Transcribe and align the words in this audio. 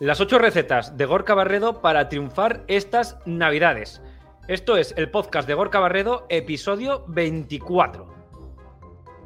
Las 0.00 0.18
ocho 0.18 0.38
recetas 0.38 0.96
de 0.96 1.04
Gorka 1.04 1.34
Barredo 1.34 1.82
para 1.82 2.08
triunfar 2.08 2.64
estas 2.68 3.18
navidades. 3.26 4.00
Esto 4.48 4.78
es 4.78 4.94
el 4.96 5.10
podcast 5.10 5.46
de 5.46 5.52
Gorka 5.52 5.78
Barredo, 5.78 6.24
episodio 6.30 7.04
24. 7.08 8.06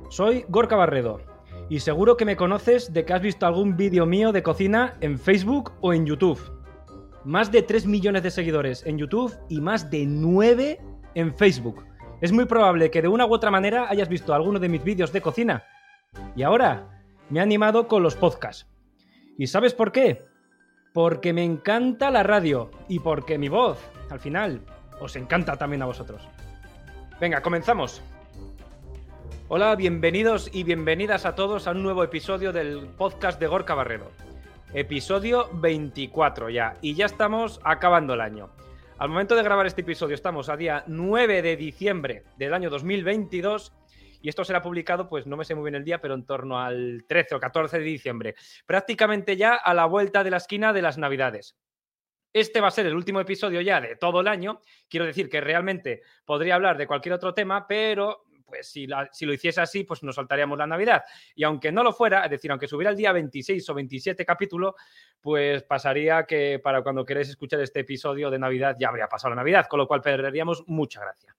Soy 0.08 0.44
Gorka 0.48 0.74
Barredo 0.74 1.20
y 1.68 1.78
seguro 1.78 2.16
que 2.16 2.24
me 2.24 2.34
conoces 2.34 2.92
de 2.92 3.04
que 3.04 3.12
has 3.12 3.22
visto 3.22 3.46
algún 3.46 3.76
vídeo 3.76 4.04
mío 4.04 4.32
de 4.32 4.42
cocina 4.42 4.96
en 5.00 5.16
Facebook 5.16 5.70
o 5.80 5.94
en 5.94 6.06
YouTube. 6.06 6.40
Más 7.24 7.52
de 7.52 7.62
3 7.62 7.86
millones 7.86 8.24
de 8.24 8.32
seguidores 8.32 8.84
en 8.84 8.98
YouTube 8.98 9.32
y 9.48 9.60
más 9.60 9.88
de 9.92 10.04
9 10.04 10.80
en 11.14 11.36
Facebook. 11.36 11.84
Es 12.20 12.32
muy 12.32 12.46
probable 12.46 12.90
que 12.90 13.00
de 13.00 13.06
una 13.06 13.26
u 13.26 13.32
otra 13.32 13.52
manera 13.52 13.86
hayas 13.88 14.08
visto 14.08 14.34
alguno 14.34 14.58
de 14.58 14.68
mis 14.68 14.82
vídeos 14.82 15.12
de 15.12 15.22
cocina. 15.22 15.62
Y 16.34 16.42
ahora 16.42 17.04
me 17.30 17.38
he 17.38 17.42
animado 17.44 17.86
con 17.86 18.02
los 18.02 18.16
podcasts. 18.16 18.66
¿Y 19.38 19.46
sabes 19.46 19.72
por 19.72 19.92
qué? 19.92 20.33
Porque 20.94 21.32
me 21.32 21.42
encanta 21.42 22.08
la 22.12 22.22
radio 22.22 22.70
y 22.86 23.00
porque 23.00 23.36
mi 23.36 23.48
voz, 23.48 23.80
al 24.10 24.20
final, 24.20 24.60
os 25.00 25.16
encanta 25.16 25.56
también 25.56 25.82
a 25.82 25.86
vosotros. 25.86 26.22
Venga, 27.20 27.42
comenzamos. 27.42 28.00
Hola, 29.48 29.74
bienvenidos 29.74 30.48
y 30.52 30.62
bienvenidas 30.62 31.26
a 31.26 31.34
todos 31.34 31.66
a 31.66 31.72
un 31.72 31.82
nuevo 31.82 32.04
episodio 32.04 32.52
del 32.52 32.86
podcast 32.96 33.40
de 33.40 33.48
Gorka 33.48 33.74
Barredo. 33.74 34.12
Episodio 34.72 35.48
24 35.54 36.48
ya, 36.50 36.76
y 36.80 36.94
ya 36.94 37.06
estamos 37.06 37.60
acabando 37.64 38.14
el 38.14 38.20
año. 38.20 38.50
Al 38.96 39.08
momento 39.08 39.34
de 39.34 39.42
grabar 39.42 39.66
este 39.66 39.80
episodio 39.80 40.14
estamos 40.14 40.48
a 40.48 40.56
día 40.56 40.84
9 40.86 41.42
de 41.42 41.56
diciembre 41.56 42.22
del 42.38 42.54
año 42.54 42.70
2022 42.70 43.72
y 44.24 44.30
esto 44.30 44.42
será 44.42 44.62
publicado, 44.62 45.06
pues 45.06 45.26
no 45.26 45.36
me 45.36 45.44
sé 45.44 45.54
muy 45.54 45.64
bien 45.64 45.74
el 45.74 45.84
día, 45.84 46.00
pero 46.00 46.14
en 46.14 46.24
torno 46.24 46.58
al 46.58 47.04
13 47.06 47.34
o 47.34 47.40
14 47.40 47.78
de 47.78 47.84
diciembre, 47.84 48.34
prácticamente 48.64 49.36
ya 49.36 49.54
a 49.54 49.74
la 49.74 49.84
vuelta 49.84 50.24
de 50.24 50.30
la 50.30 50.38
esquina 50.38 50.72
de 50.72 50.80
las 50.80 50.96
Navidades. 50.96 51.58
Este 52.32 52.62
va 52.62 52.68
a 52.68 52.70
ser 52.70 52.86
el 52.86 52.94
último 52.94 53.20
episodio 53.20 53.60
ya 53.60 53.82
de 53.82 53.96
todo 53.96 54.22
el 54.22 54.28
año. 54.28 54.62
Quiero 54.88 55.04
decir 55.04 55.28
que 55.28 55.42
realmente 55.42 56.00
podría 56.24 56.54
hablar 56.54 56.78
de 56.78 56.86
cualquier 56.86 57.12
otro 57.12 57.34
tema, 57.34 57.66
pero 57.66 58.24
pues 58.46 58.66
si, 58.66 58.86
lo 58.86 59.32
hiciese 59.34 59.60
así, 59.60 59.84
pues 59.84 60.02
nos 60.02 60.14
saltaríamos 60.14 60.56
la 60.56 60.66
Navidad. 60.66 61.04
Y 61.34 61.44
aunque 61.44 61.70
no 61.70 61.82
lo 61.82 61.92
fuera, 61.92 62.24
es 62.24 62.30
decir, 62.30 62.50
aunque 62.50 62.66
subiera 62.66 62.92
el 62.92 62.96
día 62.96 63.12
26 63.12 63.68
o 63.68 63.74
27 63.74 64.24
capítulo, 64.24 64.74
pues 65.20 65.64
pasaría 65.64 66.24
que 66.24 66.60
para 66.60 66.82
cuando 66.82 67.04
queréis 67.04 67.28
escuchar 67.28 67.60
este 67.60 67.80
episodio 67.80 68.30
de 68.30 68.38
Navidad 68.38 68.74
ya 68.80 68.88
habría 68.88 69.06
pasado 69.06 69.34
la 69.34 69.42
Navidad, 69.42 69.66
con 69.68 69.80
lo 69.80 69.86
cual 69.86 70.00
perderíamos 70.00 70.64
mucha 70.66 71.02
gracia. 71.02 71.36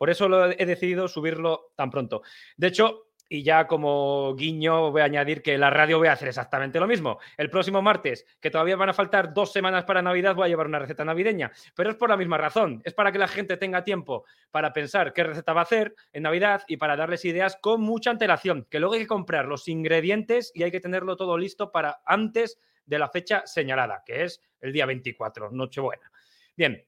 Por 0.00 0.08
eso 0.08 0.50
he 0.52 0.64
decidido 0.64 1.08
subirlo 1.08 1.72
tan 1.76 1.90
pronto. 1.90 2.22
De 2.56 2.68
hecho, 2.68 3.08
y 3.28 3.42
ya 3.42 3.66
como 3.66 4.34
guiño 4.34 4.90
voy 4.90 5.02
a 5.02 5.04
añadir 5.04 5.42
que 5.42 5.58
la 5.58 5.68
radio 5.68 5.98
voy 5.98 6.08
a 6.08 6.12
hacer 6.12 6.28
exactamente 6.28 6.80
lo 6.80 6.86
mismo. 6.86 7.18
El 7.36 7.50
próximo 7.50 7.82
martes, 7.82 8.24
que 8.40 8.50
todavía 8.50 8.76
van 8.76 8.88
a 8.88 8.94
faltar 8.94 9.34
dos 9.34 9.52
semanas 9.52 9.84
para 9.84 10.00
Navidad, 10.00 10.34
voy 10.34 10.46
a 10.46 10.48
llevar 10.48 10.68
una 10.68 10.78
receta 10.78 11.04
navideña. 11.04 11.52
Pero 11.76 11.90
es 11.90 11.96
por 11.96 12.08
la 12.08 12.16
misma 12.16 12.38
razón. 12.38 12.80
Es 12.82 12.94
para 12.94 13.12
que 13.12 13.18
la 13.18 13.28
gente 13.28 13.58
tenga 13.58 13.84
tiempo 13.84 14.24
para 14.50 14.72
pensar 14.72 15.12
qué 15.12 15.22
receta 15.22 15.52
va 15.52 15.60
a 15.60 15.64
hacer 15.64 15.94
en 16.14 16.22
Navidad 16.22 16.62
y 16.66 16.78
para 16.78 16.96
darles 16.96 17.26
ideas 17.26 17.58
con 17.60 17.82
mucha 17.82 18.10
antelación. 18.10 18.66
Que 18.70 18.80
luego 18.80 18.94
hay 18.94 19.02
que 19.02 19.06
comprar 19.06 19.44
los 19.44 19.68
ingredientes 19.68 20.50
y 20.54 20.62
hay 20.62 20.70
que 20.70 20.80
tenerlo 20.80 21.14
todo 21.14 21.36
listo 21.36 21.70
para 21.70 22.00
antes 22.06 22.58
de 22.86 22.98
la 22.98 23.10
fecha 23.10 23.46
señalada, 23.46 24.02
que 24.06 24.24
es 24.24 24.40
el 24.62 24.72
día 24.72 24.86
24, 24.86 25.50
Nochebuena. 25.50 26.10
Bien, 26.56 26.86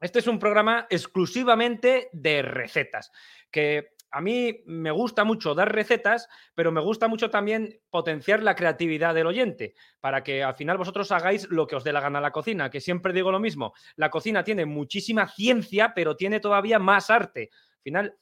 este 0.00 0.20
es 0.20 0.26
un 0.26 0.38
programa 0.38 0.86
exclusivamente 0.90 2.08
de 2.12 2.42
recetas, 2.42 3.10
que 3.50 3.90
a 4.10 4.20
mí 4.20 4.62
me 4.66 4.90
gusta 4.90 5.24
mucho 5.24 5.54
dar 5.54 5.72
recetas, 5.74 6.28
pero 6.54 6.72
me 6.72 6.80
gusta 6.80 7.08
mucho 7.08 7.30
también 7.30 7.80
potenciar 7.90 8.42
la 8.42 8.54
creatividad 8.54 9.14
del 9.14 9.26
oyente, 9.26 9.74
para 10.00 10.22
que 10.22 10.42
al 10.42 10.54
final 10.54 10.78
vosotros 10.78 11.12
hagáis 11.12 11.48
lo 11.50 11.66
que 11.66 11.76
os 11.76 11.84
dé 11.84 11.92
la 11.92 12.00
gana 12.00 12.20
la 12.20 12.32
cocina, 12.32 12.70
que 12.70 12.80
siempre 12.80 13.12
digo 13.12 13.30
lo 13.30 13.40
mismo, 13.40 13.74
la 13.96 14.10
cocina 14.10 14.44
tiene 14.44 14.64
muchísima 14.64 15.28
ciencia, 15.28 15.92
pero 15.94 16.16
tiene 16.16 16.40
todavía 16.40 16.78
más 16.78 17.10
arte. 17.10 17.50
Al 17.52 17.82
final, 17.82 18.14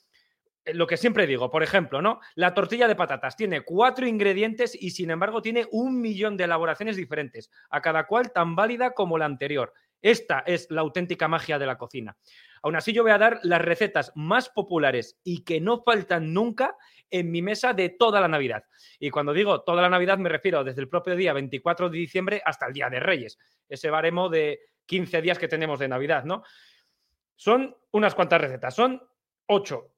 eh, 0.65 0.75
lo 0.75 0.87
que 0.87 0.97
siempre 0.97 1.27
digo, 1.27 1.51
por 1.51 1.63
ejemplo, 1.63 2.03
¿no? 2.03 2.21
La 2.35 2.53
tortilla 2.53 2.89
de 2.89 2.97
patatas 2.97 3.37
tiene 3.37 3.61
cuatro 3.61 4.07
ingredientes 4.07 4.75
y 4.75 4.91
sin 4.91 5.11
embargo 5.11 5.41
tiene 5.41 5.67
un 5.71 6.01
millón 6.01 6.37
de 6.37 6.45
elaboraciones 6.45 6.97
diferentes, 6.97 7.51
a 7.71 7.81
cada 7.81 8.07
cual 8.07 8.33
tan 8.33 8.57
válida 8.57 8.93
como 8.93 9.19
la 9.19 9.27
anterior. 9.27 9.73
Esta 10.03 10.41
es 10.41 10.71
la 10.71 10.83
auténtica 10.83 11.29
magia 11.29 11.59
de 11.59 11.67
la 11.67 11.79
cocina. 11.79 12.17
Aún 12.63 12.77
así, 12.77 12.93
yo 12.93 13.03
voy 13.03 13.13
a 13.13 13.19
dar 13.19 13.41
las 13.43 13.61
recetas 13.61 14.13
más 14.15 14.49
populares 14.49 15.19
y 15.23 15.45
que 15.45 15.61
no 15.61 15.83
faltan 15.83 16.33
nunca 16.33 16.77
en 17.11 17.31
mi 17.31 17.43
mesa 17.43 17.73
de 17.73 17.91
toda 17.91 18.21
la 18.21 18.29
Navidad. 18.29 18.65
Y 18.99 19.11
cuando 19.11 19.33
digo 19.33 19.63
toda 19.63 19.83
la 19.83 19.89
Navidad 19.89 20.19
me 20.19 20.29
refiero 20.29 20.65
desde 20.65 20.81
el 20.81 20.89
propio 20.89 21.15
día 21.15 21.33
24 21.33 21.89
de 21.89 21.99
diciembre 21.99 22.43
hasta 22.45 22.67
el 22.67 22.73
Día 22.73 22.91
de 22.91 23.01
Reyes, 23.01 23.39
ese 23.69 23.91
baremo 23.91 24.29
de 24.29 24.61
15 24.87 25.23
días 25.23 25.39
que 25.39 25.49
tenemos 25.49 25.79
de 25.79 25.89
Navidad, 25.89 26.25
¿no? 26.25 26.43
Son 27.37 27.77
unas 27.93 28.15
cuantas 28.15 28.41
recetas, 28.41 28.75
son 28.75 29.01
ocho. 29.47 29.93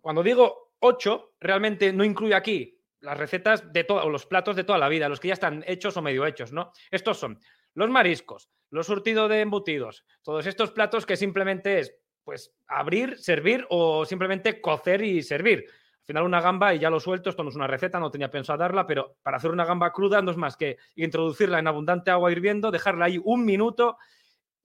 Cuando 0.00 0.22
digo 0.22 0.74
ocho, 0.80 1.34
realmente 1.40 1.92
no 1.92 2.04
incluye 2.04 2.34
aquí 2.34 2.80
las 3.00 3.16
recetas 3.16 3.72
de 3.72 3.84
todos, 3.84 4.10
los 4.10 4.26
platos 4.26 4.56
de 4.56 4.64
toda 4.64 4.78
la 4.78 4.88
vida, 4.88 5.08
los 5.08 5.20
que 5.20 5.28
ya 5.28 5.34
están 5.34 5.62
hechos 5.66 5.96
o 5.96 6.02
medio 6.02 6.26
hechos, 6.26 6.52
¿no? 6.52 6.72
Estos 6.90 7.18
son 7.18 7.38
los 7.74 7.90
mariscos, 7.90 8.48
los 8.70 8.86
surtidos 8.86 9.28
de 9.28 9.40
embutidos, 9.40 10.04
todos 10.22 10.46
estos 10.46 10.70
platos 10.70 11.06
que 11.06 11.16
simplemente 11.16 11.80
es, 11.80 11.94
pues, 12.24 12.54
abrir, 12.66 13.18
servir 13.18 13.66
o 13.70 14.04
simplemente 14.04 14.60
cocer 14.60 15.02
y 15.02 15.22
servir. 15.22 15.66
Al 15.68 16.06
final 16.06 16.24
una 16.24 16.40
gamba 16.40 16.74
y 16.74 16.78
ya 16.78 16.90
lo 16.90 17.00
suelto, 17.00 17.30
esto 17.30 17.42
no 17.42 17.50
es 17.50 17.56
una 17.56 17.66
receta, 17.66 17.98
no 17.98 18.10
tenía 18.10 18.30
pensado 18.30 18.58
darla, 18.58 18.86
pero 18.86 19.16
para 19.22 19.38
hacer 19.38 19.50
una 19.50 19.64
gamba 19.64 19.92
cruda 19.92 20.20
no 20.22 20.30
es 20.30 20.36
más 20.36 20.56
que 20.56 20.76
introducirla 20.96 21.58
en 21.58 21.66
abundante 21.66 22.10
agua 22.10 22.30
hirviendo, 22.30 22.70
dejarla 22.70 23.06
ahí 23.06 23.20
un 23.22 23.44
minuto, 23.44 23.96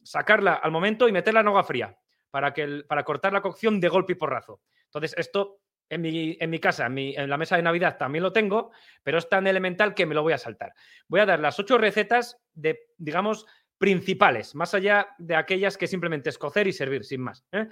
sacarla 0.03 0.53
al 0.53 0.71
momento 0.71 1.07
y 1.07 1.11
meterla 1.11 1.39
en 1.41 1.47
agua 1.47 1.63
fría 1.63 1.97
para, 2.29 2.53
que 2.53 2.83
para 2.87 3.03
cortar 3.03 3.33
la 3.33 3.41
cocción 3.41 3.79
de 3.79 3.89
golpe 3.89 4.13
y 4.13 4.15
porrazo. 4.15 4.61
Entonces, 4.85 5.13
esto 5.17 5.58
en 5.89 6.01
mi, 6.01 6.37
en 6.39 6.49
mi 6.49 6.59
casa, 6.59 6.85
en, 6.85 7.29
la 7.29 7.37
mesa 7.37 7.55
de 7.55 7.63
Navidad 7.63 7.97
también 7.97 8.23
lo 8.23 8.31
tengo, 8.31 8.71
pero 9.03 9.17
es 9.17 9.27
tan 9.27 9.47
elemental 9.47 9.93
que 9.93 10.05
me 10.05 10.15
lo 10.15 10.21
voy 10.21 10.33
a 10.33 10.37
saltar. 10.37 10.73
Voy 11.07 11.19
a 11.19 11.25
dar 11.25 11.39
las 11.39 11.59
ocho 11.59 11.77
recetas 11.77 12.37
de, 12.53 12.87
digamos, 12.97 13.45
principales, 13.77 14.55
más 14.55 14.73
allá 14.73 15.15
de 15.17 15.35
aquellas 15.35 15.77
que 15.77 15.87
simplemente 15.87 16.29
es 16.29 16.37
cocer 16.37 16.67
y 16.67 16.73
servir, 16.73 17.03
sin 17.03 17.21
más. 17.21 17.45
¿eh? 17.51 17.67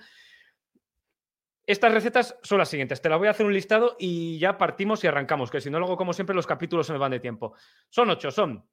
Estas 1.65 1.93
recetas 1.93 2.37
son 2.43 2.59
las 2.59 2.69
siguientes. 2.69 3.01
Te 3.01 3.09
las 3.09 3.19
voy 3.19 3.27
a 3.27 3.31
hacer 3.31 3.45
un 3.45 3.53
listado 3.53 3.97
y 3.99 4.39
ya 4.39 4.57
partimos 4.57 5.03
y 5.03 5.07
arrancamos, 5.07 5.51
que 5.51 5.61
si 5.61 5.69
no, 5.69 5.79
luego, 5.79 5.97
como 5.97 6.13
siempre, 6.13 6.35
los 6.35 6.47
capítulos 6.47 6.87
se 6.87 6.93
me 6.93 6.99
van 6.99 7.11
de 7.11 7.19
tiempo. 7.19 7.55
Son 7.89 8.09
ocho, 8.09 8.31
son 8.31 8.65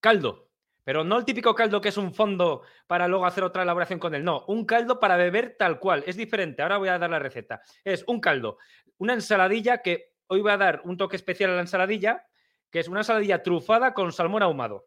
caldo, 0.00 0.51
pero 0.84 1.04
no 1.04 1.18
el 1.18 1.24
típico 1.24 1.54
caldo 1.54 1.80
que 1.80 1.90
es 1.90 1.96
un 1.96 2.12
fondo 2.12 2.62
para 2.86 3.06
luego 3.06 3.26
hacer 3.26 3.44
otra 3.44 3.62
elaboración 3.62 3.98
con 3.98 4.14
él. 4.14 4.24
No, 4.24 4.44
un 4.48 4.64
caldo 4.64 4.98
para 4.98 5.16
beber 5.16 5.56
tal 5.58 5.78
cual. 5.78 6.02
Es 6.06 6.16
diferente. 6.16 6.62
Ahora 6.62 6.78
voy 6.78 6.88
a 6.88 6.98
dar 6.98 7.10
la 7.10 7.18
receta. 7.18 7.62
Es 7.84 8.04
un 8.06 8.20
caldo, 8.20 8.58
una 8.98 9.14
ensaladilla 9.14 9.78
que 9.78 10.12
hoy 10.26 10.40
voy 10.40 10.52
a 10.52 10.56
dar 10.56 10.82
un 10.84 10.96
toque 10.96 11.16
especial 11.16 11.50
a 11.50 11.54
la 11.54 11.60
ensaladilla, 11.60 12.26
que 12.70 12.80
es 12.80 12.88
una 12.88 13.00
ensaladilla 13.00 13.42
trufada 13.42 13.94
con 13.94 14.12
salmón 14.12 14.42
ahumado. 14.42 14.86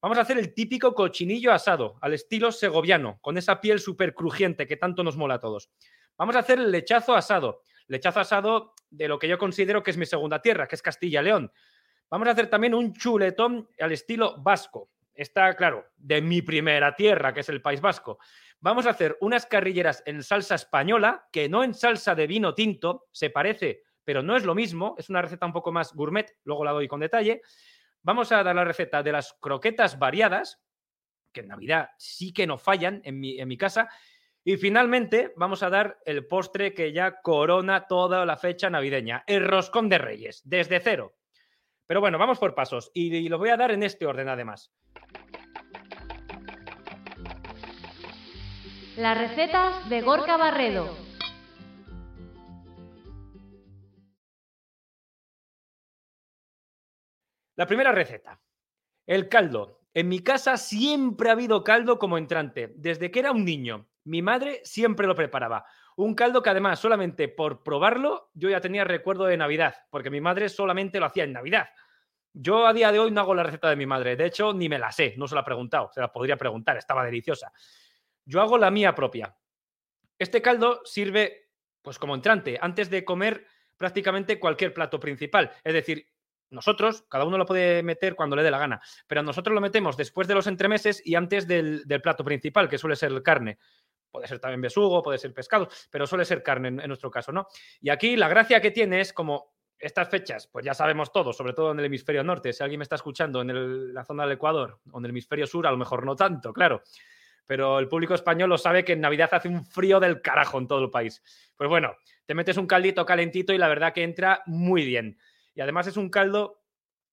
Vamos 0.00 0.18
a 0.18 0.22
hacer 0.22 0.38
el 0.38 0.52
típico 0.52 0.94
cochinillo 0.94 1.52
asado, 1.52 1.96
al 2.00 2.12
estilo 2.12 2.50
segoviano, 2.50 3.18
con 3.20 3.38
esa 3.38 3.60
piel 3.60 3.78
súper 3.78 4.14
crujiente 4.14 4.66
que 4.66 4.76
tanto 4.76 5.04
nos 5.04 5.16
mola 5.16 5.34
a 5.34 5.40
todos. 5.40 5.70
Vamos 6.18 6.36
a 6.36 6.40
hacer 6.40 6.58
el 6.58 6.70
lechazo 6.70 7.14
asado. 7.14 7.62
Lechazo 7.86 8.20
asado 8.20 8.74
de 8.90 9.08
lo 9.08 9.18
que 9.18 9.28
yo 9.28 9.38
considero 9.38 9.82
que 9.82 9.92
es 9.92 9.96
mi 9.96 10.06
segunda 10.06 10.42
tierra, 10.42 10.66
que 10.66 10.74
es 10.74 10.82
Castilla-León. 10.82 11.52
Vamos 12.10 12.28
a 12.28 12.32
hacer 12.32 12.48
también 12.48 12.74
un 12.74 12.92
chuletón 12.92 13.68
al 13.78 13.92
estilo 13.92 14.36
vasco 14.42 14.90
está 15.14 15.54
claro, 15.56 15.86
de 15.96 16.22
mi 16.22 16.42
primera 16.42 16.94
tierra, 16.94 17.32
que 17.32 17.40
es 17.40 17.48
el 17.48 17.62
País 17.62 17.80
Vasco. 17.80 18.18
Vamos 18.60 18.86
a 18.86 18.90
hacer 18.90 19.16
unas 19.20 19.46
carrilleras 19.46 20.02
en 20.06 20.22
salsa 20.22 20.54
española, 20.54 21.28
que 21.32 21.48
no 21.48 21.64
en 21.64 21.74
salsa 21.74 22.14
de 22.14 22.26
vino 22.26 22.54
tinto, 22.54 23.08
se 23.10 23.30
parece, 23.30 23.82
pero 24.04 24.22
no 24.22 24.36
es 24.36 24.44
lo 24.44 24.54
mismo, 24.54 24.94
es 24.98 25.10
una 25.10 25.22
receta 25.22 25.46
un 25.46 25.52
poco 25.52 25.72
más 25.72 25.92
gourmet, 25.94 26.36
luego 26.44 26.64
la 26.64 26.72
doy 26.72 26.88
con 26.88 27.00
detalle. 27.00 27.42
Vamos 28.02 28.32
a 28.32 28.42
dar 28.42 28.54
la 28.54 28.64
receta 28.64 29.02
de 29.02 29.12
las 29.12 29.32
croquetas 29.40 29.98
variadas, 29.98 30.62
que 31.32 31.40
en 31.40 31.48
Navidad 31.48 31.90
sí 31.98 32.32
que 32.32 32.46
no 32.46 32.58
fallan 32.58 33.00
en 33.04 33.20
mi, 33.20 33.56
casa. 33.56 33.88
Y 34.44 34.56
finalmente 34.56 35.32
vamos 35.36 35.62
a 35.62 35.70
dar 35.70 36.00
el 36.04 36.26
postre 36.26 36.74
que 36.74 36.92
ya 36.92 37.20
corona 37.20 37.86
toda 37.86 38.26
la 38.26 38.36
fecha 38.36 38.70
navideña, 38.70 39.24
el 39.26 39.46
roscón 39.46 39.88
de 39.88 39.98
reyes, 39.98 40.42
desde 40.44 40.80
cero. 40.80 41.16
Pero 41.92 42.00
bueno, 42.00 42.16
vamos 42.16 42.38
por 42.38 42.54
pasos 42.54 42.90
y, 42.94 43.28
lo 43.28 43.36
voy 43.36 43.50
a 43.50 43.56
dar 43.58 43.70
en 43.70 43.82
este 43.82 44.06
orden 44.06 44.26
además. 44.30 44.72
Las 48.96 49.18
recetas 49.18 49.90
de 49.90 50.00
Gorka 50.00 50.38
Barredo. 50.38 50.96
La 57.56 57.66
primera 57.66 57.92
receta. 57.92 58.40
El 59.06 59.28
caldo. 59.28 59.82
En 59.92 60.08
mi 60.08 60.20
casa 60.20 60.56
siempre 60.56 61.28
ha 61.28 61.32
habido 61.32 61.62
caldo 61.62 61.98
como 61.98 62.16
entrante, 62.16 62.72
desde 62.74 63.10
que 63.10 63.18
era 63.18 63.32
un 63.32 63.44
niño. 63.44 63.86
Mi 64.04 64.22
madre 64.22 64.62
siempre 64.64 65.06
lo 65.06 65.14
preparaba. 65.14 65.66
Un 65.96 66.14
caldo 66.14 66.42
que 66.42 66.48
además 66.48 66.80
solamente 66.80 67.28
por 67.28 67.62
probarlo 67.62 68.30
yo 68.32 68.48
ya 68.48 68.62
tenía 68.62 68.84
recuerdo 68.84 69.26
de 69.26 69.36
Navidad, 69.36 69.74
porque 69.90 70.08
mi 70.08 70.22
madre 70.22 70.48
solamente 70.48 70.98
lo 70.98 71.06
hacía 71.06 71.24
en 71.24 71.34
Navidad. 71.34 71.68
Yo 72.34 72.66
a 72.66 72.72
día 72.72 72.90
de 72.92 72.98
hoy 72.98 73.10
no 73.10 73.20
hago 73.20 73.34
la 73.34 73.42
receta 73.42 73.68
de 73.68 73.76
mi 73.76 73.86
madre. 73.86 74.16
De 74.16 74.26
hecho, 74.26 74.52
ni 74.54 74.68
me 74.68 74.78
la 74.78 74.90
sé, 74.90 75.14
no 75.16 75.28
se 75.28 75.34
la 75.34 75.42
he 75.42 75.44
preguntado. 75.44 75.90
Se 75.92 76.00
la 76.00 76.12
podría 76.12 76.36
preguntar, 76.36 76.76
estaba 76.76 77.04
deliciosa. 77.04 77.52
Yo 78.24 78.40
hago 78.40 78.58
la 78.58 78.70
mía 78.70 78.94
propia. 78.94 79.36
Este 80.18 80.40
caldo 80.40 80.80
sirve 80.84 81.50
pues 81.82 81.98
como 81.98 82.14
entrante, 82.14 82.58
antes 82.60 82.88
de 82.90 83.04
comer 83.04 83.44
prácticamente 83.76 84.38
cualquier 84.38 84.72
plato 84.72 85.00
principal. 85.00 85.50
Es 85.64 85.74
decir, 85.74 86.08
nosotros, 86.50 87.04
cada 87.08 87.24
uno 87.24 87.38
lo 87.38 87.46
puede 87.46 87.82
meter 87.82 88.14
cuando 88.14 88.36
le 88.36 88.42
dé 88.42 88.50
la 88.50 88.58
gana, 88.58 88.80
pero 89.06 89.22
nosotros 89.22 89.54
lo 89.54 89.60
metemos 89.60 89.96
después 89.96 90.28
de 90.28 90.34
los 90.34 90.46
entremeses 90.46 91.02
y 91.04 91.14
antes 91.14 91.48
del, 91.48 91.84
plato 92.02 92.24
principal, 92.24 92.68
que 92.68 92.78
suele 92.78 92.94
ser 92.94 93.22
carne. 93.22 93.58
Puede 94.10 94.28
ser 94.28 94.38
también 94.38 94.60
besugo, 94.60 95.02
puede 95.02 95.18
ser 95.18 95.32
pescado, 95.32 95.68
pero 95.90 96.06
suele 96.06 96.24
ser 96.26 96.42
carne 96.42 96.68
en, 96.68 96.76
nuestro 96.86 97.10
caso, 97.10 97.32
¿no? 97.32 97.48
Y 97.80 97.88
aquí 97.88 98.16
la 98.16 98.28
gracia 98.28 98.60
que 98.60 98.70
tiene 98.70 99.00
es 99.00 99.12
como 99.12 99.54
estas 99.82 100.08
fechas, 100.08 100.46
pues 100.46 100.64
ya 100.64 100.74
sabemos 100.74 101.10
todos, 101.10 101.36
sobre 101.36 101.54
todo 101.54 101.72
en 101.72 101.80
el 101.80 101.86
hemisferio 101.86 102.22
norte. 102.22 102.52
Si 102.52 102.62
alguien 102.62 102.78
me 102.78 102.84
está 102.84 102.94
escuchando 102.94 103.42
en 103.42 103.92
la 103.92 104.04
zona 104.04 104.22
del 104.22 104.32
Ecuador 104.32 104.78
o 104.92 104.98
en 104.98 105.04
el 105.04 105.10
hemisferio 105.10 105.44
sur, 105.44 105.66
a 105.66 105.72
lo 105.72 105.76
mejor 105.76 106.06
no 106.06 106.14
tanto, 106.14 106.52
claro. 106.52 106.82
Pero 107.46 107.80
el 107.80 107.88
público 107.88 108.14
español 108.14 108.48
lo 108.48 108.56
sabe 108.56 108.84
que 108.84 108.92
en 108.92 109.00
Navidad 109.00 109.28
hace 109.32 109.48
un 109.48 109.66
frío 109.66 109.98
del 109.98 110.22
carajo 110.22 110.58
en 110.58 110.68
todo 110.68 110.84
el 110.84 110.90
país. 110.90 111.20
Pues 111.56 111.68
bueno, 111.68 111.96
te 112.24 112.34
metes 112.34 112.56
un 112.56 112.68
caldito 112.68 113.04
calentito 113.04 113.52
y 113.52 113.58
la 113.58 113.66
verdad 113.66 113.92
que 113.92 114.04
entra 114.04 114.42
muy 114.46 114.84
bien. 114.84 115.18
Y 115.52 115.60
además 115.60 115.88
es 115.88 115.96
un 115.96 116.10
caldo 116.10 116.62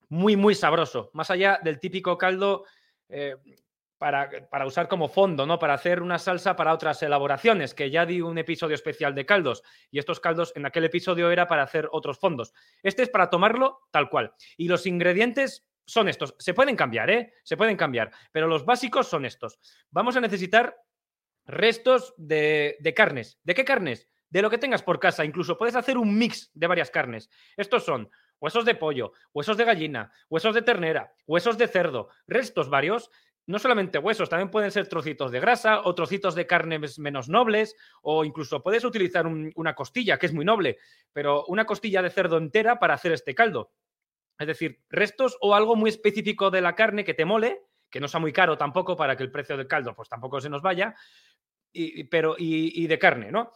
muy, 0.07 0.35
muy 0.35 0.53
sabroso, 0.53 1.09
más 1.13 1.31
allá 1.31 1.59
del 1.63 1.79
típico 1.79 2.19
caldo 2.19 2.65
eh, 3.09 3.35
para, 3.99 4.49
para, 4.49 4.65
usar 4.65 4.87
como 4.87 5.09
fondo, 5.09 5.45
¿no? 5.45 5.59
Para 5.59 5.75
hacer 5.75 6.01
una 6.01 6.17
salsa 6.17 6.55
para 6.55 6.73
otras 6.73 7.03
elaboraciones, 7.03 7.75
que 7.75 7.91
ya 7.91 8.05
di 8.05 8.21
un 8.21 8.37
episodio 8.37 8.73
especial 8.73 9.13
de 9.13 9.25
caldos. 9.25 9.61
Y 9.91 9.99
estos 9.99 10.19
caldos 10.19 10.53
en 10.55 10.65
aquel 10.65 10.85
episodio 10.85 11.29
era 11.29 11.47
para 11.47 11.63
hacer 11.63 11.87
otros 11.91 12.17
fondos. 12.17 12.53
Este 12.81 13.03
es 13.03 13.09
para 13.09 13.29
tomarlo 13.29 13.81
tal 13.91 14.09
cual. 14.09 14.33
Y 14.57 14.69
los 14.69 14.87
ingredientes 14.87 15.67
son 15.85 16.07
estos. 16.07 16.33
Se 16.39 16.53
pueden 16.53 16.75
cambiar, 16.75 17.09
¿eh? 17.09 17.33
Se 17.43 17.57
pueden 17.57 17.75
cambiar, 17.75 18.11
pero 18.31 18.47
los 18.47 18.65
básicos 18.65 19.07
son 19.07 19.25
estos. 19.25 19.59
Vamos 19.91 20.15
a 20.15 20.21
necesitar 20.21 20.77
restos 21.45 22.13
de, 22.17 22.77
de 22.79 22.93
carnes. 22.93 23.37
¿De 23.43 23.53
qué 23.53 23.65
carnes? 23.65 24.07
De 24.29 24.41
lo 24.41 24.49
que 24.49 24.57
tengas 24.57 24.81
por 24.81 24.99
casa. 24.99 25.25
Incluso 25.25 25.57
puedes 25.57 25.75
hacer 25.75 25.97
un 25.97 26.17
mix 26.17 26.51
de 26.53 26.67
varias 26.67 26.89
carnes. 26.89 27.29
Estos 27.57 27.83
son 27.83 28.09
huesos 28.39 28.65
de 28.65 28.75
pollo, 28.75 29.13
huesos 29.33 29.57
de 29.57 29.65
gallina, 29.65 30.11
huesos 30.29 30.55
de 30.55 30.61
ternera, 30.61 31.13
huesos 31.27 31.57
de 31.57 31.67
cerdo, 31.67 32.09
restos 32.27 32.69
varios. 32.69 33.09
No 33.49 33.57
solamente 33.57 33.97
huesos, 33.97 34.29
también 34.29 34.51
pueden 34.51 34.69
ser 34.69 34.87
trocitos 34.87 35.31
de 35.31 35.39
grasa 35.39 35.81
o 35.83 35.95
trocitos 35.95 36.35
de 36.35 36.45
carnes 36.45 36.99
menos 36.99 37.29
nobles, 37.29 37.75
o 38.03 38.23
incluso 38.23 38.61
puedes 38.61 38.83
utilizar 38.83 39.25
una 39.25 39.73
costilla, 39.73 40.19
que 40.19 40.27
es 40.27 40.33
muy 40.33 40.45
noble, 40.45 40.77
pero 41.13 41.45
una 41.47 41.65
costilla 41.65 42.03
de 42.03 42.11
cerdo 42.11 42.37
entera 42.37 42.77
para 42.77 42.93
hacer 42.93 43.11
este 43.11 43.33
caldo. 43.33 43.71
Es 44.37 44.45
decir, 44.45 44.83
restos 44.87 45.35
o 45.41 45.55
algo 45.55 45.75
muy 45.75 45.89
específico 45.89 46.51
de 46.51 46.61
la 46.61 46.75
carne 46.75 47.03
que 47.03 47.15
te 47.15 47.25
mole, 47.25 47.63
que 47.89 47.99
no 47.99 48.07
sea 48.07 48.19
muy 48.19 48.31
caro 48.31 48.55
tampoco 48.55 48.95
para 48.95 49.17
que 49.17 49.23
el 49.23 49.31
precio 49.31 49.57
del 49.57 49.65
caldo 49.65 49.95
pues 49.95 50.09
tampoco 50.09 50.39
se 50.39 50.49
nos 50.51 50.61
vaya, 50.61 50.93
pero, 52.11 52.35
y 52.37 52.85
de 52.85 52.99
carne, 52.99 53.31
¿no? 53.31 53.51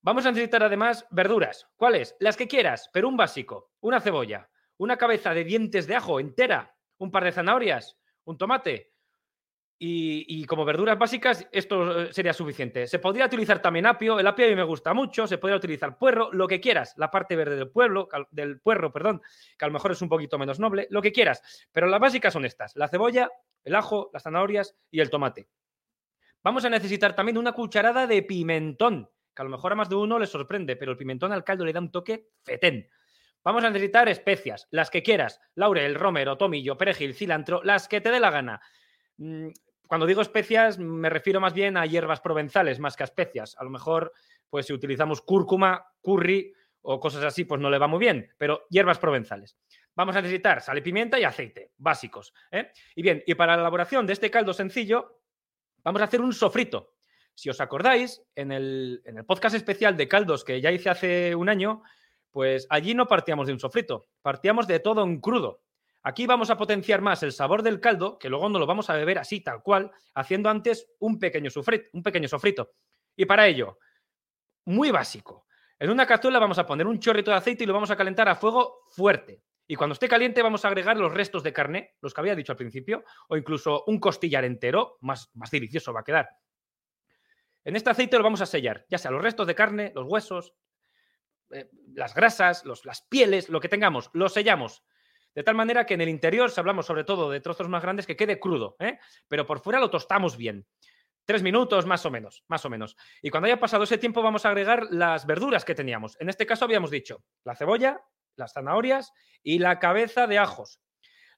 Vamos 0.00 0.24
a 0.24 0.30
necesitar 0.30 0.62
además 0.62 1.06
verduras. 1.10 1.68
¿Cuáles? 1.76 2.16
Las 2.20 2.38
que 2.38 2.48
quieras, 2.48 2.88
pero 2.90 3.06
un 3.06 3.18
básico, 3.18 3.72
una 3.80 4.00
cebolla, 4.00 4.48
una 4.78 4.96
cabeza 4.96 5.34
de 5.34 5.44
dientes 5.44 5.86
de 5.86 5.96
ajo 5.96 6.20
entera, 6.20 6.74
un 6.96 7.10
par 7.10 7.24
de 7.24 7.32
zanahorias, 7.32 7.98
un 8.24 8.38
tomate. 8.38 8.95
Y, 9.78 10.44
como 10.46 10.64
verduras 10.64 10.98
básicas, 10.98 11.46
esto 11.52 12.00
eh, 12.00 12.12
sería 12.12 12.32
suficiente. 12.32 12.86
Se 12.86 12.98
podría 12.98 13.26
utilizar 13.26 13.60
también 13.60 13.84
apio. 13.84 14.18
El 14.18 14.26
apio 14.26 14.46
a 14.46 14.48
mí 14.48 14.54
me 14.54 14.62
gusta 14.62 14.94
mucho. 14.94 15.26
Se 15.26 15.36
podría 15.36 15.58
utilizar 15.58 15.98
puerro, 15.98 16.30
lo 16.32 16.48
que 16.48 16.60
quieras. 16.60 16.94
La 16.96 17.10
parte 17.10 17.36
verde 17.36 17.56
del 17.56 17.70
pueblo, 17.70 18.08
del 18.30 18.58
puerro, 18.60 18.90
perdón, 18.90 19.20
que 19.58 19.64
a 19.64 19.68
lo 19.68 19.74
mejor 19.74 19.92
es 19.92 20.00
un 20.00 20.08
poquito 20.08 20.38
menos 20.38 20.58
noble, 20.58 20.86
lo 20.90 21.02
que 21.02 21.12
quieras. 21.12 21.68
Pero 21.72 21.88
las 21.88 22.00
básicas 22.00 22.32
son 22.32 22.46
estas: 22.46 22.74
la 22.74 22.88
cebolla, 22.88 23.30
el 23.64 23.74
ajo, 23.74 24.08
las 24.14 24.22
zanahorias 24.22 24.74
y 24.90 25.00
el 25.00 25.10
tomate. 25.10 25.48
Vamos 26.42 26.64
a 26.64 26.70
necesitar 26.70 27.14
también 27.14 27.36
una 27.36 27.52
cucharada 27.52 28.06
de 28.06 28.22
pimentón 28.22 29.10
que 29.36 29.42
a 29.42 29.44
lo 29.44 29.50
mejor 29.50 29.72
a 29.72 29.74
más 29.74 29.90
de 29.90 29.96
uno 29.96 30.18
le 30.18 30.26
sorprende, 30.26 30.76
pero 30.76 30.92
el 30.92 30.96
pimentón 30.96 31.30
al 31.30 31.44
caldo 31.44 31.66
le 31.66 31.74
da 31.74 31.80
un 31.80 31.92
toque 31.92 32.30
fetén. 32.42 32.88
Vamos 33.44 33.62
a 33.62 33.70
necesitar 33.70 34.08
especias, 34.08 34.66
las 34.70 34.90
que 34.90 35.02
quieras, 35.02 35.40
laurel, 35.54 35.94
romero, 35.94 36.38
tomillo, 36.38 36.78
perejil, 36.78 37.14
cilantro, 37.14 37.60
las 37.62 37.86
que 37.86 38.00
te 38.00 38.10
dé 38.10 38.18
la 38.18 38.30
gana. 38.30 38.60
Cuando 39.86 40.06
digo 40.06 40.22
especias 40.22 40.78
me 40.78 41.10
refiero 41.10 41.40
más 41.40 41.52
bien 41.52 41.76
a 41.76 41.86
hierbas 41.86 42.20
provenzales 42.20 42.78
más 42.78 42.96
que 42.96 43.02
a 43.02 43.06
especias. 43.06 43.56
A 43.58 43.64
lo 43.64 43.70
mejor, 43.70 44.12
pues 44.48 44.66
si 44.66 44.72
utilizamos 44.72 45.22
cúrcuma, 45.22 45.86
curry 46.02 46.52
o 46.82 47.00
cosas 47.00 47.24
así, 47.24 47.44
pues 47.44 47.60
no 47.60 47.70
le 47.70 47.78
va 47.78 47.86
muy 47.86 47.98
bien, 47.98 48.32
pero 48.38 48.66
hierbas 48.70 48.98
provenzales. 48.98 49.56
Vamos 49.96 50.14
a 50.14 50.20
necesitar 50.20 50.60
sal 50.60 50.78
y 50.78 50.82
pimienta 50.82 51.18
y 51.18 51.24
aceite, 51.24 51.72
básicos. 51.78 52.34
¿eh? 52.50 52.70
Y 52.94 53.02
bien, 53.02 53.22
y 53.26 53.34
para 53.34 53.56
la 53.56 53.62
elaboración 53.62 54.06
de 54.06 54.12
este 54.12 54.30
caldo 54.30 54.52
sencillo, 54.52 55.20
vamos 55.82 56.02
a 56.02 56.04
hacer 56.04 56.20
un 56.20 56.32
sofrito. 56.32 56.92
Si 57.34 57.48
os 57.50 57.60
acordáis, 57.60 58.22
en 58.34 58.52
el, 58.52 59.02
podcast 59.26 59.56
especial 59.56 59.96
de 59.96 60.08
caldos 60.08 60.44
que 60.44 60.60
ya 60.60 60.70
hice 60.70 60.90
hace 60.90 61.34
un 61.34 61.48
año, 61.48 61.82
pues 62.30 62.66
allí 62.70 62.94
no 62.94 63.06
partíamos 63.06 63.46
de 63.46 63.54
un 63.54 63.60
sofrito, 63.60 64.08
partíamos 64.22 64.66
de 64.66 64.80
todo 64.80 65.02
en 65.02 65.20
crudo. 65.20 65.62
Aquí 66.08 66.24
vamos 66.24 66.50
a 66.50 66.56
potenciar 66.56 67.00
más 67.00 67.24
el 67.24 67.32
sabor 67.32 67.64
del 67.64 67.80
caldo, 67.80 68.16
que 68.16 68.28
luego 68.28 68.48
no 68.48 68.60
lo 68.60 68.66
vamos 68.66 68.88
a 68.88 68.94
beber 68.94 69.18
así, 69.18 69.40
tal 69.40 69.60
cual, 69.60 69.90
haciendo 70.14 70.48
antes 70.48 70.88
un 71.00 71.18
pequeño 71.18 71.50
sofrito. 71.50 72.74
Y 73.16 73.24
para 73.24 73.48
ello, 73.48 73.80
muy 74.66 74.92
básico. 74.92 75.48
En 75.80 75.90
una 75.90 76.06
cazuela 76.06 76.38
vamos 76.38 76.60
a 76.60 76.64
poner 76.64 76.86
un 76.86 77.00
chorrito 77.00 77.32
de 77.32 77.38
aceite 77.38 77.64
y 77.64 77.66
lo 77.66 77.72
vamos 77.72 77.90
a 77.90 77.96
calentar 77.96 78.28
a 78.28 78.36
fuego 78.36 78.84
fuerte. 78.92 79.42
Y 79.66 79.74
cuando 79.74 79.94
esté 79.94 80.08
caliente 80.08 80.42
vamos 80.42 80.64
a 80.64 80.68
agregar 80.68 80.96
los 80.96 81.12
restos 81.12 81.42
de 81.42 81.52
carne, 81.52 81.96
los 82.00 82.14
que 82.14 82.20
había 82.20 82.36
dicho 82.36 82.52
al 82.52 82.58
principio, 82.58 83.02
o 83.26 83.36
incluso 83.36 83.82
un 83.88 83.98
costillar 83.98 84.44
entero, 84.44 84.98
más, 85.00 85.28
delicioso 85.50 85.92
va 85.92 86.02
a 86.02 86.04
quedar. 86.04 86.28
En 87.64 87.74
este 87.74 87.90
aceite 87.90 88.16
lo 88.16 88.22
vamos 88.22 88.42
a 88.42 88.46
sellar, 88.46 88.86
ya 88.88 88.98
sea 88.98 89.10
los 89.10 89.22
restos 89.22 89.48
de 89.48 89.56
carne, 89.56 89.90
los 89.92 90.06
huesos, 90.06 90.54
eh, 91.50 91.68
las 91.94 92.14
grasas, 92.14 92.62
las 92.64 93.02
pieles, 93.02 93.48
lo 93.48 93.58
que 93.58 93.68
tengamos, 93.68 94.08
lo 94.12 94.28
sellamos. 94.28 94.84
De 95.36 95.42
tal 95.42 95.54
manera 95.54 95.84
que 95.84 95.92
en 95.92 96.00
el 96.00 96.08
interior, 96.08 96.50
si 96.50 96.58
hablamos 96.58 96.86
sobre 96.86 97.04
todo 97.04 97.30
de 97.30 97.42
trozos 97.42 97.68
más 97.68 97.82
grandes, 97.82 98.06
que 98.06 98.16
quede 98.16 98.40
crudo, 98.40 98.74
¿eh? 98.78 98.98
pero 99.28 99.44
por 99.44 99.60
fuera 99.60 99.78
lo 99.78 99.90
tostamos 99.90 100.38
bien. 100.38 100.66
Tres 101.26 101.42
minutos 101.42 101.84
más 101.84 102.06
o 102.06 102.10
menos, 102.10 102.42
más 102.48 102.64
o 102.64 102.70
menos. 102.70 102.96
Y 103.20 103.28
cuando 103.28 103.46
haya 103.46 103.60
pasado 103.60 103.84
ese 103.84 103.98
tiempo 103.98 104.22
vamos 104.22 104.46
a 104.46 104.48
agregar 104.48 104.86
las 104.90 105.26
verduras 105.26 105.66
que 105.66 105.74
teníamos. 105.74 106.16
En 106.20 106.30
este 106.30 106.46
caso 106.46 106.64
habíamos 106.64 106.90
dicho 106.90 107.22
la 107.44 107.54
cebolla, 107.54 108.00
las 108.36 108.54
zanahorias 108.54 109.12
y 109.42 109.58
la 109.58 109.78
cabeza 109.78 110.26
de 110.26 110.38
ajos. 110.38 110.80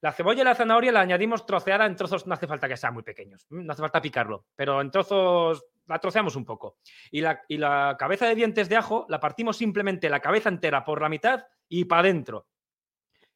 La 0.00 0.12
cebolla 0.12 0.42
y 0.42 0.44
la 0.44 0.54
zanahoria 0.54 0.92
la 0.92 1.00
añadimos 1.00 1.44
troceada 1.44 1.84
en 1.84 1.96
trozos, 1.96 2.25
no 2.25 2.34
hace 2.34 2.46
falta 2.46 2.68
que 2.68 2.76
sean 2.76 2.94
muy 2.94 3.02
pequeños, 3.02 3.46
no 3.50 3.73
hace 3.73 3.82
falta 3.82 4.00
picarlo, 4.00 4.46
pero 4.54 4.80
en 4.80 4.92
trozos 4.92 5.64
la 5.88 5.99
troceamos 5.99 6.37
un 6.37 6.44
poco. 6.44 6.76
Y 7.11 7.20
la, 7.20 7.42
y 7.49 7.56
la 7.56 7.96
cabeza 7.99 8.26
de 8.26 8.37
dientes 8.37 8.68
de 8.68 8.76
ajo 8.76 9.06
la 9.08 9.18
partimos 9.18 9.56
simplemente 9.56 10.08
la 10.08 10.20
cabeza 10.20 10.50
entera 10.50 10.84
por 10.84 11.02
la 11.02 11.08
mitad 11.08 11.46
y 11.68 11.87
para 11.87 12.02
adentro. 12.02 12.46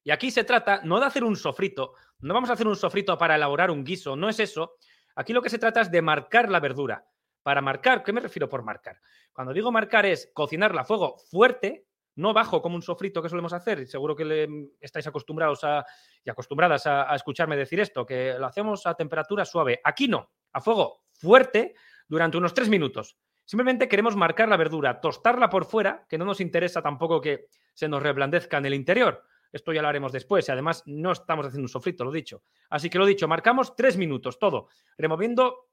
Y 0.04 0.10
aquí 0.10 0.30
se 0.30 0.44
trata 0.44 0.80
no 0.84 0.98
de 0.98 1.06
hacer 1.06 1.24
un 1.24 1.36
sofrito, 1.36 1.94
no 2.20 2.34
vamos 2.34 2.50
a 2.50 2.54
hacer 2.54 2.66
un 2.66 2.76
sofrito 2.76 3.16
para 3.18 3.36
elaborar 3.36 3.70
un 3.70 3.84
guiso, 3.84 4.16
no 4.16 4.28
es 4.28 4.40
eso. 4.40 4.76
Aquí 5.14 5.32
lo 5.32 5.42
que 5.42 5.50
se 5.50 5.58
trata 5.58 5.80
es 5.80 5.90
de 5.90 6.02
marcar 6.02 6.50
la 6.50 6.60
verdura. 6.60 7.06
Para 7.42 7.60
marcar, 7.60 8.02
¿qué 8.02 8.12
me 8.12 8.20
refiero 8.20 8.48
por 8.48 8.62
marcar? 8.62 9.00
Cuando 9.32 9.52
digo 9.52 9.72
marcar 9.72 10.06
es 10.06 10.30
cocinarla 10.32 10.82
a 10.82 10.84
fuego 10.84 11.16
fuerte, 11.18 11.86
no 12.14 12.32
bajo 12.32 12.62
como 12.62 12.76
un 12.76 12.82
sofrito 12.82 13.22
que 13.22 13.28
solemos 13.28 13.52
hacer. 13.52 13.86
Seguro 13.88 14.14
que 14.14 14.24
le, 14.24 14.48
estáis 14.80 15.06
acostumbrados 15.06 15.64
a, 15.64 15.84
y 16.24 16.30
acostumbradas 16.30 16.86
a 16.86 17.14
escucharme 17.14 17.56
decir 17.56 17.80
esto, 17.80 18.06
que 18.06 18.34
lo 18.38 18.46
hacemos 18.46 18.86
a 18.86 18.94
temperatura 18.94 19.44
suave. 19.44 19.80
Aquí 19.82 20.06
no, 20.08 20.30
a 20.52 20.60
fuego 20.60 21.04
fuerte 21.10 21.74
durante 22.06 22.36
unos 22.36 22.54
tres 22.54 22.68
minutos. 22.68 23.16
Simplemente 23.44 23.88
queremos 23.88 24.16
marcar 24.16 24.48
la 24.48 24.56
verdura, 24.56 25.00
tostarla 25.00 25.50
por 25.50 25.64
fuera, 25.64 26.06
que 26.08 26.18
no 26.18 26.24
nos 26.24 26.40
interesa 26.40 26.80
tampoco 26.80 27.20
que 27.20 27.46
se 27.74 27.88
nos 27.88 28.02
reblandezca 28.02 28.58
en 28.58 28.66
el 28.66 28.74
interior. 28.74 29.24
Esto 29.52 29.72
ya 29.72 29.82
lo 29.82 29.88
haremos 29.88 30.12
después 30.12 30.48
y 30.48 30.52
además 30.52 30.82
no 30.86 31.12
estamos 31.12 31.46
haciendo 31.46 31.66
un 31.66 31.68
sofrito, 31.68 32.04
lo 32.04 32.10
dicho. 32.10 32.42
Así 32.70 32.88
que 32.88 32.98
lo 32.98 33.06
dicho, 33.06 33.28
marcamos 33.28 33.76
tres 33.76 33.96
minutos, 33.96 34.38
todo, 34.38 34.68
removiendo 34.96 35.68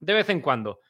de 0.00 0.14
vez 0.14 0.28
en 0.30 0.40
cuando 0.40 0.80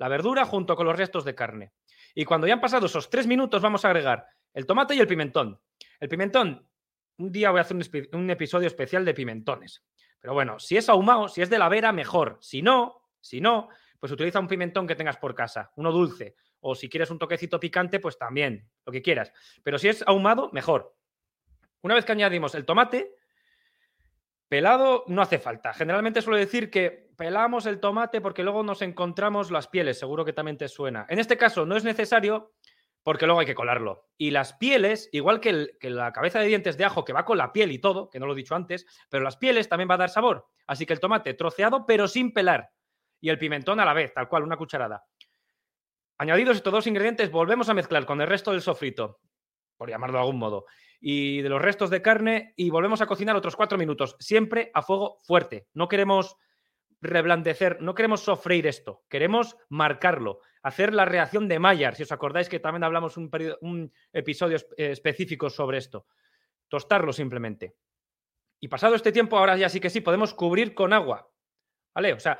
la 0.00 0.08
verdura 0.08 0.46
junto 0.46 0.76
con 0.76 0.86
los 0.86 0.96
restos 0.96 1.26
de 1.26 1.34
carne. 1.34 1.72
Y 2.14 2.24
cuando 2.24 2.46
ya 2.46 2.54
han 2.54 2.60
pasado 2.60 2.86
esos 2.86 3.10
tres 3.10 3.26
minutos 3.26 3.60
vamos 3.60 3.84
a 3.84 3.88
agregar 3.88 4.26
el 4.54 4.64
tomate 4.64 4.94
y 4.94 4.98
el 4.98 5.06
pimentón. 5.06 5.60
El 6.00 6.08
pimentón, 6.08 6.66
un 7.18 7.30
día 7.30 7.50
voy 7.50 7.58
a 7.58 7.62
hacer 7.62 7.76
un, 8.12 8.30
episodio 8.30 8.66
especial 8.66 9.04
de 9.04 9.12
pimentones. 9.12 9.84
Pero 10.18 10.32
bueno, 10.32 10.58
si 10.58 10.78
es 10.78 10.88
ahumado, 10.88 11.28
si 11.28 11.42
es 11.42 11.50
de 11.50 11.58
la 11.58 11.68
vera, 11.68 11.92
mejor. 11.92 12.38
Si 12.40 12.62
no, 12.62 13.02
si 13.20 13.42
no, 13.42 13.68
pues 13.98 14.10
utiliza 14.10 14.40
un 14.40 14.48
pimentón 14.48 14.86
que 14.86 14.96
tengas 14.96 15.18
por 15.18 15.34
casa, 15.34 15.70
uno 15.76 15.92
dulce. 15.92 16.34
O 16.60 16.74
si 16.74 16.88
quieres 16.88 17.10
un 17.10 17.18
toquecito 17.18 17.60
picante, 17.60 18.00
pues 18.00 18.16
también, 18.16 18.70
lo 18.86 18.92
que 18.92 19.02
quieras. 19.02 19.32
Pero 19.62 19.78
si 19.78 19.88
es 19.88 20.02
ahumado, 20.06 20.48
mejor. 20.52 20.96
Una 21.82 21.94
vez 21.94 22.04
que 22.04 22.12
añadimos 22.12 22.54
el 22.54 22.64
tomate, 22.64 23.14
pelado 24.48 25.04
no 25.06 25.22
hace 25.22 25.38
falta. 25.38 25.72
Generalmente 25.72 26.22
suelo 26.22 26.38
decir 26.38 26.70
que 26.70 27.10
pelamos 27.16 27.66
el 27.66 27.80
tomate 27.80 28.20
porque 28.20 28.42
luego 28.42 28.62
nos 28.62 28.82
encontramos 28.82 29.50
las 29.50 29.68
pieles, 29.68 29.98
seguro 29.98 30.24
que 30.24 30.32
también 30.32 30.58
te 30.58 30.68
suena. 30.68 31.06
En 31.08 31.18
este 31.18 31.36
caso 31.36 31.64
no 31.64 31.76
es 31.76 31.84
necesario 31.84 32.52
porque 33.02 33.26
luego 33.26 33.40
hay 33.40 33.46
que 33.46 33.54
colarlo. 33.54 34.08
Y 34.18 34.30
las 34.30 34.54
pieles, 34.54 35.08
igual 35.12 35.40
que, 35.40 35.76
la 35.82 36.12
cabeza 36.12 36.40
de 36.40 36.46
dientes 36.46 36.76
de 36.76 36.84
ajo 36.84 37.04
que 37.04 37.12
va 37.12 37.24
con 37.24 37.38
la 37.38 37.52
piel 37.52 37.72
y 37.72 37.78
todo, 37.78 38.10
que 38.10 38.18
no 38.20 38.26
lo 38.26 38.34
he 38.34 38.36
dicho 38.36 38.54
antes, 38.54 38.86
pero 39.08 39.24
las 39.24 39.36
pieles 39.36 39.68
también 39.68 39.88
va 39.88 39.94
a 39.94 39.98
dar 39.98 40.10
sabor. 40.10 40.46
Así 40.66 40.84
que 40.84 40.92
el 40.92 41.00
tomate 41.00 41.34
troceado, 41.34 41.86
pero 41.86 42.08
sin 42.08 42.32
pelar. 42.32 42.70
Y 43.20 43.30
el 43.30 43.38
pimentón 43.38 43.80
a 43.80 43.84
la 43.84 43.94
vez, 43.94 44.12
tal 44.12 44.28
cual, 44.28 44.42
una 44.42 44.56
cucharada. 44.56 45.04
Añadidos 46.18 46.56
estos 46.56 46.72
dos 46.72 46.86
ingredientes, 46.86 47.30
volvemos 47.30 47.68
a 47.68 47.74
mezclar 47.74 48.04
con 48.04 48.20
el 48.20 48.26
resto 48.26 48.50
del 48.50 48.60
sofrito, 48.60 49.20
por 49.76 49.88
llamarlo 49.88 50.18
de 50.18 50.20
algún 50.20 50.38
modo, 50.38 50.66
y 51.00 51.40
de 51.40 51.48
los 51.48 51.62
restos 51.62 51.90
de 51.90 52.02
carne, 52.02 52.52
y 52.56 52.70
volvemos 52.70 53.00
a 53.00 53.06
cocinar 53.06 53.34
otros 53.34 53.56
cuatro 53.56 53.78
minutos, 53.78 54.16
siempre 54.20 54.70
a 54.74 54.82
fuego 54.82 55.18
fuerte. 55.22 55.66
No 55.72 55.88
queremos 55.88 56.36
reblandecer, 57.00 57.80
no 57.80 57.94
queremos 57.94 58.20
sofreír 58.20 58.66
esto, 58.66 59.04
queremos 59.08 59.56
marcarlo, 59.70 60.40
hacer 60.62 60.92
la 60.92 61.06
reacción 61.06 61.48
de 61.48 61.58
Maillard, 61.58 61.94
si 61.94 62.02
os 62.02 62.12
acordáis 62.12 62.48
que 62.48 62.60
también 62.60 62.84
hablamos 62.84 63.16
un, 63.16 63.30
un 63.62 63.92
episodio 64.12 64.58
eh, 64.76 64.90
específico 64.90 65.48
sobre 65.48 65.78
esto, 65.78 66.06
tostarlo 66.68 67.12
simplemente. 67.12 67.76
Y 68.60 68.68
pasado 68.68 68.94
este 68.94 69.12
tiempo, 69.12 69.38
ahora 69.38 69.56
ya 69.56 69.70
sí 69.70 69.80
que 69.80 69.88
sí, 69.88 70.02
podemos 70.02 70.34
cubrir 70.34 70.74
con 70.74 70.92
agua, 70.92 71.30
¿vale? 71.94 72.12
O 72.12 72.20
sea, 72.20 72.38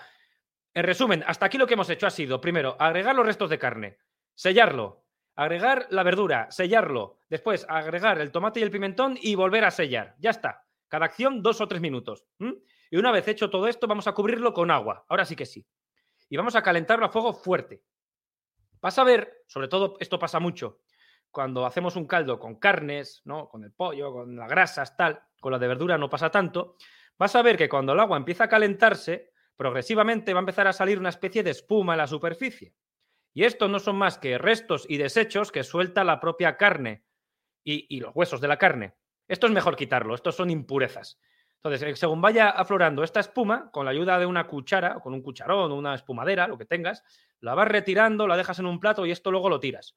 en 0.74 0.84
resumen, 0.84 1.24
hasta 1.26 1.46
aquí 1.46 1.56
lo 1.56 1.66
que 1.66 1.74
hemos 1.74 1.88
hecho 1.88 2.06
ha 2.06 2.10
sido, 2.10 2.40
primero, 2.40 2.76
agregar 2.78 3.16
los 3.16 3.24
restos 3.24 3.48
de 3.48 3.58
carne, 3.58 3.98
sellarlo, 4.34 4.99
agregar 5.36 5.86
la 5.90 6.02
verdura, 6.02 6.50
sellarlo, 6.50 7.18
después 7.28 7.66
agregar 7.68 8.20
el 8.20 8.30
tomate 8.30 8.60
y 8.60 8.62
el 8.62 8.70
pimentón 8.70 9.18
y 9.20 9.34
volver 9.34 9.64
a 9.64 9.70
sellar. 9.70 10.14
Ya 10.18 10.30
está. 10.30 10.66
Cada 10.88 11.06
acción 11.06 11.42
dos 11.42 11.60
o 11.60 11.68
tres 11.68 11.80
minutos. 11.80 12.26
Y 12.90 12.96
una 12.96 13.12
vez 13.12 13.28
hecho 13.28 13.50
todo 13.50 13.68
esto, 13.68 13.86
vamos 13.86 14.06
a 14.06 14.12
cubrirlo 14.12 14.52
con 14.52 14.70
agua. 14.70 15.04
Ahora 15.08 15.24
sí 15.24 15.36
que 15.36 15.46
sí. 15.46 15.66
Y 16.28 16.36
vamos 16.36 16.56
a 16.56 16.62
calentarlo 16.62 17.06
a 17.06 17.10
fuego 17.10 17.32
fuerte. 17.32 17.82
Vas 18.80 18.98
a 18.98 19.04
ver, 19.04 19.44
sobre 19.46 19.68
todo 19.68 19.96
esto 20.00 20.18
pasa 20.18 20.40
mucho, 20.40 20.80
cuando 21.30 21.64
hacemos 21.66 21.96
un 21.96 22.06
caldo 22.06 22.38
con 22.38 22.56
carnes, 22.56 23.22
¿no? 23.24 23.48
Con 23.48 23.62
el 23.62 23.72
pollo, 23.72 24.12
con 24.12 24.36
las 24.36 24.48
grasas, 24.48 24.96
tal, 24.96 25.22
con 25.40 25.52
la 25.52 25.58
de 25.58 25.68
verdura 25.68 25.96
no 25.96 26.10
pasa 26.10 26.30
tanto. 26.30 26.76
Vas 27.18 27.36
a 27.36 27.42
ver 27.42 27.56
que 27.56 27.68
cuando 27.68 27.92
el 27.92 28.00
agua 28.00 28.16
empieza 28.16 28.44
a 28.44 28.48
calentarse, 28.48 29.32
progresivamente 29.56 30.32
va 30.32 30.40
a 30.40 30.42
empezar 30.42 30.66
a 30.66 30.72
salir 30.72 30.98
una 30.98 31.10
especie 31.10 31.42
de 31.42 31.50
espuma 31.50 31.92
en 31.92 31.98
la 31.98 32.06
superficie. 32.06 32.74
Y 33.32 33.44
esto 33.44 33.68
no 33.68 33.78
son 33.78 33.96
más 33.96 34.18
que 34.18 34.38
restos 34.38 34.86
y 34.88 34.96
desechos 34.96 35.52
que 35.52 35.62
suelta 35.62 36.04
la 36.04 36.20
propia 36.20 36.56
carne 36.56 37.04
y, 37.64 37.86
y 37.94 38.00
los 38.00 38.14
huesos 38.14 38.40
de 38.40 38.48
la 38.48 38.58
carne. 38.58 38.94
Esto 39.28 39.46
es 39.46 39.52
mejor 39.52 39.76
quitarlo, 39.76 40.14
estos 40.14 40.34
son 40.34 40.50
impurezas. 40.50 41.20
Entonces, 41.62 41.82
eh, 41.82 41.96
según 41.96 42.22
vaya 42.22 42.48
aflorando 42.48 43.04
esta 43.04 43.20
espuma, 43.20 43.70
con 43.70 43.84
la 43.84 43.90
ayuda 43.90 44.18
de 44.18 44.24
una 44.24 44.46
cuchara, 44.46 44.96
o 44.96 45.00
con 45.00 45.12
un 45.12 45.22
cucharón, 45.22 45.70
o 45.70 45.76
una 45.76 45.94
espumadera, 45.94 46.48
lo 46.48 46.56
que 46.56 46.64
tengas, 46.64 47.04
la 47.40 47.54
vas 47.54 47.68
retirando, 47.68 48.26
la 48.26 48.36
dejas 48.36 48.58
en 48.58 48.66
un 48.66 48.80
plato 48.80 49.04
y 49.04 49.10
esto 49.10 49.30
luego 49.30 49.50
lo 49.50 49.60
tiras. 49.60 49.94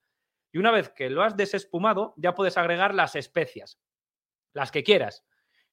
Y 0.51 0.57
una 0.57 0.71
vez 0.71 0.89
que 0.89 1.09
lo 1.09 1.23
has 1.23 1.37
desespumado, 1.37 2.13
ya 2.17 2.35
puedes 2.35 2.57
agregar 2.57 2.93
las 2.93 3.15
especias, 3.15 3.79
las 4.53 4.71
que 4.71 4.83
quieras. 4.83 5.25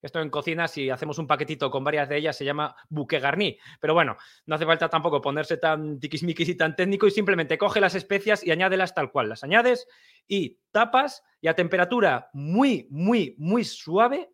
Esto 0.03 0.21
en 0.21 0.31
cocina, 0.31 0.67
si 0.67 0.89
hacemos 0.89 1.19
un 1.19 1.27
paquetito 1.27 1.71
con 1.71 1.85
varias 1.85 2.09
de 2.09 2.17
ellas, 2.17 2.37
se 2.37 2.45
llama 2.45 2.75
buque 2.89 3.19
garni. 3.19 3.59
Pero 3.81 3.93
bueno, 3.95 4.17
no 4.47 4.55
hace 4.55 4.65
falta 4.65 4.89
tampoco 4.89 5.21
ponerse 5.21 5.59
tan 5.59 6.01
tiquismiquis 6.01 6.49
y 6.49 6.55
tan 6.57 6.75
técnico 6.75 7.07
y 7.07 7.11
simplemente 7.11 7.59
coge 7.59 7.81
las 7.81 7.95
especias 7.95 8.45
y 8.45 8.51
añádelas 8.51 8.95
tal 8.95 9.11
cual. 9.13 9.29
Las 9.29 9.45
añades 9.45 9.87
y 10.27 10.59
tapas 10.71 11.23
y 11.41 11.49
a 11.49 11.55
temperatura 11.55 12.31
muy, 12.33 12.87
muy, 12.91 13.35
muy 13.39 13.65
suave 13.65 14.33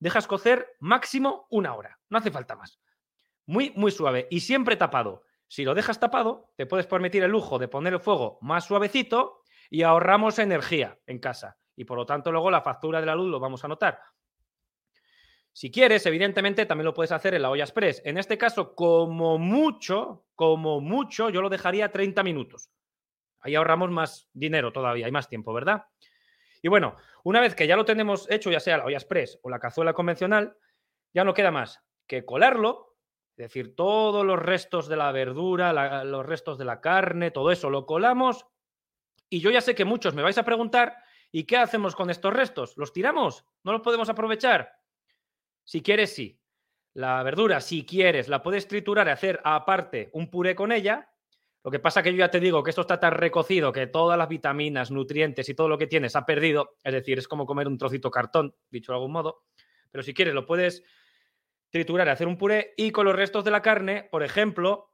dejas 0.00 0.26
cocer 0.26 0.68
máximo 0.80 1.46
una 1.50 1.74
hora. 1.74 1.98
No 2.10 2.18
hace 2.18 2.30
falta 2.30 2.56
más. 2.56 2.80
Muy, 3.46 3.72
muy 3.76 3.92
suave 3.92 4.26
y 4.30 4.40
siempre 4.40 4.76
tapado. 4.76 5.22
Si 5.46 5.64
lo 5.64 5.74
dejas 5.74 6.00
tapado, 6.00 6.50
te 6.56 6.66
puedes 6.66 6.86
permitir 6.86 7.22
el 7.22 7.30
lujo 7.30 7.58
de 7.58 7.68
poner 7.68 7.92
el 7.92 8.00
fuego 8.00 8.38
más 8.40 8.64
suavecito 8.64 9.42
y 9.70 9.82
ahorramos 9.82 10.38
energía 10.38 10.98
en 11.06 11.20
casa. 11.20 11.58
Y 11.76 11.84
por 11.84 11.98
lo 11.98 12.06
tanto, 12.06 12.32
luego 12.32 12.50
la 12.50 12.62
factura 12.62 13.00
de 13.00 13.06
la 13.06 13.14
luz 13.14 13.30
lo 13.30 13.40
vamos 13.40 13.64
a 13.64 13.68
notar. 13.68 14.00
Si 15.54 15.70
quieres, 15.70 16.04
evidentemente, 16.06 16.66
también 16.66 16.86
lo 16.86 16.94
puedes 16.94 17.12
hacer 17.12 17.32
en 17.32 17.42
la 17.42 17.50
olla 17.50 17.62
express. 17.62 18.02
En 18.04 18.18
este 18.18 18.36
caso, 18.36 18.74
como 18.74 19.38
mucho, 19.38 20.26
como 20.34 20.80
mucho, 20.80 21.30
yo 21.30 21.42
lo 21.42 21.48
dejaría 21.48 21.92
30 21.92 22.24
minutos. 22.24 22.72
Ahí 23.38 23.54
ahorramos 23.54 23.92
más 23.92 24.28
dinero 24.32 24.72
todavía, 24.72 25.06
hay 25.06 25.12
más 25.12 25.28
tiempo, 25.28 25.52
¿verdad? 25.52 25.84
Y 26.60 26.66
bueno, 26.66 26.96
una 27.22 27.40
vez 27.40 27.54
que 27.54 27.68
ya 27.68 27.76
lo 27.76 27.84
tenemos 27.84 28.28
hecho, 28.32 28.50
ya 28.50 28.58
sea 28.58 28.78
la 28.78 28.84
olla 28.84 28.96
express 28.96 29.38
o 29.42 29.48
la 29.48 29.60
cazuela 29.60 29.92
convencional, 29.92 30.56
ya 31.12 31.22
no 31.22 31.34
queda 31.34 31.52
más 31.52 31.84
que 32.08 32.24
colarlo, 32.24 32.96
es 33.36 33.44
decir, 33.44 33.76
todos 33.76 34.26
los 34.26 34.40
restos 34.40 34.88
de 34.88 34.96
la 34.96 35.12
verdura, 35.12 35.72
los 36.02 36.26
restos 36.26 36.58
de 36.58 36.64
la 36.64 36.80
carne, 36.80 37.30
todo 37.30 37.52
eso 37.52 37.70
lo 37.70 37.86
colamos. 37.86 38.44
Y 39.30 39.38
yo 39.38 39.52
ya 39.52 39.60
sé 39.60 39.76
que 39.76 39.84
muchos 39.84 40.14
me 40.14 40.22
vais 40.22 40.38
a 40.38 40.44
preguntar, 40.44 40.96
¿y 41.30 41.44
qué 41.44 41.58
hacemos 41.58 41.94
con 41.94 42.10
estos 42.10 42.32
restos? 42.32 42.76
¿Los 42.76 42.92
tiramos? 42.92 43.44
¿No 43.62 43.70
los 43.70 43.82
podemos 43.82 44.08
aprovechar? 44.08 44.83
Si 45.64 45.82
quieres, 45.82 46.14
sí. 46.14 46.40
La 46.94 47.22
verdura, 47.22 47.60
si 47.60 47.84
quieres, 47.84 48.28
la 48.28 48.42
puedes 48.42 48.68
triturar 48.68 49.08
y 49.08 49.10
hacer 49.10 49.40
aparte 49.42 50.10
un 50.12 50.30
puré 50.30 50.54
con 50.54 50.70
ella, 50.70 51.10
lo 51.64 51.70
que 51.70 51.78
pasa 51.78 52.02
que 52.02 52.12
yo 52.12 52.18
ya 52.18 52.30
te 52.30 52.40
digo 52.40 52.62
que 52.62 52.68
esto 52.68 52.82
está 52.82 53.00
tan 53.00 53.12
recocido 53.12 53.72
que 53.72 53.86
todas 53.86 54.18
las 54.18 54.28
vitaminas, 54.28 54.90
nutrientes 54.90 55.48
y 55.48 55.54
todo 55.54 55.66
lo 55.66 55.78
que 55.78 55.86
tienes 55.86 56.14
ha 56.14 56.26
perdido. 56.26 56.76
Es 56.84 56.92
decir, 56.92 57.18
es 57.18 57.26
como 57.26 57.46
comer 57.46 57.66
un 57.66 57.78
trocito 57.78 58.10
cartón, 58.10 58.54
dicho 58.68 58.92
de 58.92 58.96
algún 58.96 59.12
modo. 59.12 59.44
Pero 59.90 60.02
si 60.02 60.12
quieres, 60.12 60.34
lo 60.34 60.44
puedes 60.44 60.84
triturar 61.70 62.06
y 62.06 62.10
hacer 62.10 62.28
un 62.28 62.36
puré. 62.36 62.74
Y 62.76 62.90
con 62.90 63.06
los 63.06 63.16
restos 63.16 63.44
de 63.44 63.50
la 63.50 63.62
carne, 63.62 64.06
por 64.10 64.22
ejemplo, 64.22 64.93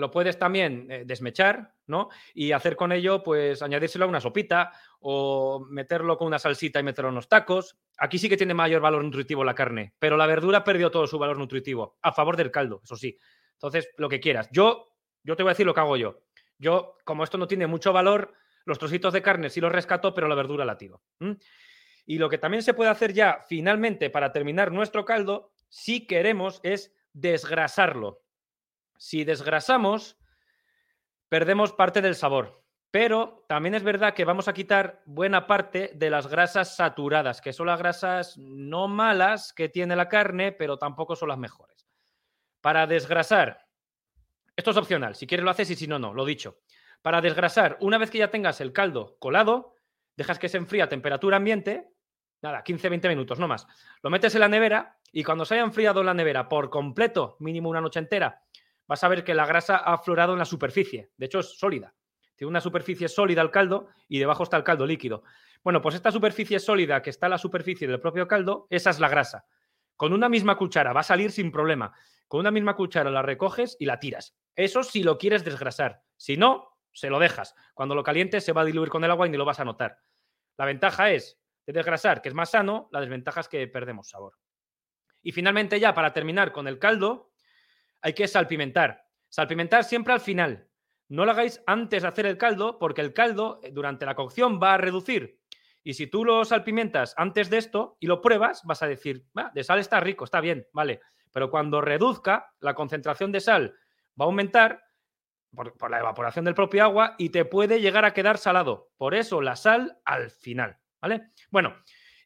lo 0.00 0.10
puedes 0.10 0.38
también 0.38 0.86
eh, 0.90 1.04
desmechar, 1.06 1.74
¿no? 1.86 2.08
Y 2.34 2.52
hacer 2.52 2.74
con 2.74 2.90
ello, 2.90 3.22
pues, 3.22 3.62
añadírselo 3.62 4.06
a 4.06 4.08
una 4.08 4.20
sopita 4.20 4.72
o 5.00 5.64
meterlo 5.68 6.18
con 6.18 6.26
una 6.26 6.38
salsita 6.38 6.80
y 6.80 6.82
meterlo 6.82 7.10
en 7.10 7.14
unos 7.14 7.28
tacos. 7.28 7.78
Aquí 7.98 8.18
sí 8.18 8.28
que 8.28 8.36
tiene 8.36 8.54
mayor 8.54 8.80
valor 8.80 9.04
nutritivo 9.04 9.44
la 9.44 9.54
carne, 9.54 9.94
pero 9.98 10.16
la 10.16 10.26
verdura 10.26 10.64
perdió 10.64 10.90
todo 10.90 11.06
su 11.06 11.18
valor 11.18 11.38
nutritivo 11.38 11.98
a 12.02 12.12
favor 12.12 12.36
del 12.36 12.50
caldo, 12.50 12.80
eso 12.82 12.96
sí. 12.96 13.16
Entonces, 13.52 13.90
lo 13.98 14.08
que 14.08 14.20
quieras. 14.20 14.48
Yo 14.50 14.90
yo 15.22 15.36
te 15.36 15.42
voy 15.42 15.50
a 15.50 15.54
decir 15.54 15.66
lo 15.66 15.74
que 15.74 15.80
hago 15.80 15.96
yo. 15.96 16.22
Yo, 16.58 16.96
como 17.04 17.24
esto 17.24 17.38
no 17.38 17.46
tiene 17.46 17.66
mucho 17.66 17.92
valor, 17.92 18.34
los 18.64 18.78
trocitos 18.78 19.12
de 19.12 19.22
carne 19.22 19.50
sí 19.50 19.60
los 19.60 19.72
rescato, 19.72 20.14
pero 20.14 20.28
la 20.28 20.34
verdura 20.34 20.64
la 20.64 20.76
tiro. 20.78 21.02
Y 22.06 22.18
lo 22.18 22.28
que 22.28 22.38
también 22.38 22.62
se 22.62 22.74
puede 22.74 22.90
hacer 22.90 23.12
ya 23.12 23.44
finalmente 23.48 24.10
para 24.10 24.32
terminar 24.32 24.72
nuestro 24.72 25.04
caldo, 25.04 25.52
si 25.68 26.06
queremos, 26.06 26.60
es 26.62 26.94
desgrasarlo. 27.12 28.22
Si 29.00 29.24
desgrasamos, 29.24 30.18
perdemos 31.30 31.72
parte 31.72 32.02
del 32.02 32.14
sabor. 32.14 32.62
Pero 32.90 33.46
también 33.48 33.74
es 33.74 33.82
verdad 33.82 34.12
que 34.12 34.26
vamos 34.26 34.46
a 34.46 34.52
quitar 34.52 35.00
buena 35.06 35.46
parte 35.46 35.92
de 35.94 36.10
las 36.10 36.26
grasas 36.26 36.76
saturadas, 36.76 37.40
que 37.40 37.54
son 37.54 37.68
las 37.68 37.78
grasas 37.78 38.36
no 38.36 38.88
malas 38.88 39.54
que 39.54 39.70
tiene 39.70 39.96
la 39.96 40.10
carne, 40.10 40.52
pero 40.52 40.76
tampoco 40.76 41.16
son 41.16 41.30
las 41.30 41.38
mejores. 41.38 41.88
Para 42.60 42.86
desgrasar, 42.86 43.64
esto 44.54 44.72
es 44.72 44.76
opcional, 44.76 45.14
si 45.14 45.26
quieres 45.26 45.44
lo 45.44 45.50
haces 45.50 45.70
y 45.70 45.76
si 45.76 45.86
no, 45.86 45.98
no, 45.98 46.12
lo 46.12 46.26
dicho. 46.26 46.58
Para 47.00 47.22
desgrasar, 47.22 47.78
una 47.80 47.96
vez 47.96 48.10
que 48.10 48.18
ya 48.18 48.30
tengas 48.30 48.60
el 48.60 48.74
caldo 48.74 49.16
colado, 49.18 49.76
dejas 50.14 50.38
que 50.38 50.50
se 50.50 50.58
enfríe 50.58 50.82
a 50.82 50.90
temperatura 50.90 51.38
ambiente, 51.38 51.94
nada, 52.42 52.62
15-20 52.62 53.08
minutos, 53.08 53.38
no 53.38 53.48
más. 53.48 53.66
Lo 54.02 54.10
metes 54.10 54.34
en 54.34 54.40
la 54.40 54.48
nevera 54.48 54.98
y 55.10 55.24
cuando 55.24 55.46
se 55.46 55.54
haya 55.54 55.62
enfriado 55.62 56.02
la 56.02 56.12
nevera 56.12 56.50
por 56.50 56.68
completo, 56.68 57.36
mínimo 57.38 57.70
una 57.70 57.80
noche 57.80 57.98
entera, 57.98 58.42
vas 58.90 59.04
a 59.04 59.08
ver 59.08 59.22
que 59.22 59.34
la 59.34 59.46
grasa 59.46 59.76
ha 59.76 59.94
aflorado 59.94 60.32
en 60.32 60.40
la 60.40 60.44
superficie. 60.44 61.12
De 61.16 61.26
hecho, 61.26 61.38
es 61.38 61.56
sólida. 61.56 61.94
Tiene 62.34 62.48
una 62.48 62.60
superficie 62.60 63.06
sólida 63.06 63.40
el 63.40 63.52
caldo 63.52 63.86
y 64.08 64.18
debajo 64.18 64.42
está 64.42 64.56
el 64.56 64.64
caldo 64.64 64.84
líquido. 64.84 65.22
Bueno, 65.62 65.80
pues 65.80 65.94
esta 65.94 66.10
superficie 66.10 66.58
sólida 66.58 67.00
que 67.00 67.10
está 67.10 67.26
en 67.26 67.30
la 67.30 67.38
superficie 67.38 67.86
del 67.86 68.00
propio 68.00 68.26
caldo, 68.26 68.66
esa 68.68 68.90
es 68.90 68.98
la 68.98 69.08
grasa. 69.08 69.46
Con 69.94 70.12
una 70.12 70.28
misma 70.28 70.56
cuchara 70.56 70.92
va 70.92 71.02
a 71.02 71.04
salir 71.04 71.30
sin 71.30 71.52
problema. 71.52 71.92
Con 72.26 72.40
una 72.40 72.50
misma 72.50 72.74
cuchara 72.74 73.12
la 73.12 73.22
recoges 73.22 73.76
y 73.78 73.84
la 73.84 74.00
tiras. 74.00 74.36
Eso 74.56 74.82
si 74.82 75.04
lo 75.04 75.18
quieres 75.18 75.44
desgrasar. 75.44 76.02
Si 76.16 76.36
no, 76.36 76.76
se 76.92 77.10
lo 77.10 77.20
dejas. 77.20 77.54
Cuando 77.74 77.94
lo 77.94 78.02
calientes 78.02 78.44
se 78.44 78.52
va 78.52 78.62
a 78.62 78.64
diluir 78.64 78.88
con 78.88 79.04
el 79.04 79.12
agua 79.12 79.28
y 79.28 79.30
ni 79.30 79.36
lo 79.36 79.44
vas 79.44 79.60
a 79.60 79.64
notar. 79.64 79.98
La 80.56 80.64
ventaja 80.64 81.12
es 81.12 81.38
de 81.64 81.74
desgrasar, 81.74 82.22
que 82.22 82.28
es 82.28 82.34
más 82.34 82.50
sano, 82.50 82.88
la 82.90 83.00
desventaja 83.00 83.38
es 83.38 83.48
que 83.48 83.68
perdemos 83.68 84.08
sabor. 84.08 84.34
Y 85.22 85.30
finalmente 85.30 85.78
ya, 85.78 85.94
para 85.94 86.12
terminar 86.12 86.50
con 86.50 86.66
el 86.66 86.80
caldo, 86.80 87.29
hay 88.02 88.12
que 88.12 88.28
salpimentar. 88.28 89.04
Salpimentar 89.28 89.84
siempre 89.84 90.12
al 90.12 90.20
final. 90.20 90.68
No 91.08 91.24
lo 91.24 91.32
hagáis 91.32 91.62
antes 91.66 92.02
de 92.02 92.08
hacer 92.08 92.26
el 92.26 92.38
caldo, 92.38 92.78
porque 92.78 93.00
el 93.00 93.12
caldo 93.12 93.60
eh, 93.62 93.70
durante 93.72 94.06
la 94.06 94.14
cocción 94.14 94.60
va 94.62 94.74
a 94.74 94.78
reducir 94.78 95.40
y 95.82 95.94
si 95.94 96.06
tú 96.06 96.24
lo 96.24 96.44
salpimentas 96.44 97.14
antes 97.16 97.48
de 97.48 97.58
esto 97.58 97.96
y 98.00 98.06
lo 98.06 98.20
pruebas, 98.20 98.62
vas 98.64 98.82
a 98.82 98.86
decir, 98.86 99.24
de 99.54 99.64
sal 99.64 99.78
está 99.78 100.00
rico, 100.00 100.24
está 100.24 100.40
bien, 100.40 100.66
vale. 100.72 101.00
Pero 101.32 101.50
cuando 101.50 101.80
reduzca, 101.80 102.52
la 102.60 102.74
concentración 102.74 103.32
de 103.32 103.40
sal 103.40 103.74
va 104.20 104.24
a 104.24 104.26
aumentar 104.26 104.82
por, 105.54 105.76
por, 105.76 105.90
la 105.90 106.00
evaporación 106.00 106.44
del 106.44 106.54
propio 106.54 106.84
agua 106.84 107.14
y 107.18 107.30
te 107.30 107.44
puede 107.44 107.80
llegar 107.80 108.04
a 108.04 108.12
quedar 108.12 108.36
salado. 108.38 108.90
Por 108.96 109.14
eso 109.14 109.40
la 109.40 109.56
sal 109.56 109.98
al 110.04 110.30
final, 110.30 110.78
¿vale? 111.00 111.30
Bueno, 111.50 111.76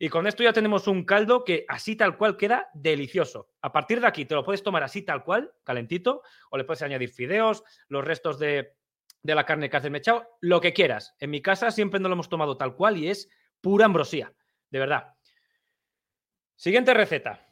y 0.05 0.09
con 0.09 0.27
esto 0.27 0.43
ya 0.43 0.53
tenemos 0.53 0.87
un 0.87 1.05
caldo 1.05 1.45
que 1.45 1.65
así 1.69 1.97
tal 1.97 2.17
cual 2.17 2.37
queda 2.37 2.69
delicioso. 2.75 3.49
A 3.63 3.73
partir 3.73 4.01
de 4.01 4.07
aquí 4.07 4.25
te 4.25 4.35
lo 4.35 4.45
puedes 4.45 4.63
tomar 4.63 4.83
así 4.83 5.03
tal 5.03 5.25
cual, 5.25 5.53
calentito, 5.65 6.23
o 6.51 6.59
le 6.59 6.65
puedes 6.65 6.83
añadir 6.83 7.11
fideos, 7.11 7.65
los 7.89 8.05
restos 8.05 8.39
de 8.39 8.75
de 9.25 9.35
la 9.35 9.47
carne 9.47 9.69
que 9.69 9.77
has 9.77 9.83
desmechado, 9.83 10.37
lo 10.41 10.61
que 10.61 10.75
quieras. 10.75 11.17
En 11.19 11.31
mi 11.31 11.41
casa 11.41 11.71
siempre 11.71 11.99
no 11.99 12.09
lo 12.09 12.13
hemos 12.13 12.29
tomado 12.29 12.59
tal 12.59 12.77
cual 12.77 12.99
y 12.99 13.09
es 13.09 13.31
pura 13.61 13.87
ambrosía, 13.87 14.33
de 14.71 14.79
verdad. 14.79 15.15
Siguiente 16.55 16.93
receta. 16.93 17.51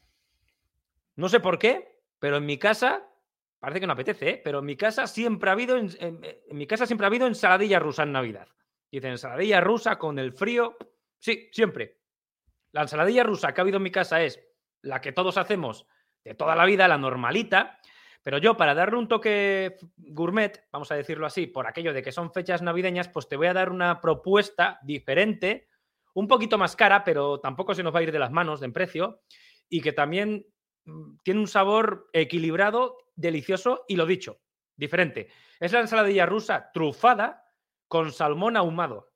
No 1.16 1.30
sé 1.30 1.40
por 1.40 1.58
qué, 1.58 1.98
pero 2.18 2.36
en 2.36 2.46
mi 2.46 2.58
casa, 2.58 3.08
parece 3.58 3.80
que 3.80 3.86
no 3.86 3.94
apetece, 3.94 4.28
¿eh? 4.28 4.40
pero 4.44 4.58
en 4.58 4.66
mi 4.66 4.76
casa 4.76 5.06
siempre 5.06 5.48
ha 5.48 5.54
habido, 5.54 5.78
en, 5.78 6.20
mi 6.50 6.66
casa 6.66 6.86
siempre 6.86 7.06
ha 7.06 7.08
habido 7.08 7.26
ensaladilla 7.26 7.78
rusa 7.78 8.02
en 8.02 8.12
Navidad. 8.12 8.48
Dicen 8.90 9.12
ensaladilla 9.12 9.62
rusa 9.62 9.98
con 9.98 10.18
el 10.18 10.32
frío. 10.32 10.76
Sí, 11.18 11.48
siempre. 11.52 12.01
La 12.72 12.82
ensaladilla 12.82 13.22
rusa 13.22 13.52
que 13.52 13.60
ha 13.60 13.62
habido 13.62 13.76
en 13.76 13.82
mi 13.84 13.90
casa 13.90 14.22
es 14.22 14.40
la 14.82 15.00
que 15.00 15.12
todos 15.12 15.36
hacemos 15.36 15.86
de 16.24 16.34
toda 16.34 16.56
la 16.56 16.64
vida, 16.64 16.88
la 16.88 16.98
normalita. 16.98 17.78
Pero 18.22 18.38
yo, 18.38 18.56
para 18.56 18.74
darle 18.74 18.98
un 18.98 19.08
toque 19.08 19.76
gourmet, 19.96 20.64
vamos 20.70 20.90
a 20.92 20.94
decirlo 20.94 21.26
así, 21.26 21.46
por 21.46 21.66
aquello 21.66 21.92
de 21.92 22.02
que 22.02 22.12
son 22.12 22.32
fechas 22.32 22.62
navideñas, 22.62 23.08
pues 23.08 23.28
te 23.28 23.36
voy 23.36 23.48
a 23.48 23.52
dar 23.52 23.70
una 23.70 24.00
propuesta 24.00 24.78
diferente, 24.82 25.68
un 26.14 26.28
poquito 26.28 26.56
más 26.56 26.76
cara, 26.76 27.02
pero 27.02 27.40
tampoco 27.40 27.74
se 27.74 27.82
nos 27.82 27.94
va 27.94 27.98
a 27.98 28.02
ir 28.02 28.12
de 28.12 28.20
las 28.20 28.30
manos 28.30 28.62
en 28.62 28.72
precio, 28.72 29.22
y 29.68 29.80
que 29.80 29.92
también 29.92 30.46
mm, 30.84 31.16
tiene 31.24 31.40
un 31.40 31.48
sabor 31.48 32.08
equilibrado, 32.12 32.96
delicioso 33.16 33.84
y 33.88 33.96
lo 33.96 34.06
dicho, 34.06 34.40
diferente. 34.76 35.28
Es 35.58 35.72
la 35.72 35.80
ensaladilla 35.80 36.26
rusa 36.26 36.70
trufada 36.72 37.44
con 37.88 38.12
salmón 38.12 38.56
ahumado. 38.56 39.11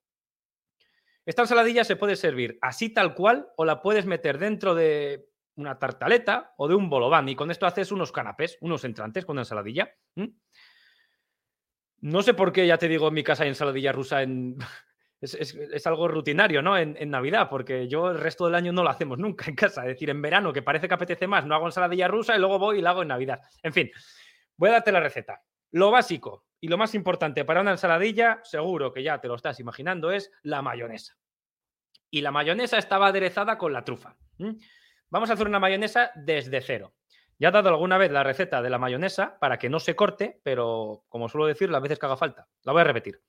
Esta 1.26 1.42
ensaladilla 1.42 1.82
se 1.82 1.96
puede 1.96 2.14
servir 2.14 2.56
así 2.62 2.88
tal 2.88 3.12
cual 3.14 3.48
o 3.56 3.64
la 3.64 3.82
puedes 3.82 4.06
meter 4.06 4.38
dentro 4.38 4.76
de 4.76 5.28
una 5.56 5.76
tartaleta 5.78 6.54
o 6.56 6.68
de 6.68 6.76
un 6.76 6.88
bolobán. 6.88 7.28
Y 7.28 7.34
con 7.34 7.50
esto 7.50 7.66
haces 7.66 7.90
unos 7.90 8.12
canapés, 8.12 8.56
unos 8.60 8.84
entrantes 8.84 9.26
con 9.26 9.38
ensaladilla. 9.38 9.92
No 12.00 12.22
sé 12.22 12.34
por 12.34 12.52
qué, 12.52 12.66
ya 12.66 12.78
te 12.78 12.88
digo, 12.88 13.08
en 13.08 13.14
mi 13.14 13.24
casa 13.24 13.42
hay 13.42 13.50
ensaladilla 13.50 13.92
rusa 13.92 14.22
en... 14.22 14.56
Es, 15.18 15.86
algo 15.86 16.08
rutinario, 16.08 16.60
¿no? 16.60 16.76
En, 16.76 16.94
en, 16.98 17.08
Navidad, 17.08 17.48
porque 17.48 17.88
yo 17.88 18.10
el 18.10 18.20
resto 18.20 18.44
del 18.44 18.54
año 18.54 18.70
no 18.70 18.82
lo 18.82 18.90
hacemos 18.90 19.18
nunca 19.18 19.46
en 19.48 19.56
casa. 19.56 19.80
Es 19.80 19.88
decir, 19.88 20.10
en 20.10 20.20
verano, 20.20 20.52
que 20.52 20.60
parece 20.60 20.86
que 20.86 20.94
apetece 20.94 21.26
más, 21.26 21.46
no 21.46 21.54
hago 21.54 21.64
ensaladilla 21.64 22.06
rusa 22.06 22.36
y 22.36 22.38
luego 22.38 22.58
voy 22.58 22.78
y 22.78 22.82
la 22.82 22.90
hago 22.90 23.00
en 23.00 23.08
Navidad. 23.08 23.40
En 23.62 23.72
fin, 23.72 23.90
voy 24.58 24.68
a 24.68 24.72
darte 24.72 24.92
la 24.92 25.00
receta. 25.00 25.42
Lo 25.72 25.90
básico 25.90 26.45
y 26.60 26.68
lo 26.68 26.78
más 26.78 26.94
importante 26.94 27.44
para 27.44 27.60
una 27.60 27.72
ensaladilla, 27.72 28.40
seguro 28.42 28.92
que 28.92 29.02
ya 29.02 29.20
te 29.20 29.28
lo 29.28 29.34
estás 29.34 29.60
imaginando, 29.60 30.10
es 30.10 30.32
la 30.42 30.62
mayonesa. 30.62 31.16
Y 32.10 32.20
la 32.20 32.30
mayonesa 32.30 32.78
estaba 32.78 33.08
aderezada 33.08 33.58
con 33.58 33.72
la 33.72 33.84
trufa. 33.84 34.16
Vamos 35.10 35.30
a 35.30 35.34
hacer 35.34 35.46
una 35.46 35.60
mayonesa 35.60 36.12
desde 36.14 36.60
cero. 36.60 36.94
Ya 37.38 37.48
he 37.48 37.52
dado 37.52 37.68
alguna 37.68 37.98
vez 37.98 38.10
la 38.10 38.22
receta 38.22 38.62
de 38.62 38.70
la 38.70 38.78
mayonesa 38.78 39.38
para 39.38 39.58
que 39.58 39.68
no 39.68 39.78
se 39.78 39.94
corte, 39.94 40.40
pero 40.42 41.04
como 41.08 41.28
suelo 41.28 41.46
decir, 41.46 41.70
las 41.70 41.82
veces 41.82 41.98
que 41.98 42.06
haga 42.06 42.16
falta. 42.16 42.48
La 42.62 42.72
voy 42.72 42.80
a 42.80 42.84
repetir. 42.84 43.20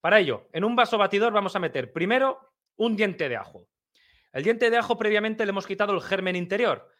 Para 0.00 0.18
ello, 0.18 0.48
en 0.52 0.64
un 0.64 0.76
vaso 0.76 0.98
batidor 0.98 1.32
vamos 1.32 1.56
a 1.56 1.58
meter 1.58 1.92
primero 1.92 2.52
un 2.76 2.96
diente 2.96 3.28
de 3.28 3.36
ajo. 3.36 3.66
El 4.32 4.44
diente 4.44 4.70
de 4.70 4.76
ajo 4.76 4.96
previamente 4.96 5.44
le 5.44 5.50
hemos 5.50 5.66
quitado 5.66 5.94
el 5.94 6.02
germen 6.02 6.36
interior. 6.36 6.90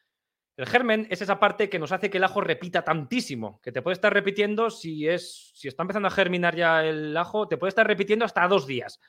El 0.61 0.67
germen 0.67 1.07
es 1.11 1.23
esa 1.23 1.41
parte 1.41 1.71
que 1.71 1.79
nos 1.79 1.91
hace 1.91 2.11
que 2.11 2.19
el 2.19 2.25
ajo 2.25 2.43
repita 2.43 2.83
tantísimo, 2.83 3.61
que 3.63 3.73
te 3.73 3.81
puede 3.81 3.95
estar 3.95 4.13
repitiendo 4.13 4.69
si 4.69 5.09
es 5.09 5.53
si 5.55 5.69
está 5.69 5.85
empezando 5.85 6.09
a 6.09 6.11
germinar 6.11 6.55
ya 6.55 6.85
el 6.85 7.17
ajo, 7.17 7.49
te 7.49 7.57
puede 7.57 7.71
estar 7.71 7.87
repitiendo 7.87 8.27
hasta 8.27 8.47
dos 8.47 8.67
días. 8.67 9.01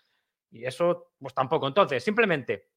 Y 0.50 0.66
eso, 0.66 1.12
pues 1.20 1.34
tampoco. 1.34 1.68
Entonces, 1.68 2.04
simplemente 2.04 2.70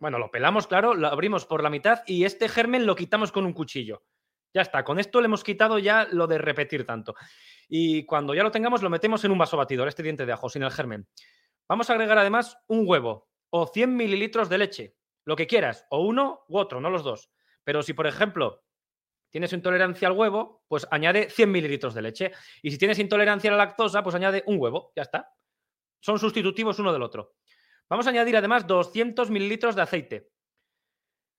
bueno, 0.00 0.18
lo 0.18 0.30
pelamos, 0.30 0.66
claro, 0.66 0.94
lo 0.94 1.08
abrimos 1.08 1.44
por 1.44 1.62
la 1.62 1.70
mitad 1.70 2.02
y 2.06 2.24
este 2.24 2.48
germen 2.48 2.86
lo 2.86 2.94
quitamos 2.94 3.32
con 3.32 3.46
un 3.46 3.52
cuchillo. 3.52 4.04
Ya 4.54 4.62
está, 4.62 4.84
con 4.84 4.98
esto 4.98 5.20
le 5.20 5.26
hemos 5.26 5.44
quitado 5.44 5.78
ya 5.78 6.06
lo 6.10 6.26
de 6.26 6.38
repetir 6.38 6.86
tanto. 6.86 7.14
Y 7.68 8.04
cuando 8.04 8.34
ya 8.34 8.42
lo 8.42 8.50
tengamos, 8.50 8.82
lo 8.82 8.90
metemos 8.90 9.24
en 9.24 9.32
un 9.32 9.38
vaso 9.38 9.56
batidor, 9.56 9.88
este 9.88 10.02
diente 10.02 10.24
de 10.24 10.32
ajo, 10.32 10.48
sin 10.48 10.62
el 10.62 10.70
germen. 10.70 11.08
Vamos 11.68 11.90
a 11.90 11.94
agregar 11.94 12.16
además 12.16 12.58
un 12.68 12.84
huevo 12.86 13.28
o 13.50 13.66
100 13.66 13.94
mililitros 13.94 14.48
de 14.48 14.58
leche, 14.58 14.96
lo 15.24 15.36
que 15.36 15.46
quieras, 15.46 15.86
o 15.90 16.00
uno 16.00 16.44
u 16.48 16.58
otro, 16.58 16.80
no 16.80 16.90
los 16.90 17.02
dos. 17.02 17.30
Pero 17.68 17.82
si, 17.82 17.92
por 17.92 18.06
ejemplo, 18.06 18.64
tienes 19.28 19.52
intolerancia 19.52 20.08
al 20.08 20.16
huevo, 20.16 20.64
pues 20.68 20.88
añade 20.90 21.28
100 21.28 21.52
mililitros 21.52 21.92
de 21.92 22.00
leche. 22.00 22.32
Y 22.62 22.70
si 22.70 22.78
tienes 22.78 22.98
intolerancia 22.98 23.50
a 23.50 23.58
la 23.58 23.66
lactosa, 23.66 24.02
pues 24.02 24.14
añade 24.14 24.42
un 24.46 24.58
huevo, 24.58 24.90
ya 24.96 25.02
está. 25.02 25.34
Son 26.00 26.18
sustitutivos 26.18 26.78
uno 26.78 26.94
del 26.94 27.02
otro. 27.02 27.34
Vamos 27.90 28.06
a 28.06 28.08
añadir 28.08 28.38
además 28.38 28.66
200 28.66 29.28
mililitros 29.28 29.76
de 29.76 29.82
aceite. 29.82 30.30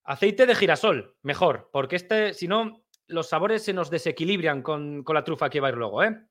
Aceite 0.04 0.46
de 0.46 0.54
girasol, 0.54 1.16
mejor, 1.22 1.68
porque 1.72 1.96
este, 1.96 2.32
si 2.32 2.46
no, 2.46 2.84
los 3.08 3.28
sabores 3.28 3.64
se 3.64 3.72
nos 3.72 3.90
desequilibran 3.90 4.62
con, 4.62 5.02
la 5.04 5.24
trufa 5.24 5.50
que 5.50 5.58
va 5.58 5.66
a 5.66 5.70
ir 5.72 5.78
luego. 5.78 6.04
¿eh? 6.04 6.28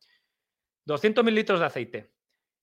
200 0.86 1.26
mililitros 1.26 1.60
de 1.60 1.66
aceite. 1.66 2.14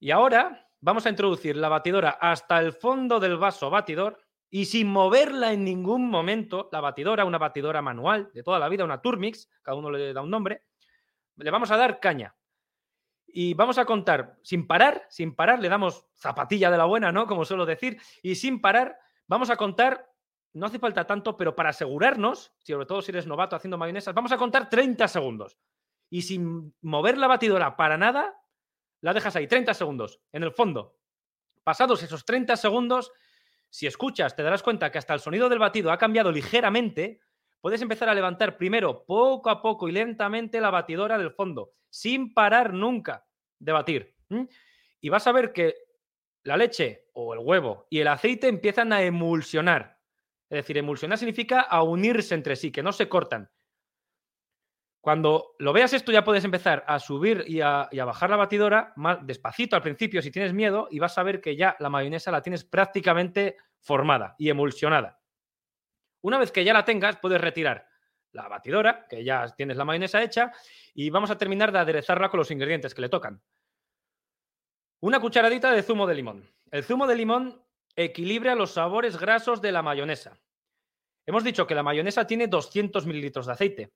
Y 0.01 0.11
ahora 0.11 0.71
vamos 0.81 1.05
a 1.05 1.11
introducir 1.11 1.55
la 1.59 1.69
batidora 1.69 2.17
hasta 2.19 2.59
el 2.61 2.73
fondo 2.73 3.21
del 3.21 3.37
vaso 3.37 3.69
batidor 3.69 4.26
y 4.51 4.67
sin 4.67 4.89
moverla 4.89 5.53
en 5.53 5.65
ningún 5.65 6.09
momento, 6.09 6.69
la 6.73 6.81
batidora, 6.81 7.25
una 7.25 7.39
batidora 7.39 7.83
manual 7.83 8.31
de 8.33 8.43
toda 8.43 8.59
la 8.59 8.69
vida, 8.69 8.85
una 8.85 9.01
Turmix, 9.01 9.51
cada 9.63 9.77
uno 9.77 9.91
le 9.91 10.13
da 10.13 10.23
un 10.23 10.31
nombre, 10.31 10.63
le 11.37 11.51
vamos 11.51 11.71
a 11.71 11.77
dar 11.77 12.01
caña 12.01 12.35
y 13.27 13.55
vamos 13.55 13.77
a 13.79 13.85
contar 13.85 14.39
sin 14.43 14.67
parar, 14.67 15.07
sin 15.11 15.35
parar, 15.35 15.61
le 15.61 15.69
damos 15.69 16.07
zapatilla 16.15 16.71
de 16.71 16.79
la 16.79 16.87
buena, 16.87 17.13
¿no? 17.13 17.27
Como 17.27 17.45
suelo 17.45 17.67
decir, 17.67 18.01
y 18.23 18.37
sin 18.37 18.61
parar, 18.61 18.99
vamos 19.27 19.51
a 19.51 19.57
contar, 19.57 20.11
no 20.55 20.67
hace 20.67 20.79
falta 20.79 21.07
tanto, 21.07 21.37
pero 21.37 21.55
para 21.55 21.71
asegurarnos, 21.71 22.55
sobre 22.65 22.87
todo 22.87 23.03
si 23.03 23.11
eres 23.11 23.27
novato 23.27 23.57
haciendo 23.57 23.77
mayonesas, 23.77 24.15
vamos 24.15 24.33
a 24.33 24.39
contar 24.39 24.71
30 24.71 25.07
segundos. 25.09 25.59
Y 26.09 26.23
sin 26.23 26.75
mover 26.81 27.19
la 27.19 27.27
batidora 27.27 27.77
para 27.77 27.99
nada, 27.99 28.41
la 29.03 29.13
dejas 29.13 29.37
ahí, 29.37 29.47
30 29.47 29.75
segundos, 29.75 30.21
en 30.33 30.43
el 30.43 30.53
fondo. 30.53 30.97
Pasados 31.63 32.03
esos 32.03 32.25
30 32.25 32.57
segundos, 32.57 33.13
si 33.71 33.87
escuchas, 33.87 34.35
te 34.35 34.43
darás 34.43 34.63
cuenta 34.63 34.91
que 34.91 34.99
hasta 34.99 35.15
el 35.15 35.21
sonido 35.21 35.49
del 35.49 35.59
batido 35.59 35.91
ha 35.91 35.99
cambiado 35.99 36.33
ligeramente, 36.33 37.21
puedes 37.61 37.83
empezar 37.83 38.09
a 38.09 38.15
levantar 38.15 38.57
primero 38.57 39.05
poco 39.05 39.51
a 39.51 39.61
poco 39.61 39.89
y 39.89 39.93
lentamente 39.93 40.61
la 40.61 40.71
batidora 40.71 41.19
del 41.19 41.33
fondo, 41.33 41.73
sin 41.91 42.33
parar 42.33 42.73
nunca 42.73 43.27
de 43.59 43.73
batir. 43.73 44.15
Y 45.01 45.09
vas 45.09 45.27
a 45.27 45.33
ver 45.33 45.53
que 45.53 45.75
la 46.43 46.57
leche 46.57 47.09
o 47.13 47.35
el 47.35 47.41
huevo 47.41 47.87
y 47.91 48.01
el 48.01 48.09
aceite 48.09 48.49
empiezan 48.49 48.93
a 48.93 49.03
emulsionar. 49.03 49.99
Es 50.49 50.59
decir, 50.59 50.79
emulsionar 50.79 51.19
significa 51.19 51.61
a 51.61 51.83
unirse 51.83 52.35
entre 52.35 52.55
sí, 52.55 52.71
que 52.71 52.83
no 52.83 52.93
se 52.93 53.09
cortan. 53.09 53.51
Cuando 55.07 55.55
lo 55.61 55.73
veas 55.73 55.93
esto 55.93 56.11
ya 56.11 56.25
puedes 56.25 56.43
empezar 56.43 56.83
a 56.89 56.99
subir 56.99 57.45
y 57.47 57.61
a, 57.61 57.89
bajar 57.93 58.29
la 58.29 58.35
batidora 58.35 58.93
más 58.97 59.25
despacito 59.25 59.77
al 59.77 59.83
principio 59.83 60.21
si 60.21 60.33
tienes 60.33 60.53
miedo 60.53 60.89
y 60.91 60.99
vas 60.99 61.17
a 61.17 61.23
ver 61.23 61.41
que 61.41 61.55
ya 61.55 61.77
la 61.79 61.89
mayonesa 61.89 62.33
la 62.33 62.43
tienes 62.43 62.65
prácticamente 62.65 63.57
formada 63.79 64.35
y 64.37 64.51
emulsionada. 64.51 65.21
Una 66.23 66.39
vez 66.39 66.51
que 66.51 66.65
ya 66.65 66.73
la 66.73 66.85
tengas, 66.85 67.19
puedes 67.19 67.41
retirar 67.41 67.87
la 68.33 68.49
batidora, 68.49 69.07
que 69.09 69.23
ya 69.23 69.47
tienes 69.57 69.77
la 69.77 69.85
mayonesa 69.85 70.25
hecha, 70.25 70.51
y 70.93 71.09
vamos 71.09 71.31
a 71.31 71.39
terminar 71.39 71.71
de 71.71 71.79
aderezarla 71.79 72.29
con 72.29 72.39
los 72.39 72.51
ingredientes 72.51 72.93
que 72.93 73.03
le 73.03 73.09
tocan. 73.09 73.41
Una 74.99 75.21
cucharadita 75.21 75.71
de 75.71 75.85
zumo 75.85 76.09
de 76.09 76.17
limón. 76.17 76.51
El 76.73 76.83
zumo 76.83 77.07
de 77.07 77.15
limón 77.15 77.65
equilibra 77.95 78.57
los 78.57 78.73
sabores 78.73 79.19
grasos 79.19 79.63
de 79.63 79.71
la 79.71 79.83
mayonesa. 79.83 80.37
Hemos 81.27 81.45
dicho 81.45 81.65
que 81.65 81.77
la 81.77 81.85
mayonesa 81.85 82.27
tiene 82.27 82.49
200 82.49 83.07
mililitros 83.07 83.47
de 83.47 83.53
aceite. 83.53 83.93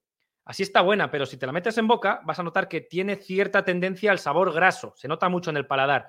Así 0.50 0.64
está 0.64 0.80
buena, 0.80 1.12
pero 1.12 1.26
si 1.26 1.36
te 1.36 1.46
la 1.46 1.52
metes 1.52 1.78
en 1.78 1.86
boca 1.86 2.22
vas 2.24 2.40
a 2.40 2.42
notar 2.42 2.66
que 2.66 2.80
tiene 2.80 3.14
cierta 3.14 3.64
tendencia 3.64 4.10
al 4.10 4.18
sabor 4.18 4.52
graso. 4.52 4.92
Se 4.96 5.06
nota 5.06 5.28
mucho 5.28 5.50
en 5.50 5.56
el 5.56 5.64
paladar. 5.64 6.08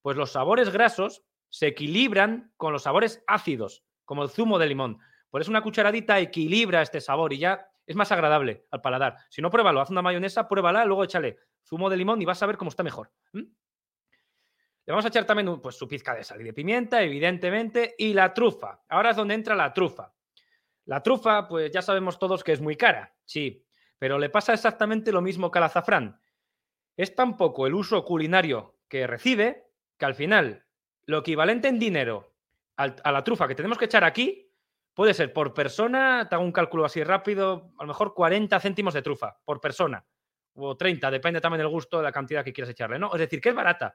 Pues 0.00 0.16
los 0.16 0.32
sabores 0.32 0.70
grasos 0.70 1.26
se 1.50 1.66
equilibran 1.66 2.54
con 2.56 2.72
los 2.72 2.84
sabores 2.84 3.22
ácidos, 3.26 3.84
como 4.06 4.22
el 4.22 4.30
zumo 4.30 4.58
de 4.58 4.64
limón. 4.64 4.98
Por 5.28 5.42
eso 5.42 5.50
una 5.50 5.60
cucharadita 5.60 6.18
equilibra 6.20 6.80
este 6.80 7.02
sabor 7.02 7.34
y 7.34 7.38
ya 7.40 7.68
es 7.84 7.94
más 7.94 8.10
agradable 8.10 8.64
al 8.70 8.80
paladar. 8.80 9.18
Si 9.28 9.42
no, 9.42 9.50
pruébalo, 9.50 9.82
haz 9.82 9.90
una 9.90 10.00
mayonesa, 10.00 10.48
pruébala, 10.48 10.86
luego 10.86 11.04
échale 11.04 11.36
zumo 11.62 11.90
de 11.90 11.98
limón 11.98 12.22
y 12.22 12.24
vas 12.24 12.42
a 12.42 12.46
ver 12.46 12.56
cómo 12.56 12.70
está 12.70 12.82
mejor. 12.82 13.12
Le 13.34 13.44
vamos 14.86 15.04
a 15.04 15.08
echar 15.08 15.26
también 15.26 15.60
pues, 15.60 15.76
su 15.76 15.86
pizca 15.86 16.14
de 16.14 16.24
sal 16.24 16.40
y 16.40 16.44
de 16.44 16.54
pimienta, 16.54 17.02
evidentemente, 17.02 17.94
y 17.98 18.14
la 18.14 18.32
trufa. 18.32 18.80
Ahora 18.88 19.10
es 19.10 19.16
donde 19.16 19.34
entra 19.34 19.54
la 19.54 19.70
trufa. 19.70 20.14
La 20.86 21.02
trufa, 21.02 21.46
pues 21.46 21.70
ya 21.70 21.82
sabemos 21.82 22.18
todos 22.18 22.42
que 22.42 22.52
es 22.52 22.60
muy 22.62 22.74
cara, 22.74 23.14
sí, 23.26 23.62
pero 24.02 24.18
le 24.18 24.30
pasa 24.30 24.52
exactamente 24.52 25.12
lo 25.12 25.22
mismo 25.22 25.52
que 25.52 25.60
al 25.60 25.64
azafrán. 25.66 26.20
Es 26.96 27.14
tan 27.14 27.36
poco 27.36 27.68
el 27.68 27.74
uso 27.74 28.04
culinario 28.04 28.74
que 28.88 29.06
recibe 29.06 29.68
que 29.96 30.04
al 30.04 30.16
final 30.16 30.66
lo 31.06 31.18
equivalente 31.18 31.68
en 31.68 31.78
dinero 31.78 32.34
a 32.74 33.12
la 33.12 33.22
trufa 33.22 33.46
que 33.46 33.54
tenemos 33.54 33.78
que 33.78 33.84
echar 33.84 34.02
aquí 34.02 34.50
Puede 34.92 35.14
ser 35.14 35.32
por 35.32 35.54
persona, 35.54 36.26
te 36.28 36.34
hago 36.34 36.42
un 36.44 36.50
cálculo 36.50 36.84
así 36.84 37.04
rápido, 37.04 37.70
a 37.78 37.84
lo 37.84 37.88
mejor 37.88 38.12
40 38.12 38.58
céntimos 38.58 38.92
de 38.92 39.02
trufa 39.02 39.38
por 39.44 39.60
persona, 39.60 40.04
o 40.54 40.76
30, 40.76 41.08
depende 41.08 41.40
también 41.40 41.60
del 41.60 41.68
gusto 41.68 41.98
de 41.98 42.02
la 42.02 42.10
cantidad 42.12 42.44
que 42.44 42.52
quieras 42.52 42.70
echarle, 42.70 42.98
¿no? 42.98 43.14
Es 43.14 43.20
decir, 43.20 43.40
que 43.40 43.50
es 43.50 43.54
barata. 43.54 43.94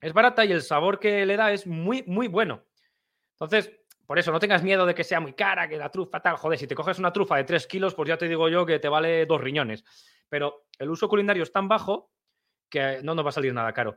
Es 0.00 0.12
barata 0.12 0.44
y 0.44 0.50
el 0.50 0.62
sabor 0.62 0.98
que 0.98 1.24
le 1.24 1.36
da 1.36 1.52
es 1.52 1.64
muy, 1.64 2.02
muy 2.08 2.26
bueno. 2.26 2.64
Entonces, 3.34 3.70
por 4.06 4.18
eso, 4.18 4.30
no 4.30 4.38
tengas 4.38 4.62
miedo 4.62 4.86
de 4.86 4.94
que 4.94 5.04
sea 5.04 5.20
muy 5.20 5.32
cara, 5.32 5.68
que 5.68 5.76
la 5.76 5.90
trufa 5.90 6.20
tal. 6.20 6.36
Joder, 6.36 6.58
si 6.58 6.66
te 6.66 6.74
coges 6.74 6.98
una 6.98 7.12
trufa 7.12 7.36
de 7.36 7.44
3 7.44 7.66
kilos, 7.66 7.94
pues 7.94 8.08
ya 8.08 8.16
te 8.16 8.28
digo 8.28 8.48
yo 8.48 8.64
que 8.64 8.78
te 8.78 8.88
vale 8.88 9.26
dos 9.26 9.40
riñones. 9.40 9.84
Pero 10.28 10.66
el 10.78 10.90
uso 10.90 11.08
culinario 11.08 11.42
es 11.42 11.52
tan 11.52 11.68
bajo 11.68 12.12
que 12.68 13.00
no 13.02 13.14
nos 13.14 13.24
va 13.24 13.30
a 13.30 13.32
salir 13.32 13.52
nada 13.52 13.72
caro. 13.72 13.96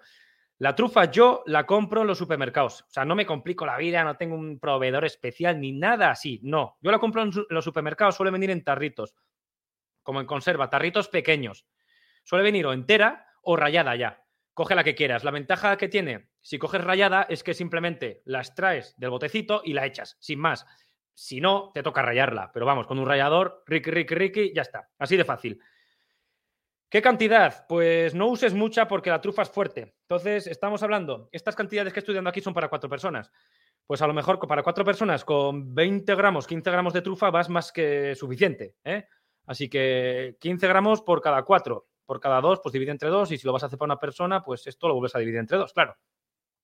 La 0.57 0.75
trufa 0.75 1.05
yo 1.05 1.43
la 1.45 1.65
compro 1.65 2.01
en 2.01 2.07
los 2.07 2.17
supermercados. 2.17 2.81
O 2.81 2.89
sea, 2.89 3.05
no 3.05 3.15
me 3.15 3.25
complico 3.25 3.65
la 3.65 3.77
vida, 3.77 4.03
no 4.03 4.17
tengo 4.17 4.35
un 4.35 4.59
proveedor 4.59 5.05
especial 5.05 5.59
ni 5.59 5.71
nada 5.71 6.11
así. 6.11 6.39
No, 6.43 6.77
yo 6.81 6.91
la 6.91 6.99
compro 6.99 7.23
en 7.23 7.31
los 7.49 7.63
supermercados, 7.63 8.15
suele 8.15 8.31
venir 8.31 8.49
en 8.49 8.63
tarritos, 8.63 9.15
como 10.03 10.19
en 10.19 10.27
conserva, 10.27 10.69
tarritos 10.69 11.07
pequeños. 11.07 11.65
Suele 12.23 12.43
venir 12.43 12.65
o 12.65 12.73
entera 12.73 13.27
o 13.41 13.55
rayada 13.55 13.95
ya. 13.95 14.23
Coge 14.59 14.75
la 14.75 14.83
que 14.83 14.93
quieras. 14.93 15.23
La 15.23 15.31
ventaja 15.31 15.77
que 15.77 15.87
tiene, 15.87 16.31
si 16.41 16.59
coges 16.59 16.83
rayada, 16.83 17.25
es 17.29 17.43
que 17.43 17.53
simplemente 17.53 18.21
la 18.25 18.39
extraes 18.39 18.93
del 18.97 19.09
botecito 19.09 19.61
y 19.63 19.71
la 19.71 19.85
echas, 19.85 20.17
sin 20.19 20.37
más. 20.37 20.65
Si 21.13 21.39
no, 21.39 21.71
te 21.73 21.81
toca 21.81 22.01
rayarla. 22.01 22.51
Pero 22.51 22.65
vamos, 22.65 22.85
con 22.85 22.99
un 22.99 23.07
rallador, 23.07 23.63
ricky, 23.65 23.89
ricky, 23.89 24.15
ricky, 24.15 24.53
ya 24.53 24.63
está. 24.63 24.89
Así 24.97 25.15
de 25.15 25.23
fácil. 25.23 25.61
¿Qué 26.89 27.01
cantidad? 27.01 27.67
Pues 27.69 28.13
no 28.13 28.27
uses 28.27 28.53
mucha 28.53 28.85
porque 28.89 29.09
la 29.09 29.21
trufa 29.21 29.43
es 29.43 29.49
fuerte. 29.49 29.95
Entonces, 30.01 30.45
estamos 30.45 30.83
hablando, 30.83 31.29
estas 31.31 31.55
cantidades 31.55 31.93
que 31.93 31.99
estoy 31.99 32.15
dando 32.15 32.29
aquí 32.29 32.41
son 32.41 32.53
para 32.53 32.67
cuatro 32.67 32.89
personas. 32.89 33.31
Pues 33.87 34.01
a 34.01 34.07
lo 34.07 34.13
mejor 34.13 34.45
para 34.45 34.61
cuatro 34.61 34.83
personas 34.83 35.23
con 35.23 35.73
20 35.73 36.15
gramos, 36.15 36.45
15 36.45 36.69
gramos 36.69 36.91
de 36.91 37.01
trufa 37.01 37.29
vas 37.29 37.47
más 37.47 37.71
que 37.71 38.13
suficiente. 38.13 38.75
¿eh? 38.83 39.05
Así 39.45 39.69
que 39.69 40.35
15 40.41 40.67
gramos 40.67 41.01
por 41.01 41.21
cada 41.21 41.43
cuatro. 41.43 41.87
Por 42.09 42.19
cada 42.19 42.41
dos, 42.41 42.59
pues 42.59 42.73
divide 42.73 42.89
entre 42.89 43.07
dos. 43.09 43.31
Y 43.31 43.37
si 43.37 43.45
lo 43.45 43.53
vas 43.53 43.61
a 43.61 43.67
hacer 43.67 43.77
para 43.77 43.93
una 43.93 43.99
persona, 43.99 44.41
pues 44.43 44.65
esto 44.65 44.87
lo 44.87 44.95
vuelves 44.95 45.15
a 45.15 45.19
dividir 45.19 45.41
entre 45.41 45.59
dos, 45.59 45.73
claro. 45.73 45.95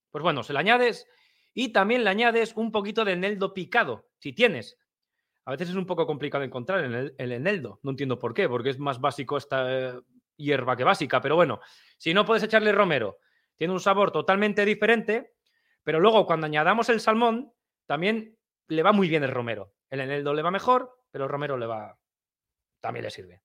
Pues 0.09 0.23
bueno, 0.23 0.41
se 0.41 0.53
le 0.53 0.57
añades 0.57 1.07
y 1.53 1.71
también 1.71 2.03
le 2.03 2.09
añades 2.09 2.53
un 2.55 2.71
poquito 2.71 3.05
de 3.05 3.11
eneldo 3.11 3.53
picado, 3.53 4.07
si 4.17 4.33
tienes. 4.33 4.79
A 5.45 5.51
veces 5.51 5.69
es 5.69 5.75
un 5.75 5.85
poco 5.85 6.07
complicado 6.07 6.43
encontrar 6.43 6.83
el, 6.83 7.13
el 7.15 7.31
eneldo. 7.31 7.79
No 7.83 7.91
entiendo 7.91 8.17
por 8.17 8.33
qué, 8.33 8.49
porque 8.49 8.71
es 8.71 8.79
más 8.79 8.99
básico 8.99 9.37
esta 9.37 9.71
eh, 9.71 10.01
hierba 10.35 10.75
que 10.75 10.83
básica, 10.83 11.21
pero 11.21 11.35
bueno, 11.35 11.59
si 11.99 12.11
no 12.11 12.25
puedes 12.25 12.41
echarle 12.41 12.71
romero, 12.71 13.19
tiene 13.55 13.71
un 13.71 13.79
sabor 13.79 14.09
totalmente 14.09 14.65
diferente, 14.65 15.35
pero 15.83 15.99
luego 15.99 16.25
cuando 16.25 16.47
añadamos 16.47 16.89
el 16.89 16.99
salmón, 16.99 17.53
también 17.85 18.35
le 18.67 18.81
va 18.81 18.93
muy 18.93 19.09
bien 19.09 19.23
el 19.23 19.29
romero. 19.29 19.75
El 19.91 19.99
eneldo 19.99 20.33
le 20.33 20.41
va 20.41 20.49
mejor, 20.49 20.89
pero 21.11 21.25
el 21.25 21.29
romero 21.29 21.55
le 21.55 21.67
va, 21.67 21.99
también 22.81 23.03
le 23.03 23.11
sirve. 23.11 23.43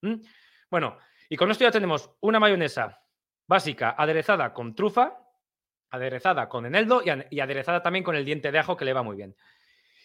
Bueno, 0.70 0.96
y 1.30 1.36
con 1.36 1.48
esto 1.50 1.62
ya 1.62 1.70
tenemos 1.70 2.10
una 2.20 2.40
mayonesa 2.40 3.00
básica 3.46 3.94
aderezada 3.96 4.52
con 4.52 4.74
trufa, 4.74 5.16
aderezada 5.88 6.48
con 6.48 6.66
eneldo 6.66 7.02
y, 7.04 7.40
aderezada 7.40 7.82
también 7.82 8.04
con 8.04 8.16
el 8.16 8.24
diente 8.24 8.50
de 8.50 8.58
ajo 8.58 8.76
que 8.76 8.84
le 8.84 8.92
va 8.92 9.04
muy 9.04 9.16
bien. 9.16 9.36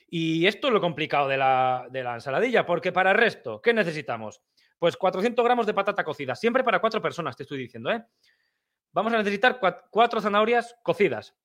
Y 0.07 0.45
esto 0.45 0.67
es 0.67 0.73
lo 0.73 0.79
complicado 0.79 1.27
de 1.27 1.37
la, 1.37 1.87
de 1.89 2.03
la 2.03 2.13
ensaladilla, 2.13 2.67
porque 2.67 2.91
para 2.91 3.09
el 3.11 3.17
resto, 3.17 3.59
¿qué 3.59 3.73
necesitamos? 3.73 4.43
Pues 4.77 4.97
400 4.97 5.43
gramos 5.43 5.65
de 5.65 5.73
patata 5.73 6.03
cocida, 6.03 6.35
siempre 6.35 6.63
para 6.63 6.79
cuatro 6.79 7.01
personas, 7.01 7.35
te 7.35 7.41
estoy 7.41 7.57
diciendo, 7.57 7.89
¿eh? 7.89 8.05
Vamos 8.91 9.11
a 9.11 9.17
necesitar 9.17 9.59
cuatro 9.89 10.21
zanahorias 10.21 10.77
cocidas, 10.83 11.35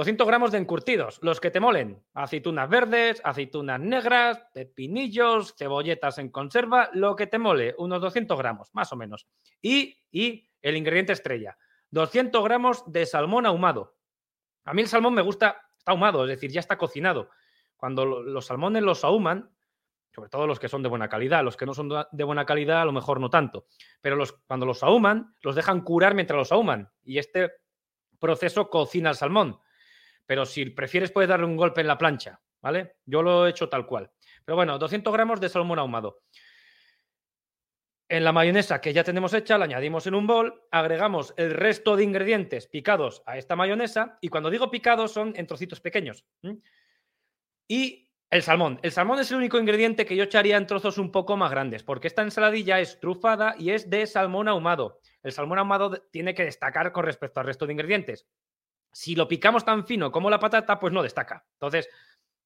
200 0.00 0.26
gramos 0.26 0.50
de 0.50 0.56
encurtidos, 0.56 1.18
los 1.20 1.40
que 1.40 1.50
te 1.50 1.60
molen, 1.60 2.02
aceitunas 2.14 2.70
verdes, 2.70 3.20
aceitunas 3.22 3.78
negras, 3.78 4.40
pepinillos, 4.54 5.54
cebolletas 5.58 6.16
en 6.16 6.30
conserva, 6.30 6.88
lo 6.94 7.14
que 7.14 7.26
te 7.26 7.38
mole, 7.38 7.74
unos 7.76 8.00
200 8.00 8.38
gramos, 8.38 8.70
más 8.72 8.90
o 8.94 8.96
menos. 8.96 9.26
Y, 9.60 9.98
y 10.10 10.48
el 10.62 10.78
ingrediente 10.78 11.12
estrella, 11.12 11.58
200 11.90 12.42
gramos 12.42 12.90
de 12.90 13.04
salmón 13.04 13.44
ahumado. 13.44 13.98
A 14.64 14.72
mí 14.72 14.80
el 14.80 14.88
salmón 14.88 15.12
me 15.12 15.20
gusta, 15.20 15.68
está 15.76 15.92
ahumado, 15.92 16.24
es 16.24 16.30
decir, 16.30 16.50
ya 16.50 16.60
está 16.60 16.78
cocinado. 16.78 17.28
Cuando 17.76 18.06
los 18.06 18.46
salmones 18.46 18.82
los 18.82 19.04
ahuman, 19.04 19.50
sobre 20.14 20.30
todo 20.30 20.46
los 20.46 20.58
que 20.58 20.70
son 20.70 20.82
de 20.82 20.88
buena 20.88 21.10
calidad. 21.10 21.44
Los 21.44 21.58
que 21.58 21.66
no 21.66 21.74
son 21.74 21.90
de 22.10 22.24
buena 22.24 22.46
calidad, 22.46 22.80
a 22.80 22.86
lo 22.86 22.92
mejor 22.92 23.20
no 23.20 23.28
tanto. 23.28 23.66
Pero 24.00 24.16
los, 24.16 24.32
cuando 24.46 24.64
los 24.64 24.82
ahuman, 24.82 25.34
los 25.42 25.54
dejan 25.54 25.82
curar 25.82 26.14
mientras 26.14 26.38
los 26.38 26.52
ahuman. 26.52 26.90
Y 27.04 27.18
este 27.18 27.52
proceso 28.18 28.70
cocina 28.70 29.10
el 29.10 29.16
salmón. 29.16 29.60
Pero 30.30 30.46
si 30.46 30.64
prefieres, 30.66 31.10
puedes 31.10 31.28
darle 31.28 31.44
un 31.44 31.56
golpe 31.56 31.80
en 31.80 31.88
la 31.88 31.98
plancha, 31.98 32.40
¿vale? 32.62 32.98
Yo 33.04 33.20
lo 33.20 33.48
he 33.48 33.50
hecho 33.50 33.68
tal 33.68 33.84
cual. 33.84 34.12
Pero 34.44 34.54
bueno, 34.54 34.78
200 34.78 35.12
gramos 35.12 35.40
de 35.40 35.48
salmón 35.48 35.80
ahumado. 35.80 36.22
En 38.08 38.22
la 38.22 38.30
mayonesa 38.30 38.80
que 38.80 38.92
ya 38.92 39.02
tenemos 39.02 39.34
hecha, 39.34 39.58
la 39.58 39.64
añadimos 39.64 40.06
en 40.06 40.14
un 40.14 40.28
bol, 40.28 40.68
agregamos 40.70 41.34
el 41.36 41.50
resto 41.50 41.96
de 41.96 42.04
ingredientes 42.04 42.68
picados 42.68 43.24
a 43.26 43.38
esta 43.38 43.56
mayonesa. 43.56 44.18
Y 44.20 44.28
cuando 44.28 44.50
digo 44.50 44.70
picados, 44.70 45.10
son 45.10 45.32
en 45.34 45.48
trocitos 45.48 45.80
pequeños. 45.80 46.24
Y 47.66 48.08
el 48.30 48.42
salmón. 48.44 48.78
El 48.84 48.92
salmón 48.92 49.18
es 49.18 49.32
el 49.32 49.38
único 49.38 49.58
ingrediente 49.58 50.06
que 50.06 50.14
yo 50.14 50.22
echaría 50.22 50.56
en 50.56 50.68
trozos 50.68 50.98
un 50.98 51.10
poco 51.10 51.36
más 51.36 51.50
grandes, 51.50 51.82
porque 51.82 52.06
esta 52.06 52.22
ensaladilla 52.22 52.78
es 52.78 53.00
trufada 53.00 53.56
y 53.58 53.70
es 53.70 53.90
de 53.90 54.06
salmón 54.06 54.46
ahumado. 54.46 55.00
El 55.24 55.32
salmón 55.32 55.58
ahumado 55.58 55.90
tiene 56.12 56.34
que 56.34 56.44
destacar 56.44 56.92
con 56.92 57.04
respecto 57.04 57.40
al 57.40 57.46
resto 57.46 57.66
de 57.66 57.72
ingredientes. 57.72 58.28
Si 58.92 59.14
lo 59.14 59.28
picamos 59.28 59.64
tan 59.64 59.86
fino 59.86 60.10
como 60.10 60.30
la 60.30 60.38
patata, 60.38 60.78
pues 60.78 60.92
no 60.92 61.02
destaca. 61.02 61.46
Entonces, 61.54 61.88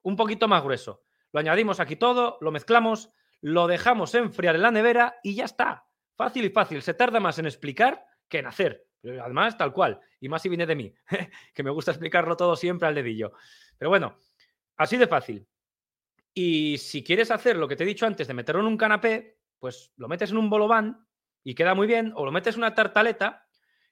un 0.02 0.16
poquito 0.16 0.48
más 0.48 0.62
grueso. 0.62 1.02
Lo 1.32 1.40
añadimos 1.40 1.80
aquí 1.80 1.96
todo, 1.96 2.38
lo 2.40 2.52
mezclamos, 2.52 3.10
lo 3.40 3.66
dejamos 3.66 4.14
enfriar 4.14 4.54
en 4.54 4.62
la 4.62 4.70
nevera 4.70 5.16
y 5.22 5.34
ya 5.34 5.44
está. 5.44 5.86
Fácil 6.16 6.44
y 6.44 6.50
fácil. 6.50 6.82
Se 6.82 6.94
tarda 6.94 7.20
más 7.20 7.38
en 7.38 7.46
explicar 7.46 8.04
que 8.28 8.38
en 8.38 8.46
hacer. 8.46 8.86
Además, 9.02 9.58
tal 9.58 9.72
cual. 9.72 10.00
Y 10.20 10.28
más 10.28 10.42
si 10.42 10.48
viene 10.48 10.66
de 10.66 10.76
mí, 10.76 10.94
que 11.54 11.62
me 11.62 11.70
gusta 11.70 11.90
explicarlo 11.90 12.36
todo 12.36 12.56
siempre 12.56 12.88
al 12.88 12.94
dedillo. 12.94 13.32
Pero 13.76 13.90
bueno, 13.90 14.16
así 14.76 14.96
de 14.96 15.06
fácil. 15.06 15.46
Y 16.32 16.78
si 16.78 17.04
quieres 17.04 17.30
hacer 17.30 17.56
lo 17.56 17.68
que 17.68 17.76
te 17.76 17.84
he 17.84 17.86
dicho 17.86 18.06
antes 18.06 18.26
de 18.26 18.34
meterlo 18.34 18.60
en 18.60 18.66
un 18.66 18.76
canapé, 18.76 19.38
pues 19.58 19.92
lo 19.96 20.08
metes 20.08 20.30
en 20.30 20.36
un 20.36 20.50
bolobán 20.50 21.06
y 21.44 21.54
queda 21.54 21.74
muy 21.74 21.86
bien, 21.86 22.12
o 22.16 22.24
lo 22.24 22.32
metes 22.32 22.54
en 22.54 22.62
una 22.62 22.74
tartaleta, 22.74 23.43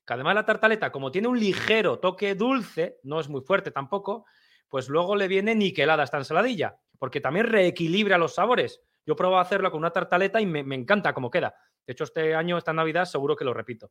que 0.06 0.14
además 0.14 0.34
la 0.34 0.44
tartaleta, 0.44 0.90
como 0.90 1.10
tiene 1.10 1.28
un 1.28 1.38
ligero 1.38 1.98
toque 1.98 2.34
dulce, 2.34 2.98
no 3.02 3.20
es 3.20 3.28
muy 3.28 3.42
fuerte 3.42 3.70
tampoco, 3.70 4.26
pues 4.68 4.88
luego 4.88 5.16
le 5.16 5.28
viene 5.28 5.54
niquelada 5.54 6.04
esta 6.04 6.18
ensaladilla, 6.18 6.78
porque 6.98 7.20
también 7.20 7.46
reequilibra 7.46 8.18
los 8.18 8.34
sabores. 8.34 8.80
Yo 9.04 9.16
probado 9.16 9.38
a 9.38 9.42
hacerlo 9.42 9.70
con 9.70 9.78
una 9.78 9.90
tartaleta 9.90 10.40
y 10.40 10.46
me, 10.46 10.62
me 10.62 10.74
encanta 10.74 11.12
cómo 11.12 11.30
queda. 11.30 11.54
De 11.86 11.92
hecho, 11.92 12.04
este 12.04 12.34
año, 12.34 12.56
esta 12.58 12.72
Navidad, 12.72 13.04
seguro 13.04 13.36
que 13.36 13.44
lo 13.44 13.52
repito. 13.52 13.90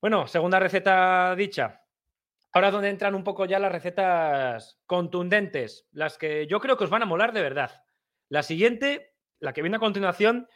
Bueno, 0.00 0.26
segunda 0.26 0.58
receta 0.58 1.34
dicha. 1.36 1.82
Ahora 2.52 2.70
donde 2.70 2.88
entran 2.88 3.14
un 3.14 3.22
poco 3.22 3.44
ya 3.44 3.58
las 3.58 3.70
recetas 3.70 4.80
contundentes, 4.86 5.86
las 5.92 6.18
que 6.18 6.46
yo 6.46 6.58
creo 6.58 6.76
que 6.76 6.84
os 6.84 6.90
van 6.90 7.02
a 7.02 7.06
molar 7.06 7.32
de 7.32 7.42
verdad. 7.42 7.84
La 8.28 8.42
siguiente, 8.42 9.14
la 9.38 9.52
que 9.52 9.62
viene 9.62 9.76
a 9.76 9.80
continuación, 9.80 10.48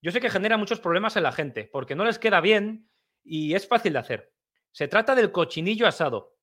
yo 0.00 0.12
sé 0.12 0.20
que 0.20 0.30
genera 0.30 0.56
muchos 0.56 0.80
problemas 0.80 1.16
en 1.16 1.24
la 1.24 1.32
gente, 1.32 1.68
porque 1.70 1.94
no 1.94 2.04
les 2.04 2.18
queda 2.18 2.40
bien 2.40 2.88
y 3.24 3.54
es 3.54 3.66
fácil 3.66 3.92
de 3.94 3.98
hacer. 3.98 4.32
Se 4.70 4.88
trata 4.88 5.14
del 5.14 5.32
cochinillo 5.32 5.86
asado. 5.86 6.36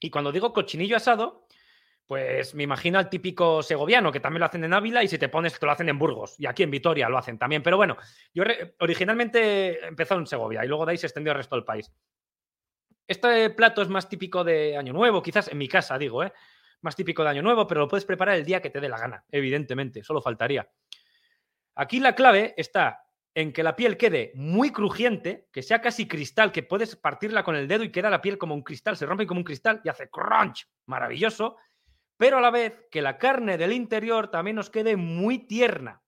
Y 0.00 0.10
cuando 0.10 0.32
digo 0.32 0.52
cochinillo 0.52 0.96
asado, 0.96 1.46
pues 2.06 2.54
me 2.54 2.62
imagino 2.62 2.98
al 2.98 3.08
típico 3.08 3.62
segoviano, 3.62 4.12
que 4.12 4.20
también 4.20 4.40
lo 4.40 4.46
hacen 4.46 4.64
en 4.64 4.74
Ávila 4.74 5.02
y 5.02 5.08
si 5.08 5.18
te 5.18 5.28
pones, 5.28 5.58
te 5.58 5.64
lo 5.64 5.72
hacen 5.72 5.88
en 5.88 5.98
Burgos. 5.98 6.34
Y 6.38 6.46
aquí 6.46 6.62
en 6.62 6.70
Vitoria 6.70 7.08
lo 7.08 7.18
hacen 7.18 7.38
también. 7.38 7.62
Pero 7.62 7.76
bueno, 7.76 7.96
yo 8.32 8.44
originalmente 8.80 9.86
empezó 9.86 10.14
en 10.14 10.26
Segovia 10.26 10.64
y 10.64 10.68
luego 10.68 10.84
de 10.84 10.92
ahí 10.92 10.98
se 10.98 11.06
extendió 11.06 11.32
al 11.32 11.38
resto 11.38 11.56
del 11.56 11.64
país. 11.64 11.90
Este 13.06 13.50
plato 13.50 13.82
es 13.82 13.88
más 13.88 14.08
típico 14.08 14.44
de 14.44 14.76
Año 14.76 14.92
Nuevo, 14.92 15.22
quizás 15.22 15.48
en 15.48 15.58
mi 15.58 15.68
casa, 15.68 15.98
digo, 15.98 16.24
¿eh? 16.24 16.32
Más 16.80 16.96
típico 16.96 17.22
de 17.22 17.30
Año 17.30 17.42
Nuevo, 17.42 17.66
pero 17.66 17.80
lo 17.80 17.88
puedes 17.88 18.04
preparar 18.04 18.36
el 18.36 18.44
día 18.44 18.62
que 18.62 18.70
te 18.70 18.80
dé 18.80 18.88
la 18.88 18.98
gana, 18.98 19.24
evidentemente, 19.30 20.02
solo 20.02 20.22
faltaría. 20.22 20.68
Aquí 21.74 22.00
la 22.00 22.14
clave 22.14 22.54
está 22.56 23.03
en 23.34 23.52
que 23.52 23.62
la 23.62 23.76
piel 23.76 23.96
quede 23.96 24.32
muy 24.34 24.70
crujiente, 24.70 25.48
que 25.52 25.62
sea 25.62 25.80
casi 25.80 26.06
cristal, 26.06 26.52
que 26.52 26.62
puedes 26.62 26.96
partirla 26.96 27.42
con 27.42 27.56
el 27.56 27.68
dedo 27.68 27.84
y 27.84 27.90
queda 27.90 28.10
la 28.10 28.22
piel 28.22 28.38
como 28.38 28.54
un 28.54 28.62
cristal, 28.62 28.96
se 28.96 29.06
rompe 29.06 29.26
como 29.26 29.40
un 29.40 29.44
cristal 29.44 29.80
y 29.84 29.88
hace 29.88 30.08
crunch, 30.08 30.68
maravilloso, 30.86 31.56
pero 32.16 32.38
a 32.38 32.40
la 32.40 32.50
vez 32.50 32.86
que 32.90 33.02
la 33.02 33.18
carne 33.18 33.58
del 33.58 33.72
interior 33.72 34.28
también 34.30 34.56
nos 34.56 34.70
quede 34.70 34.96
muy 34.96 35.46
tierna, 35.46 36.04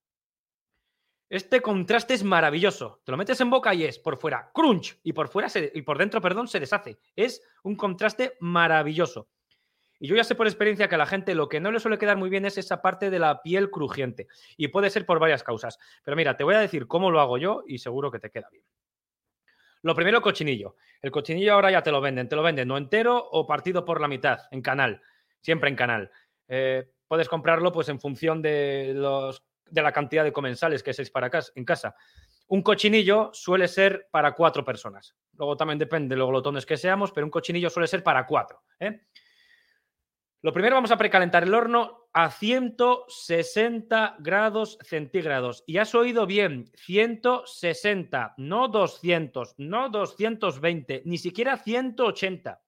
este 1.28 1.60
contraste 1.60 2.14
es 2.14 2.22
maravilloso. 2.22 3.00
Te 3.04 3.10
lo 3.10 3.18
metes 3.18 3.40
en 3.40 3.50
boca 3.50 3.74
y 3.74 3.84
es 3.84 3.98
por 3.98 4.16
fuera 4.16 4.50
crunch 4.54 5.00
y 5.02 5.12
por 5.12 5.28
fuera 5.28 5.48
y 5.74 5.82
por 5.82 5.98
dentro, 5.98 6.20
perdón, 6.20 6.46
se 6.46 6.60
deshace. 6.60 6.98
Es 7.16 7.42
un 7.64 7.74
contraste 7.74 8.36
maravilloso. 8.38 9.28
Y 9.98 10.08
yo 10.08 10.16
ya 10.16 10.24
sé 10.24 10.34
por 10.34 10.46
experiencia 10.46 10.88
que 10.88 10.94
a 10.94 10.98
la 10.98 11.06
gente 11.06 11.34
lo 11.34 11.48
que 11.48 11.60
no 11.60 11.72
le 11.72 11.80
suele 11.80 11.98
quedar 11.98 12.16
muy 12.16 12.28
bien 12.28 12.44
es 12.44 12.58
esa 12.58 12.82
parte 12.82 13.10
de 13.10 13.18
la 13.18 13.42
piel 13.42 13.70
crujiente. 13.70 14.28
Y 14.56 14.68
puede 14.68 14.90
ser 14.90 15.06
por 15.06 15.18
varias 15.18 15.42
causas. 15.42 15.78
Pero 16.04 16.16
mira, 16.16 16.36
te 16.36 16.44
voy 16.44 16.54
a 16.54 16.60
decir 16.60 16.86
cómo 16.86 17.10
lo 17.10 17.20
hago 17.20 17.38
yo 17.38 17.64
y 17.66 17.78
seguro 17.78 18.10
que 18.10 18.18
te 18.18 18.30
queda 18.30 18.48
bien. 18.50 18.64
Lo 19.82 19.94
primero, 19.94 20.20
cochinillo. 20.20 20.76
El 21.00 21.10
cochinillo 21.10 21.54
ahora 21.54 21.70
ya 21.70 21.82
te 21.82 21.92
lo 21.92 22.00
venden. 22.00 22.28
Te 22.28 22.36
lo 22.36 22.42
venden 22.42 22.68
no 22.68 22.76
entero 22.76 23.16
o 23.16 23.46
partido 23.46 23.84
por 23.84 24.00
la 24.00 24.08
mitad, 24.08 24.40
en 24.50 24.62
canal. 24.62 25.00
Siempre 25.40 25.70
en 25.70 25.76
canal. 25.76 26.10
Eh, 26.48 26.90
puedes 27.06 27.28
comprarlo 27.28 27.72
pues 27.72 27.88
en 27.88 28.00
función 28.00 28.42
de 28.42 28.92
los 28.94 29.44
de 29.68 29.82
la 29.82 29.92
cantidad 29.92 30.24
de 30.24 30.32
comensales 30.32 30.82
que 30.82 30.92
seis 30.92 31.10
para 31.10 31.30
casa, 31.30 31.52
en 31.54 31.64
casa. 31.64 31.96
Un 32.48 32.62
cochinillo 32.62 33.30
suele 33.32 33.66
ser 33.68 34.08
para 34.10 34.32
cuatro 34.32 34.64
personas. 34.64 35.16
Luego 35.32 35.56
también 35.56 35.78
depende 35.78 36.14
de 36.14 36.18
los 36.18 36.28
glotones 36.28 36.64
que 36.64 36.76
seamos, 36.76 37.10
pero 37.12 37.26
un 37.26 37.30
cochinillo 37.30 37.68
suele 37.68 37.88
ser 37.88 38.02
para 38.02 38.24
cuatro. 38.26 38.62
¿eh? 38.78 39.00
Lo 40.46 40.52
primero 40.52 40.76
vamos 40.76 40.92
a 40.92 40.96
precalentar 40.96 41.42
el 41.42 41.54
horno 41.54 42.06
a 42.12 42.30
160 42.30 44.14
grados 44.20 44.78
centígrados. 44.80 45.64
Y 45.66 45.78
has 45.78 45.92
oído 45.96 46.24
bien, 46.24 46.70
160, 46.76 48.34
no 48.36 48.68
200, 48.68 49.56
no 49.58 49.88
220, 49.88 51.02
ni 51.04 51.18
siquiera 51.18 51.56
180. 51.56 52.62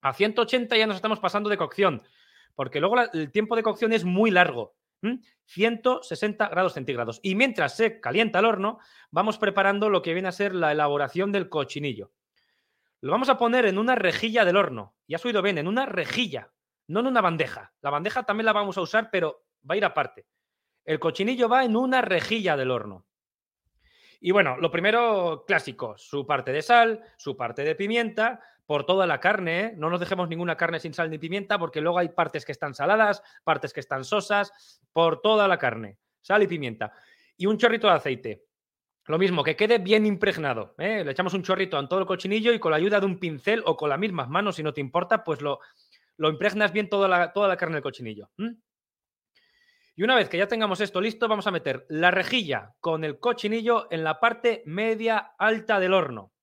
A 0.00 0.14
180 0.14 0.78
ya 0.78 0.86
nos 0.86 0.96
estamos 0.96 1.20
pasando 1.20 1.50
de 1.50 1.58
cocción, 1.58 2.02
porque 2.54 2.80
luego 2.80 2.96
el 3.12 3.30
tiempo 3.30 3.54
de 3.54 3.64
cocción 3.64 3.92
es 3.92 4.06
muy 4.06 4.30
largo. 4.30 4.74
160 5.44 6.48
grados 6.48 6.72
centígrados. 6.72 7.20
Y 7.22 7.34
mientras 7.34 7.76
se 7.76 8.00
calienta 8.00 8.38
el 8.38 8.46
horno, 8.46 8.78
vamos 9.10 9.36
preparando 9.36 9.90
lo 9.90 10.00
que 10.00 10.14
viene 10.14 10.28
a 10.28 10.32
ser 10.32 10.54
la 10.54 10.72
elaboración 10.72 11.32
del 11.32 11.50
cochinillo. 11.50 12.12
Lo 13.02 13.12
vamos 13.12 13.28
a 13.28 13.36
poner 13.36 13.66
en 13.66 13.76
una 13.76 13.94
rejilla 13.94 14.46
del 14.46 14.56
horno. 14.56 14.94
Y 15.06 15.16
has 15.16 15.24
oído 15.26 15.42
bien, 15.42 15.58
en 15.58 15.68
una 15.68 15.84
rejilla 15.84 16.50
no 16.90 17.00
en 17.00 17.06
una 17.06 17.20
bandeja. 17.20 17.72
La 17.82 17.90
bandeja 17.90 18.24
también 18.24 18.46
la 18.46 18.52
vamos 18.52 18.76
a 18.76 18.80
usar, 18.80 19.10
pero 19.12 19.44
va 19.68 19.74
a 19.74 19.78
ir 19.78 19.84
aparte. 19.84 20.26
El 20.84 20.98
cochinillo 20.98 21.48
va 21.48 21.64
en 21.64 21.76
una 21.76 22.02
rejilla 22.02 22.56
del 22.56 22.72
horno. 22.72 23.06
Y 24.20 24.32
bueno, 24.32 24.56
lo 24.58 24.72
primero 24.72 25.44
clásico, 25.46 25.96
su 25.96 26.26
parte 26.26 26.52
de 26.52 26.62
sal, 26.62 27.00
su 27.16 27.36
parte 27.36 27.62
de 27.62 27.76
pimienta, 27.76 28.40
por 28.66 28.86
toda 28.86 29.06
la 29.06 29.20
carne, 29.20 29.60
¿eh? 29.60 29.74
no 29.76 29.88
nos 29.88 30.00
dejemos 30.00 30.28
ninguna 30.28 30.56
carne 30.56 30.80
sin 30.80 30.92
sal 30.92 31.10
ni 31.10 31.18
pimienta, 31.18 31.58
porque 31.58 31.80
luego 31.80 31.98
hay 31.98 32.08
partes 32.08 32.44
que 32.44 32.52
están 32.52 32.74
saladas, 32.74 33.22
partes 33.44 33.72
que 33.72 33.80
están 33.80 34.04
sosas, 34.04 34.82
por 34.92 35.22
toda 35.22 35.46
la 35.46 35.58
carne, 35.58 35.96
sal 36.20 36.42
y 36.42 36.48
pimienta. 36.48 36.92
Y 37.36 37.46
un 37.46 37.56
chorrito 37.56 37.86
de 37.86 37.94
aceite. 37.94 38.44
Lo 39.06 39.18
mismo, 39.18 39.42
que 39.42 39.56
quede 39.56 39.78
bien 39.78 40.06
impregnado. 40.06 40.74
¿eh? 40.78 41.02
Le 41.04 41.12
echamos 41.12 41.34
un 41.34 41.42
chorrito 41.42 41.78
en 41.78 41.88
todo 41.88 42.00
el 42.00 42.06
cochinillo 42.06 42.52
y 42.52 42.58
con 42.58 42.72
la 42.72 42.76
ayuda 42.76 43.00
de 43.00 43.06
un 43.06 43.18
pincel 43.18 43.62
o 43.64 43.76
con 43.76 43.90
las 43.90 43.98
mismas 43.98 44.28
manos, 44.28 44.56
si 44.56 44.62
no 44.62 44.74
te 44.74 44.80
importa, 44.80 45.24
pues 45.24 45.40
lo, 45.40 45.60
lo 46.20 46.28
impregnas 46.28 46.70
bien 46.70 46.90
toda 46.90 47.08
la, 47.08 47.32
toda 47.32 47.48
la 47.48 47.56
carne 47.56 47.76
del 47.76 47.82
cochinillo. 47.82 48.30
Y 49.96 50.02
una 50.02 50.14
vez 50.14 50.28
que 50.28 50.36
ya 50.36 50.46
tengamos 50.46 50.82
esto 50.82 51.00
listo, 51.00 51.26
vamos 51.28 51.46
a 51.46 51.50
meter 51.50 51.86
la 51.88 52.10
rejilla 52.10 52.74
con 52.78 53.04
el 53.04 53.18
cochinillo 53.18 53.88
en 53.90 54.04
la 54.04 54.20
parte 54.20 54.62
media 54.66 55.32
alta 55.38 55.80
del 55.80 55.94
horno. 55.94 56.34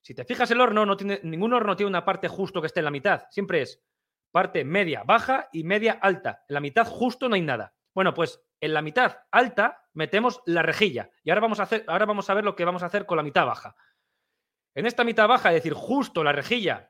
Si 0.00 0.14
te 0.14 0.24
fijas, 0.24 0.50
el 0.50 0.60
horno 0.62 0.86
no 0.86 0.96
tiene, 0.96 1.20
ningún 1.22 1.52
horno 1.52 1.76
tiene 1.76 1.90
una 1.90 2.04
parte 2.04 2.28
justo 2.28 2.62
que 2.62 2.68
esté 2.68 2.80
en 2.80 2.86
la 2.86 2.90
mitad. 2.90 3.24
Siempre 3.30 3.60
es 3.60 3.84
parte 4.30 4.64
media 4.64 5.02
baja 5.04 5.50
y 5.52 5.64
media 5.64 5.98
alta. 6.00 6.42
En 6.48 6.54
la 6.54 6.60
mitad 6.60 6.86
justo 6.86 7.28
no 7.28 7.34
hay 7.34 7.42
nada. 7.42 7.74
Bueno, 7.94 8.14
pues 8.14 8.42
en 8.58 8.72
la 8.72 8.80
mitad 8.80 9.18
alta 9.30 9.82
metemos 9.92 10.40
la 10.46 10.62
rejilla. 10.62 11.10
Y 11.22 11.28
ahora 11.28 11.42
vamos 11.42 11.60
a, 11.60 11.64
hacer, 11.64 11.84
ahora 11.88 12.06
vamos 12.06 12.30
a 12.30 12.34
ver 12.34 12.44
lo 12.44 12.56
que 12.56 12.64
vamos 12.64 12.82
a 12.82 12.86
hacer 12.86 13.04
con 13.04 13.18
la 13.18 13.22
mitad 13.22 13.44
baja. 13.44 13.76
En 14.74 14.86
esta 14.86 15.04
mitad 15.04 15.28
baja, 15.28 15.50
es 15.50 15.56
decir, 15.56 15.74
justo 15.74 16.24
la 16.24 16.32
rejilla 16.32 16.89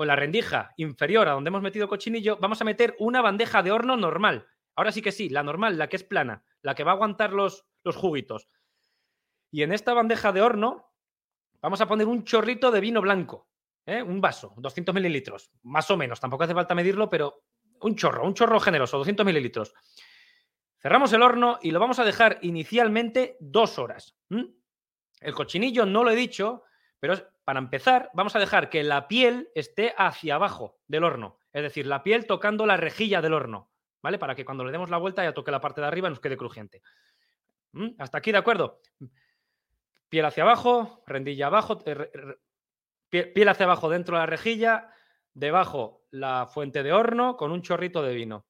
o 0.00 0.06
la 0.06 0.16
rendija 0.16 0.72
inferior 0.78 1.28
a 1.28 1.32
donde 1.32 1.48
hemos 1.48 1.60
metido 1.60 1.86
cochinillo, 1.86 2.38
vamos 2.40 2.58
a 2.62 2.64
meter 2.64 2.96
una 3.00 3.20
bandeja 3.20 3.62
de 3.62 3.70
horno 3.70 3.98
normal. 3.98 4.46
Ahora 4.74 4.92
sí 4.92 5.02
que 5.02 5.12
sí, 5.12 5.28
la 5.28 5.42
normal, 5.42 5.76
la 5.76 5.90
que 5.90 5.96
es 5.96 6.04
plana, 6.04 6.42
la 6.62 6.74
que 6.74 6.84
va 6.84 6.92
a 6.92 6.94
aguantar 6.94 7.34
los, 7.34 7.66
los 7.84 7.96
juguitos. 7.96 8.48
Y 9.50 9.62
en 9.62 9.72
esta 9.72 9.92
bandeja 9.92 10.32
de 10.32 10.40
horno 10.40 10.90
vamos 11.60 11.82
a 11.82 11.86
poner 11.86 12.06
un 12.06 12.24
chorrito 12.24 12.70
de 12.70 12.80
vino 12.80 13.02
blanco, 13.02 13.50
¿eh? 13.84 14.02
un 14.02 14.22
vaso, 14.22 14.54
200 14.56 14.94
mililitros, 14.94 15.50
más 15.64 15.90
o 15.90 15.98
menos, 15.98 16.18
tampoco 16.18 16.44
hace 16.44 16.54
falta 16.54 16.74
medirlo, 16.74 17.10
pero 17.10 17.44
un 17.82 17.94
chorro, 17.94 18.24
un 18.24 18.32
chorro 18.32 18.58
generoso, 18.58 18.96
200 18.96 19.26
mililitros. 19.26 19.74
Cerramos 20.78 21.12
el 21.12 21.20
horno 21.20 21.58
y 21.60 21.72
lo 21.72 21.78
vamos 21.78 21.98
a 21.98 22.06
dejar 22.06 22.38
inicialmente 22.40 23.36
dos 23.38 23.78
horas. 23.78 24.16
El 24.30 25.34
cochinillo, 25.34 25.84
no 25.84 26.04
lo 26.04 26.10
he 26.10 26.16
dicho, 26.16 26.62
pero 27.00 27.14
para 27.44 27.58
empezar, 27.58 28.10
vamos 28.12 28.36
a 28.36 28.38
dejar 28.38 28.68
que 28.68 28.84
la 28.84 29.08
piel 29.08 29.48
esté 29.54 29.94
hacia 29.96 30.34
abajo 30.36 30.78
del 30.86 31.04
horno, 31.04 31.38
es 31.52 31.62
decir, 31.62 31.86
la 31.86 32.02
piel 32.02 32.26
tocando 32.26 32.66
la 32.66 32.76
rejilla 32.76 33.22
del 33.22 33.32
horno, 33.32 33.70
¿vale? 34.02 34.18
Para 34.18 34.34
que 34.34 34.44
cuando 34.44 34.64
le 34.64 34.72
demos 34.72 34.90
la 34.90 34.98
vuelta 34.98 35.24
ya 35.24 35.32
toque 35.32 35.50
la 35.50 35.60
parte 35.60 35.80
de 35.80 35.86
arriba 35.86 36.08
y 36.08 36.10
nos 36.10 36.20
quede 36.20 36.36
crujiente. 36.36 36.82
¿Mm? 37.72 37.88
¿Hasta 37.98 38.18
aquí 38.18 38.32
de 38.32 38.38
acuerdo? 38.38 38.80
Piel 40.10 40.26
hacia 40.26 40.42
abajo, 40.42 41.02
rendilla 41.06 41.46
abajo, 41.46 41.78
eh, 41.86 42.36
piel 43.08 43.48
hacia 43.48 43.64
abajo 43.64 43.88
dentro 43.88 44.16
de 44.16 44.20
la 44.20 44.26
rejilla, 44.26 44.92
debajo 45.32 46.02
la 46.10 46.46
fuente 46.46 46.82
de 46.82 46.92
horno 46.92 47.36
con 47.36 47.50
un 47.50 47.62
chorrito 47.62 48.02
de 48.02 48.14
vino. 48.14 48.46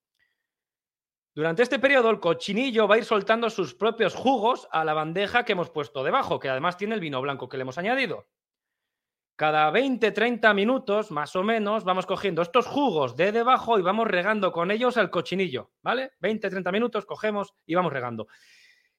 Durante 1.34 1.62
este 1.62 1.78
periodo, 1.78 2.10
el 2.10 2.18
cochinillo 2.18 2.88
va 2.88 2.96
a 2.96 2.98
ir 2.98 3.04
soltando 3.04 3.48
sus 3.50 3.74
propios 3.74 4.14
jugos 4.14 4.66
a 4.72 4.84
la 4.84 4.94
bandeja 4.94 5.44
que 5.44 5.52
hemos 5.52 5.70
puesto 5.70 6.02
debajo, 6.02 6.40
que 6.40 6.48
además 6.48 6.76
tiene 6.76 6.94
el 6.94 7.00
vino 7.00 7.20
blanco 7.20 7.48
que 7.48 7.56
le 7.56 7.62
hemos 7.62 7.78
añadido. 7.78 8.26
Cada 9.40 9.72
20-30 9.72 10.52
minutos, 10.54 11.10
más 11.10 11.34
o 11.34 11.42
menos, 11.42 11.84
vamos 11.84 12.04
cogiendo 12.04 12.42
estos 12.42 12.66
jugos 12.66 13.16
de 13.16 13.32
debajo 13.32 13.78
y 13.78 13.82
vamos 13.82 14.06
regando 14.06 14.52
con 14.52 14.70
ellos 14.70 14.98
al 14.98 15.08
cochinillo, 15.08 15.70
¿vale? 15.80 16.12
20-30 16.20 16.70
minutos, 16.70 17.06
cogemos 17.06 17.54
y 17.64 17.74
vamos 17.74 17.90
regando. 17.90 18.28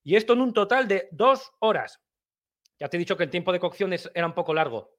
Y 0.02 0.16
esto 0.16 0.34
en 0.34 0.42
un 0.42 0.52
total 0.52 0.88
de 0.88 1.10
dos 1.12 1.52
horas. 1.60 2.02
Ya 2.80 2.90
te 2.90 2.98
he 2.98 3.00
dicho 3.00 3.16
que 3.16 3.26
el 3.26 3.30
tiempo 3.30 3.52
de 3.52 3.60
cocción 3.60 3.94
era 3.94 4.26
un 4.26 4.34
poco 4.34 4.56
largo. 4.56 4.96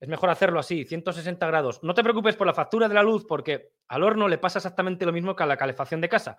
Es 0.00 0.08
mejor 0.08 0.30
hacerlo 0.30 0.58
así, 0.58 0.84
160 0.84 1.46
grados. 1.46 1.80
No 1.84 1.94
te 1.94 2.02
preocupes 2.02 2.34
por 2.34 2.48
la 2.48 2.52
factura 2.52 2.88
de 2.88 2.94
la 2.96 3.04
luz 3.04 3.24
porque 3.24 3.74
al 3.86 4.02
horno 4.02 4.26
le 4.26 4.38
pasa 4.38 4.58
exactamente 4.58 5.06
lo 5.06 5.12
mismo 5.12 5.36
que 5.36 5.44
a 5.44 5.46
la 5.46 5.56
calefacción 5.56 6.00
de 6.00 6.08
casa. 6.08 6.38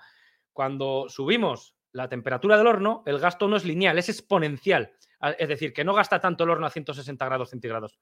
Cuando 0.52 1.06
subimos 1.08 1.78
la 1.94 2.10
temperatura 2.10 2.58
del 2.58 2.68
horno, 2.68 3.04
el 3.06 3.20
gasto 3.20 3.48
no 3.48 3.56
es 3.56 3.66
lineal, 3.66 3.98
es 3.98 4.10
exponencial. 4.10 4.94
Es 5.38 5.48
decir, 5.48 5.72
que 5.72 5.86
no 5.86 5.94
gasta 5.94 6.20
tanto 6.20 6.44
el 6.44 6.50
horno 6.50 6.66
a 6.66 6.70
160 6.70 7.24
grados 7.26 7.52
centígrados. 7.52 8.00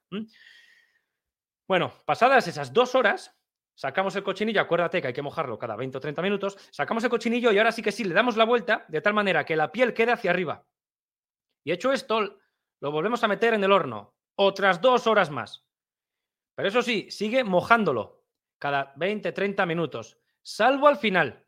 Bueno, 1.68 1.92
pasadas 2.04 2.48
esas 2.48 2.72
dos 2.72 2.94
horas, 2.94 3.36
sacamos 3.74 4.16
el 4.16 4.24
cochinillo, 4.24 4.60
acuérdate 4.60 5.00
que 5.00 5.08
hay 5.08 5.12
que 5.12 5.22
mojarlo 5.22 5.58
cada 5.58 5.76
20 5.76 5.98
o 5.98 6.00
30 6.00 6.22
minutos, 6.22 6.58
sacamos 6.70 7.04
el 7.04 7.10
cochinillo 7.10 7.52
y 7.52 7.58
ahora 7.58 7.70
sí 7.70 7.82
que 7.82 7.92
sí, 7.92 8.04
le 8.04 8.14
damos 8.14 8.36
la 8.36 8.44
vuelta 8.44 8.84
de 8.88 9.00
tal 9.00 9.14
manera 9.14 9.44
que 9.44 9.56
la 9.56 9.70
piel 9.70 9.94
quede 9.94 10.12
hacia 10.12 10.30
arriba. 10.30 10.66
Y 11.64 11.70
hecho 11.70 11.92
esto, 11.92 12.40
lo 12.80 12.90
volvemos 12.90 13.22
a 13.22 13.28
meter 13.28 13.54
en 13.54 13.62
el 13.62 13.72
horno, 13.72 14.16
otras 14.34 14.80
dos 14.80 15.06
horas 15.06 15.30
más. 15.30 15.64
Pero 16.56 16.68
eso 16.68 16.82
sí, 16.82 17.10
sigue 17.10 17.44
mojándolo 17.44 18.24
cada 18.58 18.92
20, 18.96 19.32
30 19.32 19.66
minutos, 19.66 20.18
salvo 20.42 20.88
al 20.88 20.96
final. 20.96 21.46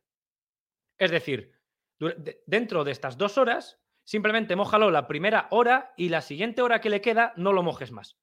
Es 0.96 1.10
decir, 1.10 1.53
dentro 2.46 2.84
de 2.84 2.92
estas 2.92 3.18
dos 3.18 3.38
horas, 3.38 3.84
Simplemente 4.04 4.54
mójalo 4.54 4.90
la 4.90 5.08
primera 5.08 5.48
hora 5.50 5.94
y 5.96 6.10
la 6.10 6.20
siguiente 6.20 6.60
hora 6.60 6.80
que 6.80 6.90
le 6.90 7.00
queda 7.00 7.32
no 7.36 7.52
lo 7.52 7.62
mojes 7.62 7.90
más. 7.90 8.18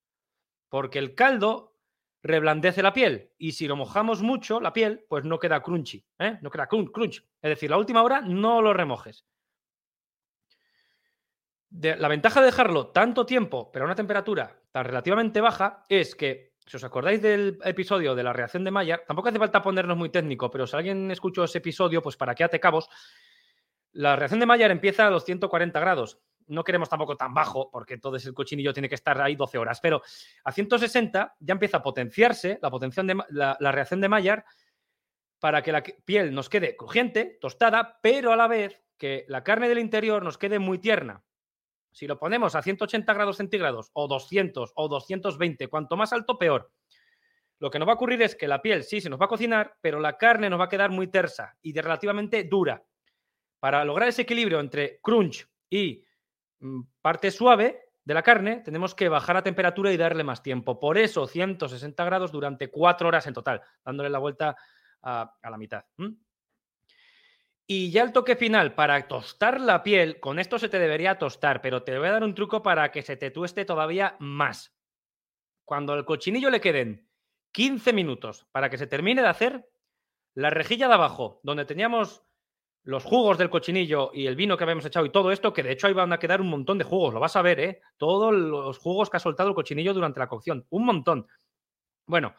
Porque 0.70 1.00
el 1.00 1.15
caldo 1.15 1.76
reblandece 2.22 2.84
la 2.84 2.94
piel 2.94 3.32
y 3.39 3.54
si 3.54 3.67
lo 3.67 3.76
mojamos 3.76 4.22
mucho, 4.22 4.62
la 4.62 4.74
piel, 4.74 5.06
pues 5.10 5.26
no 5.26 5.39
queda 5.39 5.63
crunchy, 5.63 6.06
¿eh? 6.20 6.38
no 6.41 6.52
queda 6.52 6.67
crunch. 6.67 7.26
Es 7.41 7.50
decir, 7.50 7.72
la 7.72 7.78
última 7.78 8.04
hora 8.04 8.22
no 8.22 8.62
lo 8.62 8.74
remojes. 8.74 9.26
la 11.72 12.08
ventaja 12.08 12.41
de 12.41 12.46
dejarlo 12.46 12.88
tanto 12.89 13.26
tiempo, 13.26 13.72
pero 13.72 13.86
a 13.86 13.88
una 13.88 13.96
temperatura 13.96 14.62
tan 14.72 14.86
relativamente 14.86 15.41
baja, 15.41 15.86
es 15.89 16.15
que, 16.15 16.54
si 16.63 16.78
os 16.78 16.84
acordáis 16.84 17.24
del 17.24 17.58
episodio 17.65 18.13
de 18.13 18.24
la 18.24 18.34
reacción 18.34 18.63
de 18.63 18.72
Maillard, 18.72 19.04
tampoco 19.08 19.30
hace 19.30 19.39
falta 19.39 19.63
ponernos 19.63 19.98
muy 19.98 20.10
técnico, 20.10 20.52
pero 20.52 20.67
si 20.67 20.78
alguien 20.78 21.10
escuchó 21.10 21.44
ese 21.44 21.58
episodio, 21.58 22.04
pues 22.04 22.17
para 22.17 22.36
que 22.36 22.44
ate 22.44 22.60
cabos, 22.60 22.88
la 23.93 24.15
reacción 24.15 24.39
de 24.39 24.45
Maillard 24.45 24.71
empieza 24.71 25.08
a 25.08 25.10
los 25.10 25.25
140 25.25 25.80
grados. 25.80 26.19
No 26.47 26.63
queremos 26.63 26.89
tampoco 26.89 27.15
tan 27.15 27.34
bajo, 27.34 27.69
porque 27.71 27.93
entonces 27.93 28.25
el 28.25 28.34
cochinillo 28.34 28.73
tiene 28.73 28.89
que 28.89 28.95
estar 28.95 29.21
ahí 29.21 29.36
12 29.36 29.58
horas. 29.58 29.80
Pero 29.80 30.01
a 30.43 30.51
160 30.51 31.36
ya 31.39 31.51
empieza 31.54 31.77
a 31.77 31.84
potenciarse 31.84 32.60
la, 32.62 32.69
de, 32.69 33.23
la, 33.60 33.71
reacción 33.71 34.01
de 34.01 34.10
Maillard 34.10 34.43
para 35.39 35.62
que 35.62 35.71
la 35.71 35.82
piel 35.82 36.34
nos 36.34 36.49
quede 36.49 36.75
crujiente, 36.75 37.38
tostada, 37.39 37.99
pero 38.01 38.32
a 38.32 38.36
la 38.36 38.47
vez 38.47 38.82
que 38.97 39.25
la 39.27 39.43
carne 39.43 39.67
del 39.69 39.80
interior 39.80 40.23
nos 40.23 40.38
quede 40.38 40.60
muy 40.60 40.77
tierna. 40.77 41.23
Si 41.91 42.08
lo 42.08 42.17
ponemos 42.17 42.56
a 42.56 42.62
180 42.62 43.13
grados 43.13 43.38
centígrados 43.38 43.89
o 43.93 44.08
200 44.08 44.73
o 44.75 44.88
220, 44.88 45.67
cuanto 45.67 45.97
más 45.97 46.13
alto, 46.13 46.38
peor. 46.38 46.71
Lo 47.60 47.69
que 47.69 47.80
nos 47.80 47.88
va 47.88 47.93
a 47.93 47.95
ocurrir 47.95 48.21
es 48.21 48.36
que 48.36 48.47
la 48.47 48.62
piel 48.62 48.84
sí 48.84 49.01
se 49.01 49.10
nos 49.10 49.19
va 49.19 49.25
a 49.25 49.30
cocinar, 49.30 49.77
pero 49.82 49.99
la 49.99 50.17
carne 50.17 50.49
nos 50.49 50.60
va 50.60 50.65
a 50.65 50.69
quedar 50.69 50.89
muy 50.89 51.08
tersa 51.08 51.58
y 51.62 51.73
de 51.73 51.82
relativamente 51.82 52.43
dura. 52.43 52.84
Para 53.62 53.86
lograr 53.86 54.10
ese 54.10 54.24
equilibrio 54.24 54.60
entre 54.60 55.00
crunch 55.04 55.47
y 55.69 56.04
mm, 56.60 56.82
parte 57.00 57.30
suave 57.30 57.91
de 58.04 58.13
la 58.15 58.24
carne, 58.24 58.62
tenemos 58.65 58.95
que 58.95 59.08
bajar 59.08 59.36
la 59.36 59.43
temperatura 59.43 59.93
y 59.93 59.97
darle 59.97 60.24
más 60.24 60.41
tiempo. 60.41 60.80
Por 60.80 60.97
eso, 60.97 61.28
160 61.28 62.04
grados 62.04 62.32
durante 62.32 62.71
cuatro 62.71 63.08
horas 63.08 63.28
en 63.28 63.36
total, 63.36 63.62
dándole 63.86 64.10
la 64.10 64.17
vuelta 64.17 64.58
a, 65.04 65.32
la 65.43 65.58
mitad. 65.60 65.86
Y 67.67 67.91
ya 67.91 68.02
el 68.02 68.12
toque 68.12 68.36
final, 68.36 68.74
para 68.74 69.08
tostar 69.08 69.62
la 69.62 69.84
piel, 69.84 70.19
con 70.19 70.39
esto 70.39 70.58
se 70.58 70.67
te 70.67 70.80
debería 70.80 71.19
tostar, 71.19 71.62
pero 71.62 71.84
te 71.84 71.95
voy 72.00 72.08
a 72.08 72.13
dar 72.13 72.24
un 72.24 72.34
truco 72.34 72.63
para 72.63 72.91
que 72.91 73.04
se 73.04 73.15
te 73.15 73.30
tueste 73.30 73.63
todavía 73.63 74.15
más. 74.17 74.76
Cuando 75.65 75.93
al 75.93 76.04
cochinillo 76.04 76.50
le 76.50 76.62
queden 76.62 77.08
15 77.52 77.93
minutos 77.93 78.47
para 78.52 78.71
que 78.71 78.80
se 78.80 78.88
termine 78.88 79.21
de 79.21 79.28
hacer, 79.28 79.69
la 80.34 80.50
rejilla 80.50 80.88
de 80.88 80.95
abajo, 80.95 81.39
donde 81.43 81.65
teníamos 81.65 82.24
los 82.84 83.04
jugos 83.04 83.38
del 83.38 83.50
cochinillo 83.50 84.12
y 84.13 84.28
el 84.28 84.36
vino 84.36 84.58
que 84.58 84.63
habíamos 84.63 84.86
echado 84.86 85.06
y 85.06 85.12
todo 85.12 85.32
esto, 85.32 85.54
que 85.54 85.63
de 85.63 85.72
hecho 85.72 85.88
ahí 85.88 85.94
van 85.94 86.13
a 86.13 86.20
quedar 86.20 86.41
un 86.41 86.50
montón 86.50 86.78
de 86.78 86.84
jugos, 86.84 87.13
lo 87.13 87.20
vas 87.20 87.36
a 87.36 87.41
ver, 87.41 87.60
¿eh? 87.60 87.82
Todos 87.98 88.34
los 88.34 88.78
jugos 88.80 89.10
que 89.10 89.17
ha 89.17 89.20
soltado 89.20 89.50
el 89.50 89.56
cochinillo 89.56 89.94
durante 89.94 90.20
la 90.20 90.28
cocción, 90.28 90.65
un 90.70 90.86
montón. 90.86 91.28
Bueno, 92.08 92.34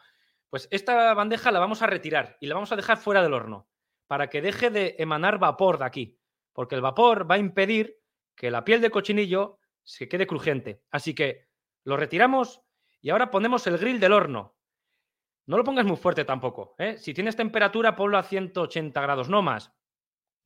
pues 0.49 0.67
esta 0.71 1.13
bandeja 1.13 1.51
la 1.51 1.59
vamos 1.59 1.81
a 1.81 1.87
retirar 1.87 2.37
y 2.39 2.47
la 2.47 2.55
vamos 2.55 2.71
a 2.71 2.75
dejar 2.75 2.97
fuera 2.97 3.23
del 3.23 3.33
horno. 3.33 3.67
para 4.05 4.29
que 4.29 4.41
deje 4.41 4.69
de 4.69 4.95
emanar 4.99 5.39
vapor 5.39 5.79
de 5.79 5.85
aquí, 5.85 6.19
porque 6.51 6.75
el 6.75 6.81
vapor 6.81 7.29
va 7.29 7.35
a 7.35 7.39
impedir 7.39 7.97
que 8.35 8.51
la 8.51 8.63
piel 8.63 8.81
de 8.81 8.91
cochinillo 8.91 9.59
se 9.81 10.07
quede 10.07 10.27
crujiente. 10.27 10.83
Así 10.91 11.15
que 11.15 11.47
lo 11.83 11.97
retiramos 11.97 12.61
y 13.01 13.09
ahora 13.09 13.31
ponemos 13.31 13.65
el 13.65 13.77
grill 13.77 13.99
del 13.99 14.13
horno. 14.13 14.55
No 15.45 15.57
lo 15.57 15.63
pongas 15.63 15.85
muy 15.85 15.97
fuerte 15.97 16.25
tampoco. 16.25 16.75
¿eh? 16.77 16.97
Si 16.97 17.13
tienes 17.13 17.35
temperatura, 17.35 17.95
ponlo 17.95 18.17
a 18.17 18.23
180 18.23 19.01
grados, 19.01 19.29
no 19.29 19.41
más. 19.41 19.73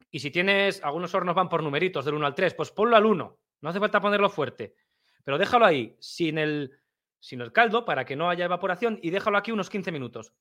Y 0.09 0.19
si 0.19 0.31
tienes, 0.31 0.83
algunos 0.83 1.13
hornos 1.13 1.35
van 1.35 1.49
por 1.49 1.63
numeritos 1.63 2.05
del 2.05 2.15
1 2.15 2.25
al 2.25 2.35
3, 2.35 2.53
pues 2.53 2.71
ponlo 2.71 2.95
al 2.95 3.05
1. 3.05 3.39
No 3.61 3.69
hace 3.69 3.79
falta 3.79 4.01
ponerlo 4.01 4.29
fuerte. 4.29 4.75
Pero 5.23 5.37
déjalo 5.37 5.65
ahí, 5.65 5.97
sin 5.99 6.37
el, 6.37 6.71
sin 7.19 7.41
el 7.41 7.51
caldo, 7.51 7.83
para 7.85 8.05
que 8.05 8.15
no 8.15 8.29
haya 8.29 8.45
evaporación, 8.45 8.99
y 9.01 9.09
déjalo 9.09 9.37
aquí 9.37 9.51
unos 9.51 9.69
15 9.69 9.91
minutos. 9.91 10.33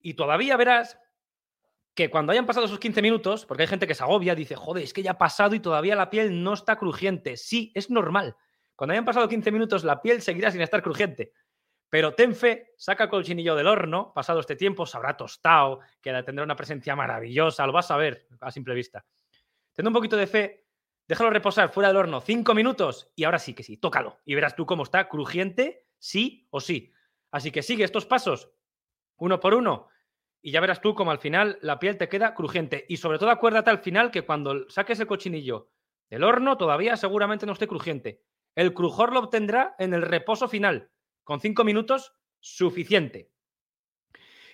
Y 0.00 0.14
todavía 0.14 0.56
verás 0.56 0.98
que 1.94 2.08
cuando 2.08 2.32
hayan 2.32 2.46
pasado 2.46 2.66
esos 2.66 2.78
15 2.78 3.02
minutos, 3.02 3.44
porque 3.46 3.64
hay 3.64 3.68
gente 3.68 3.86
que 3.86 3.94
se 3.94 4.02
agobia, 4.02 4.34
dice, 4.34 4.54
joder, 4.54 4.84
es 4.84 4.92
que 4.92 5.02
ya 5.02 5.12
ha 5.12 5.18
pasado 5.18 5.54
y 5.54 5.60
todavía 5.60 5.96
la 5.96 6.08
piel 6.08 6.42
no 6.42 6.54
está 6.54 6.76
crujiente. 6.76 7.36
Sí, 7.36 7.72
es 7.74 7.90
normal. 7.90 8.36
Cuando 8.76 8.92
hayan 8.92 9.04
pasado 9.04 9.28
15 9.28 9.50
minutos, 9.50 9.84
la 9.84 10.00
piel 10.00 10.22
seguirá 10.22 10.50
sin 10.50 10.62
estar 10.62 10.82
crujiente. 10.82 11.32
Pero 11.90 12.14
ten 12.14 12.36
fe, 12.36 12.72
saca 12.76 13.04
el 13.04 13.10
cochinillo 13.10 13.56
del 13.56 13.66
horno, 13.66 14.12
pasado 14.14 14.38
este 14.38 14.54
tiempo, 14.54 14.86
se 14.86 14.96
habrá 14.96 15.16
tostado, 15.16 15.80
que 16.00 16.12
tendrá 16.22 16.44
una 16.44 16.54
presencia 16.54 16.94
maravillosa, 16.94 17.66
lo 17.66 17.72
vas 17.72 17.90
a 17.90 17.96
ver 17.96 18.28
a 18.40 18.52
simple 18.52 18.74
vista. 18.74 19.04
Ten 19.74 19.88
un 19.88 19.92
poquito 19.92 20.16
de 20.16 20.28
fe, 20.28 20.66
déjalo 21.08 21.30
reposar 21.30 21.70
fuera 21.70 21.88
del 21.88 21.96
horno 21.96 22.20
5 22.20 22.54
minutos 22.54 23.10
y 23.16 23.24
ahora 23.24 23.40
sí 23.40 23.54
que 23.54 23.64
sí, 23.64 23.76
tócalo 23.76 24.18
y 24.24 24.36
verás 24.36 24.54
tú 24.54 24.66
cómo 24.66 24.84
está 24.84 25.08
crujiente, 25.08 25.88
sí 25.98 26.46
o 26.50 26.60
sí. 26.60 26.92
Así 27.32 27.50
que 27.50 27.62
sigue 27.62 27.84
estos 27.84 28.06
pasos 28.06 28.52
uno 29.16 29.40
por 29.40 29.54
uno 29.54 29.88
y 30.40 30.52
ya 30.52 30.60
verás 30.60 30.80
tú 30.80 30.94
cómo 30.94 31.10
al 31.10 31.18
final 31.18 31.58
la 31.60 31.80
piel 31.80 31.98
te 31.98 32.08
queda 32.08 32.34
crujiente. 32.34 32.86
Y 32.88 32.98
sobre 32.98 33.18
todo 33.18 33.30
acuérdate 33.30 33.70
al 33.70 33.80
final 33.80 34.12
que 34.12 34.22
cuando 34.22 34.70
saques 34.70 35.00
el 35.00 35.08
cochinillo 35.08 35.70
del 36.08 36.22
horno 36.22 36.56
todavía 36.56 36.96
seguramente 36.96 37.46
no 37.46 37.52
esté 37.52 37.66
crujiente. 37.66 38.22
El 38.54 38.74
crujor 38.74 39.12
lo 39.12 39.20
obtendrá 39.20 39.74
en 39.78 39.92
el 39.92 40.02
reposo 40.02 40.48
final 40.48 40.90
con 41.24 41.40
cinco 41.40 41.64
minutos, 41.64 42.14
suficiente. 42.40 43.30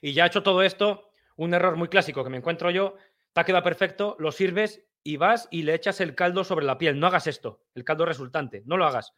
Y 0.00 0.12
ya 0.12 0.26
hecho 0.26 0.42
todo 0.42 0.62
esto, 0.62 1.10
un 1.36 1.54
error 1.54 1.76
muy 1.76 1.88
clásico 1.88 2.24
que 2.24 2.30
me 2.30 2.36
encuentro 2.36 2.70
yo, 2.70 2.96
te 3.32 3.40
ha 3.40 3.44
quedado 3.44 3.64
perfecto, 3.64 4.16
lo 4.18 4.32
sirves 4.32 4.86
y 5.02 5.16
vas 5.16 5.48
y 5.50 5.62
le 5.62 5.74
echas 5.74 6.00
el 6.00 6.14
caldo 6.14 6.44
sobre 6.44 6.66
la 6.66 6.78
piel. 6.78 6.98
No 6.98 7.06
hagas 7.06 7.26
esto, 7.26 7.62
el 7.74 7.84
caldo 7.84 8.04
resultante, 8.04 8.62
no 8.66 8.76
lo 8.76 8.86
hagas. 8.86 9.12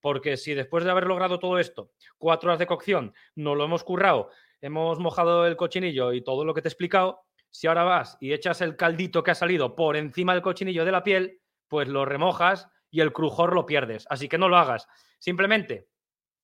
Porque 0.00 0.36
si 0.36 0.54
después 0.54 0.84
de 0.84 0.90
haber 0.90 1.06
logrado 1.06 1.38
todo 1.38 1.58
esto, 1.58 1.92
cuatro 2.18 2.48
horas 2.48 2.58
de 2.58 2.66
cocción, 2.66 3.14
no 3.34 3.54
lo 3.54 3.64
hemos 3.64 3.84
currado, 3.84 4.30
hemos 4.60 4.98
mojado 4.98 5.46
el 5.46 5.56
cochinillo 5.56 6.12
y 6.12 6.22
todo 6.22 6.44
lo 6.44 6.54
que 6.54 6.62
te 6.62 6.68
he 6.68 6.70
explicado, 6.70 7.22
si 7.50 7.66
ahora 7.66 7.84
vas 7.84 8.16
y 8.20 8.32
echas 8.32 8.60
el 8.60 8.76
caldito 8.76 9.22
que 9.22 9.32
ha 9.32 9.34
salido 9.34 9.74
por 9.74 9.96
encima 9.96 10.34
del 10.34 10.42
cochinillo 10.42 10.84
de 10.84 10.92
la 10.92 11.02
piel, 11.02 11.40
pues 11.68 11.88
lo 11.88 12.04
remojas 12.04 12.68
y 12.90 13.00
el 13.00 13.12
crujor 13.12 13.54
lo 13.54 13.66
pierdes. 13.66 14.06
Así 14.10 14.28
que 14.28 14.38
no 14.38 14.48
lo 14.48 14.56
hagas. 14.56 14.86
Simplemente 15.18 15.88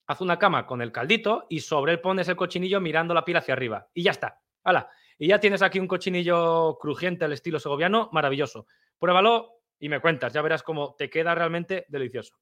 haz 0.07 0.21
una 0.21 0.38
cama 0.38 0.66
con 0.66 0.83
el 0.83 0.92
caldito 0.92 1.47
y 1.49 1.61
sobre 1.61 1.92
él 1.92 2.01
pones 2.01 2.29
el 2.29 2.37
cochinillo 2.37 2.81
mirando 2.81 3.14
la 3.14 3.25
piel 3.25 3.38
hacia 3.38 3.55
arriba. 3.55 3.88
Y 3.92 4.03
ya 4.03 4.12
está. 4.12 4.40
¡Hala! 4.64 4.90
Y 5.19 5.29
ya 5.29 5.40
tienes 5.40 5.62
aquí 5.62 5.79
un 5.79 5.88
cochinillo 5.88 6.79
crujiente 6.79 7.25
al 7.25 7.33
estilo 7.33 7.59
segoviano, 7.59 8.11
maravilloso. 8.12 8.66
Pruébalo 8.99 9.62
y 9.79 9.88
me 9.88 10.01
cuentas, 10.01 10.33
ya 10.33 10.42
verás 10.42 10.62
cómo 10.62 10.95
te 10.97 11.11
queda 11.11 11.35
realmente 11.35 11.87
delicioso. 11.88 12.37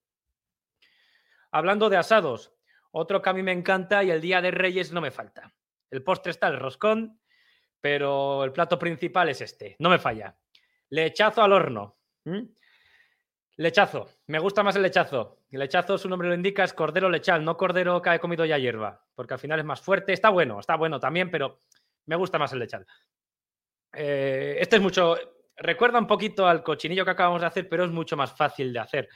Hablando 1.51 1.89
de 1.89 1.97
asados, 1.97 2.53
otro 2.91 3.23
que 3.23 3.31
a 3.31 3.33
mí 3.33 3.43
me 3.43 3.53
encanta 3.53 4.03
y 4.03 4.11
el 4.11 4.21
día 4.21 4.41
de 4.41 4.51
Reyes 4.51 4.93
no 4.93 5.01
me 5.01 5.11
falta. 5.11 5.55
El 5.91 6.03
postre 6.03 6.31
está 6.31 6.49
el 6.49 6.59
roscón, 6.59 7.21
pero 7.81 8.45
el 8.45 8.53
plato 8.53 8.79
principal 8.79 9.29
es 9.29 9.41
este, 9.41 9.77
no 9.79 9.89
me 9.89 9.99
falla. 9.99 10.37
Lechazo 10.91 11.43
al 11.43 11.53
horno. 11.53 11.99
Lechazo, 13.57 14.09
me 14.27 14.41
gusta 14.41 14.63
más 14.63 14.75
el 14.75 14.83
lechazo. 14.83 15.39
El 15.51 15.61
lechazo, 15.61 15.97
su 15.97 16.09
nombre 16.09 16.29
lo 16.29 16.35
indica, 16.35 16.65
es 16.65 16.73
cordero 16.73 17.09
lechal, 17.09 17.45
no 17.45 17.57
cordero 17.57 18.03
que 18.03 18.11
ha 18.11 18.19
comido 18.19 18.45
ya 18.45 18.59
hierba, 18.59 19.05
porque 19.15 19.35
al 19.35 19.41
final 19.41 19.61
es 19.61 19.65
más 19.65 19.81
fuerte. 19.81 20.13
Está 20.13 20.31
bueno, 20.31 20.59
está 20.59 20.77
bueno 20.77 20.99
también, 20.99 21.31
pero 21.31 21.59
me 22.07 22.17
gusta 22.17 22.39
más 22.39 22.53
el 22.53 22.59
lechal. 22.59 22.85
Eh, 23.93 24.57
este 24.59 24.77
es 24.77 24.83
mucho, 24.83 25.17
recuerda 25.57 26.01
un 26.01 26.07
poquito 26.09 26.49
al 26.49 26.65
cochinillo 26.65 27.05
que 27.05 27.13
acabamos 27.13 27.43
de 27.43 27.47
hacer, 27.47 27.69
pero 27.69 27.85
es 27.85 27.91
mucho 27.93 28.17
más 28.17 28.37
fácil 28.37 28.73
de 28.73 28.81
hacer. 28.81 29.09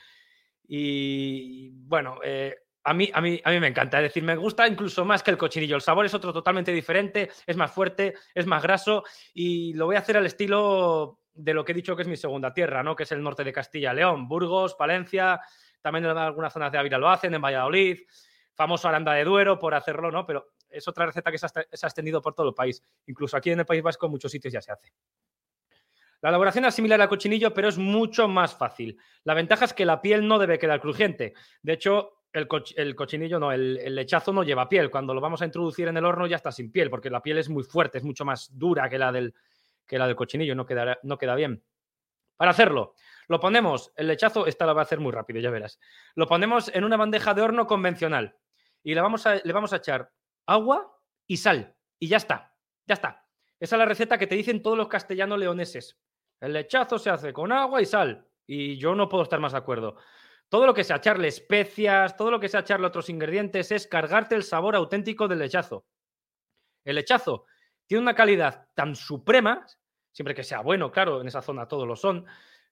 Y 0.65 1.71
bueno, 1.71 2.19
eh, 2.23 2.55
a, 2.85 2.93
mí, 2.93 3.09
a, 3.13 3.19
mí, 3.19 3.41
a 3.43 3.51
mí 3.51 3.59
me 3.59 3.67
encanta, 3.67 3.97
es 3.97 4.03
decir, 4.03 4.23
me 4.23 4.37
gusta 4.37 4.65
incluso 4.67 5.03
más 5.03 5.21
que 5.21 5.31
el 5.31 5.37
cochinillo. 5.37 5.75
El 5.75 5.81
sabor 5.81 6.05
es 6.05 6.13
otro 6.13 6.31
totalmente 6.31 6.71
diferente, 6.71 7.29
es 7.45 7.57
más 7.57 7.71
fuerte, 7.73 8.13
es 8.33 8.45
más 8.45 8.63
graso 8.63 9.03
y 9.33 9.73
lo 9.73 9.87
voy 9.87 9.97
a 9.97 9.99
hacer 9.99 10.15
al 10.15 10.25
estilo 10.25 11.18
de 11.33 11.53
lo 11.53 11.63
que 11.63 11.71
he 11.71 11.75
dicho 11.75 11.95
que 11.95 12.01
es 12.01 12.07
mi 12.07 12.17
segunda 12.17 12.53
tierra, 12.53 12.83
¿no? 12.83 12.95
Que 12.95 13.03
es 13.03 13.11
el 13.11 13.23
norte 13.23 13.43
de 13.43 13.53
Castilla, 13.53 13.93
León, 13.93 14.27
Burgos, 14.27 14.75
Palencia, 14.75 15.39
también 15.81 16.05
en 16.05 16.17
algunas 16.17 16.51
zonas 16.51 16.71
de 16.71 16.77
Ávila 16.77 16.97
lo 16.97 17.09
hacen, 17.09 17.33
en 17.33 17.41
Valladolid, 17.41 17.99
famoso 18.53 18.87
Aranda 18.87 19.13
de 19.13 19.23
Duero 19.23 19.57
por 19.57 19.73
hacerlo, 19.73 20.11
¿no? 20.11 20.25
Pero 20.25 20.53
es 20.69 20.87
otra 20.87 21.05
receta 21.05 21.31
que 21.31 21.37
se 21.37 21.45
ha, 21.45 21.61
extendido 21.71 22.21
por 22.21 22.33
todo 22.33 22.49
el 22.49 22.53
país. 22.53 22.83
Incluso 23.07 23.37
aquí 23.37 23.51
en 23.51 23.59
el 23.59 23.65
País 23.65 23.81
Vasco 23.81 24.05
en 24.05 24.11
muchos 24.11 24.31
sitios 24.31 24.53
ya 24.53 24.61
se 24.61 24.71
hace. 24.71 24.93
La 26.21 26.29
elaboración 26.29 26.65
es 26.65 26.75
similar 26.75 26.99
al 27.01 27.07
cochinillo, 27.07 27.53
pero 27.53 27.69
es 27.69 27.77
mucho 27.77 28.27
más 28.27 28.53
fácil. 28.53 28.97
La 29.23 29.33
ventaja 29.33 29.65
es 29.65 29.73
que 29.73 29.85
la 29.85 30.01
piel 30.01 30.27
no 30.27 30.37
debe 30.37 30.59
quedar 30.59 30.81
crujiente. 30.81 31.33
De 31.61 31.73
hecho, 31.73 32.19
el, 32.33 32.47
cochinillo 32.95 33.39
no, 33.39 33.53
el, 33.53 33.95
lechazo 33.95 34.33
no 34.33 34.43
lleva 34.43 34.67
piel. 34.67 34.91
Cuando 34.91 35.13
lo 35.13 35.21
vamos 35.21 35.41
a 35.41 35.45
introducir 35.45 35.87
en 35.87 35.95
el 35.95 36.05
horno 36.05 36.27
ya 36.27 36.35
está 36.35 36.51
sin 36.51 36.71
piel, 36.71 36.89
porque 36.89 37.09
la 37.09 37.21
piel 37.21 37.37
es 37.37 37.47
muy 37.47 37.63
fuerte, 37.63 37.99
es 37.99 38.03
mucho 38.03 38.25
más 38.25 38.49
dura 38.57 38.89
que 38.89 38.97
la 38.97 39.13
del, 39.13 39.33
que 39.89 39.97
la 39.97 40.07
del 40.07 40.15
cochinillo, 40.15 40.55
no, 40.55 40.65
no 41.03 41.17
queda 41.17 41.35
bien. 41.35 41.63
Para 42.37 42.51
hacerlo, 42.51 42.93
lo 43.27 43.39
ponemos, 43.39 43.91
el 43.95 44.07
lechazo, 44.07 44.45
esta 44.45 44.65
la 44.65 44.73
va 44.73 44.81
a 44.81 44.83
hacer 44.83 44.99
muy 44.99 45.11
rápido, 45.11 45.41
ya 45.41 45.49
verás. 45.49 45.79
Lo 46.15 46.27
ponemos 46.27 46.73
en 46.73 46.85
una 46.85 46.95
bandeja 46.95 47.33
de 47.33 47.41
horno 47.41 47.67
convencional 47.67 48.37
y 48.83 48.93
le 48.93 49.01
vamos 49.01 49.25
a, 49.25 49.35
le 49.35 49.51
vamos 49.51 49.73
a 49.73 49.77
echar 49.77 50.11
agua 50.45 50.95
y 51.27 51.37
sal. 51.37 51.75
Y 51.99 52.07
ya 52.07 52.17
está, 52.17 52.55
ya 52.87 52.93
está. 52.93 53.25
Esa 53.59 53.75
es 53.75 53.79
la 53.79 53.85
receta 53.85 54.17
que 54.17 54.27
te 54.27 54.35
dicen 54.35 54.61
todos 54.61 54.77
los 54.77 54.87
castellanos 54.87 55.37
leoneses. 55.37 55.99
El 56.39 56.53
lechazo 56.53 56.97
se 56.97 57.09
hace 57.09 57.33
con 57.33 57.51
agua 57.51 57.81
y 57.81 57.85
sal. 57.85 58.25
Y 58.47 58.77
yo 58.77 58.95
no 58.95 59.09
puedo 59.09 59.23
estar 59.23 59.39
más 59.39 59.51
de 59.51 59.57
acuerdo. 59.57 59.97
Todo 60.47 60.65
lo 60.65 60.73
que 60.73 60.83
sea 60.83 60.95
echarle 60.97 61.27
especias, 61.27 62.15
todo 62.15 62.31
lo 62.31 62.39
que 62.39 62.47
sea 62.47 62.61
echarle 62.61 62.87
otros 62.87 63.09
ingredientes 63.09 63.71
es 63.71 63.85
cargarte 63.85 64.35
el 64.35 64.43
sabor 64.43 64.75
auténtico 64.75 65.27
del 65.27 65.39
lechazo. 65.39 65.85
El 66.85 66.95
lechazo 66.95 67.45
tiene 67.85 68.01
una 68.01 68.15
calidad 68.15 68.67
tan 68.75 68.95
suprema, 68.95 69.65
siempre 70.19 70.35
que 70.35 70.43
sea 70.43 70.59
bueno, 70.59 70.91
claro, 70.91 71.21
en 71.21 71.29
esa 71.29 71.41
zona 71.41 71.65
todos 71.65 71.87
lo 71.87 71.95
son, 71.95 72.25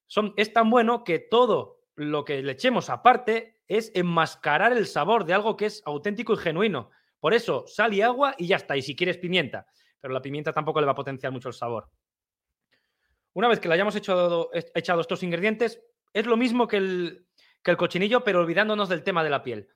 son 0.06 0.34
es 0.36 0.52
tan 0.52 0.68
bueno 0.68 1.02
que 1.02 1.18
todo 1.18 1.80
lo 1.94 2.22
que 2.22 2.42
le 2.42 2.52
echemos 2.52 2.90
aparte 2.90 3.62
es 3.66 3.90
enmascarar 3.94 4.72
el 4.72 4.86
sabor 4.86 5.24
de 5.24 5.32
algo 5.32 5.56
que 5.56 5.64
es 5.64 5.82
auténtico 5.86 6.34
y 6.34 6.36
genuino. 6.36 6.90
Por 7.18 7.32
eso, 7.32 7.64
sal 7.66 7.94
y 7.94 8.02
agua 8.02 8.34
y 8.36 8.48
ya 8.48 8.56
está. 8.56 8.76
Y 8.76 8.82
si 8.82 8.94
quieres 8.94 9.16
pimienta, 9.16 9.66
pero 9.98 10.12
la 10.12 10.20
pimienta 10.20 10.52
tampoco 10.52 10.78
le 10.78 10.84
va 10.84 10.92
a 10.92 10.94
potenciar 10.94 11.32
mucho 11.32 11.48
el 11.48 11.54
sabor. 11.54 11.88
Una 13.32 13.48
vez 13.48 13.60
que 13.60 13.68
le 13.68 13.72
hayamos 13.72 13.96
echado, 13.96 14.50
echado 14.52 15.00
estos 15.00 15.22
ingredientes, 15.22 15.80
es 16.12 16.26
lo 16.26 16.36
mismo 16.36 16.68
que 16.68 16.76
el, 16.76 17.26
que 17.62 17.70
el 17.70 17.78
cochinillo, 17.78 18.24
pero 18.24 18.40
olvidándonos 18.40 18.90
del 18.90 19.02
tema 19.02 19.24
de 19.24 19.30
la 19.30 19.42
piel. 19.42 19.70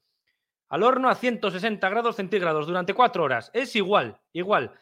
Al 0.69 0.83
horno 0.83 1.09
a 1.09 1.15
160 1.15 1.89
grados 1.89 2.17
centígrados 2.17 2.67
durante 2.67 2.93
cuatro 2.93 3.25
horas. 3.25 3.51
Es 3.55 3.75
igual, 3.77 4.21
igual. 4.35 4.75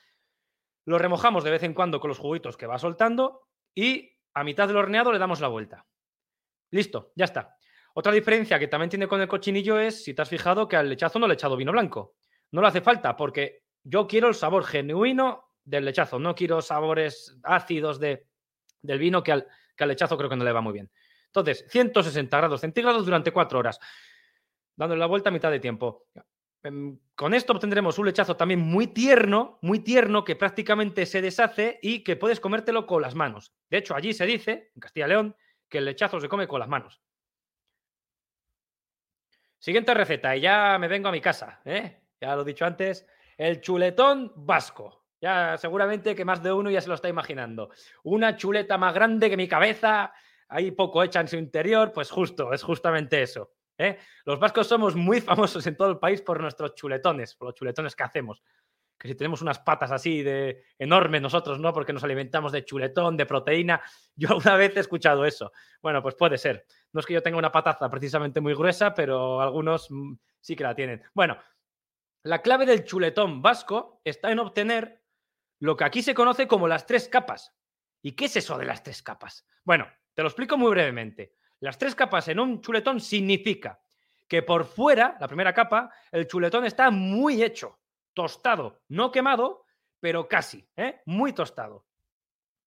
Lo 0.90 0.98
remojamos 0.98 1.44
de 1.44 1.52
vez 1.52 1.62
en 1.62 1.72
cuando 1.72 2.00
con 2.00 2.08
los 2.08 2.18
juguitos 2.18 2.56
que 2.56 2.66
va 2.66 2.76
soltando 2.76 3.46
y 3.72 4.10
a 4.34 4.42
mitad 4.42 4.66
del 4.66 4.76
horneado 4.76 5.12
le 5.12 5.20
damos 5.20 5.40
la 5.40 5.46
vuelta. 5.46 5.86
Listo, 6.72 7.12
ya 7.14 7.26
está. 7.26 7.56
Otra 7.94 8.10
diferencia 8.10 8.58
que 8.58 8.66
también 8.66 8.90
tiene 8.90 9.06
con 9.06 9.20
el 9.20 9.28
cochinillo 9.28 9.78
es, 9.78 10.02
si 10.02 10.14
te 10.14 10.22
has 10.22 10.28
fijado, 10.28 10.66
que 10.66 10.74
al 10.74 10.88
lechazo 10.88 11.20
no 11.20 11.28
le 11.28 11.34
he 11.34 11.36
echado 11.36 11.56
vino 11.56 11.70
blanco. 11.70 12.16
No 12.50 12.60
le 12.60 12.66
hace 12.66 12.80
falta 12.80 13.16
porque 13.16 13.62
yo 13.84 14.08
quiero 14.08 14.26
el 14.26 14.34
sabor 14.34 14.64
genuino 14.64 15.52
del 15.62 15.84
lechazo, 15.84 16.18
no 16.18 16.34
quiero 16.34 16.60
sabores 16.60 17.38
ácidos 17.44 18.00
de, 18.00 18.26
del 18.82 18.98
vino 18.98 19.22
que 19.22 19.30
al, 19.30 19.46
que 19.76 19.84
al 19.84 19.90
lechazo 19.90 20.18
creo 20.18 20.28
que 20.28 20.34
no 20.34 20.44
le 20.44 20.50
va 20.50 20.60
muy 20.60 20.72
bien. 20.72 20.90
Entonces, 21.26 21.66
160 21.68 22.36
grados 22.36 22.62
centígrados 22.62 23.04
durante 23.04 23.30
cuatro 23.30 23.60
horas, 23.60 23.78
dándole 24.74 24.98
la 24.98 25.06
vuelta 25.06 25.28
a 25.28 25.32
mitad 25.32 25.52
de 25.52 25.60
tiempo. 25.60 26.08
Em, 26.62 26.98
con 27.14 27.32
esto 27.32 27.52
obtendremos 27.52 27.98
un 27.98 28.06
lechazo 28.06 28.36
también 28.36 28.60
muy 28.60 28.88
tierno, 28.88 29.58
muy 29.62 29.80
tierno, 29.80 30.24
que 30.24 30.36
prácticamente 30.36 31.06
se 31.06 31.22
deshace 31.22 31.78
y 31.82 32.04
que 32.04 32.16
puedes 32.16 32.40
comértelo 32.40 32.86
con 32.86 33.00
las 33.00 33.14
manos. 33.14 33.54
De 33.70 33.78
hecho, 33.78 33.94
allí 33.94 34.12
se 34.12 34.26
dice, 34.26 34.70
en 34.74 34.80
Castilla 34.80 35.06
y 35.06 35.08
León, 35.08 35.36
que 35.68 35.78
el 35.78 35.86
lechazo 35.86 36.20
se 36.20 36.28
come 36.28 36.46
con 36.46 36.60
las 36.60 36.68
manos. 36.68 37.00
Siguiente 39.58 39.94
receta, 39.94 40.36
y 40.36 40.40
ya 40.40 40.78
me 40.78 40.88
vengo 40.88 41.08
a 41.08 41.12
mi 41.12 41.20
casa, 41.20 41.60
¿eh? 41.64 42.00
ya 42.20 42.34
lo 42.34 42.42
he 42.42 42.46
dicho 42.46 42.64
antes, 42.64 43.06
el 43.36 43.60
chuletón 43.60 44.32
vasco. 44.36 45.06
Ya 45.20 45.58
seguramente 45.58 46.14
que 46.14 46.24
más 46.24 46.42
de 46.42 46.50
uno 46.50 46.70
ya 46.70 46.80
se 46.80 46.88
lo 46.88 46.94
está 46.94 47.08
imaginando. 47.08 47.70
Una 48.04 48.36
chuleta 48.36 48.78
más 48.78 48.94
grande 48.94 49.28
que 49.28 49.36
mi 49.36 49.48
cabeza, 49.48 50.14
hay 50.48 50.70
poco 50.70 51.02
hecha 51.02 51.20
en 51.20 51.28
su 51.28 51.36
interior, 51.36 51.92
pues 51.92 52.10
justo, 52.10 52.54
es 52.54 52.62
justamente 52.62 53.22
eso. 53.22 53.52
¿Eh? 53.80 53.98
Los 54.24 54.38
vascos 54.38 54.66
somos 54.66 54.94
muy 54.94 55.20
famosos 55.20 55.66
en 55.66 55.76
todo 55.76 55.90
el 55.90 55.98
país 55.98 56.22
por 56.22 56.40
nuestros 56.40 56.74
chuletones, 56.74 57.34
por 57.34 57.48
los 57.48 57.54
chuletones 57.54 57.96
que 57.96 58.02
hacemos. 58.02 58.42
que 58.98 59.08
si 59.08 59.14
tenemos 59.14 59.40
unas 59.40 59.58
patas 59.58 59.90
así 59.92 60.22
de 60.22 60.62
enormes 60.78 61.22
nosotros, 61.22 61.58
¿no? 61.58 61.72
Porque 61.72 61.94
nos 61.94 62.04
alimentamos 62.04 62.52
de 62.52 62.66
chuletón, 62.66 63.16
de 63.16 63.24
proteína. 63.24 63.80
Yo 64.14 64.28
una 64.44 64.56
vez 64.56 64.76
he 64.76 64.80
escuchado 64.80 65.24
eso. 65.24 65.52
Bueno, 65.80 66.02
pues 66.02 66.14
puede 66.14 66.36
ser. 66.36 66.66
No 66.92 67.00
es 67.00 67.06
que 67.06 67.14
yo 67.14 67.22
tenga 67.22 67.38
una 67.38 67.50
pataza 67.50 67.88
precisamente 67.88 68.40
muy 68.40 68.54
gruesa, 68.54 68.94
pero 68.94 69.40
algunos 69.40 69.90
mm, 69.90 70.14
sí 70.40 70.54
que 70.54 70.64
la 70.64 70.74
tienen. 70.74 71.02
Bueno, 71.14 71.38
la 72.24 72.42
clave 72.42 72.66
del 72.66 72.84
chuletón 72.84 73.40
vasco 73.40 74.02
está 74.04 74.30
en 74.30 74.40
obtener 74.40 75.02
lo 75.60 75.76
que 75.76 75.84
aquí 75.84 76.02
se 76.02 76.14
conoce 76.14 76.46
como 76.46 76.68
las 76.68 76.86
tres 76.86 77.08
capas. 77.08 77.56
¿Y 78.02 78.12
qué 78.12 78.26
es 78.26 78.36
eso 78.36 78.58
de 78.58 78.66
las 78.66 78.82
tres 78.82 79.02
capas? 79.02 79.46
Bueno, 79.64 79.86
te 80.14 80.22
lo 80.22 80.28
explico 80.28 80.58
muy 80.58 80.70
brevemente. 80.70 81.34
Las 81.60 81.78
tres 81.78 81.94
capas 81.94 82.28
en 82.28 82.40
un 82.40 82.60
chuletón 82.60 83.00
significa 83.00 83.80
que 84.26 84.42
por 84.42 84.64
fuera, 84.64 85.16
la 85.20 85.28
primera 85.28 85.52
capa, 85.52 85.90
el 86.10 86.26
chuletón 86.26 86.64
está 86.64 86.90
muy 86.90 87.42
hecho, 87.42 87.78
tostado, 88.14 88.80
no 88.88 89.10
quemado, 89.10 89.64
pero 90.00 90.28
casi, 90.28 90.66
¿eh? 90.76 91.00
muy 91.04 91.32
tostado. 91.32 91.84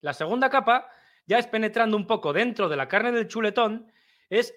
La 0.02 0.14
segunda 0.14 0.50
capa, 0.50 0.89
ya 1.26 1.39
es 1.39 1.48
penetrando 1.48 1.98
un 1.98 2.06
poco 2.06 2.34
dentro 2.34 2.70
de 2.70 2.76
la 2.76 2.88
carne 2.88 3.12
del 3.12 3.28
chuletón, 3.28 3.91
es 4.30 4.54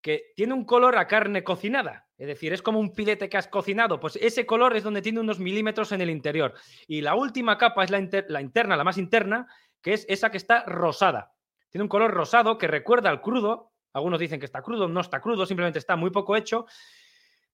que 0.00 0.32
tiene 0.34 0.54
un 0.54 0.64
color 0.64 0.96
a 0.96 1.06
carne 1.06 1.44
cocinada. 1.44 2.08
Es 2.16 2.26
decir, 2.26 2.52
es 2.52 2.62
como 2.62 2.80
un 2.80 2.92
filete 2.92 3.28
que 3.28 3.36
has 3.36 3.48
cocinado. 3.48 4.00
Pues 4.00 4.16
ese 4.16 4.46
color 4.46 4.76
es 4.76 4.82
donde 4.82 5.02
tiene 5.02 5.20
unos 5.20 5.38
milímetros 5.38 5.92
en 5.92 6.00
el 6.00 6.10
interior. 6.10 6.54
Y 6.86 7.00
la 7.00 7.14
última 7.14 7.58
capa 7.58 7.84
es 7.84 7.90
la, 7.90 8.08
la 8.28 8.40
interna, 8.40 8.76
la 8.76 8.84
más 8.84 8.98
interna, 8.98 9.46
que 9.82 9.92
es 9.92 10.04
esa 10.08 10.30
que 10.30 10.36
está 10.36 10.64
rosada. 10.64 11.32
Tiene 11.70 11.82
un 11.82 11.88
color 11.88 12.12
rosado 12.12 12.58
que 12.58 12.66
recuerda 12.66 13.10
al 13.10 13.20
crudo. 13.20 13.67
Algunos 13.92 14.20
dicen 14.20 14.38
que 14.38 14.46
está 14.46 14.62
crudo, 14.62 14.88
no 14.88 15.00
está 15.00 15.20
crudo, 15.20 15.46
simplemente 15.46 15.78
está 15.78 15.96
muy 15.96 16.10
poco 16.10 16.36
hecho. 16.36 16.66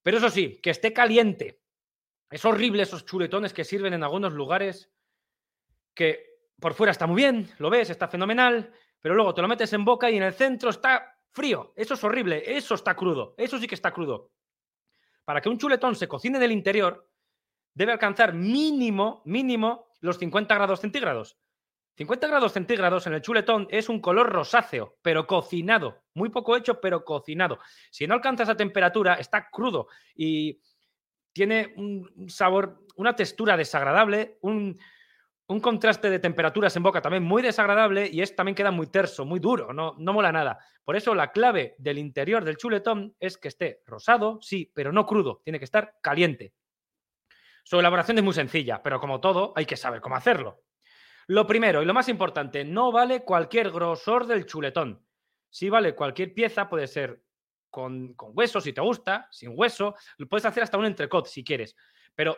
Pero 0.03 0.19
eso 0.19 0.31
sí, 0.31 0.61
que 0.63 0.71
esté 0.71 0.93
caliente. 0.93 1.63
Es 2.31 2.45
horrible 2.45 2.83
esos 2.83 3.05
chuletones 3.05 3.53
que 3.53 3.65
sirven 3.65 3.95
en 3.95 4.03
algunos 4.03 4.33
lugares 4.33 4.91
que 5.95 6.35
por 6.59 6.75
fuera 6.75 6.91
está 6.91 7.07
muy 7.07 7.17
bien, 7.17 7.51
lo 7.59 7.71
ves, 7.71 7.91
está 7.91 8.09
fenomenal, 8.09 8.73
pero 9.01 9.15
luego 9.15 9.35
te 9.35 9.43
lo 9.43 9.49
metes 9.49 9.73
en 9.73 9.85
boca 9.85 10.11
y 10.11 10.17
en 10.17 10.23
el 10.23 10.35
centro 10.35 10.71
está 10.71 11.19
frío. 11.31 11.73
Eso 11.77 11.95
es 11.95 12.05
horrible, 12.05 12.43
eso 12.57 12.75
está 12.75 12.95
crudo, 12.97 13.35
eso 13.37 13.59
sí 13.59 13.67
que 13.67 13.75
está 13.75 13.93
crudo. 13.93 14.33
Para 15.25 15.41
que 15.41 15.49
un 15.49 15.59
chuletón 15.59 15.95
se 15.97 16.09
cocine 16.09 16.39
en 16.39 16.45
el 16.45 16.53
interior, 16.53 17.09
debe 17.75 17.93
alcanzar 17.93 18.35
mínimo, 18.35 19.23
mínimo 19.25 19.89
los 20.01 20.19
50 20.19 20.55
grados 20.55 20.81
centígrados. 20.81 21.39
50 21.97 22.27
grados 22.27 22.53
centígrados 22.53 23.07
en 23.07 23.15
el 23.15 23.23
chuletón 23.23 23.69
es 23.71 23.89
un 23.89 24.01
color 24.01 24.29
rosáceo, 24.29 24.97
pero 25.01 25.27
cocinado. 25.27 26.03
Muy 26.15 26.29
poco 26.29 26.57
hecho, 26.57 26.81
pero 26.81 27.05
cocinado. 27.05 27.59
Si 27.91 28.07
no 28.07 28.15
alcanza 28.15 28.43
esa 28.43 28.57
temperatura, 28.57 29.15
está 29.15 29.49
crudo 29.49 29.87
y 30.15 30.61
tiene 31.33 31.73
un 31.77 32.29
sabor, 32.29 32.81
una 32.97 33.15
textura 33.15 33.57
desagradable, 33.57 34.39
un, 34.41 34.79
contraste 35.61 36.11
de 36.11 36.19
temperaturas 36.19 36.75
en 36.75 36.83
boca 36.83 37.03
también 37.03 37.23
muy 37.23 37.43
desagradable 37.43 38.09
y 38.11 38.23
es, 38.23 38.35
también 38.35 38.57
queda 38.57 38.71
muy 38.73 38.89
terso, 38.89 39.25
muy 39.25 39.39
duro, 39.39 39.73
no, 39.73 39.95
no 39.99 40.13
mola 40.13 40.33
nada. 40.33 40.59
Por 40.85 40.97
eso 40.97 41.15
la 41.15 41.31
clave 41.31 41.77
del 41.79 41.99
interior 41.99 42.45
del 42.45 42.57
chuletón 42.57 43.15
es 43.21 43.39
que 43.39 43.49
esté 43.49 43.83
rosado, 43.87 44.39
sí, 44.41 44.73
pero 44.75 44.91
no 44.91 45.07
crudo, 45.07 45.43
tiene 45.45 45.59
que 45.59 45.65
estar 45.65 45.97
caliente. 46.03 46.55
Su 47.63 47.79
elaboración 47.79 48.19
es 48.19 48.25
muy 48.25 48.35
sencilla, 48.35 48.83
pero 48.83 49.01
como 49.01 49.21
todo, 49.21 49.53
hay 49.55 49.65
que 49.65 49.77
saber 49.77 50.01
cómo 50.01 50.17
hacerlo. 50.17 50.61
Lo 51.27 51.47
primero 51.47 51.83
y 51.83 51.87
lo 51.87 51.95
más 51.95 52.09
importante, 52.09 52.65
no 52.65 52.93
vale 52.93 53.25
cualquier 53.25 53.71
grosor 53.71 54.27
del 54.27 54.47
chuletón. 54.47 55.05
Si 55.49 55.69
vale 55.71 55.95
cualquier 55.95 56.35
pieza, 56.35 56.69
puede 56.69 56.87
ser 56.87 57.23
con, 57.71 58.15
hueso 58.17 58.61
si 58.61 58.73
te 58.73 58.81
gusta, 58.81 59.27
sin 59.31 59.53
hueso, 59.55 59.95
lo 60.19 60.29
puedes 60.29 60.45
hacer 60.45 60.63
hasta 60.63 60.79
un 60.79 60.87
entrecot 60.87 61.27
si 61.27 61.43
quieres. 61.43 61.75
Pero 62.15 62.37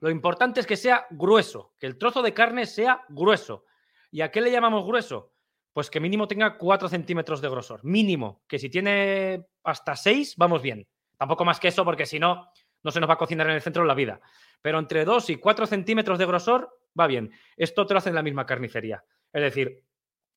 lo 0.00 0.10
importante 0.10 0.60
es 0.60 0.66
que 0.66 0.76
sea 0.76 1.06
grueso, 1.10 1.74
que 1.78 1.86
el 1.86 1.98
trozo 1.98 2.22
de 2.22 2.34
carne 2.34 2.66
sea 2.66 3.04
grueso. 3.08 3.64
¿Y 4.10 4.20
a 4.20 4.30
qué 4.30 4.40
le 4.40 4.50
llamamos 4.50 4.86
grueso? 4.86 5.32
Pues 5.72 5.90
que 5.90 6.00
mínimo 6.00 6.26
tenga 6.26 6.56
4 6.58 6.88
centímetros 6.88 7.40
de 7.40 7.48
grosor. 7.48 7.84
Mínimo, 7.84 8.42
que 8.48 8.58
si 8.58 8.68
tiene 8.68 9.46
hasta 9.62 9.94
6, 9.94 10.34
vamos 10.36 10.62
bien. 10.62 10.88
Tampoco 11.16 11.44
más 11.44 11.60
que 11.60 11.68
eso, 11.68 11.84
porque 11.84 12.06
si 12.06 12.18
no, 12.18 12.50
no 12.82 12.90
se 12.90 13.00
nos 13.00 13.08
va 13.08 13.14
a 13.14 13.18
cocinar 13.18 13.48
en 13.48 13.54
el 13.54 13.62
centro 13.62 13.82
de 13.82 13.88
la 13.88 13.94
vida. 13.94 14.20
Pero 14.62 14.78
entre 14.78 15.04
2 15.04 15.30
y 15.30 15.36
4 15.36 15.66
centímetros 15.66 16.18
de 16.18 16.26
grosor 16.26 16.78
va 16.98 17.06
bien. 17.06 17.30
Esto 17.56 17.86
te 17.86 17.94
lo 17.94 17.98
hacen 17.98 18.10
en 18.10 18.16
la 18.16 18.22
misma 18.22 18.46
carnicería. 18.46 19.04
Es 19.32 19.42
decir, 19.42 19.84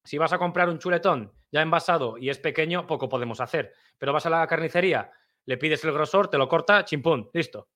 si 0.03 0.18
vas 0.18 0.34
a 0.34 0.38
comprar 0.38 0.70
un 0.70 0.80
chuletón 0.80 1.34
ya 1.51 1.62
envasado 1.62 2.18
y 2.18 2.30
es 2.30 2.39
pequeño, 2.39 2.88
poco 2.88 3.09
podemos 3.09 3.39
hacer. 3.41 3.74
Pero 3.97 4.14
vas 4.14 4.26
a 4.26 4.30
la 4.30 4.47
carnicería, 4.47 5.12
le 5.45 5.57
pides 5.57 5.84
el 5.84 5.91
grosor, 5.91 6.30
te 6.30 6.38
lo 6.38 6.47
corta, 6.47 6.86
chimpún, 6.86 7.30
listo. 7.34 7.70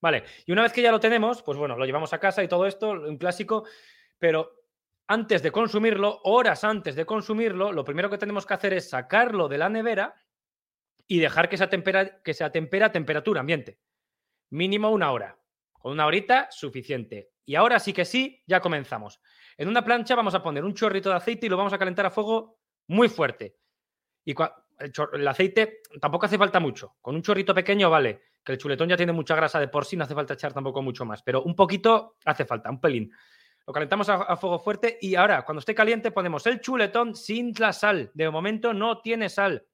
Vale, 0.00 0.24
y 0.44 0.52
una 0.52 0.62
vez 0.62 0.72
que 0.72 0.82
ya 0.82 0.92
lo 0.92 1.00
tenemos, 1.00 1.42
pues 1.42 1.58
bueno, 1.58 1.76
lo 1.76 1.84
llevamos 1.84 2.12
a 2.12 2.20
casa 2.20 2.42
y 2.42 2.48
todo 2.48 2.66
esto, 2.66 2.90
un 2.90 3.16
clásico, 3.16 3.64
pero 4.18 4.52
antes 5.08 5.42
de 5.42 5.50
consumirlo, 5.50 6.20
horas 6.24 6.64
antes 6.64 6.96
de 6.96 7.06
consumirlo, 7.06 7.72
lo 7.72 7.84
primero 7.84 8.10
que 8.10 8.18
tenemos 8.18 8.44
que 8.44 8.54
hacer 8.54 8.72
es 8.74 8.90
sacarlo 8.90 9.48
de 9.48 9.58
la 9.58 9.68
nevera 9.68 10.14
y 11.08 11.18
dejar 11.18 11.48
que 11.48 11.56
se 11.56 11.64
atempera, 11.64 12.22
que 12.22 12.34
se 12.34 12.44
atempera 12.44 12.86
a 12.86 12.92
temperatura 12.92 13.40
ambiente. 13.40 13.78
Mínimo 14.50 14.90
una 14.90 15.12
hora. 15.12 15.38
Con 15.86 15.92
una 15.92 16.06
horita, 16.06 16.48
suficiente. 16.50 17.30
Y 17.44 17.54
ahora 17.54 17.78
sí 17.78 17.92
que 17.92 18.04
sí, 18.04 18.42
ya 18.44 18.60
comenzamos. 18.60 19.20
En 19.56 19.68
una 19.68 19.84
plancha 19.84 20.16
vamos 20.16 20.34
a 20.34 20.42
poner 20.42 20.64
un 20.64 20.74
chorrito 20.74 21.10
de 21.10 21.14
aceite 21.14 21.46
y 21.46 21.48
lo 21.48 21.56
vamos 21.56 21.72
a 21.72 21.78
calentar 21.78 22.04
a 22.04 22.10
fuego 22.10 22.58
muy 22.88 23.08
fuerte. 23.08 23.56
Y 24.24 24.34
el, 24.80 25.28
aceite 25.28 25.82
tampoco 26.00 26.26
hace 26.26 26.38
falta 26.38 26.58
mucho. 26.58 26.96
Con 27.00 27.14
un 27.14 27.22
chorrito 27.22 27.54
pequeño 27.54 27.88
vale, 27.88 28.22
que 28.42 28.50
el 28.50 28.58
chuletón 28.58 28.88
ya 28.88 28.96
tiene 28.96 29.12
mucha 29.12 29.36
grasa 29.36 29.60
de 29.60 29.68
por 29.68 29.84
sí, 29.84 29.96
no 29.96 30.02
hace 30.02 30.14
falta 30.16 30.34
echar 30.34 30.52
tampoco 30.52 30.82
mucho 30.82 31.04
más. 31.04 31.22
Pero 31.22 31.44
un 31.44 31.54
poquito 31.54 32.16
hace 32.24 32.44
falta, 32.44 32.68
un 32.68 32.80
pelín. 32.80 33.12
Lo 33.64 33.72
calentamos 33.72 34.08
a, 34.08 34.36
fuego 34.36 34.58
fuerte 34.58 34.98
y 35.00 35.14
ahora, 35.14 35.44
cuando 35.44 35.60
esté 35.60 35.72
caliente, 35.72 36.10
ponemos 36.10 36.44
el 36.48 36.60
chuletón 36.60 37.14
sin 37.14 37.52
la 37.60 37.72
sal. 37.72 38.10
De 38.12 38.28
momento 38.28 38.74
no 38.74 39.02
tiene 39.02 39.28
sal. 39.28 39.64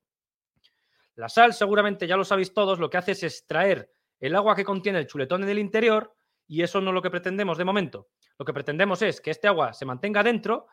La 1.15 1.31
sal, 1.31 1.55
seguramente 1.55 2.07
ya 2.07 2.19
lo 2.19 2.25
sabéis 2.27 2.53
todos, 2.53 2.79
lo 2.79 2.91
que 2.91 2.99
hace 2.99 3.13
es 3.13 3.23
extraer 3.23 3.91
el 4.23 4.37
agua 4.37 4.55
que 4.55 4.65
contiene 4.65 5.01
el 5.01 5.07
chuletón 5.09 5.43
en 5.43 5.49
el 5.49 5.59
interior 5.59 6.15
y 6.47 6.63
eso 6.63 6.81
no 6.81 6.91
es 6.91 6.95
lo 6.95 7.03
que 7.03 7.11
pretendemos 7.11 7.59
de 7.59 7.65
momento. 7.65 8.09
Lo 8.39 8.45
que 8.45 8.53
pretendemos 8.53 9.03
es 9.03 9.21
que 9.21 9.33
este 9.33 9.49
agua 9.49 9.73
se 9.73 9.85
mantenga 9.85 10.23
dentro 10.23 10.69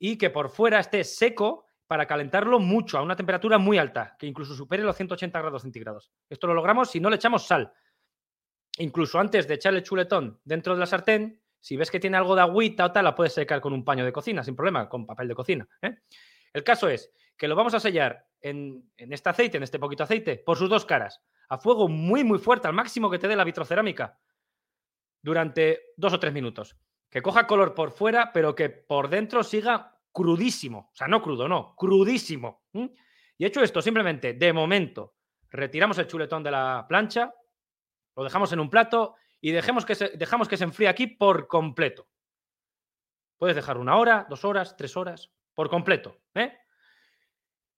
y 0.00 0.18
que 0.18 0.30
por 0.30 0.50
fuera 0.50 0.80
esté 0.80 1.04
seco 1.04 1.66
para 1.86 2.06
calentarlo 2.06 2.58
mucho, 2.58 2.98
a 2.98 3.02
una 3.02 3.14
temperatura 3.14 3.58
muy 3.58 3.78
alta, 3.78 4.16
que 4.18 4.26
incluso 4.26 4.54
supere 4.54 4.82
los 4.82 4.96
180 4.96 5.38
grados 5.40 5.62
centígrados. 5.62 6.10
Esto 6.28 6.48
lo 6.48 6.54
logramos 6.54 6.90
si 6.90 6.98
no 6.98 7.08
le 7.08 7.16
echamos 7.16 7.46
sal. 7.46 7.72
Incluso 8.78 9.20
antes 9.20 9.46
de 9.46 9.54
echarle 9.54 9.78
el 9.78 9.84
chuletón 9.84 10.40
dentro 10.44 10.74
de 10.74 10.80
la 10.80 10.86
sartén, 10.86 11.40
si 11.60 11.76
ves 11.76 11.90
que 11.90 12.00
tiene 12.00 12.16
algo 12.16 12.34
de 12.34 12.40
agüita 12.40 12.86
o 12.86 12.92
tal, 12.92 13.04
la 13.04 13.14
puedes 13.14 13.34
secar 13.34 13.60
con 13.60 13.72
un 13.72 13.84
paño 13.84 14.04
de 14.04 14.12
cocina, 14.12 14.42
sin 14.42 14.56
problema, 14.56 14.88
con 14.88 15.06
papel 15.06 15.28
de 15.28 15.34
cocina. 15.34 15.68
¿eh? 15.82 15.98
El 16.52 16.64
caso 16.64 16.88
es 16.88 17.12
que 17.36 17.48
lo 17.48 17.56
vamos 17.56 17.74
a 17.74 17.80
sellar 17.80 18.26
en, 18.40 18.90
en, 18.96 19.12
este 19.12 19.28
aceite, 19.28 19.56
en 19.56 19.62
este 19.62 19.78
poquito 19.78 20.04
aceite, 20.04 20.38
por 20.38 20.56
sus 20.56 20.68
dos 20.68 20.84
caras, 20.84 21.20
a 21.48 21.58
fuego 21.58 21.88
muy, 21.88 22.24
muy 22.24 22.38
fuerte, 22.38 22.68
al 22.68 22.74
máximo 22.74 23.10
que 23.10 23.18
te 23.18 23.28
dé 23.28 23.36
la 23.36 23.44
vitrocerámica 23.44 24.18
durante 25.22 25.92
dos 25.96 26.12
o 26.12 26.20
tres 26.20 26.32
minutos. 26.32 26.76
Que 27.10 27.22
coja 27.22 27.46
color 27.46 27.74
por 27.74 27.92
fuera, 27.92 28.32
pero 28.32 28.54
que 28.54 28.70
por 28.70 29.08
dentro 29.08 29.42
siga 29.42 29.98
crudísimo. 30.12 30.90
O 30.92 30.94
sea, 30.94 31.08
no 31.08 31.22
crudo, 31.22 31.48
no, 31.48 31.74
crudísimo. 31.76 32.64
Y 32.72 33.44
hecho 33.44 33.62
esto, 33.62 33.82
simplemente, 33.82 34.34
de 34.34 34.52
momento, 34.52 35.14
retiramos 35.50 35.98
el 35.98 36.06
chuletón 36.06 36.42
de 36.42 36.50
la 36.50 36.86
plancha, 36.88 37.34
lo 38.16 38.24
dejamos 38.24 38.52
en 38.52 38.60
un 38.60 38.70
plato 38.70 39.14
y 39.40 39.52
dejemos 39.52 39.84
que 39.84 39.94
se, 39.94 40.08
dejamos 40.10 40.48
que 40.48 40.56
se 40.56 40.64
enfríe 40.64 40.88
aquí 40.88 41.06
por 41.06 41.48
completo. 41.48 42.08
Puedes 43.38 43.56
dejar 43.56 43.78
una 43.78 43.96
hora, 43.96 44.26
dos 44.28 44.44
horas, 44.44 44.76
tres 44.76 44.96
horas, 44.96 45.30
por 45.54 45.68
completo. 45.68 46.18
¿eh? 46.34 46.56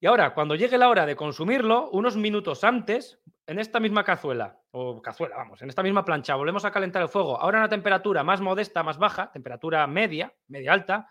Y 0.00 0.06
ahora, 0.06 0.34
cuando 0.34 0.54
llegue 0.54 0.76
la 0.76 0.88
hora 0.88 1.06
de 1.06 1.16
consumirlo, 1.16 1.90
unos 1.90 2.16
minutos 2.16 2.64
antes, 2.64 3.20
en 3.46 3.58
esta 3.58 3.80
misma 3.80 4.04
cazuela, 4.04 4.60
o 4.70 5.00
cazuela, 5.00 5.36
vamos, 5.36 5.62
en 5.62 5.68
esta 5.68 5.82
misma 5.82 6.04
plancha, 6.04 6.34
volvemos 6.34 6.64
a 6.64 6.70
calentar 6.70 7.02
el 7.02 7.08
fuego, 7.08 7.40
ahora 7.40 7.58
a 7.58 7.60
una 7.62 7.68
temperatura 7.68 8.22
más 8.22 8.40
modesta, 8.40 8.82
más 8.82 8.98
baja, 8.98 9.30
temperatura 9.32 9.86
media, 9.86 10.34
media 10.48 10.72
alta, 10.72 11.08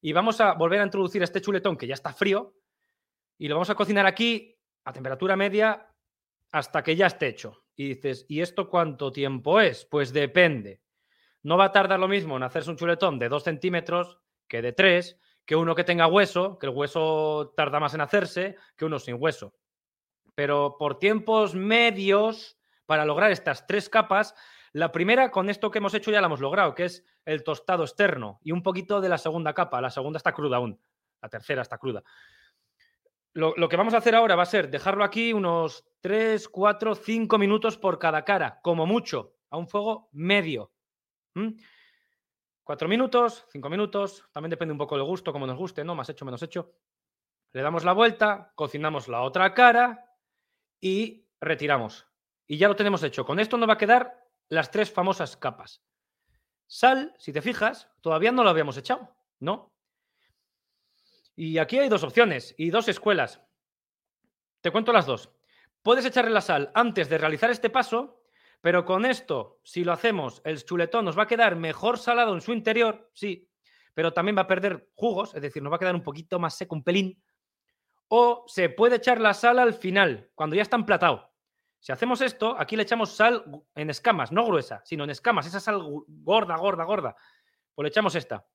y 0.00 0.12
vamos 0.12 0.40
a 0.40 0.54
volver 0.54 0.80
a 0.80 0.84
introducir 0.84 1.22
este 1.22 1.40
chuletón 1.40 1.76
que 1.76 1.86
ya 1.86 1.94
está 1.94 2.12
frío, 2.12 2.54
y 3.38 3.48
lo 3.48 3.54
vamos 3.54 3.70
a 3.70 3.74
cocinar 3.74 4.06
aquí 4.06 4.56
a 4.84 4.92
temperatura 4.92 5.36
media 5.36 5.88
hasta 6.52 6.82
que 6.82 6.96
ya 6.96 7.06
esté 7.06 7.28
hecho. 7.28 7.64
Y 7.74 7.88
dices, 7.88 8.26
¿y 8.28 8.40
esto 8.40 8.68
cuánto 8.68 9.12
tiempo 9.12 9.60
es? 9.60 9.86
Pues 9.86 10.12
depende. 10.12 10.82
No 11.42 11.56
va 11.56 11.66
a 11.66 11.72
tardar 11.72 11.98
lo 11.98 12.08
mismo 12.08 12.36
en 12.36 12.42
hacerse 12.42 12.70
un 12.70 12.76
chuletón 12.76 13.18
de 13.18 13.28
2 13.28 13.42
centímetros 13.42 14.18
que 14.46 14.60
de 14.60 14.72
3, 14.72 15.18
que 15.44 15.56
uno 15.56 15.74
que 15.74 15.84
tenga 15.84 16.06
hueso, 16.06 16.58
que 16.58 16.66
el 16.66 16.72
hueso 16.72 17.52
tarda 17.56 17.80
más 17.80 17.94
en 17.94 18.00
hacerse 18.00 18.56
que 18.76 18.84
uno 18.84 18.98
sin 18.98 19.16
hueso. 19.18 19.54
Pero 20.34 20.76
por 20.78 20.98
tiempos 20.98 21.54
medios, 21.54 22.58
para 22.86 23.04
lograr 23.04 23.30
estas 23.30 23.66
tres 23.66 23.88
capas, 23.88 24.34
la 24.72 24.92
primera 24.92 25.30
con 25.30 25.50
esto 25.50 25.70
que 25.70 25.78
hemos 25.78 25.94
hecho 25.94 26.10
ya 26.10 26.20
la 26.20 26.26
hemos 26.26 26.40
logrado, 26.40 26.74
que 26.74 26.84
es 26.84 27.04
el 27.24 27.42
tostado 27.42 27.82
externo 27.82 28.40
y 28.42 28.52
un 28.52 28.62
poquito 28.62 29.00
de 29.00 29.08
la 29.08 29.18
segunda 29.18 29.52
capa. 29.52 29.80
La 29.80 29.90
segunda 29.90 30.18
está 30.18 30.32
cruda 30.32 30.58
aún, 30.58 30.80
la 31.20 31.28
tercera 31.28 31.62
está 31.62 31.78
cruda. 31.78 32.02
Lo, 33.32 33.68
que 33.68 33.76
vamos 33.76 33.94
a 33.94 33.98
hacer 33.98 34.16
ahora 34.16 34.34
va 34.34 34.42
a 34.42 34.46
ser 34.46 34.70
dejarlo 34.70 35.04
aquí 35.04 35.32
unos 35.32 35.84
3, 36.00 36.48
4, 36.48 36.94
5 36.96 37.38
minutos 37.38 37.78
por 37.78 37.98
cada 37.98 38.24
cara, 38.24 38.60
como 38.62 38.86
mucho. 38.86 39.36
a 39.50 39.56
un 39.56 39.68
fuego 39.68 40.08
medio. 40.12 40.72
Cuatro 42.64 42.88
minutos, 42.88 43.46
cinco 43.50 43.68
minutos, 43.68 44.24
también 44.32 44.50
depende 44.50 44.72
un 44.72 44.78
poco 44.78 44.96
del 44.96 45.04
gusto, 45.04 45.32
como 45.32 45.46
nos 45.46 45.56
guste, 45.56 45.84
¿no? 45.84 45.94
Más 45.94 46.08
hecho, 46.08 46.24
menos 46.24 46.42
hecho. 46.42 46.72
Le 47.52 47.62
damos 47.62 47.84
la 47.84 47.92
vuelta, 47.92 48.52
cocinamos 48.54 49.08
la 49.08 49.22
otra 49.22 49.54
cara 49.54 50.16
y 50.80 51.26
retiramos. 51.40 52.06
Y 52.46 52.58
ya 52.58 52.68
lo 52.68 52.76
tenemos 52.76 53.02
hecho. 53.02 53.24
Con 53.24 53.40
esto 53.40 53.56
nos 53.56 53.68
va 53.68 53.74
a 53.74 53.78
quedar 53.78 54.26
las 54.48 54.70
tres 54.70 54.92
famosas 54.92 55.36
capas. 55.36 55.82
Sal, 56.66 57.14
si 57.18 57.32
te 57.32 57.42
fijas, 57.42 57.90
todavía 58.00 58.30
no 58.30 58.44
lo 58.44 58.50
habíamos 58.50 58.76
echado, 58.76 59.16
¿no? 59.40 59.72
Y 61.34 61.58
aquí 61.58 61.78
hay 61.78 61.88
dos 61.88 62.04
opciones 62.04 62.54
y 62.58 62.70
dos 62.70 62.88
escuelas. 62.88 63.42
Te 64.60 64.70
cuento 64.70 64.92
las 64.92 65.06
dos. 65.06 65.32
Puedes 65.82 66.04
echarle 66.04 66.30
la 66.30 66.42
sal 66.42 66.70
antes 66.74 67.08
de 67.08 67.18
realizar 67.18 67.50
este 67.50 67.70
paso, 67.70 68.19
pero 68.60 68.84
con 68.84 69.06
esto, 69.06 69.60
si 69.64 69.84
lo 69.84 69.92
hacemos, 69.92 70.42
el 70.44 70.62
chuletón 70.64 71.04
nos 71.04 71.18
va 71.18 71.22
a 71.22 71.28
quedar 71.28 71.56
mejor 71.56 71.98
salado 71.98 72.34
en 72.34 72.40
su 72.40 72.52
interior, 72.52 73.10
sí, 73.14 73.48
pero 73.94 74.12
también 74.12 74.36
va 74.36 74.42
a 74.42 74.46
perder 74.46 74.90
jugos, 74.94 75.34
es 75.34 75.42
decir, 75.42 75.62
nos 75.62 75.72
va 75.72 75.76
a 75.76 75.78
quedar 75.78 75.94
un 75.94 76.02
poquito 76.02 76.38
más 76.38 76.56
seco, 76.56 76.74
un 76.74 76.84
pelín. 76.84 77.22
O 78.08 78.44
se 78.46 78.68
puede 78.68 78.96
echar 78.96 79.20
la 79.20 79.34
sal 79.34 79.58
al 79.58 79.74
final, 79.74 80.30
cuando 80.34 80.56
ya 80.56 80.62
está 80.62 80.76
emplatado. 80.76 81.30
Si 81.78 81.92
hacemos 81.92 82.20
esto, 82.20 82.54
aquí 82.58 82.76
le 82.76 82.82
echamos 82.82 83.10
sal 83.16 83.44
en 83.74 83.88
escamas, 83.88 84.32
no 84.32 84.44
gruesa, 84.44 84.82
sino 84.84 85.04
en 85.04 85.10
escamas, 85.10 85.46
esa 85.46 85.60
sal 85.60 85.82
gorda, 86.06 86.56
gorda, 86.56 86.84
gorda. 86.84 87.16
Pues 87.74 87.84
le 87.84 87.88
echamos 87.88 88.14
esta. 88.14 88.46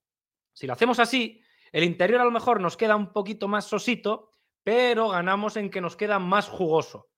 Si 0.53 0.67
lo 0.67 0.73
hacemos 0.73 0.99
así, 0.99 1.41
el 1.71 1.83
interior 1.83 2.21
a 2.21 2.25
lo 2.25 2.31
mejor 2.31 2.61
nos 2.61 2.77
queda 2.77 2.95
un 2.95 3.11
poquito 3.11 3.47
más 3.47 3.65
sosito, 3.65 4.31
pero 4.63 5.09
ganamos 5.09 5.57
en 5.57 5.71
que 5.71 5.81
nos 5.81 5.95
queda 5.95 6.19
más 6.19 6.47
jugoso. 6.47 7.09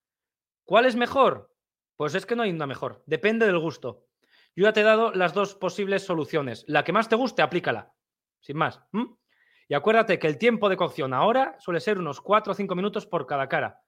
¿Cuál 0.64 0.86
es 0.86 0.96
mejor? 0.96 1.54
Pues 1.98 2.16
es 2.16 2.26
que 2.26 2.36
no 2.36 2.44
hay 2.44 2.52
una 2.52 2.68
mejor, 2.68 3.04
depende 3.06 3.46
del 3.46 3.60
gusto. 3.60 4.06
Yo 4.56 4.64
ya 4.64 4.74
te 4.74 4.82
he 4.82 4.84
dado 4.84 5.12
las 5.12 5.34
dos 5.34 5.56
posibles 5.56 6.04
soluciones. 6.04 6.64
La 6.68 6.84
que 6.84 6.94
más 6.94 7.10
te 7.10 7.16
guste, 7.16 7.42
aplícala. 7.42 7.94
Sin 8.40 8.58
más. 8.58 8.82
Y 9.68 9.74
acuérdate 9.74 10.18
que 10.18 10.28
el 10.28 10.38
tiempo 10.38 10.70
de 10.70 10.78
cocción 10.78 11.14
ahora 11.14 11.56
suele 11.60 11.80
ser 11.80 12.00
unos 12.00 12.22
4 12.22 12.54
o 12.54 12.56
5 12.56 12.76
minutos 12.76 13.06
por 13.06 13.28
cada 13.28 13.50
cara. 13.50 13.82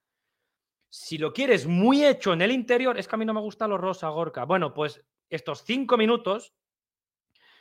Si 0.88 1.18
lo 1.18 1.32
quieres 1.32 1.66
muy 1.66 2.04
hecho 2.04 2.32
en 2.32 2.42
el 2.42 2.50
interior, 2.50 2.98
es 2.98 3.08
que 3.08 3.14
a 3.14 3.18
mí 3.18 3.24
no 3.24 3.34
me 3.34 3.40
gusta 3.40 3.66
lo 3.66 3.78
rosa, 3.78 4.08
Gorka. 4.08 4.44
Bueno, 4.44 4.74
pues 4.74 5.04
estos 5.28 5.64
5 5.64 5.96
minutos 5.96 6.54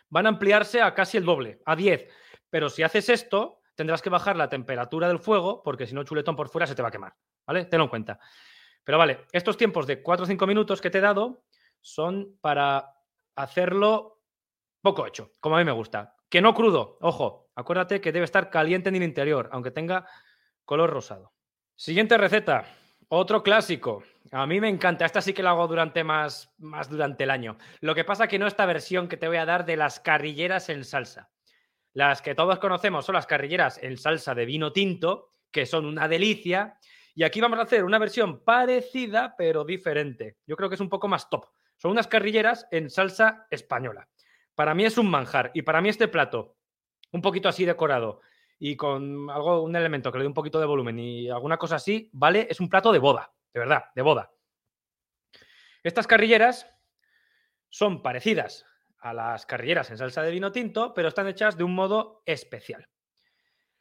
van 0.10 0.26
a 0.26 0.30
ampliarse 0.30 0.82
a 0.82 0.94
casi 0.94 1.18
el 1.18 1.26
doble, 1.26 1.62
a 1.66 1.76
10. 1.76 2.10
Pero 2.50 2.70
si 2.70 2.84
haces 2.84 3.10
esto, 3.10 3.62
tendrás 3.76 4.02
que 4.02 4.10
bajar 4.10 4.36
la 4.36 4.50
temperatura 4.50 5.08
del 5.08 5.20
fuego 5.20 5.64
porque 5.64 5.88
si 5.88 5.96
no, 5.96 6.04
chuletón 6.04 6.36
por 6.36 6.50
fuera 6.50 6.68
se 6.68 6.76
te 6.76 6.82
va 6.82 6.90
a 6.90 6.92
quemar. 6.92 7.16
¿Vale? 7.46 7.66
Tenlo 7.66 7.86
en 7.86 7.90
cuenta. 7.90 8.20
Pero 8.90 8.98
vale, 8.98 9.20
estos 9.34 9.56
tiempos 9.56 9.86
de 9.86 10.02
4 10.02 10.24
o 10.24 10.26
5 10.26 10.48
minutos 10.48 10.82
que 10.82 10.90
te 10.90 10.98
he 10.98 11.02
dado 11.02 11.44
son 11.80 12.40
para 12.42 12.96
hacerlo 13.36 14.24
poco 14.82 15.06
hecho, 15.06 15.34
como 15.40 15.56
a 15.56 15.60
mí 15.60 15.66
me 15.66 15.72
gusta. 15.72 16.16
Que 16.28 16.42
no 16.42 16.56
crudo, 16.56 16.98
ojo, 17.00 17.52
acuérdate 17.54 18.02
que 18.02 18.12
debe 18.12 18.26
estar 18.26 18.50
caliente 18.50 18.90
en 18.90 18.96
el 18.96 19.04
interior, 19.04 19.48
aunque 19.52 19.70
tenga 19.70 20.08
color 20.66 20.90
rosado. 20.90 21.34
Siguiente 21.76 22.18
receta, 22.18 22.66
otro 23.10 23.44
clásico. 23.44 24.02
A 24.32 24.48
mí 24.48 24.60
me 24.60 24.70
encanta, 24.70 25.06
esta 25.06 25.22
sí 25.22 25.34
que 25.34 25.44
la 25.44 25.52
hago 25.52 25.68
durante 25.68 26.04
más, 26.04 26.52
más 26.58 26.90
durante 26.90 27.26
el 27.26 27.30
año. 27.30 27.60
Lo 27.82 27.94
que 27.94 28.06
pasa 28.06 28.28
que 28.28 28.40
no 28.40 28.48
esta 28.48 28.66
versión 28.66 29.08
que 29.08 29.18
te 29.18 29.28
voy 29.28 29.38
a 29.38 29.46
dar 29.46 29.68
de 29.68 29.78
las 29.78 30.00
carrilleras 30.00 30.68
en 30.70 30.84
salsa. 30.84 31.30
Las 31.94 32.24
que 32.24 32.34
todos 32.34 32.58
conocemos 32.58 33.06
son 33.06 33.14
las 33.14 33.28
carrilleras 33.28 33.78
en 33.84 33.98
salsa 33.98 34.34
de 34.34 34.46
vino 34.46 34.74
tinto, 34.74 35.36
que 35.52 35.68
son 35.68 35.86
una 35.86 36.08
delicia. 36.08 36.80
Y 37.20 37.24
aquí 37.26 37.42
vamos 37.42 37.60
a 37.60 37.64
hacer 37.64 37.84
una 37.84 38.00
versión 38.00 38.46
parecida, 38.46 39.36
pero 39.38 39.66
diferente. 39.66 40.38
Yo 40.48 40.56
creo 40.56 40.70
que 40.70 40.76
es 40.76 40.80
un 40.80 40.88
poco 40.88 41.10
más 41.10 41.30
top. 41.30 41.48
Son 41.76 41.92
unas 41.92 42.08
carrilleras 42.08 42.66
en 42.72 42.90
salsa 42.90 43.46
española. 43.50 44.08
Para 44.56 44.74
mí 44.74 44.86
es 44.86 44.98
un 44.98 45.10
manjar. 45.12 45.52
Y 45.54 45.64
para 45.64 45.82
mí 45.82 45.90
este 45.90 46.08
plato, 46.08 46.56
un 47.12 47.22
poquito 47.22 47.50
así 47.50 47.66
decorado 47.66 48.22
y 48.58 48.78
con 48.78 49.30
algo, 49.30 49.64
un 49.64 49.76
elemento 49.76 50.14
que 50.14 50.18
le 50.18 50.24
dé 50.24 50.28
un 50.30 50.34
poquito 50.34 50.62
de 50.62 50.66
volumen 50.66 50.98
y 50.98 51.30
alguna 51.30 51.58
cosa 51.58 51.76
así, 51.76 52.10
vale, 52.14 52.48
es 52.50 52.62
un 52.62 52.70
plato 52.70 52.90
de 52.94 53.00
boda, 53.00 53.34
de 53.54 53.60
verdad, 53.60 53.84
de 53.94 54.02
boda. 54.02 54.32
Estas 55.84 56.08
carrilleras 56.08 56.74
son 57.68 58.02
parecidas 58.02 58.66
a 59.00 59.14
las 59.14 59.46
carrilleras 59.46 59.92
en 59.92 59.98
salsa 59.98 60.24
de 60.24 60.32
vino 60.32 60.54
tinto, 60.54 60.94
pero 60.94 61.10
están 61.10 61.28
hechas 61.28 61.58
de 61.58 61.66
un 61.66 61.76
modo 61.76 62.24
especial. 62.26 62.88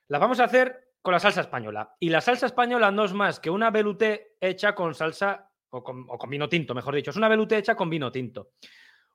Las 0.09 0.21
vamos 0.21 0.41
a 0.41 0.45
hacer 0.45 0.88
con 1.03 1.13
la 1.13 1.21
salsa 1.21 1.41
española. 1.41 1.95
Y 2.01 2.09
la 2.09 2.21
salsa 2.21 2.47
española 2.47 2.91
no 2.91 3.05
es 3.05 3.13
más 3.13 3.41
que 3.41 3.51
una 3.51 3.71
veluté 3.71 4.37
hecha 4.41 4.75
con 4.75 4.95
salsa 4.95 5.51
o 5.71 5.83
con, 5.83 6.31
vino 6.31 6.49
tinto, 6.49 6.75
mejor 6.75 6.95
dicho. 6.95 7.11
Es 7.11 7.17
una 7.17 7.29
veluté 7.29 7.59
hecha 7.59 7.75
con 7.75 7.91
vino 7.91 8.11
tinto. 8.11 8.53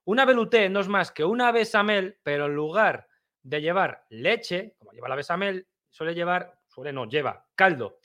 Una 0.06 0.26
veluté 0.26 0.70
no 0.70 0.82
es 0.82 0.88
más 0.88 1.12
que 1.12 1.24
una 1.24 1.52
besamel, 1.52 2.20
pero 2.24 2.46
en 2.46 2.56
lugar 2.56 3.08
de 3.42 3.62
llevar 3.62 4.06
leche, 4.10 4.76
como 4.78 4.92
lleva 4.92 5.10
la 5.10 5.16
besamel, 5.16 5.68
suele 5.90 6.14
llevar, 6.14 6.60
suele 6.68 6.94
no, 6.94 7.06
lleva 7.08 7.46
caldo. 7.56 8.00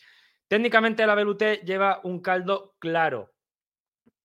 Técnicamente 0.47 1.07
la 1.07 1.15
veluté 1.15 1.61
lleva 1.65 2.01
un 2.05 2.21
caldo 2.21 2.77
claro, 2.79 3.35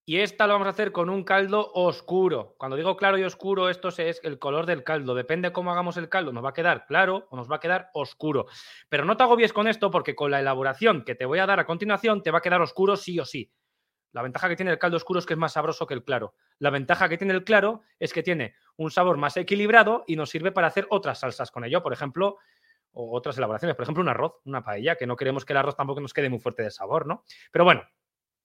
y 0.06 0.18
esta 0.18 0.48
lo 0.48 0.54
vamos 0.54 0.68
a 0.68 0.72
hacer 0.72 0.92
con 0.92 1.10
un 1.10 1.24
caldo 1.24 1.72
oscuro. 1.74 2.56
Cuando 2.58 2.76
digo 2.76 2.98
claro 2.98 3.18
y 3.18 3.24
oscuro, 3.24 3.70
esto 3.70 3.88
es 3.88 4.20
el 4.24 4.38
color 4.38 4.66
del 4.66 4.84
caldo. 4.84 5.16
Depende 5.16 5.54
cómo 5.54 5.72
hagamos 5.72 5.96
el 5.98 6.10
caldo, 6.10 6.34
nos 6.34 6.44
va 6.44 6.50
a 6.50 6.54
quedar 6.54 6.86
claro 6.88 7.28
o 7.30 7.38
nos 7.38 7.50
va 7.50 7.56
a 7.58 7.60
quedar 7.60 7.90
oscuro. 7.94 8.48
Pero 8.90 9.06
no 9.06 9.16
te 9.16 9.24
agobies 9.24 9.54
con 9.54 9.68
esto 9.68 9.92
porque 9.92 10.16
con 10.16 10.32
la 10.32 10.42
elaboración 10.42 11.04
que 11.06 11.16
te 11.16 11.26
voy 11.26 11.40
a 11.40 11.46
dar 11.46 11.60
a 11.60 11.66
continuación 11.66 12.22
te 12.22 12.32
va 12.32 12.40
a 12.40 12.42
quedar 12.42 12.62
oscuro 12.62 12.98
sí 12.98 13.20
o 13.20 13.26
sí. 13.26 13.52
La 14.12 14.22
ventaja 14.22 14.50
que 14.50 14.56
tiene 14.56 14.72
el 14.72 14.78
caldo 14.78 14.98
oscuro 14.98 15.20
es 15.20 15.26
que 15.26 15.34
es 15.34 15.40
más 15.40 15.54
sabroso 15.54 15.88
que 15.88 15.94
el 15.94 16.04
claro. 16.04 16.36
La 16.60 16.70
ventaja 16.70 17.10
que 17.10 17.18
tiene 17.18 17.34
el 17.34 17.44
claro 17.44 17.82
es 17.98 18.14
que 18.14 18.24
tiene 18.24 18.56
un 18.76 18.92
sabor 18.92 19.18
más 19.18 19.38
equilibrado 19.38 20.04
y 20.06 20.16
nos 20.16 20.30
sirve 20.30 20.52
para 20.52 20.68
hacer 20.68 20.86
otras 20.90 21.20
salsas 21.20 21.50
con 21.50 21.64
ello. 21.64 21.82
Por 21.82 21.94
ejemplo, 21.94 22.38
o 22.92 23.16
otras 23.18 23.38
elaboraciones. 23.38 23.76
Por 23.76 23.84
ejemplo, 23.84 24.04
un 24.04 24.10
arroz, 24.10 24.34
una 24.46 24.64
paella, 24.64 24.96
que 24.96 25.08
no 25.08 25.16
queremos 25.16 25.46
que 25.46 25.54
el 25.54 25.58
arroz 25.58 25.76
tampoco 25.76 26.00
nos 26.00 26.14
quede 26.14 26.30
muy 26.30 26.40
fuerte 26.40 26.62
de 26.62 26.72
sabor, 26.72 27.08
¿no? 27.08 27.24
Pero 27.52 27.66
bueno, 27.66 27.84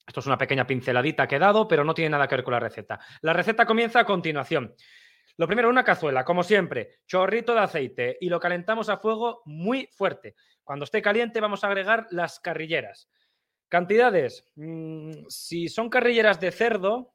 esto 0.09 0.21
es 0.21 0.27
una 0.27 0.39
pequeña 0.39 0.67
pinceladita 0.67 1.29
que 1.29 1.37
he 1.37 1.39
dado, 1.39 1.69
pero 1.69 1.85
no 1.85 1.93
tiene 1.93 2.09
nada 2.09 2.27
que 2.27 2.37
ver 2.37 2.45
con 2.45 2.55
la 2.55 2.61
receta. 2.61 2.99
La 3.21 3.35
receta 3.35 3.67
comienza 3.67 4.01
a 4.01 4.07
continuación. 4.07 4.75
Lo 5.37 5.47
primero, 5.47 5.69
una 5.69 5.85
cazuela, 5.85 6.25
como 6.25 6.43
siempre, 6.43 7.01
chorrito 7.07 7.53
de 7.53 7.61
aceite 7.61 8.17
y 8.19 8.31
lo 8.31 8.41
calentamos 8.41 8.89
a 8.89 8.97
fuego 8.97 9.43
muy 9.45 9.89
fuerte. 9.93 10.35
Cuando 10.65 10.85
esté 10.85 11.03
caliente 11.03 11.41
vamos 11.41 11.63
a 11.63 11.67
agregar 11.67 12.07
las 12.11 12.41
carrilleras. 12.41 13.11
Cantidades, 13.69 14.51
mm, 14.57 15.27
si 15.29 15.69
son 15.69 15.91
carrilleras 15.91 16.41
de 16.41 16.53
cerdo, 16.53 17.15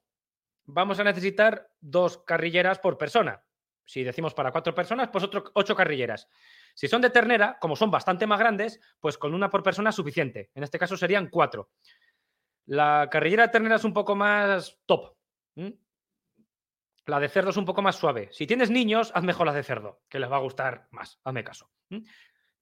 vamos 0.66 1.00
a 1.00 1.04
necesitar 1.04 1.68
dos 1.82 2.20
carrilleras 2.20 2.78
por 2.78 3.00
persona. 3.00 3.44
Si 3.86 4.04
decimos 4.04 4.36
para 4.36 4.52
cuatro 4.52 4.76
personas, 4.76 5.10
pues 5.10 5.24
otro, 5.24 5.46
ocho 5.56 5.76
carrilleras. 5.76 6.28
Si 6.76 6.88
son 6.88 7.02
de 7.02 7.10
ternera, 7.10 7.58
como 7.60 7.76
son 7.76 7.90
bastante 7.90 8.28
más 8.28 8.40
grandes, 8.40 8.80
pues 9.00 9.18
con 9.18 9.34
una 9.34 9.50
por 9.50 9.64
persona 9.64 9.90
es 9.90 9.96
suficiente. 9.96 10.52
En 10.54 10.64
este 10.64 10.78
caso 10.80 10.96
serían 10.96 11.30
cuatro. 11.30 11.72
La 12.66 13.10
carrillera 13.12 13.52
ternera 13.52 13.76
es 13.76 13.84
un 13.84 13.94
poco 13.94 14.16
más 14.16 14.80
top. 14.86 15.16
La 17.06 17.20
de 17.20 17.28
cerdo 17.28 17.50
es 17.50 17.58
un 17.58 17.66
poco 17.66 17.82
más 17.82 17.98
suave. 17.98 18.30
Si 18.32 18.48
tienes 18.48 18.70
niños, 18.70 19.12
haz 19.14 19.24
mejor 19.24 19.46
la 19.46 19.54
de 19.54 19.64
cerdo, 19.64 20.02
que 20.08 20.20
les 20.20 20.32
va 20.32 20.38
a 20.38 20.42
gustar 20.42 20.88
más. 20.92 21.20
Hazme 21.24 21.44
caso. 21.44 21.70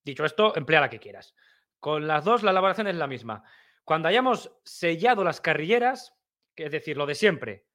Dicho 0.04 0.26
esto, 0.26 0.56
emplea 0.56 0.82
la 0.82 0.90
que 0.90 1.00
quieras. 1.00 1.36
Con 1.80 2.08
las 2.08 2.26
dos, 2.26 2.42
la 2.42 2.52
elaboración 2.52 2.88
es 2.88 2.96
la 2.96 3.08
misma. 3.08 3.44
Cuando 3.84 4.08
hayamos 4.08 4.52
sellado 4.64 5.24
las 5.24 5.42
carrilleras, 5.42 6.18
es 6.56 6.72
decir, 6.72 6.98
lo 6.98 7.06
de 7.06 7.16
siempre, 7.16 7.68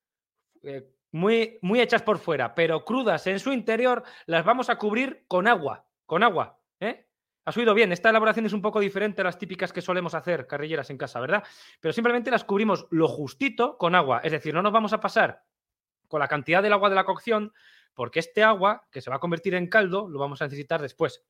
eh, 0.63 0.89
muy, 1.13 1.59
muy 1.63 1.81
hechas 1.81 2.03
por 2.03 2.19
fuera, 2.19 2.55
pero 2.55 2.85
crudas 2.85 3.27
en 3.27 3.39
su 3.39 3.53
interior, 3.53 4.03
las 4.27 4.45
vamos 4.45 4.69
a 4.69 4.77
cubrir 4.77 5.25
con 5.29 5.47
agua. 5.47 5.87
Con 6.05 6.23
agua. 6.23 6.56
Has 7.47 7.57
oído 7.57 7.75
bien, 7.75 7.93
esta 7.93 8.11
elaboración 8.11 8.45
es 8.45 8.53
un 8.53 8.61
poco 8.61 8.81
diferente 8.81 9.21
a 9.21 9.25
las 9.25 9.39
típicas 9.39 9.73
que 9.73 9.81
solemos 9.81 10.15
hacer 10.15 10.49
carrilleras 10.49 10.91
en 10.91 10.99
casa, 10.99 11.21
¿verdad? 11.21 11.45
Pero 11.81 11.93
simplemente 11.93 12.29
las 12.29 12.43
cubrimos 12.43 12.89
lo 12.91 13.07
justito 13.07 13.79
con 13.79 13.95
agua, 13.95 14.21
es 14.25 14.33
decir, 14.33 14.53
no 14.53 14.63
nos 14.63 14.73
vamos 14.73 14.93
a 14.93 14.99
pasar 14.99 15.45
con 16.09 16.19
la 16.19 16.27
cantidad 16.27 16.61
del 16.61 16.73
agua 16.73 16.89
de 16.89 16.97
la 16.97 17.05
cocción, 17.05 17.53
porque 17.95 18.19
este 18.19 18.43
agua, 18.43 18.89
que 18.91 19.01
se 19.01 19.11
va 19.11 19.17
a 19.17 19.21
convertir 19.21 19.55
en 19.55 19.69
caldo, 19.69 20.09
lo 20.09 20.19
vamos 20.19 20.43
a 20.43 20.47
necesitar 20.47 20.83
después. 20.83 21.25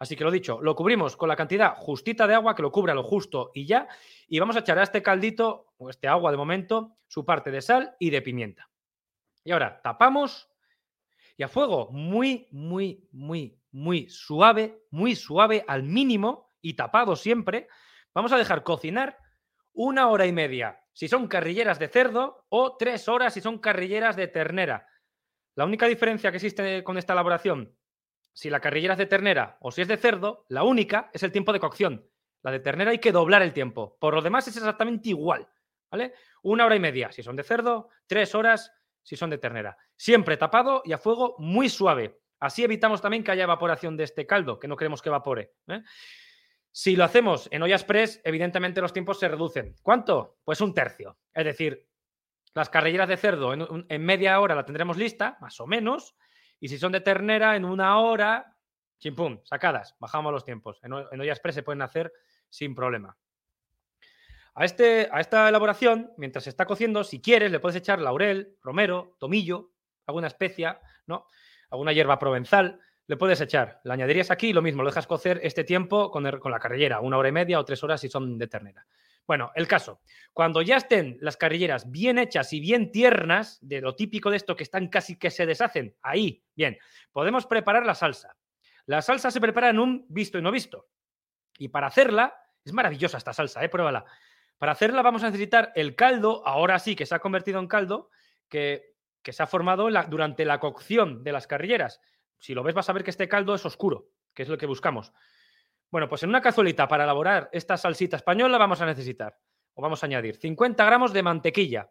Así 0.00 0.16
que 0.16 0.24
lo 0.24 0.32
dicho, 0.32 0.60
lo 0.60 0.74
cubrimos 0.74 1.16
con 1.16 1.28
la 1.28 1.36
cantidad 1.36 1.76
justita 1.76 2.26
de 2.26 2.34
agua 2.34 2.56
que 2.56 2.62
lo 2.62 2.72
cubra 2.72 2.92
lo 2.92 3.04
justo 3.04 3.52
y 3.54 3.66
ya, 3.66 3.86
y 4.26 4.40
vamos 4.40 4.56
a 4.56 4.60
echar 4.60 4.80
a 4.80 4.82
este 4.82 5.00
caldito, 5.00 5.74
o 5.76 5.90
este 5.90 6.08
agua 6.08 6.32
de 6.32 6.36
momento, 6.38 6.96
su 7.06 7.24
parte 7.24 7.52
de 7.52 7.62
sal 7.62 7.94
y 8.00 8.10
de 8.10 8.20
pimienta. 8.20 8.68
Y 9.44 9.52
ahora 9.52 9.80
tapamos 9.80 10.50
y 11.36 11.44
a 11.44 11.48
fuego 11.48 11.88
muy, 11.92 12.48
muy, 12.50 13.08
muy, 13.12 13.60
muy 13.74 14.08
suave, 14.08 14.84
muy 14.90 15.16
suave 15.16 15.64
al 15.66 15.82
mínimo 15.82 16.54
y 16.60 16.74
tapado 16.74 17.16
siempre. 17.16 17.68
Vamos 18.14 18.32
a 18.32 18.38
dejar 18.38 18.62
cocinar 18.62 19.18
una 19.72 20.08
hora 20.08 20.26
y 20.26 20.32
media 20.32 20.80
si 20.92 21.08
son 21.08 21.26
carrilleras 21.26 21.80
de 21.80 21.88
cerdo 21.88 22.46
o 22.48 22.76
tres 22.76 23.08
horas 23.08 23.34
si 23.34 23.40
son 23.40 23.58
carrilleras 23.58 24.14
de 24.14 24.28
ternera. 24.28 24.86
La 25.56 25.64
única 25.64 25.86
diferencia 25.86 26.30
que 26.30 26.36
existe 26.36 26.84
con 26.84 26.98
esta 26.98 27.14
elaboración, 27.14 27.76
si 28.32 28.48
la 28.48 28.60
carrillera 28.60 28.94
es 28.94 28.98
de 28.98 29.06
ternera 29.06 29.58
o 29.60 29.72
si 29.72 29.82
es 29.82 29.88
de 29.88 29.96
cerdo, 29.96 30.46
la 30.48 30.62
única 30.62 31.10
es 31.12 31.24
el 31.24 31.32
tiempo 31.32 31.52
de 31.52 31.60
cocción. 31.60 32.08
La 32.42 32.52
de 32.52 32.60
ternera 32.60 32.92
hay 32.92 32.98
que 32.98 33.12
doblar 33.12 33.42
el 33.42 33.52
tiempo. 33.52 33.96
Por 33.98 34.14
lo 34.14 34.22
demás 34.22 34.46
es 34.46 34.56
exactamente 34.56 35.08
igual. 35.08 35.48
¿vale? 35.90 36.14
Una 36.42 36.64
hora 36.66 36.76
y 36.76 36.80
media 36.80 37.10
si 37.10 37.24
son 37.24 37.34
de 37.34 37.42
cerdo, 37.42 37.88
tres 38.06 38.36
horas 38.36 38.72
si 39.02 39.16
son 39.16 39.30
de 39.30 39.38
ternera. 39.38 39.76
Siempre 39.96 40.36
tapado 40.36 40.82
y 40.84 40.92
a 40.92 40.98
fuego 40.98 41.34
muy 41.38 41.68
suave. 41.68 42.20
Así 42.44 42.62
evitamos 42.62 43.00
también 43.00 43.24
que 43.24 43.30
haya 43.30 43.44
evaporación 43.44 43.96
de 43.96 44.04
este 44.04 44.26
caldo, 44.26 44.60
que 44.60 44.68
no 44.68 44.76
queremos 44.76 45.00
que 45.00 45.08
evapore. 45.08 45.54
¿eh? 45.66 45.82
Si 46.70 46.94
lo 46.94 47.04
hacemos 47.04 47.48
en 47.50 47.62
olla 47.62 47.74
express, 47.74 48.20
evidentemente 48.22 48.82
los 48.82 48.92
tiempos 48.92 49.18
se 49.18 49.28
reducen. 49.28 49.74
¿Cuánto? 49.82 50.36
Pues 50.44 50.60
un 50.60 50.74
tercio. 50.74 51.16
Es 51.32 51.46
decir, 51.46 51.88
las 52.52 52.68
carrilleras 52.68 53.08
de 53.08 53.16
cerdo 53.16 53.54
en, 53.54 54.04
media 54.04 54.38
hora 54.40 54.54
la 54.54 54.66
tendremos 54.66 54.98
lista, 54.98 55.38
más 55.40 55.58
o 55.58 55.66
menos, 55.66 56.16
y 56.60 56.68
si 56.68 56.76
son 56.76 56.92
de 56.92 57.00
ternera, 57.00 57.56
en 57.56 57.64
una 57.64 57.98
hora, 57.98 58.58
chimpum, 58.98 59.40
sacadas, 59.44 59.96
bajamos 59.98 60.30
los 60.30 60.44
tiempos. 60.44 60.80
En, 60.82 60.92
en 60.92 61.20
olla 61.22 61.32
express 61.32 61.54
se 61.54 61.62
pueden 61.62 61.80
hacer 61.80 62.12
sin 62.50 62.74
problema. 62.74 63.16
A, 64.54 64.66
este, 64.66 65.08
a 65.10 65.20
esta 65.20 65.48
elaboración, 65.48 66.12
mientras 66.18 66.44
se 66.44 66.50
está 66.50 66.66
cociendo, 66.66 67.04
si 67.04 67.22
quieres, 67.22 67.50
le 67.50 67.58
puedes 67.58 67.76
echar 67.76 68.02
laurel, 68.02 68.58
romero, 68.60 69.16
tomillo, 69.18 69.70
alguna 70.06 70.26
especia, 70.26 70.78
¿no? 71.06 71.26
Alguna 71.74 71.92
hierba 71.92 72.20
provenzal, 72.20 72.78
le 73.08 73.16
puedes 73.16 73.40
echar. 73.40 73.80
Le 73.82 73.92
añadirías 73.92 74.30
aquí 74.30 74.52
lo 74.52 74.62
mismo, 74.62 74.84
lo 74.84 74.90
dejas 74.90 75.08
cocer 75.08 75.40
este 75.42 75.64
tiempo 75.64 76.08
con, 76.12 76.38
con 76.38 76.52
la 76.52 76.60
carrillera, 76.60 77.00
una 77.00 77.18
hora 77.18 77.30
y 77.30 77.32
media 77.32 77.58
o 77.58 77.64
tres 77.64 77.82
horas 77.82 78.00
si 78.00 78.08
son 78.08 78.38
de 78.38 78.46
ternera. 78.46 78.86
Bueno, 79.26 79.50
el 79.56 79.66
caso, 79.66 80.00
cuando 80.32 80.62
ya 80.62 80.76
estén 80.76 81.18
las 81.20 81.36
carrilleras 81.36 81.90
bien 81.90 82.18
hechas 82.18 82.52
y 82.52 82.60
bien 82.60 82.92
tiernas, 82.92 83.58
de 83.60 83.80
lo 83.80 83.96
típico 83.96 84.30
de 84.30 84.36
esto 84.36 84.54
que 84.54 84.62
están 84.62 84.86
casi 84.86 85.18
que 85.18 85.32
se 85.32 85.46
deshacen, 85.46 85.96
ahí, 86.00 86.44
bien, 86.54 86.78
podemos 87.10 87.44
preparar 87.44 87.84
la 87.84 87.96
salsa. 87.96 88.36
La 88.86 89.02
salsa 89.02 89.32
se 89.32 89.40
prepara 89.40 89.70
en 89.70 89.80
un 89.80 90.06
visto 90.08 90.38
y 90.38 90.42
no 90.42 90.52
visto. 90.52 90.86
Y 91.58 91.70
para 91.70 91.88
hacerla, 91.88 92.36
es 92.64 92.72
maravillosa 92.72 93.18
esta 93.18 93.32
salsa, 93.32 93.64
¿eh? 93.64 93.68
pruébala. 93.68 94.04
Para 94.58 94.70
hacerla 94.70 95.02
vamos 95.02 95.24
a 95.24 95.26
necesitar 95.26 95.72
el 95.74 95.96
caldo, 95.96 96.46
ahora 96.46 96.78
sí 96.78 96.94
que 96.94 97.04
se 97.04 97.16
ha 97.16 97.18
convertido 97.18 97.58
en 97.58 97.66
caldo, 97.66 98.10
que, 98.48 98.93
se 99.32 99.42
ha 99.42 99.46
formado 99.46 99.88
durante 100.08 100.44
la 100.44 100.60
cocción 100.60 101.24
de 101.24 101.32
las 101.32 101.46
carrilleras. 101.46 102.00
Si 102.38 102.54
lo 102.54 102.62
ves 102.62 102.74
vas 102.74 102.88
a 102.88 102.92
ver 102.92 103.04
que 103.04 103.10
este 103.10 103.28
caldo 103.28 103.54
es 103.54 103.64
oscuro, 103.64 104.10
que 104.34 104.42
es 104.42 104.48
lo 104.48 104.58
que 104.58 104.66
buscamos. 104.66 105.12
Bueno, 105.90 106.08
pues 106.08 106.22
en 106.22 106.30
una 106.30 106.40
cazuelita 106.40 106.88
para 106.88 107.04
elaborar 107.04 107.48
esta 107.52 107.76
salsita 107.76 108.16
española 108.16 108.58
vamos 108.58 108.80
a 108.80 108.86
necesitar, 108.86 109.38
o 109.74 109.82
vamos 109.82 110.02
a 110.02 110.06
añadir, 110.06 110.36
50 110.36 110.84
gramos 110.84 111.12
de 111.12 111.22
mantequilla. 111.22 111.90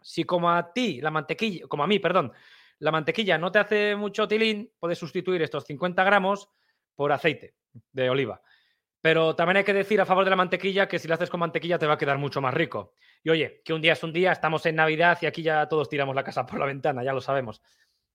Si 0.00 0.24
como 0.24 0.50
a 0.50 0.72
ti, 0.72 1.00
la 1.00 1.10
mantequilla, 1.10 1.66
como 1.66 1.82
a 1.82 1.86
mí, 1.86 1.98
perdón, 1.98 2.32
la 2.78 2.90
mantequilla 2.90 3.38
no 3.38 3.50
te 3.50 3.58
hace 3.58 3.96
mucho 3.96 4.28
tilín, 4.28 4.70
puedes 4.78 4.98
sustituir 4.98 5.40
estos 5.42 5.64
50 5.64 6.04
gramos 6.04 6.50
por 6.94 7.12
aceite 7.12 7.54
de 7.92 8.10
oliva. 8.10 8.42
Pero 9.04 9.36
también 9.36 9.58
hay 9.58 9.64
que 9.64 9.74
decir 9.74 10.00
a 10.00 10.06
favor 10.06 10.24
de 10.24 10.30
la 10.30 10.36
mantequilla 10.36 10.88
que 10.88 10.98
si 10.98 11.06
lo 11.06 11.12
haces 11.12 11.28
con 11.28 11.38
mantequilla 11.38 11.78
te 11.78 11.86
va 11.86 11.92
a 11.92 11.98
quedar 11.98 12.16
mucho 12.16 12.40
más 12.40 12.54
rico. 12.54 12.94
Y 13.22 13.28
oye, 13.28 13.60
que 13.62 13.74
un 13.74 13.82
día 13.82 13.92
es 13.92 14.02
un 14.02 14.14
día, 14.14 14.32
estamos 14.32 14.64
en 14.64 14.76
Navidad 14.76 15.18
y 15.20 15.26
aquí 15.26 15.42
ya 15.42 15.68
todos 15.68 15.90
tiramos 15.90 16.14
la 16.14 16.24
casa 16.24 16.46
por 16.46 16.58
la 16.58 16.64
ventana, 16.64 17.04
ya 17.04 17.12
lo 17.12 17.20
sabemos. 17.20 17.60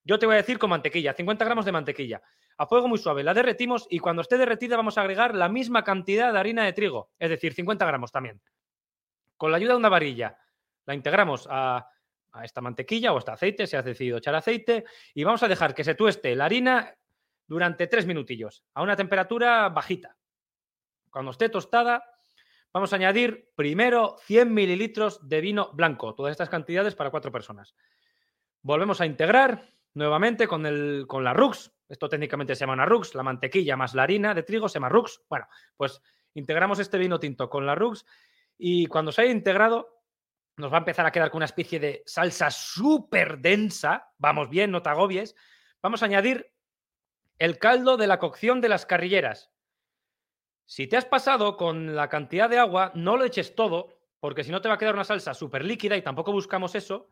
Yo 0.03 0.17
te 0.17 0.25
voy 0.25 0.33
a 0.33 0.37
decir 0.37 0.57
con 0.57 0.71
mantequilla, 0.71 1.13
50 1.13 1.45
gramos 1.45 1.65
de 1.65 1.71
mantequilla. 1.73 2.23
A 2.57 2.65
fuego 2.65 2.87
muy 2.87 2.97
suave, 2.97 3.21
la 3.21 3.35
derretimos 3.35 3.85
y 3.87 3.99
cuando 3.99 4.23
esté 4.23 4.39
derretida 4.39 4.77
vamos 4.77 4.97
a 4.97 5.01
agregar 5.01 5.35
la 5.35 5.47
misma 5.47 5.83
cantidad 5.83 6.33
de 6.33 6.39
harina 6.39 6.65
de 6.65 6.73
trigo, 6.73 7.11
es 7.19 7.29
decir, 7.29 7.53
50 7.53 7.85
gramos 7.85 8.11
también. 8.11 8.41
Con 9.37 9.51
la 9.51 9.57
ayuda 9.57 9.73
de 9.73 9.77
una 9.77 9.89
varilla, 9.89 10.39
la 10.87 10.95
integramos 10.95 11.47
a, 11.51 11.87
a 12.31 12.45
esta 12.45 12.61
mantequilla 12.61 13.13
o 13.13 13.17
a 13.17 13.19
este 13.19 13.29
aceite, 13.29 13.67
si 13.67 13.75
has 13.75 13.85
decidido 13.85 14.17
echar 14.17 14.33
aceite, 14.33 14.85
y 15.13 15.23
vamos 15.23 15.43
a 15.43 15.47
dejar 15.47 15.75
que 15.75 15.83
se 15.83 15.93
tueste 15.93 16.35
la 16.35 16.45
harina 16.45 16.95
durante 17.45 17.85
tres 17.85 18.07
minutillos, 18.07 18.63
a 18.73 18.81
una 18.81 18.95
temperatura 18.95 19.69
bajita 19.69 20.15
cuando 21.11 21.31
esté 21.31 21.49
tostada, 21.49 22.03
vamos 22.73 22.93
a 22.93 22.95
añadir 22.95 23.51
primero 23.55 24.15
100 24.25 24.53
mililitros 24.53 25.27
de 25.27 25.41
vino 25.41 25.71
blanco, 25.73 26.15
todas 26.15 26.31
estas 26.31 26.49
cantidades 26.49 26.95
para 26.95 27.11
cuatro 27.11 27.31
personas. 27.31 27.75
Volvemos 28.61 29.01
a 29.01 29.05
integrar 29.05 29.69
nuevamente 29.93 30.47
con, 30.47 30.65
el, 30.65 31.05
con 31.07 31.23
la 31.23 31.33
Rux. 31.33 31.71
Esto 31.87 32.09
técnicamente 32.09 32.55
se 32.55 32.61
llama 32.61 32.73
una 32.73 32.85
Rux, 32.85 33.15
la 33.15 33.23
mantequilla 33.23 33.75
más 33.75 33.95
la 33.95 34.03
harina 34.03 34.33
de 34.33 34.43
trigo 34.43 34.69
se 34.69 34.75
llama 34.75 34.89
Rux. 34.89 35.23
Bueno, 35.29 35.47
pues 35.75 36.01
integramos 36.33 36.79
este 36.79 36.97
vino 36.97 37.19
tinto 37.19 37.49
con 37.49 37.65
la 37.65 37.75
Rux 37.75 38.05
y 38.57 38.85
cuando 38.85 39.11
se 39.11 39.21
haya 39.23 39.31
integrado 39.31 39.99
nos 40.57 40.71
va 40.71 40.77
a 40.77 40.79
empezar 40.79 41.05
a 41.05 41.11
quedar 41.11 41.31
con 41.31 41.37
una 41.37 41.45
especie 41.45 41.79
de 41.79 42.03
salsa 42.05 42.51
súper 42.51 43.39
densa. 43.39 44.11
Vamos 44.17 44.49
bien, 44.49 44.71
no 44.71 44.81
te 44.81 44.89
agobies. 44.89 45.35
Vamos 45.81 46.03
a 46.03 46.05
añadir 46.05 46.51
el 47.37 47.57
caldo 47.57 47.95
de 47.95 48.07
la 48.07 48.19
cocción 48.19 48.59
de 48.59 48.67
las 48.67 48.85
carrilleras. 48.85 49.51
Si 50.69 50.85
te 50.85 50.97
has 50.97 51.05
pasado 51.05 51.57
con 51.57 51.95
la 51.95 52.09
cantidad 52.09 52.47
de 52.47 52.59
agua, 52.59 52.91
no 52.93 53.17
lo 53.17 53.25
eches 53.25 53.55
todo, 53.55 53.97
porque 54.19 54.43
si 54.43 54.51
no 54.51 54.61
te 54.61 54.69
va 54.69 54.75
a 54.75 54.77
quedar 54.77 54.93
una 54.93 55.03
salsa 55.03 55.33
súper 55.33 55.65
líquida 55.65 55.97
y 55.97 56.03
tampoco 56.03 56.31
buscamos 56.31 56.75
eso. 56.75 57.09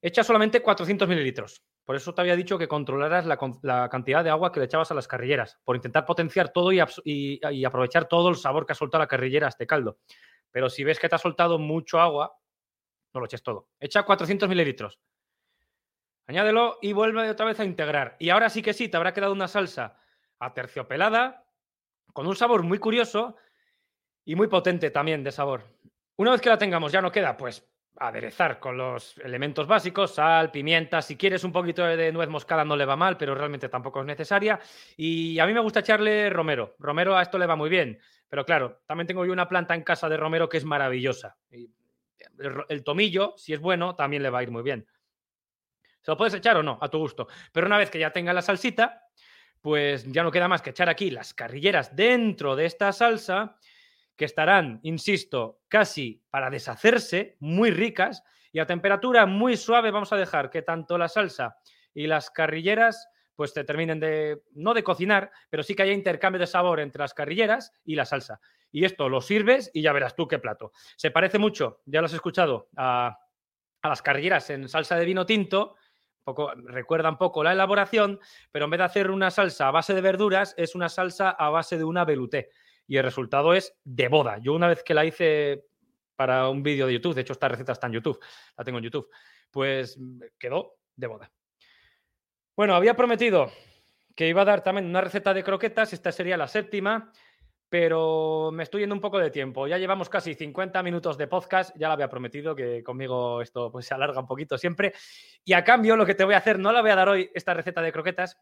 Echa 0.00 0.22
solamente 0.22 0.62
400 0.62 1.08
mililitros. 1.08 1.64
Por 1.84 1.96
eso 1.96 2.14
te 2.14 2.20
había 2.20 2.36
dicho 2.36 2.56
que 2.56 2.68
controlaras 2.68 3.26
la, 3.26 3.88
cantidad 3.88 4.22
de 4.22 4.30
agua 4.30 4.52
que 4.52 4.60
le 4.60 4.66
echabas 4.66 4.92
a 4.92 4.94
las 4.94 5.08
carrilleras, 5.08 5.58
por 5.64 5.74
intentar 5.74 6.06
potenciar 6.06 6.50
todo 6.52 6.70
y, 6.72 7.64
aprovechar 7.64 8.06
todo 8.06 8.28
el 8.28 8.36
sabor 8.36 8.64
que 8.64 8.74
ha 8.74 8.76
soltado 8.76 9.02
la 9.02 9.08
carrillera 9.08 9.46
a 9.46 9.48
este 9.48 9.66
caldo. 9.66 9.98
Pero 10.52 10.70
si 10.70 10.84
ves 10.84 11.00
que 11.00 11.08
te 11.08 11.16
ha 11.16 11.18
soltado 11.18 11.58
mucho 11.58 11.98
agua, 11.98 12.38
no 13.12 13.18
lo 13.18 13.26
eches 13.26 13.42
todo. 13.42 13.70
Echa 13.80 14.04
400 14.04 14.48
mililitros. 14.48 15.00
Añádelo 16.28 16.78
y 16.80 16.92
vuelve 16.92 17.28
otra 17.28 17.46
vez 17.46 17.58
a 17.58 17.64
integrar. 17.64 18.14
Y 18.20 18.30
ahora 18.30 18.48
sí 18.50 18.62
que 18.62 18.72
sí, 18.72 18.88
te 18.88 18.96
habrá 18.96 19.12
quedado 19.12 19.32
una 19.32 19.48
salsa 19.48 19.98
aterciopelada, 20.38 21.47
con 22.18 22.26
un 22.26 22.34
sabor 22.34 22.64
muy 22.64 22.80
curioso 22.80 23.36
y 24.24 24.34
muy 24.34 24.48
potente 24.48 24.90
también 24.90 25.22
de 25.22 25.30
sabor. 25.30 25.62
Una 26.16 26.32
vez 26.32 26.40
que 26.40 26.48
la 26.48 26.58
tengamos, 26.58 26.90
ya 26.90 27.00
no 27.00 27.12
queda, 27.12 27.36
pues 27.36 27.64
aderezar 27.94 28.58
con 28.58 28.76
los 28.76 29.16
elementos 29.18 29.68
básicos, 29.68 30.16
sal, 30.16 30.50
pimienta, 30.50 31.00
si 31.00 31.16
quieres 31.16 31.44
un 31.44 31.52
poquito 31.52 31.84
de 31.84 32.10
nuez 32.10 32.28
moscada 32.28 32.64
no 32.64 32.74
le 32.74 32.86
va 32.86 32.96
mal, 32.96 33.16
pero 33.16 33.36
realmente 33.36 33.68
tampoco 33.68 34.00
es 34.00 34.06
necesaria. 34.06 34.58
Y 34.96 35.38
a 35.38 35.46
mí 35.46 35.52
me 35.54 35.60
gusta 35.60 35.78
echarle 35.78 36.28
romero. 36.28 36.74
Romero 36.80 37.16
a 37.16 37.22
esto 37.22 37.38
le 37.38 37.46
va 37.46 37.54
muy 37.54 37.70
bien, 37.70 38.00
pero 38.28 38.44
claro, 38.44 38.80
también 38.84 39.06
tengo 39.06 39.24
yo 39.24 39.32
una 39.32 39.48
planta 39.48 39.76
en 39.76 39.84
casa 39.84 40.08
de 40.08 40.16
romero 40.16 40.48
que 40.48 40.56
es 40.56 40.64
maravillosa. 40.64 41.36
el, 42.68 42.82
tomillo, 42.82 43.34
si 43.36 43.52
es 43.52 43.60
bueno, 43.60 43.94
también 43.94 44.24
le 44.24 44.30
va 44.30 44.40
a 44.40 44.42
ir 44.42 44.50
muy 44.50 44.64
bien. 44.64 44.88
¿Se 46.02 46.10
lo 46.10 46.16
puedes 46.16 46.34
echar 46.34 46.56
o 46.56 46.64
no? 46.64 46.78
A 46.80 46.88
tu 46.88 46.98
gusto. 46.98 47.28
Pero 47.52 47.68
una 47.68 47.78
vez 47.78 47.90
que 47.90 48.00
ya 48.00 48.10
tenga 48.10 48.32
la 48.32 48.42
salsita, 48.42 49.04
pues 49.60 50.04
ya 50.10 50.22
no 50.22 50.30
queda 50.30 50.48
más 50.48 50.62
que 50.62 50.70
echar 50.70 50.88
aquí 50.88 51.10
las 51.10 51.34
carrilleras 51.34 51.94
dentro 51.94 52.56
de 52.56 52.66
esta 52.66 52.92
salsa, 52.92 53.56
que 54.16 54.24
estarán, 54.24 54.80
insisto, 54.82 55.60
casi 55.68 56.22
para 56.30 56.50
deshacerse, 56.50 57.36
muy 57.40 57.70
ricas, 57.70 58.24
y 58.52 58.58
a 58.58 58.66
temperatura 58.66 59.26
muy 59.26 59.56
suave 59.56 59.90
vamos 59.90 60.12
a 60.12 60.16
dejar 60.16 60.50
que 60.50 60.62
tanto 60.62 60.98
la 60.98 61.08
salsa 61.08 61.58
y 61.94 62.06
las 62.06 62.30
carrilleras 62.30 63.08
pues 63.36 63.54
te 63.54 63.62
terminen 63.62 64.00
de, 64.00 64.42
no 64.54 64.74
de 64.74 64.82
cocinar, 64.82 65.30
pero 65.48 65.62
sí 65.62 65.76
que 65.76 65.84
haya 65.84 65.92
intercambio 65.92 66.40
de 66.40 66.48
sabor 66.48 66.80
entre 66.80 67.00
las 67.00 67.14
carrilleras 67.14 67.72
y 67.84 67.94
la 67.94 68.04
salsa. 68.04 68.40
Y 68.72 68.84
esto 68.84 69.08
lo 69.08 69.20
sirves 69.20 69.70
y 69.72 69.82
ya 69.82 69.92
verás 69.92 70.16
tú 70.16 70.26
qué 70.26 70.40
plato. 70.40 70.72
Se 70.96 71.12
parece 71.12 71.38
mucho, 71.38 71.80
ya 71.86 72.00
lo 72.00 72.06
has 72.06 72.12
escuchado, 72.12 72.68
a, 72.76 73.16
a 73.82 73.88
las 73.88 74.02
carrilleras 74.02 74.50
en 74.50 74.68
salsa 74.68 74.96
de 74.96 75.04
vino 75.04 75.24
tinto, 75.24 75.76
recuerda 76.64 77.10
un 77.10 77.18
poco 77.18 77.42
la 77.42 77.52
elaboración, 77.52 78.20
pero 78.50 78.66
en 78.66 78.70
vez 78.70 78.78
de 78.78 78.84
hacer 78.84 79.10
una 79.10 79.30
salsa 79.30 79.68
a 79.68 79.70
base 79.70 79.94
de 79.94 80.00
verduras, 80.00 80.54
es 80.56 80.74
una 80.74 80.88
salsa 80.88 81.30
a 81.30 81.50
base 81.50 81.78
de 81.78 81.84
una 81.84 82.04
velouté. 82.04 82.50
Y 82.86 82.96
el 82.96 83.04
resultado 83.04 83.54
es 83.54 83.76
de 83.84 84.08
boda. 84.08 84.38
Yo 84.38 84.54
una 84.54 84.68
vez 84.68 84.82
que 84.82 84.94
la 84.94 85.04
hice 85.04 85.64
para 86.16 86.48
un 86.48 86.62
vídeo 86.62 86.86
de 86.86 86.94
YouTube, 86.94 87.14
de 87.14 87.20
hecho 87.20 87.32
esta 87.32 87.48
receta 87.48 87.72
está 87.72 87.86
en 87.86 87.92
YouTube, 87.94 88.18
la 88.56 88.64
tengo 88.64 88.78
en 88.78 88.84
YouTube, 88.84 89.08
pues 89.50 89.98
quedó 90.38 90.76
de 90.96 91.06
boda. 91.06 91.30
Bueno, 92.56 92.74
había 92.74 92.96
prometido 92.96 93.52
que 94.16 94.26
iba 94.26 94.42
a 94.42 94.44
dar 94.44 94.62
también 94.62 94.86
una 94.86 95.00
receta 95.00 95.32
de 95.32 95.44
croquetas, 95.44 95.92
esta 95.92 96.10
sería 96.10 96.36
la 96.36 96.48
séptima 96.48 97.12
pero 97.68 98.50
me 98.52 98.62
estoy 98.62 98.80
yendo 98.80 98.94
un 98.94 99.00
poco 99.00 99.18
de 99.18 99.30
tiempo. 99.30 99.66
Ya 99.66 99.78
llevamos 99.78 100.08
casi 100.08 100.34
50 100.34 100.82
minutos 100.82 101.18
de 101.18 101.26
podcast, 101.26 101.76
ya 101.76 101.88
lo 101.88 101.94
había 101.94 102.08
prometido 102.08 102.54
que 102.54 102.82
conmigo 102.82 103.42
esto 103.42 103.70
pues, 103.70 103.86
se 103.86 103.94
alarga 103.94 104.20
un 104.20 104.26
poquito 104.26 104.56
siempre. 104.56 104.94
Y 105.44 105.52
a 105.52 105.64
cambio 105.64 105.96
lo 105.96 106.06
que 106.06 106.14
te 106.14 106.24
voy 106.24 106.34
a 106.34 106.38
hacer, 106.38 106.58
no 106.58 106.72
la 106.72 106.80
voy 106.80 106.90
a 106.90 106.96
dar 106.96 107.08
hoy 107.08 107.30
esta 107.34 107.54
receta 107.54 107.82
de 107.82 107.92
croquetas, 107.92 108.38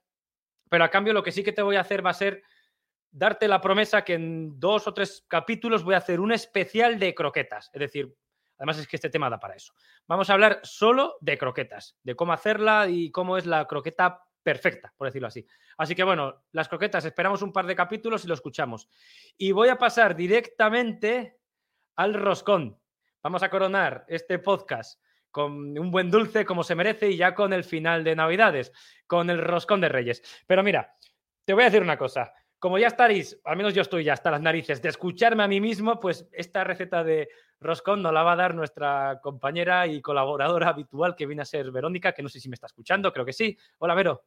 pero 0.69 0.85
a 0.85 0.91
cambio 0.91 1.13
lo 1.13 1.23
que 1.23 1.33
sí 1.33 1.43
que 1.43 1.53
te 1.53 1.63
voy 1.63 1.77
a 1.77 1.81
hacer 1.81 2.05
va 2.05 2.11
a 2.11 2.15
ser 2.15 2.43
darte 3.11 3.49
la 3.49 3.61
promesa 3.61 4.05
que 4.05 4.15
en 4.15 4.61
dos 4.61 4.87
o 4.87 4.95
tres 4.95 5.25
capítulos 5.27 5.83
voy 5.83 5.95
a 5.95 5.99
hacer 5.99 6.21
un 6.21 6.33
especial 6.33 6.99
de 6.99 7.15
croquetas. 7.15 7.71
Es 7.73 7.81
decir, 7.81 8.15
además 8.59 8.79
es 8.79 8.87
que 8.87 8.97
este 8.97 9.11
tema 9.11 9.31
da 9.31 9.41
para 9.41 9.57
eso. 9.57 9.73
Vamos 10.07 10.31
a 10.31 10.35
hablar 10.35 10.61
solo 10.63 11.17
de 11.21 11.39
croquetas, 11.39 11.97
de 12.03 12.15
cómo 12.15 12.33
hacerla 12.33 12.89
y 12.89 13.11
cómo 13.11 13.39
es 13.39 13.47
la 13.47 13.67
croqueta 13.67 14.26
perfecta, 14.47 14.95
por 14.97 15.09
decirlo 15.09 15.27
así. 15.27 15.45
Así 15.77 15.97
que 15.97 16.05
bueno, 16.05 16.45
las 16.53 16.69
croquetas, 16.69 17.05
esperamos 17.05 17.43
un 17.43 17.53
par 17.53 17.67
de 17.67 17.75
capítulos 17.75 18.25
y 18.25 18.29
lo 18.29 18.35
escuchamos. 18.35 18.89
Y 19.37 19.51
voy 19.51 19.71
a 19.71 19.77
pasar 19.77 20.15
directamente 20.15 21.41
al 21.97 22.15
roscón. 22.15 22.79
Vamos 23.25 23.43
a 23.43 23.51
coronar 23.51 24.05
este 24.07 24.39
podcast 24.39 25.03
con 25.33 25.77
un 25.77 25.91
buen 25.91 26.13
dulce 26.13 26.45
como 26.45 26.63
se 26.63 26.77
merece 26.77 27.11
y 27.11 27.17
ya 27.17 27.35
con 27.35 27.53
el 27.53 27.65
final 27.65 28.05
de 28.05 28.15
Navidades, 28.15 28.71
con 29.09 29.31
el 29.31 29.43
roscón 29.43 29.81
de 29.81 29.89
Reyes. 29.89 30.23
Pero 30.47 30.63
mira, 30.63 30.95
te 31.45 31.53
voy 31.53 31.63
a 31.65 31.67
decir 31.67 31.83
una 31.83 31.99
cosa. 31.99 32.33
como 32.61 32.79
ya 32.79 32.87
estaréis, 32.87 33.41
al 33.45 33.57
menos 33.57 33.75
yo 33.75 33.83
estoy 33.83 34.05
ya 34.05 34.13
hasta 34.13 34.31
las 34.31 34.41
narices, 34.41 34.81
de 34.81 34.91
escucharme 34.91 35.43
a 35.43 35.49
mí 35.49 35.61
mismo, 35.61 35.99
pues 35.99 36.29
esta 36.33 36.63
receta 36.63 37.03
de 37.03 37.29
roscón 37.61 38.03
nos 38.03 38.13
la 38.13 38.23
va 38.23 38.33
a 38.33 38.37
dar 38.37 38.55
nuestra 38.55 39.19
compañera 39.23 39.87
y 39.87 40.01
colaboradora 40.01 40.69
habitual 40.69 41.17
que 41.17 41.27
viene 41.27 41.43
a 41.43 41.47
ser 41.47 41.71
Verónica, 41.71 42.13
que 42.13 42.23
no 42.23 42.29
sé 42.29 42.41
si 42.41 42.49
me 42.49 42.55
está 42.55 42.67
escuchando, 42.67 43.13
creo 43.13 43.27
que 43.27 43.33
sí. 43.33 43.59
Hola, 43.79 43.95
Vero. 43.95 44.25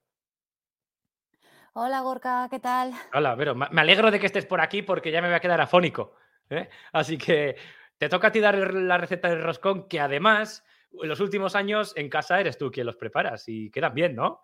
Hola 1.82 2.02
Gorka, 2.02 2.50
¿qué 2.52 2.60
tal? 2.60 2.92
Hola, 3.14 3.36
Vero. 3.36 3.56
Me 3.56 3.80
alegro 3.80 4.12
de 4.12 4.20
que 4.20 4.26
estés 4.26 4.46
por 4.46 4.60
aquí 4.60 4.82
porque 4.82 5.14
ya 5.14 5.22
me 5.22 5.30
voy 5.30 5.36
a 5.38 5.40
quedar 5.40 5.62
afónico. 5.62 6.12
¿eh? 6.50 6.68
Así 6.92 7.18
que 7.18 7.56
te 7.98 8.10
toca 8.10 8.28
a 8.28 8.32
ti 8.34 8.42
dar 8.42 8.74
la 8.74 8.98
receta 8.98 9.30
del 9.30 9.42
roscón, 9.42 9.88
que 9.88 10.02
además 10.02 10.66
en 11.02 11.08
los 11.08 11.22
últimos 11.22 11.56
años 11.56 11.94
en 11.96 12.10
casa 12.10 12.38
eres 12.38 12.58
tú 12.58 12.70
quien 12.70 12.86
los 12.86 12.98
preparas 12.98 13.48
y 13.48 13.72
quedan 13.72 13.94
bien, 13.94 14.14
¿no? 14.14 14.42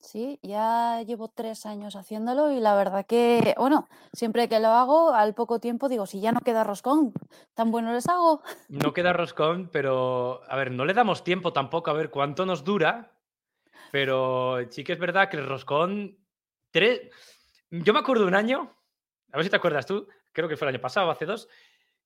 Sí, 0.00 0.38
ya 0.42 1.02
llevo 1.02 1.28
tres 1.28 1.66
años 1.66 1.94
haciéndolo 1.94 2.52
y 2.52 2.58
la 2.58 2.74
verdad 2.74 3.04
que, 3.04 3.54
bueno, 3.58 3.86
siempre 4.14 4.48
que 4.48 4.58
lo 4.58 4.68
hago, 4.68 5.12
al 5.12 5.34
poco 5.34 5.60
tiempo 5.60 5.90
digo, 5.90 6.06
si 6.06 6.22
ya 6.22 6.32
no 6.32 6.40
queda 6.40 6.64
roscón, 6.64 7.12
tan 7.52 7.70
bueno 7.70 7.92
les 7.92 8.08
hago. 8.08 8.40
No 8.70 8.94
queda 8.94 9.12
roscón, 9.12 9.68
pero 9.70 10.40
a 10.48 10.56
ver, 10.56 10.70
no 10.70 10.86
le 10.86 10.94
damos 10.94 11.22
tiempo 11.22 11.52
tampoco 11.52 11.90
a 11.90 11.94
ver 11.94 12.08
cuánto 12.08 12.46
nos 12.46 12.64
dura, 12.64 13.12
pero 13.92 14.56
sí 14.70 14.84
que 14.84 14.94
es 14.94 14.98
verdad 14.98 15.28
que 15.28 15.36
el 15.36 15.46
roscón, 15.46 16.16
tres, 16.70 17.00
yo 17.70 17.92
me 17.92 18.00
acuerdo 18.00 18.22
de 18.22 18.28
un 18.28 18.34
año, 18.34 18.76
a 19.32 19.36
ver 19.36 19.44
si 19.44 19.50
te 19.50 19.56
acuerdas 19.56 19.86
tú, 19.86 20.08
creo 20.32 20.48
que 20.48 20.56
fue 20.56 20.68
el 20.68 20.74
año 20.74 20.82
pasado, 20.82 21.10
hace 21.10 21.26
dos, 21.26 21.48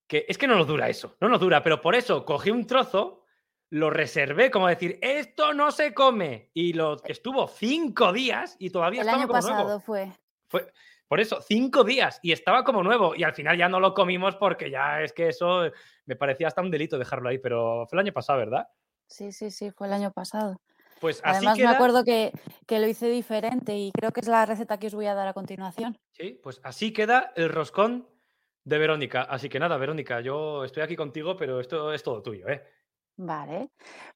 que 0.07 0.27
es 0.29 0.39
que 0.39 0.47
no 0.47 0.57
nos 0.57 0.67
dura 0.67 0.89
eso, 0.89 1.17
no 1.21 1.29
nos 1.29 1.41
dura, 1.41 1.63
pero 1.63 1.81
por 1.81 1.95
eso 1.95 2.25
cogí 2.25 2.51
un 2.51 2.67
trozo 2.67 3.23
lo 3.73 3.89
reservé, 3.89 4.51
como 4.51 4.69
decir, 4.69 4.99
esto 5.01 5.55
no 5.55 5.71
se 5.71 5.95
come. 5.95 6.51
Y 6.53 6.75
lo 6.75 7.03
estuvo 7.07 7.49
cinco 7.49 8.13
días 8.13 8.55
y 8.59 8.69
todavía 8.69 9.01
El 9.01 9.07
estaba 9.07 9.23
año 9.23 9.29
como 9.29 9.39
pasado 9.39 9.65
nuevo. 9.65 9.81
fue. 9.81 10.13
Fue, 10.47 10.71
por 11.09 11.21
eso, 11.21 11.41
cinco 11.41 11.83
días 11.83 12.21
y 12.23 12.33
estaba 12.33 12.65
como 12.65 12.83
nuevo. 12.83 13.15
Y 13.17 13.23
al 13.23 13.33
final 13.33 13.57
ya 13.57 13.71
no 13.71 13.81
lo 13.81 13.95
comimos 13.95 14.37
porque 14.37 14.71
ya 14.71 15.01
es 15.01 15.15
que 15.15 15.29
eso 15.29 15.71
me 16.05 16.17
parecía 16.17 16.49
hasta 16.49 16.61
un 16.61 16.71
delito 16.71 16.99
dejarlo 16.99 17.31
ahí. 17.31 17.39
Pero 17.39 17.87
fue 17.89 17.97
el 17.97 18.01
año 18.01 18.13
pasado, 18.13 18.41
¿verdad? 18.41 18.69
Sí, 19.07 19.33
sí, 19.33 19.51
sí, 19.51 19.71
fue 19.71 19.87
el 19.87 19.95
año 19.95 20.13
pasado. 20.13 20.61
Pues 21.03 21.21
así 21.25 21.45
Además 21.45 21.59
me 21.59 21.67
acuerdo 21.67 22.05
que, 22.05 22.31
que 22.65 22.79
lo 22.79 22.87
hice 22.87 23.09
diferente 23.09 23.77
y 23.77 23.91
creo 23.91 24.13
que 24.13 24.21
es 24.21 24.29
la 24.29 24.47
receta 24.47 24.79
que 24.79 24.87
os 24.87 24.95
voy 24.95 25.07
a 25.07 25.15
dar 25.15 25.27
a 25.27 25.33
continuación. 25.33 25.99
Sí, 26.13 26.39
pues 26.41 26.61
así 26.63 26.93
queda 26.93 27.33
el 27.35 27.49
roscón 27.49 28.09
de 28.63 28.79
Verónica. 28.79 29.23
Así 29.23 29.49
que 29.49 29.59
nada, 29.59 29.77
Verónica, 29.79 30.21
yo 30.21 30.63
estoy 30.63 30.85
aquí 30.85 30.95
contigo, 30.95 31.37
pero 31.37 31.59
esto 31.59 31.93
es 31.93 32.05
todo 32.05 32.23
tuyo, 32.23 32.49
¿eh? 32.49 32.63
Vale, 33.19 33.71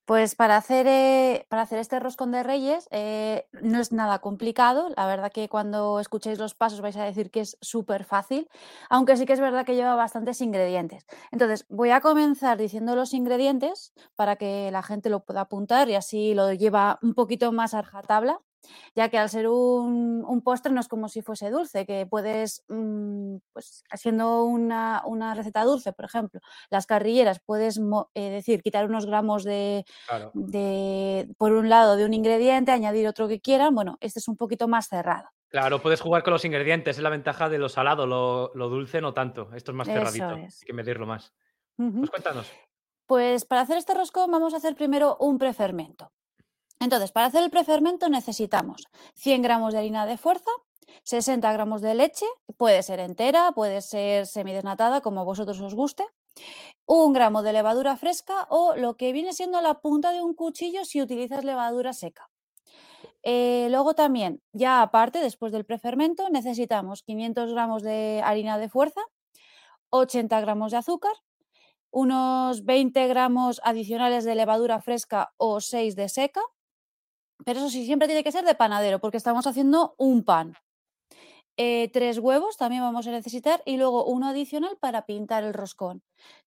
pues 0.07 0.34
para 0.34 0.57
hacer, 0.57 0.86
eh, 0.88 1.44
para 1.51 1.62
hacer 1.62 1.78
este 1.78 2.01
roscón 2.01 2.32
de 2.32 2.42
reyes 2.42 2.88
eh, 2.90 3.47
no 3.62 3.78
es 3.78 3.92
nada 3.92 4.20
complicado. 4.20 4.88
La 4.97 5.07
verdad 5.07 5.30
que 5.30 5.49
cuando 5.51 6.01
escuchéis 6.01 6.38
los 6.38 6.55
pasos 6.55 6.80
vais 6.80 6.97
a 6.97 7.05
decir 7.05 7.30
que 7.30 7.40
es 7.40 7.59
súper 7.61 8.05
fácil, 8.05 8.49
aunque 8.88 9.16
sí 9.18 9.26
que 9.26 9.34
es 9.34 9.40
verdad 9.40 9.66
que 9.66 9.74
lleva 9.76 9.94
bastantes 9.97 10.40
ingredientes. 10.40 11.05
Entonces 11.30 11.66
voy 11.68 11.90
a 11.90 12.01
comenzar 12.01 12.57
diciendo 12.57 12.97
los 12.97 13.12
ingredientes 13.12 13.92
para 14.16 14.36
que 14.36 14.70
la 14.72 14.82
gente 14.82 15.11
lo 15.11 15.24
pueda 15.24 15.42
apuntar 15.42 15.88
y 15.90 15.94
así 15.94 16.34
lo 16.34 16.53
lleva 16.55 16.99
un 17.03 17.14
poquito 17.14 17.53
más 17.53 17.74
a 17.74 17.82
rajatabla, 17.82 18.40
ya 18.95 19.09
que 19.09 19.19
al 19.19 19.29
ser 19.29 19.49
un, 19.49 20.25
un 20.27 20.43
postre 20.43 20.73
no 20.73 20.81
es 20.81 20.89
como 20.89 21.09
si 21.09 21.23
fuese 21.23 21.51
dulce, 21.51 21.87
que 21.87 22.07
puedes, 22.07 22.64
mm, 22.69 23.37
pues 23.53 23.85
haciendo 23.91 24.45
una, 24.45 25.03
una 25.05 25.35
receta 25.35 25.64
dulce, 25.64 25.93
por 25.93 26.05
ejemplo, 26.05 26.41
las 26.71 26.87
carrilleras, 26.87 27.41
puedes 27.45 27.81
eh, 28.14 28.31
decir, 28.31 28.62
quitar 28.62 28.87
unos 28.87 29.07
gramos 29.07 29.45
de, 29.45 29.85
Claro. 30.09 30.31
de, 30.35 31.29
por 31.39 31.53
un 31.53 31.69
lado, 31.69 31.97
de 31.97 32.05
un 32.05 32.14
ingrediente, 32.14 32.73
añadir 32.73 33.07
otro 33.09 33.29
que 33.29 33.41
quieran. 33.41 33.75
Bueno, 33.75 33.97
este 34.01 34.19
es 34.19 34.29
un 34.29 34.37
poquito 34.37 34.69
más 34.69 34.89
cerrado. 34.89 35.29
Claro, 35.49 35.81
puedes 35.81 36.01
jugar 36.01 36.23
con 36.23 36.33
los 36.33 36.45
ingredientes, 36.45 36.97
es 36.97 37.03
la 37.03 37.09
ventaja 37.11 37.49
de 37.49 37.59
lo 37.59 37.69
salado, 37.69 38.07
lo, 38.07 38.51
lo 38.55 38.69
dulce 38.69 39.01
no 39.01 39.14
tanto. 39.14 39.51
Esto 39.55 39.71
es 39.71 39.77
más 39.77 39.87
cerradito, 39.87 40.31
es. 40.37 40.62
hay 40.62 40.67
que 40.67 40.73
medirlo 40.73 41.07
más. 41.07 41.33
Pues 41.77 42.11
cuéntanos. 42.11 42.51
Pues 43.07 43.45
para 43.45 43.61
hacer 43.61 43.77
este 43.77 43.95
roscón 43.95 44.31
vamos 44.31 44.55
a 44.55 44.57
hacer 44.57 44.75
primero 44.75 45.17
un 45.21 45.39
prefermento. 45.39 46.11
Entonces, 46.81 47.12
para 47.12 47.27
hacer 47.27 47.43
el 47.43 47.51
prefermento 47.51 48.09
necesitamos 48.09 48.85
100 49.14 49.43
gramos 49.43 49.72
de 49.72 49.79
harina 49.81 50.07
de 50.07 50.18
fuerza, 50.18 50.51
60 51.05 51.53
gramos 51.53 51.81
de 51.83 51.95
leche, 51.95 52.27
puede 52.57 52.83
ser 52.83 53.01
entera, 53.01 53.53
puede 53.53 53.81
ser 53.81 54.27
semidesnatada, 54.27 55.01
como 55.01 55.24
vosotros 55.24 55.61
os 55.61 55.74
guste, 55.74 56.05
un 56.87 57.12
gramo 57.12 57.43
de 57.43 57.53
levadura 57.53 57.97
fresca 57.97 58.47
o 58.51 58.77
lo 58.77 58.97
que 58.97 59.12
viene 59.12 59.33
siendo 59.33 59.61
la 59.61 59.81
punta 59.81 60.12
de 60.12 60.22
un 60.22 60.35
cuchillo 60.35 60.85
si 60.85 61.03
utilizas 61.03 61.45
levadura 61.45 61.93
seca. 61.93 62.29
Eh, 63.22 63.68
luego 63.70 63.95
también, 63.95 64.41
ya 64.53 64.83
aparte, 64.83 65.18
después 65.18 65.51
del 65.53 65.64
prefermento, 65.64 66.29
necesitamos 66.31 67.03
500 67.03 67.53
gramos 67.53 67.83
de 67.83 68.22
harina 68.24 68.59
de 68.59 68.68
fuerza, 68.68 69.01
80 69.91 70.41
gramos 70.41 70.72
de 70.72 70.79
azúcar, 70.79 71.12
unos 71.91 72.64
20 72.64 73.09
gramos 73.09 73.61
adicionales 73.64 74.24
de 74.24 74.35
levadura 74.35 74.81
fresca 74.81 75.33
o 75.39 75.61
6 75.61 75.97
de 75.97 76.09
seca, 76.09 76.43
pero 77.45 77.61
eso 77.61 77.70
sí, 77.70 77.84
siempre 77.84 78.09
tiene 78.09 78.24
que 78.24 78.32
ser 78.32 78.45
de 78.45 78.55
panadero 78.55 78.99
porque 78.99 79.16
estamos 79.16 79.47
haciendo 79.47 79.95
un 79.99 80.24
pan. 80.24 80.55
Eh, 81.59 81.91
tres 81.93 82.18
huevos 82.18 82.57
también 82.59 82.82
vamos 82.82 83.07
a 83.07 83.11
necesitar 83.11 83.62
y 83.64 83.78
luego 83.78 84.05
uno 84.05 84.28
adicional 84.28 84.76
para 84.78 85.07
pintar 85.07 85.43
el 85.43 85.55
roscón. 85.55 86.03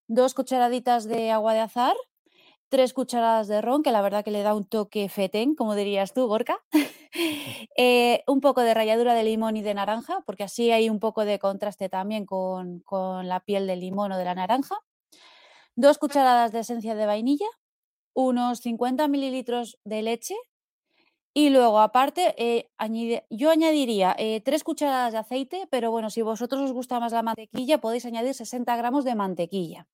Dos 0.07 0.33
cucharaditas 0.33 1.05
de 1.05 1.31
agua 1.31 1.53
de 1.53 1.61
azahar, 1.61 1.95
tres 2.69 2.93
cucharadas 2.93 3.47
de 3.47 3.61
ron, 3.61 3.81
que 3.81 3.91
la 3.91 4.01
verdad 4.01 4.23
que 4.23 4.31
le 4.31 4.43
da 4.43 4.53
un 4.53 4.65
toque 4.65 5.09
fetén, 5.09 5.55
como 5.55 5.75
dirías 5.75 6.13
tú, 6.13 6.27
Gorka. 6.27 6.59
Eh, 7.81 8.23
un 8.27 8.41
poco 8.41 8.61
de 8.61 8.73
ralladura 8.73 9.13
de 9.13 9.23
limón 9.23 9.55
y 9.55 9.61
de 9.61 9.73
naranja, 9.73 10.21
porque 10.25 10.43
así 10.43 10.71
hay 10.71 10.89
un 10.89 10.99
poco 10.99 11.23
de 11.23 11.39
contraste 11.39 11.87
también 11.87 12.25
con, 12.25 12.81
con 12.81 13.27
la 13.27 13.39
piel 13.39 13.67
del 13.67 13.79
limón 13.79 14.11
o 14.11 14.17
de 14.17 14.25
la 14.25 14.35
naranja. 14.35 14.75
Dos 15.75 15.97
cucharadas 15.97 16.51
de 16.51 16.59
esencia 16.59 16.93
de 16.93 17.05
vainilla, 17.05 17.47
unos 18.13 18.59
50 18.59 19.07
mililitros 19.07 19.79
de 19.85 20.01
leche 20.01 20.35
y 21.33 21.49
luego 21.49 21.79
aparte 21.79 22.33
eh, 22.37 22.69
yo 23.29 23.51
añadiría 23.51 24.15
eh, 24.17 24.41
tres 24.41 24.63
cucharadas 24.63 25.13
de 25.13 25.19
aceite, 25.19 25.67
pero 25.69 25.91
bueno, 25.91 26.09
si 26.09 26.21
vosotros 26.21 26.61
os 26.61 26.73
gusta 26.73 26.99
más 26.99 27.11
la 27.11 27.23
mantequilla 27.23 27.79
podéis 27.79 28.05
añadir 28.05 28.33
60 28.33 28.75
gramos 28.75 29.05
de 29.05 29.15
mantequilla. 29.15 29.87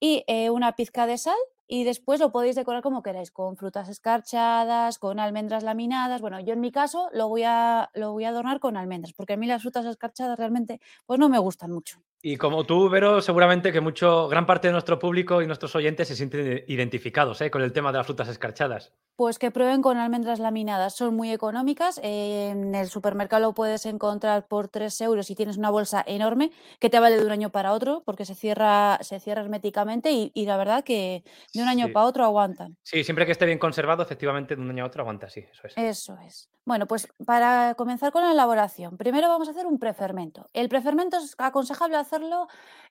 Y 0.00 0.24
eh, 0.26 0.48
una 0.50 0.72
pizca 0.72 1.06
de 1.06 1.18
sal 1.18 1.36
y 1.72 1.84
después 1.84 2.18
lo 2.18 2.32
podéis 2.32 2.56
decorar 2.56 2.82
como 2.82 3.00
queráis, 3.00 3.30
con 3.30 3.56
frutas 3.56 3.88
escarchadas, 3.88 4.98
con 4.98 5.20
almendras 5.20 5.62
laminadas. 5.62 6.20
Bueno, 6.20 6.40
yo 6.40 6.52
en 6.52 6.60
mi 6.60 6.72
caso 6.72 7.08
lo 7.12 7.28
voy 7.28 7.44
a, 7.44 7.90
lo 7.94 8.10
voy 8.10 8.24
a 8.24 8.30
adornar 8.30 8.58
con 8.58 8.76
almendras, 8.76 9.12
porque 9.12 9.34
a 9.34 9.36
mí 9.36 9.46
las 9.46 9.62
frutas 9.62 9.86
escarchadas 9.86 10.36
realmente 10.36 10.80
pues 11.06 11.20
no 11.20 11.28
me 11.28 11.38
gustan 11.38 11.70
mucho. 11.70 12.02
Y 12.22 12.36
como 12.36 12.64
tú, 12.64 12.90
Vero, 12.90 13.22
seguramente 13.22 13.72
que 13.72 13.80
mucho, 13.80 14.28
gran 14.28 14.44
parte 14.44 14.68
de 14.68 14.72
nuestro 14.72 14.98
público 14.98 15.40
y 15.40 15.46
nuestros 15.46 15.74
oyentes 15.74 16.06
se 16.06 16.16
sienten 16.16 16.64
identificados 16.66 17.40
¿eh? 17.40 17.50
con 17.50 17.62
el 17.62 17.72
tema 17.72 17.92
de 17.92 17.98
las 17.98 18.06
frutas 18.06 18.28
escarchadas. 18.28 18.92
Pues 19.16 19.38
que 19.38 19.50
prueben 19.50 19.80
con 19.80 19.96
almendras 19.96 20.38
laminadas, 20.38 20.94
son 20.94 21.14
muy 21.14 21.30
económicas. 21.30 21.98
en 22.02 22.74
el 22.74 22.88
supermercado 22.88 23.42
lo 23.42 23.54
puedes 23.54 23.86
encontrar 23.86 24.46
por 24.48 24.68
3 24.68 25.00
euros 25.00 25.30
y 25.30 25.34
tienes 25.34 25.56
una 25.56 25.70
bolsa 25.70 26.04
enorme 26.06 26.52
que 26.78 26.90
te 26.90 27.00
vale 27.00 27.16
de 27.16 27.24
un 27.24 27.32
año 27.32 27.48
para 27.48 27.72
otro 27.72 28.02
porque 28.04 28.26
se 28.26 28.34
cierra, 28.34 28.98
se 29.00 29.18
cierra 29.18 29.40
herméticamente 29.40 30.12
y, 30.12 30.30
y 30.34 30.44
la 30.44 30.58
verdad 30.58 30.84
que 30.84 31.24
de 31.60 31.64
un 31.64 31.68
año 31.70 31.86
Sí. 31.86 31.92
para 31.92 32.06
otro 32.06 32.24
aguantan. 32.24 32.76
Sí, 32.82 33.04
siempre 33.04 33.26
que 33.26 33.32
esté 33.32 33.46
bien 33.46 33.58
conservado, 33.58 34.02
efectivamente, 34.02 34.56
de 34.56 34.62
un 34.62 34.70
año 34.70 34.84
a 34.84 34.86
otro 34.88 35.02
aguanta, 35.02 35.28
sí, 35.28 35.40
eso 35.52 35.66
es. 35.66 35.74
Eso 35.76 36.16
es. 36.26 36.48
Bueno, 36.64 36.86
pues 36.86 37.08
para 37.24 37.74
comenzar 37.76 38.12
con 38.12 38.22
la 38.22 38.32
elaboración, 38.32 38.96
primero 38.96 39.28
vamos 39.28 39.48
a 39.48 39.52
hacer 39.52 39.66
un 39.66 39.78
prefermento. 39.78 40.46
El 40.52 40.68
prefermento 40.68 41.16
es 41.18 41.34
aconsejable 41.38 41.96
hacerlo 41.96 42.48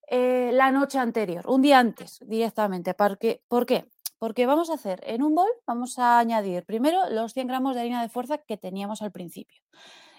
eh, 0.07 0.51
la 0.53 0.72
noche 0.72 0.97
anterior, 0.99 1.45
un 1.47 1.61
día 1.61 1.80
antes 1.80 2.20
directamente. 2.26 2.93
Porque, 2.93 3.41
¿Por 3.47 3.65
qué? 3.65 3.86
Porque 4.17 4.45
vamos 4.45 4.70
a 4.70 4.74
hacer 4.74 4.99
en 5.05 5.24
un 5.24 5.34
bol, 5.34 5.49
vamos 5.65 5.97
a 5.97 6.20
añadir 6.20 6.65
primero 6.65 7.09
los 7.09 7.34
100 7.34 7.47
gramos 7.47 7.74
de 7.76 7.82
harina 7.82 8.01
de 8.01 8.09
fuerza 8.09 8.38
que 8.39 8.57
teníamos 8.57 9.01
al 9.01 9.11
principio, 9.13 9.61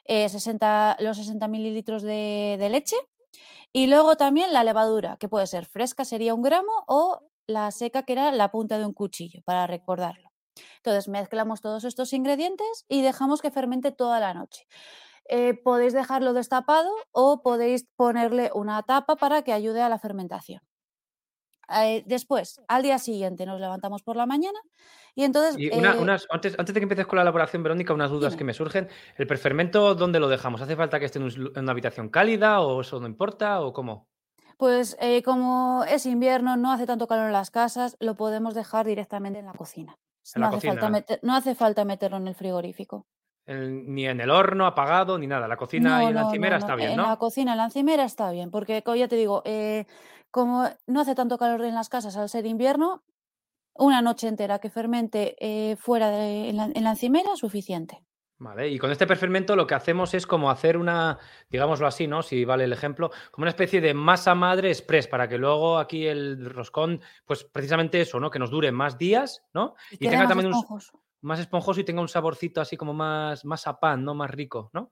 eh, 0.05 0.29
60, 0.29 0.97
los 1.01 1.19
60 1.19 1.49
mililitros 1.49 2.03
de, 2.03 2.57
de 2.59 2.71
leche 2.71 2.97
y 3.75 3.89
luego 3.89 4.17
también 4.17 4.53
la 4.55 4.65
levadura, 4.65 5.17
que 5.19 5.29
puede 5.29 5.47
ser 5.47 5.67
fresca, 5.67 6.05
sería 6.07 6.35
un 6.35 6.41
gramo, 6.43 6.73
o 6.89 7.21
la 7.51 7.71
seca, 7.71 8.05
que 8.05 8.13
era 8.15 8.33
la 8.33 8.51
punta 8.51 8.79
de 8.79 8.87
un 8.87 8.95
cuchillo, 8.95 9.43
para 9.45 9.67
recordarlo. 9.67 10.31
Entonces 10.79 11.09
mezclamos 11.09 11.61
todos 11.61 11.85
estos 11.85 12.13
ingredientes 12.13 12.85
y 12.89 13.03
dejamos 13.03 13.41
que 13.43 13.51
fermente 13.51 13.93
toda 13.93 14.21
la 14.21 14.35
noche. 14.35 14.67
Eh, 15.29 15.55
podéis 15.55 15.93
dejarlo 15.93 16.33
destapado 16.33 16.91
o 17.13 17.43
podéis 17.43 17.87
ponerle 17.97 18.51
una 18.55 18.83
tapa 18.83 19.17
para 19.17 19.43
que 19.43 19.53
ayude 19.53 19.81
a 19.83 19.89
la 19.89 19.99
fermentación. 19.99 20.61
Eh, 21.83 22.03
después, 22.05 22.61
al 22.67 22.83
día 22.83 22.99
siguiente 22.99 23.47
nos 23.47 23.61
levantamos 23.61 24.03
por 24.03 24.17
la 24.17 24.27
mañana 24.27 24.59
y 25.15 25.23
entonces... 25.23 25.57
Y 25.57 25.71
una- 25.73 25.95
eh, 25.95 25.99
unas, 25.99 26.27
antes, 26.31 26.57
antes 26.59 26.75
de 26.75 26.81
que 26.81 26.85
empieces 26.85 27.07
con 27.07 27.17
la 27.17 27.23
elaboración, 27.23 27.63
Verónica, 27.63 27.95
unas 27.95 28.11
dudas 28.11 28.33
Dime. 28.33 28.39
que 28.39 28.45
me 28.45 28.55
surgen. 28.55 28.89
¿El 29.17 29.29
prefermento 29.29 29.95
dónde 29.95 30.19
lo 30.19 30.27
dejamos? 30.29 30.61
¿Hace 30.63 30.75
falta 30.75 30.99
que 30.99 31.07
esté 31.07 31.21
en 31.21 31.27
un- 31.27 31.53
en 31.55 31.63
una 31.63 31.71
habitación 31.73 32.09
cálida 32.09 32.61
o 32.61 32.81
eso 32.81 32.99
no 32.99 33.07
importa 33.07 33.61
o 33.61 33.73
cómo? 33.73 34.10
Pues 34.61 34.95
eh, 35.01 35.23
como 35.23 35.85
es 35.89 36.05
invierno, 36.05 36.59
no 36.59 36.71
hace 36.71 36.85
tanto 36.85 37.07
calor 37.09 37.29
en 37.29 37.33
las 37.33 37.51
casas, 37.51 37.97
lo 37.99 38.15
podemos 38.15 38.53
dejar 38.55 38.85
directamente 38.87 39.39
en 39.39 39.47
la 39.47 39.55
cocina. 39.55 39.97
En 40.35 40.43
no, 40.43 40.51
la 40.51 40.57
hace 40.59 40.67
falta 40.69 40.81
cocina. 40.83 40.99
meter- 40.99 41.21
no 41.23 41.35
hace 41.35 41.55
falta 41.55 41.85
meterlo 41.87 42.19
en 42.19 42.29
el 42.29 42.35
frigorífico. 42.35 43.07
En- 43.47 43.95
ni 43.95 44.07
en 44.07 44.21
el 44.21 44.29
horno 44.29 44.67
apagado, 44.67 45.17
ni 45.19 45.27
nada. 45.27 45.49
La 45.49 45.57
cocina 45.57 46.03
No, 46.03 46.11
y 46.11 46.13
la 46.13 46.21
no, 46.21 46.27
encimera 46.27 46.59
está 46.59 46.75
bien, 46.75 46.91
En 46.91 46.97
¿no? 46.99 47.07
la 47.07 47.17
cocina, 47.17 47.53
en 47.53 47.57
la 47.59 47.65
encimera 47.65 48.05
está 48.05 48.31
bien, 48.33 48.51
porque 48.51 48.83
como 48.83 48.97
ya 48.97 49.09
te 49.09 49.17
digo, 49.17 49.41
eh, 49.47 49.87
como 50.31 50.65
no 50.87 51.01
hace 51.01 51.15
tanto 51.15 51.39
calor 51.39 51.65
en 51.65 51.75
las 51.75 51.89
casas 51.89 52.19
al 52.19 52.29
ser 52.29 52.45
invierno, 52.45 53.03
una 53.75 54.03
noche 54.03 54.29
entera 54.29 54.59
que 54.59 54.69
fermente 54.69 55.37
eh, 55.41 55.77
fuera 55.77 56.11
de 56.11 56.51
en 56.51 56.57
la, 56.59 56.65
en 56.67 56.85
la 56.85 56.91
encimera 56.91 57.35
suficiente. 57.35 58.05
Vale, 58.43 58.71
y 58.71 58.79
con 58.79 58.91
este 58.91 59.07
prefermento 59.07 59.55
lo 59.55 59.67
que 59.67 59.75
hacemos 59.75 60.15
es 60.15 60.27
como 60.27 60.51
hacer 60.51 60.79
una, 60.79 61.19
digámoslo 61.51 61.87
así, 61.87 62.07
¿no? 62.07 62.23
Si 62.23 62.47
vale 62.47 62.65
el 62.65 62.73
ejemplo, 62.73 63.11
como 63.31 63.43
una 63.43 63.51
especie 63.51 63.83
de 63.83 63.93
masa 63.93 64.35
madre 64.35 64.71
express 64.71 65.07
para 65.07 65.29
que 65.29 65.37
luego 65.37 65.79
aquí 65.79 66.07
el 66.07 66.47
roscón, 66.51 67.03
pues 67.27 67.45
precisamente 67.45 68.01
eso, 68.01 68.19
¿no? 68.19 68.31
Que 68.31 68.39
nos 68.39 68.51
dure 68.51 68.73
más 68.73 68.97
días, 68.97 69.43
¿no? 69.53 69.75
Y 69.91 70.09
tenga 70.09 70.27
también 70.27 70.55
un, 70.55 70.81
más 71.21 71.39
esponjoso 71.39 71.81
y 71.81 71.85
tenga 71.85 72.01
un 72.01 72.09
saborcito 72.09 72.63
así 72.63 72.79
como 72.79 72.95
más, 72.95 73.45
más 73.45 73.67
a 73.67 73.79
pan, 73.79 74.03
¿no? 74.07 74.15
Más 74.15 74.31
rico, 74.31 74.71
¿no? 74.73 74.91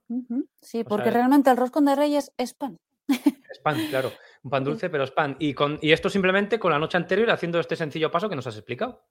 Sí, 0.61 0.81
O 0.81 0.85
porque 0.85 1.05
sea, 1.05 1.13
realmente 1.13 1.49
el 1.49 1.57
roscón 1.57 1.85
de 1.85 1.95
Reyes 1.95 2.31
es 2.37 2.53
pan. 2.53 2.77
es 3.07 3.59
pan, 3.63 3.77
claro. 3.89 4.11
Un 4.43 4.51
pan 4.51 4.63
Sí. 4.63 4.69
dulce, 4.69 4.89
pero 4.91 5.05
es 5.05 5.11
pan. 5.11 5.35
Y, 5.39 5.55
con, 5.55 5.79
y 5.81 5.91
esto 5.91 6.07
simplemente 6.11 6.59
con 6.59 6.71
la 6.71 6.77
noche 6.77 6.97
anterior 6.97 7.31
haciendo 7.31 7.59
este 7.59 7.75
sencillo 7.75 8.11
paso 8.11 8.29
que 8.29 8.35
nos 8.35 8.45
has 8.45 8.57
explicado. 8.57 9.01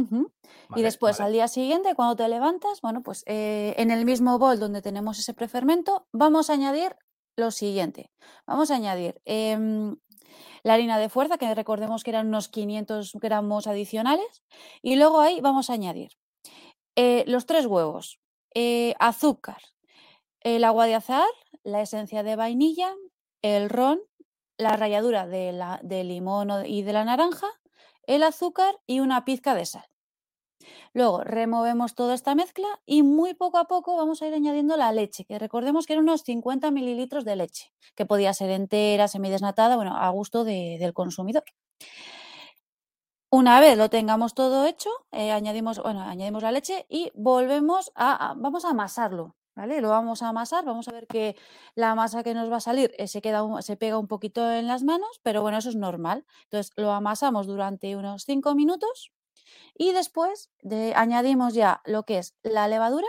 Ujú. 0.00 0.32
Y 0.42 0.48
Vale, 0.68 0.82
después, 0.82 1.18
vale. 1.18 1.26
al 1.26 1.32
día 1.32 1.48
siguiente, 1.48 1.94
cuando 1.94 2.16
te 2.16 2.28
levantas, 2.28 2.80
bueno, 2.80 3.02
pues 3.02 3.22
eh, 3.26 3.74
en 3.78 3.90
el 3.90 4.04
mismo 4.04 4.38
bol 4.38 4.58
donde 4.58 4.82
tenemos 4.82 5.18
ese 5.18 5.34
prefermento, 5.34 6.06
vamos 6.12 6.50
a 6.50 6.54
añadir 6.54 6.96
lo 7.36 7.50
siguiente. 7.50 8.10
Vamos 8.46 8.70
a 8.70 8.76
añadir 8.76 9.20
em, 9.24 9.96
la 10.62 10.74
harina 10.74 10.98
de 10.98 11.08
fuerza, 11.08 11.38
que 11.38 11.54
recordemos 11.54 12.02
que 12.02 12.10
eran 12.10 12.28
unos 12.28 12.48
500 12.48 13.12
gramos 13.14 13.66
adicionales, 13.66 14.42
y 14.82 14.96
luego 14.96 15.20
ahí 15.20 15.40
vamos 15.40 15.70
a 15.70 15.74
añadir 15.74 16.10
eh, 16.96 17.24
los 17.26 17.46
tres 17.46 17.66
huevos, 17.66 18.18
eh, 18.54 18.94
azúcar, 18.98 19.60
el 20.40 20.64
agua 20.64 20.86
de 20.86 20.94
azahar, 20.94 21.28
la 21.62 21.82
esencia 21.82 22.22
de 22.22 22.36
vainilla, 22.36 22.94
el 23.42 23.68
ron, 23.68 24.00
la 24.58 24.76
ralladura 24.76 25.26
de 25.26 25.52
la, 25.52 25.78
del 25.82 26.08
limón 26.08 26.50
o- 26.50 26.64
y 26.64 26.82
de 26.82 26.92
la 26.94 27.04
naranja, 27.04 27.48
el 28.06 28.22
azúcar 28.22 28.78
y 28.86 29.00
una 29.00 29.24
pizca 29.24 29.54
de 29.54 29.66
sal. 29.66 29.84
Luego 30.94 31.22
removemos 31.22 31.94
toda 31.94 32.14
esta 32.14 32.34
mezcla 32.34 32.66
y 32.86 33.02
muy 33.02 33.34
poco 33.34 33.58
a 33.58 33.66
poco 33.66 33.96
vamos 33.96 34.22
a 34.22 34.26
ir 34.26 34.34
añadiendo 34.34 34.76
la 34.76 34.92
leche, 34.92 35.24
que 35.24 35.38
recordemos 35.38 35.86
que 35.86 35.92
eran 35.92 36.04
unos 36.04 36.22
50 36.22 36.70
mililitros 36.70 37.24
de 37.24 37.36
leche, 37.36 37.72
que 37.94 38.06
podía 38.06 38.32
ser 38.32 38.50
entera, 38.50 39.06
semidesnatada, 39.08 39.76
bueno, 39.76 39.96
a 39.96 40.08
gusto 40.10 40.44
de- 40.44 40.76
del 40.80 40.94
consumidor. 40.94 41.44
Una 43.30 43.60
vez 43.60 43.76
lo 43.76 43.90
tengamos 43.90 44.34
todo 44.34 44.66
hecho, 44.66 44.88
eh, 45.12 45.30
añadimos, 45.32 45.82
bueno, 45.82 46.00
añadimos 46.02 46.42
la 46.42 46.52
leche 46.52 46.86
y 46.88 47.10
volvemos 47.14 47.92
a- 47.94 48.34
vamos 48.36 48.64
a 48.64 48.70
amasarlo, 48.70 49.36
¿vale? 49.56 49.80
Lo 49.80 49.88
vamos 49.88 50.22
a 50.22 50.28
amasar, 50.28 50.64
vamos 50.64 50.86
a 50.88 50.92
ver 50.92 51.06
que 51.08 51.34
la 51.74 51.94
masa 51.96 52.22
que 52.22 52.34
nos 52.34 52.50
va 52.52 52.58
a 52.58 52.60
salir 52.60 52.92
eh, 52.98 53.08
se 53.08 53.20
queda, 53.20 53.42
un- 53.42 53.62
se 53.62 53.76
pega 53.76 53.98
un 53.98 54.06
poquito 54.06 54.48
en 54.52 54.68
las 54.68 54.84
manos, 54.84 55.18
pero 55.24 55.42
bueno, 55.42 55.58
eso 55.58 55.70
es 55.70 55.76
normal. 55.76 56.24
Entonces 56.44 56.72
lo 56.76 56.92
amasamos 56.92 57.46
durante 57.48 57.96
unos 57.96 58.22
5 58.24 58.54
minutos 58.54 59.12
y 59.74 59.92
después 59.92 60.50
de, 60.62 60.92
añadimos 60.94 61.54
ya 61.54 61.80
lo 61.84 62.04
que 62.04 62.18
es 62.18 62.36
la 62.42 62.68
levadura 62.68 63.08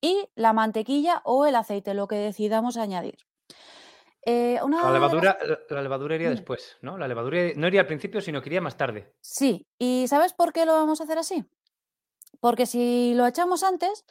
y 0.00 0.28
la 0.34 0.52
mantequilla 0.52 1.22
o 1.24 1.46
el 1.46 1.54
aceite, 1.54 1.94
lo 1.94 2.08
que 2.08 2.16
decidamos 2.16 2.76
añadir. 2.76 3.16
Eh, 4.26 4.54
La 4.56 4.64
una 4.64 4.92
levadura, 4.92 5.36
la, 5.46 5.58
la 5.68 5.82
levadura 5.82 6.14
iría 6.14 6.30
después, 6.30 6.78
¿no? 6.80 6.96
La 6.96 7.06
levadura 7.06 7.38
no 7.56 7.68
iría 7.68 7.82
al 7.82 7.86
principio, 7.86 8.20
sino 8.22 8.40
que 8.40 8.48
iría 8.48 8.60
más 8.62 8.76
tarde. 8.76 9.12
Sí, 9.20 9.66
¿y 9.78 10.06
sabes 10.08 10.32
por 10.32 10.52
qué 10.52 10.64
lo 10.64 10.72
vamos 10.72 11.00
a 11.00 11.04
hacer 11.04 11.18
así? 11.18 11.44
Porque 12.40 12.64
si 12.66 13.12
lo 13.14 13.26
echamos 13.26 13.62
antes, 13.62 14.04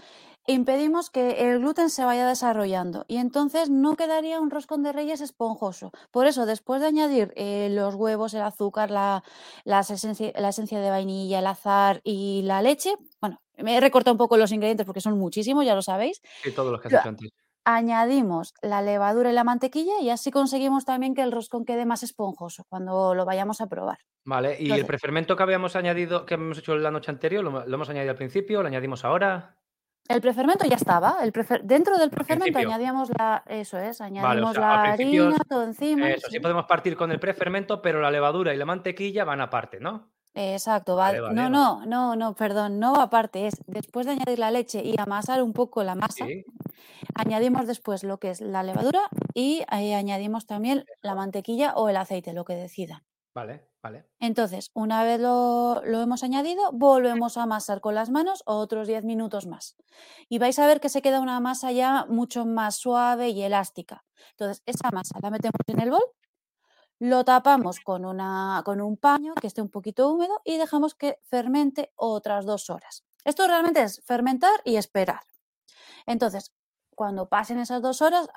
impedimos 0.47 1.09
que 1.09 1.49
el 1.49 1.59
gluten 1.59 1.89
se 1.89 2.05
vaya 2.05 2.27
desarrollando 2.27 3.05
y 3.07 3.17
entonces 3.17 3.69
no 3.69 3.95
quedaría 3.95 4.39
un 4.41 4.51
roscón 4.51 4.83
de 4.83 4.91
reyes 4.91 5.21
esponjoso. 5.21 5.91
Por 6.11 6.27
eso, 6.27 6.45
después 6.45 6.81
de 6.81 6.87
añadir 6.87 7.33
eh, 7.35 7.69
los 7.71 7.95
huevos, 7.95 8.33
el 8.33 8.41
azúcar, 8.41 8.91
la, 8.91 9.23
las 9.63 9.89
esencia, 9.89 10.31
la 10.35 10.49
esencia 10.49 10.79
de 10.79 10.89
vainilla, 10.89 11.39
el 11.39 11.47
azar 11.47 12.01
y 12.03 12.41
la 12.43 12.61
leche, 12.61 12.95
bueno, 13.21 13.41
me 13.57 13.77
he 13.77 13.81
recortado 13.81 14.13
un 14.13 14.17
poco 14.17 14.37
los 14.37 14.51
ingredientes 14.51 14.85
porque 14.85 15.01
son 15.01 15.17
muchísimos, 15.17 15.65
ya 15.65 15.75
lo 15.75 15.81
sabéis. 15.81 16.21
Sí, 16.41 16.51
todos 16.51 16.71
los 16.71 16.81
que 16.81 16.87
has 16.87 16.93
dicho 16.93 17.09
antes. 17.09 17.29
Añadimos 17.65 18.53
la 18.61 18.81
levadura 18.81 19.31
y 19.31 19.33
la 19.33 19.45
mantequilla 19.45 20.01
y 20.01 20.09
así 20.09 20.31
conseguimos 20.31 20.83
también 20.83 21.13
que 21.13 21.21
el 21.21 21.31
roscón 21.31 21.63
quede 21.63 21.85
más 21.85 22.03
esponjoso 22.03 22.65
cuando 22.67 23.15
lo 23.15 23.23
vayamos 23.23 23.61
a 23.61 23.67
probar. 23.67 23.99
Vale, 24.25 24.57
y 24.59 24.69
el 24.71 24.85
prefermento 24.85 25.37
que 25.37 25.43
habíamos 25.43 25.77
añadido, 25.77 26.25
que 26.25 26.33
hemos 26.33 26.57
hecho 26.57 26.75
la 26.75 26.91
noche 26.91 27.11
anterior, 27.11 27.41
lo, 27.41 27.65
lo 27.65 27.75
hemos 27.75 27.89
añadido 27.89 28.11
al 28.11 28.17
principio, 28.17 28.61
lo 28.61 28.67
añadimos 28.67 29.05
ahora. 29.05 29.55
El 30.09 30.19
prefermento 30.21 30.65
ya 30.65 30.75
estaba. 30.75 31.17
El 31.21 31.31
prefer- 31.31 31.61
Dentro 31.63 31.97
del 31.97 32.09
prefermento 32.09 32.59
añadíamos 32.59 33.09
la. 33.17 33.43
Eso 33.47 33.77
es, 33.77 34.01
añadimos 34.01 34.51
sea, 34.51 34.59
la 34.61 34.81
harina, 34.83 35.37
todo 35.47 35.63
encima. 35.63 36.09
Eso, 36.09 36.27
sí 36.27 36.33
sí. 36.35 36.39
podemos 36.39 36.65
partir 36.65 36.97
con 36.97 37.11
el 37.11 37.19
prefermento, 37.19 37.81
pero 37.81 38.01
la 38.01 38.11
levadura 38.11 38.53
y 38.53 38.57
la 38.57 38.65
mantequilla 38.65 39.23
van 39.23 39.39
aparte, 39.41 39.79
¿no? 39.79 40.11
Exacto, 40.35 40.95
va- 40.95 41.07
Vale, 41.09 41.21
vale, 41.21 41.35
no, 41.35 41.49
no, 41.49 41.85
no, 41.85 42.15
no, 42.15 42.33
perdón, 42.35 42.79
no 42.79 42.95
aparte, 42.95 43.45
es 43.47 43.53
después 43.67 44.07
de 44.07 44.13
añadir 44.13 44.39
la 44.39 44.49
leche 44.49 44.81
y 44.83 44.95
amasar 44.99 45.43
un 45.43 45.53
poco 45.53 45.83
la 45.83 45.93
masa, 45.93 46.25
Sí, 46.25 46.43
añadimos 47.13 47.67
después 47.67 48.03
lo 48.03 48.17
que 48.19 48.31
es 48.31 48.41
la 48.41 48.63
levadura 48.63 49.01
y 49.35 49.63
ahí 49.67 49.93
añadimos 49.93 50.47
también 50.47 50.85
la 51.01 51.13
mantequilla 51.13 51.75
o 51.75 51.87
el 51.87 51.97
aceite, 51.97 52.33
lo 52.33 52.45
que 52.45 52.55
decidan. 52.55 53.03
vale, 53.35 53.63
vale. 53.83 54.05
Entonces, 54.19 54.71
una 54.73 55.03
vez 55.03 55.19
lo, 55.19 55.81
lo 55.85 56.01
hemos 56.01 56.23
añadido, 56.23 56.71
volvemos 56.71 57.37
a 57.37 57.43
amasar 57.43 57.81
con 57.81 57.93
las 57.93 58.09
manos 58.09 58.41
otros 58.45 58.87
10 58.87 59.03
minutos 59.03 59.45
más. 59.45 59.75
Y 60.29 60.39
vais 60.39 60.57
a 60.57 60.65
ver 60.65 60.79
que 60.79 60.89
se 60.89 61.01
queda 61.03 61.19
una 61.19 61.39
masa 61.39 61.71
ya 61.71 62.05
mucho 62.09 62.45
más 62.45 62.77
suave 62.77 63.29
y 63.29 63.43
elástica. 63.43 64.05
Entonces, 64.31 64.63
esa 64.65 64.89
masa 64.91 65.19
la 65.21 65.29
metemos 65.29 65.59
en 65.67 65.79
el 65.81 65.91
bol, 65.91 66.03
lo 66.99 67.25
tapamos 67.25 67.81
con, 67.81 68.05
una, 68.05 68.61
con 68.63 68.79
un 68.79 68.97
paño 68.97 69.33
que 69.35 69.47
esté 69.47 69.61
un 69.61 69.69
poquito 69.69 70.09
húmedo 70.09 70.41
y 70.45 70.57
dejamos 70.57 70.95
que 70.95 71.19
fermente 71.25 71.91
otras 71.95 72.45
dos 72.45 72.69
horas. 72.69 73.03
Esto 73.25 73.45
realmente 73.47 73.83
es 73.83 74.01
fermentar 74.05 74.61
y 74.63 74.77
esperar. 74.77 75.21
Entonces, 76.05 76.53
cuando 76.95 77.27
pasen 77.27 77.59
esas 77.59 77.81
dos 77.81 78.01
horas, 78.01 78.27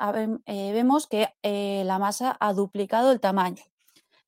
eh, 0.46 0.72
vemos 0.72 1.06
que 1.06 1.28
eh, 1.42 1.82
la 1.84 1.98
masa 1.98 2.36
ha 2.40 2.52
duplicado 2.52 3.12
el 3.12 3.20
tamaño. 3.20 3.62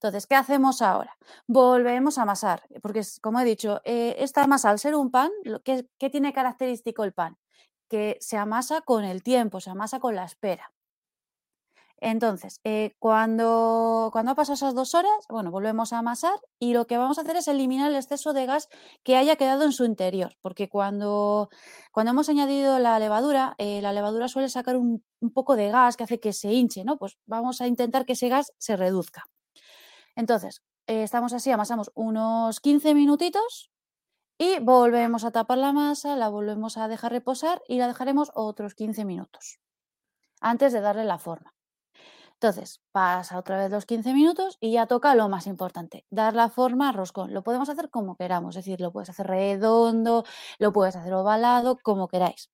Entonces, 0.01 0.27
¿qué 0.27 0.37
hacemos 0.37 0.81
ahora? 0.81 1.17
Volvemos 1.49 2.19
a 2.19 2.23
amasar, 2.23 2.63
porque 2.83 3.03
como 3.21 3.41
he 3.41 3.45
dicho, 3.45 3.81
eh, 3.85 4.15
esta 4.19 4.47
masa 4.47 4.71
al 4.71 4.79
ser 4.79 4.95
un 4.95 5.11
pan, 5.11 5.31
que, 5.65 5.87
¿qué 5.99 6.09
tiene 6.11 6.33
característico 6.33 7.03
el 7.05 7.13
pan? 7.13 7.37
Que 7.89 8.17
se 8.21 8.37
amasa 8.37 8.81
con 8.83 9.05
el 9.05 9.23
tiempo, 9.25 9.61
se 9.61 9.71
amasa 9.71 9.99
con 10.01 10.15
la 10.15 10.25
espera. 10.25 10.73
Entonces, 12.01 12.61
eh, 12.63 12.95
cuando, 13.01 14.11
cuando 14.13 14.31
ha 14.33 14.35
pasado 14.37 14.55
esas 14.55 14.75
dos 14.75 14.95
horas, 14.95 15.11
bueno, 15.29 15.51
volvemos 15.51 15.93
a 15.93 15.99
amasar 15.99 16.35
y 16.61 16.73
lo 16.73 16.87
que 16.87 16.97
vamos 16.97 17.19
a 17.19 17.23
hacer 17.23 17.37
es 17.37 17.49
eliminar 17.49 17.91
el 17.91 17.97
exceso 17.97 18.33
de 18.33 18.47
gas 18.47 18.69
que 19.03 19.17
haya 19.17 19.35
quedado 19.37 19.65
en 19.65 19.73
su 19.73 19.85
interior, 19.85 20.37
porque 20.41 20.69
cuando, 20.69 21.49
cuando 21.91 22.13
hemos 22.13 22.29
añadido 22.29 22.79
la 22.79 22.99
levadura, 23.01 23.55
eh, 23.59 23.83
la 23.83 23.93
levadura 23.93 24.29
suele 24.29 24.49
sacar 24.49 24.77
un, 24.77 25.03
un 25.21 25.33
poco 25.33 25.57
de 25.57 25.71
gas 25.71 25.97
que 25.97 26.05
hace 26.05 26.21
que 26.21 26.33
se 26.33 26.53
hinche, 26.53 26.85
¿no? 26.85 26.99
Pues 26.99 27.19
vamos 27.27 27.61
a 27.61 27.67
intentar 27.67 28.07
que 28.07 28.13
ese 28.13 28.29
gas 28.29 28.53
se 28.59 28.77
reduzca. 28.77 29.29
Entonces, 30.19 30.63
eh, 30.89 31.05
estamos 31.05 31.33
así, 31.33 31.53
amasamos 31.53 31.93
unos 31.95 32.59
15 32.59 32.93
minutitos 32.93 33.71
y 34.37 34.59
volvemos 34.59 35.23
a 35.23 35.31
tapar 35.31 35.59
la 35.59 35.73
masa, 35.73 36.17
la 36.17 36.29
volvemos 36.29 36.77
a 36.77 36.89
dejar 36.89 37.13
reposar 37.13 37.63
y 37.69 37.79
la 37.79 37.87
dejaremos 37.87 38.33
otros 38.35 38.75
15 38.75 39.05
minutos 39.05 39.61
antes 40.41 40.73
de 40.73 40.81
darle 40.81 41.05
la 41.05 41.19
forma. 41.19 41.55
Entonces, 42.33 42.81
pasa 42.91 43.39
otra 43.39 43.59
vez 43.59 43.71
los 43.71 43.87
15 43.87 44.13
minutos 44.13 44.59
y 44.61 44.73
ya 44.73 44.87
toca 44.87 45.15
lo 45.15 45.29
más 45.29 45.47
importante, 45.47 46.05
dar 46.11 46.35
la 46.35 46.49
forma 46.49 46.89
a 46.89 46.93
roscón. 46.93 47.33
Lo 47.33 47.45
podemos 47.45 47.69
hacer 47.69 47.89
como 47.89 48.17
queramos, 48.17 48.57
es 48.57 48.65
decir, 48.65 48.81
lo 48.81 48.91
puedes 48.91 49.11
hacer 49.11 49.29
redondo, 49.29 50.25
lo 50.59 50.73
puedes 50.73 50.97
hacer 50.97 51.15
ovalado, 51.15 51.79
como 51.81 52.09
queráis. 52.09 52.51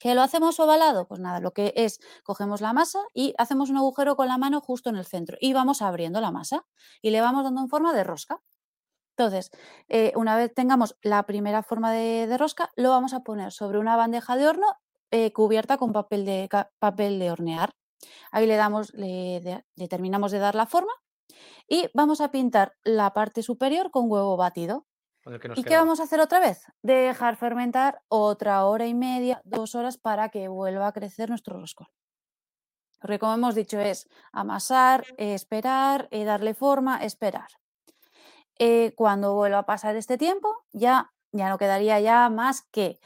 ¿Que 0.00 0.14
lo 0.14 0.22
hacemos 0.22 0.58
ovalado? 0.60 1.08
Pues 1.08 1.20
nada, 1.20 1.40
lo 1.40 1.52
que 1.52 1.72
es, 1.76 2.00
cogemos 2.22 2.60
la 2.60 2.72
masa 2.72 3.00
y 3.14 3.34
hacemos 3.38 3.70
un 3.70 3.76
agujero 3.76 4.16
con 4.16 4.28
la 4.28 4.38
mano 4.38 4.60
justo 4.60 4.90
en 4.90 4.96
el 4.96 5.04
centro 5.04 5.36
y 5.40 5.52
vamos 5.52 5.82
abriendo 5.82 6.20
la 6.20 6.30
masa 6.30 6.66
y 7.02 7.10
le 7.10 7.20
vamos 7.20 7.44
dando 7.44 7.60
en 7.60 7.68
forma 7.68 7.92
de 7.92 8.04
rosca. 8.04 8.40
Entonces, 9.16 9.50
eh, 9.88 10.12
una 10.14 10.36
vez 10.36 10.54
tengamos 10.54 10.96
la 11.02 11.24
primera 11.26 11.62
forma 11.64 11.92
de, 11.92 12.36
rosca, 12.38 12.70
lo 12.76 12.90
vamos 12.90 13.12
a 13.14 13.20
poner 13.20 13.52
sobre 13.52 13.78
una 13.78 13.96
bandeja 13.96 14.36
de 14.36 14.46
horno 14.46 14.66
eh, 15.10 15.32
cubierta 15.32 15.76
con 15.76 15.92
papel 15.92 16.24
de, 16.24 16.48
papel 16.78 17.18
de 17.18 17.30
hornear. 17.32 17.74
Ahí 18.30 18.46
le 18.46 18.56
damos, 18.56 18.94
le, 18.94 19.64
le 19.74 19.88
terminamos 19.88 20.30
de 20.30 20.38
dar 20.38 20.54
la 20.54 20.66
forma 20.66 20.92
y 21.68 21.88
vamos 21.94 22.20
a 22.20 22.30
pintar 22.30 22.74
la 22.84 23.12
parte 23.12 23.42
superior 23.42 23.90
con 23.90 24.10
huevo 24.10 24.36
batido. 24.36 24.86
¿Y 25.56 25.62
qué 25.64 25.76
vamos 25.76 26.00
a 26.00 26.04
hacer 26.04 26.20
otra 26.20 26.40
vez? 26.40 26.64
Dejar 26.82 27.36
fermentar 27.36 28.00
otra 28.08 28.64
hora 28.64 28.86
y 28.86 28.94
media, 28.94 29.40
dos 29.44 29.74
horas 29.74 29.98
para 29.98 30.28
que 30.30 30.48
vuelva 30.48 30.88
a 30.88 30.92
crecer 30.92 31.28
nuestro 31.28 31.58
roscón. 31.58 31.88
Porque 33.00 33.18
como 33.18 33.34
hemos 33.34 33.54
dicho 33.54 33.78
es 33.78 34.08
amasar, 34.32 35.04
esperar, 35.16 36.08
eh, 36.10 36.24
darle 36.24 36.54
forma, 36.54 37.04
esperar. 37.04 37.48
Eh, 38.58 38.92
cuando 38.96 39.34
vuelva 39.34 39.58
a 39.58 39.66
pasar 39.66 39.94
este 39.96 40.18
tiempo, 40.18 40.64
ya 40.72 41.12
ya 41.32 41.50
no 41.50 41.58
quedaría 41.58 42.00
ya 42.00 42.30
más 42.30 42.62
que 42.62 42.98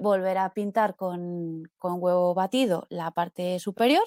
volver 0.00 0.38
a 0.38 0.52
pintar 0.52 0.96
con, 0.96 1.64
con 1.78 1.94
huevo 1.98 2.34
batido 2.34 2.86
la 2.90 3.10
parte 3.10 3.58
superior 3.58 4.04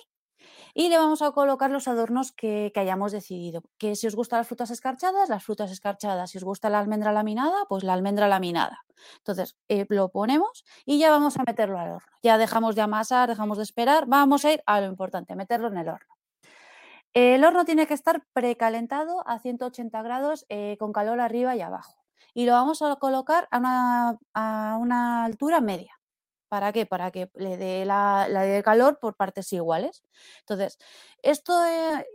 y 0.74 0.90
le 0.90 0.98
vamos 0.98 1.22
a 1.22 1.32
colocar 1.32 1.70
los 1.70 1.88
adornos 1.88 2.32
que, 2.32 2.72
hayamos 2.76 3.12
decidido. 3.12 3.62
Que 3.78 3.96
si 3.96 4.08
os 4.08 4.16
gustan 4.16 4.40
las 4.40 4.48
frutas 4.48 4.72
escarchadas, 4.72 5.30
las 5.30 5.44
frutas 5.44 5.72
escarchadas. 5.72 6.32
Si 6.32 6.38
os 6.38 6.44
gusta 6.44 6.70
la 6.70 6.80
almendra 6.80 7.12
laminada, 7.12 7.66
pues 7.70 7.84
la 7.84 7.94
almendra 7.94 8.28
laminada. 8.28 8.86
Entonces 9.18 9.56
eh, 9.68 9.86
lo 9.90 10.10
ponemos 10.10 10.64
y 10.86 11.00
ya 11.00 11.12
vamos 11.12 11.38
a 11.38 11.44
meterlo 11.46 11.80
al 11.80 11.92
horno. 11.92 12.12
Ya 12.24 12.38
dejamos 12.38 12.76
de 12.76 12.82
amasar, 12.82 13.30
dejamos 13.30 13.58
de 13.58 13.64
esperar. 13.64 14.06
Vamos 14.08 14.46
a 14.46 14.54
ir 14.54 14.64
a 14.66 14.82
lo 14.82 14.88
importante, 14.88 15.36
meterlo 15.36 15.68
en 15.68 15.78
el 15.78 15.90
horno. 15.90 16.14
El 17.14 17.46
horno 17.46 17.64
tiene 17.64 17.86
que 17.86 17.94
estar 17.94 18.26
precalentado 18.34 19.28
a 19.28 19.38
180 19.40 20.02
grados 20.02 20.46
eh, 20.50 20.78
con 20.80 20.92
calor 20.92 21.20
arriba 21.20 21.56
y 21.56 21.62
abajo. 21.62 22.04
Y 22.34 22.46
lo 22.46 22.54
vamos 22.54 22.82
a 22.82 22.96
colocar 22.96 23.48
a 23.52 24.78
una 24.80 25.26
altura 25.26 25.62
media. 25.62 25.94
¿Para 26.54 26.72
qué? 26.72 26.86
Para 26.86 27.10
que 27.10 27.32
le 27.34 27.58
dé 27.58 27.84
la, 27.84 28.28
la 28.30 28.62
calor 28.62 29.00
por 29.00 29.16
partes 29.16 29.52
iguales. 29.54 30.04
Entonces, 30.42 30.78
esto, 31.24 31.54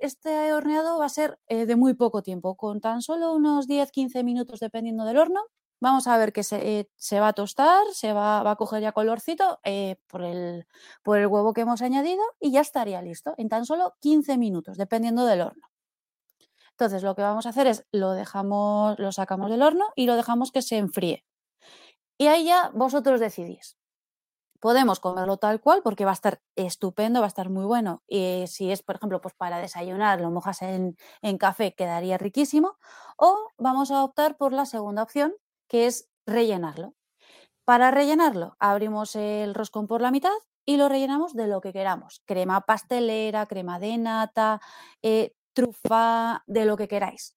este 0.01 0.53
horneado 0.53 0.97
va 0.97 1.07
a 1.07 1.09
ser 1.09 1.41
eh, 1.49 1.67
de 1.67 1.75
muy 1.75 1.95
poco 1.95 2.23
tiempo, 2.23 2.55
con 2.57 2.81
tan 2.81 3.03
solo 3.03 3.35
unos 3.35 3.67
10-15 3.67 4.23
minutos 4.23 4.61
dependiendo 4.61 5.05
del 5.05 5.19
horno. 5.19 5.41
Vamos 5.81 6.07
a 6.07 6.17
ver 6.19 6.33
que 6.33 6.45
se, 6.45 6.79
eh, 6.79 7.21
va 7.21 7.27
a 7.29 7.33
tostar, 7.33 7.85
se 7.93 8.13
va, 8.13 8.49
a 8.49 8.55
coger 8.55 8.81
ya 8.81 8.93
colorcito 8.93 9.59
eh, 9.65 9.97
por, 10.07 10.23
el, 10.23 10.69
por 11.03 11.19
el 11.19 11.27
huevo 11.27 11.53
que 11.53 11.63
hemos 11.63 11.83
añadido 11.83 12.23
y 12.39 12.53
ya 12.53 12.61
estaría 12.61 13.03
listo 13.03 13.35
en 13.39 13.49
tan 13.49 13.67
solo 13.67 13.97
15 13.99 14.39
minutos, 14.39 14.77
dependiendo 14.77 15.27
del 15.27 15.41
horno. 15.41 15.69
Entonces, 16.71 17.03
lo 17.03 17.17
que 17.17 17.23
vamos 17.23 17.47
a 17.47 17.49
hacer 17.49 17.67
es 17.67 17.87
lo 17.91 18.13
dejamos, 18.13 19.01
lo 19.01 19.11
sacamos 19.11 19.51
del 19.51 19.63
horno 19.63 19.87
y 19.97 20.07
lo 20.07 20.15
dejamos 20.15 20.53
que 20.53 20.63
se 20.63 20.77
enfríe. 20.77 21.25
Y 22.19 22.29
ahí 22.29 22.45
ya 22.45 22.71
vosotros 22.73 23.19
decidís. 23.19 23.78
Podemos 24.61 24.99
comerlo 24.99 25.37
tal 25.37 25.61
cual 25.61 25.83
porque 25.85 26.05
va 26.05 26.11
a 26.11 26.15
estar 26.15 26.41
estupendo, 26.57 27.21
va 27.21 27.27
a 27.27 27.29
estar 27.29 27.49
muy 27.49 27.65
bueno. 27.65 28.03
Y 28.09 28.45
si 28.49 28.73
es, 28.73 28.83
por 28.83 28.97
ejemplo, 28.97 29.21
pues 29.21 29.35
para 29.35 29.59
desayunar, 29.59 30.21
lo 30.21 30.31
mojas 30.31 30.63
en, 30.63 30.97
café, 31.39 31.75
quedaría 31.75 32.19
riquísimo. 32.19 32.77
O 33.17 33.49
vamos 33.57 33.91
a 33.91 34.03
optar 34.03 34.37
por 34.37 34.53
la 34.53 34.67
segunda 34.67 35.03
opción, 35.03 35.35
que 35.69 35.87
es 35.87 36.09
rellenarlo. 36.27 36.95
Para 37.65 37.91
rellenarlo, 37.91 38.57
abrimos 38.59 39.15
el 39.15 39.55
roscón 39.55 39.87
por 39.87 40.01
la 40.01 40.11
mitad 40.11 40.33
y 40.67 40.77
lo 40.77 40.89
rellenamos 40.89 41.35
de 41.35 41.47
lo 41.47 41.61
que 41.61 41.73
queramos. 41.73 42.23
Crema 42.27 42.63
pastelera, 42.63 43.47
crema 43.47 43.79
de 43.79 43.99
nata, 43.99 44.61
eh, 45.03 45.35
trufa, 45.53 46.43
de 46.47 46.65
lo 46.65 46.77
que 46.77 46.89
queráis. 46.89 47.37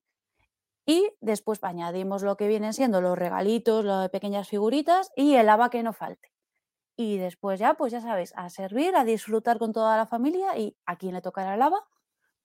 Y 0.85 1.11
después 1.21 1.63
añadimos 1.63 2.23
lo 2.23 2.35
que 2.37 2.47
vienen 2.47 2.73
siendo 2.73 3.01
los 3.01 3.17
regalitos, 3.17 3.85
las 3.85 4.09
pequeñas 4.09 4.47
figuritas 4.49 5.11
y 5.15 5.35
el 5.35 5.49
haba 5.49 5.69
que 5.69 5.83
no 5.83 5.93
falte. 5.93 6.31
Y 7.01 7.17
después 7.17 7.59
ya, 7.59 7.73
pues 7.73 7.91
ya 7.91 7.99
sabes, 7.99 8.31
a 8.35 8.47
servir, 8.51 8.95
a 8.95 9.03
disfrutar 9.03 9.57
con 9.57 9.73
toda 9.73 9.97
la 9.97 10.05
familia 10.05 10.55
y 10.55 10.77
a 10.85 10.97
quién 10.97 11.15
le 11.15 11.21
tocará 11.21 11.57
lava. 11.57 11.79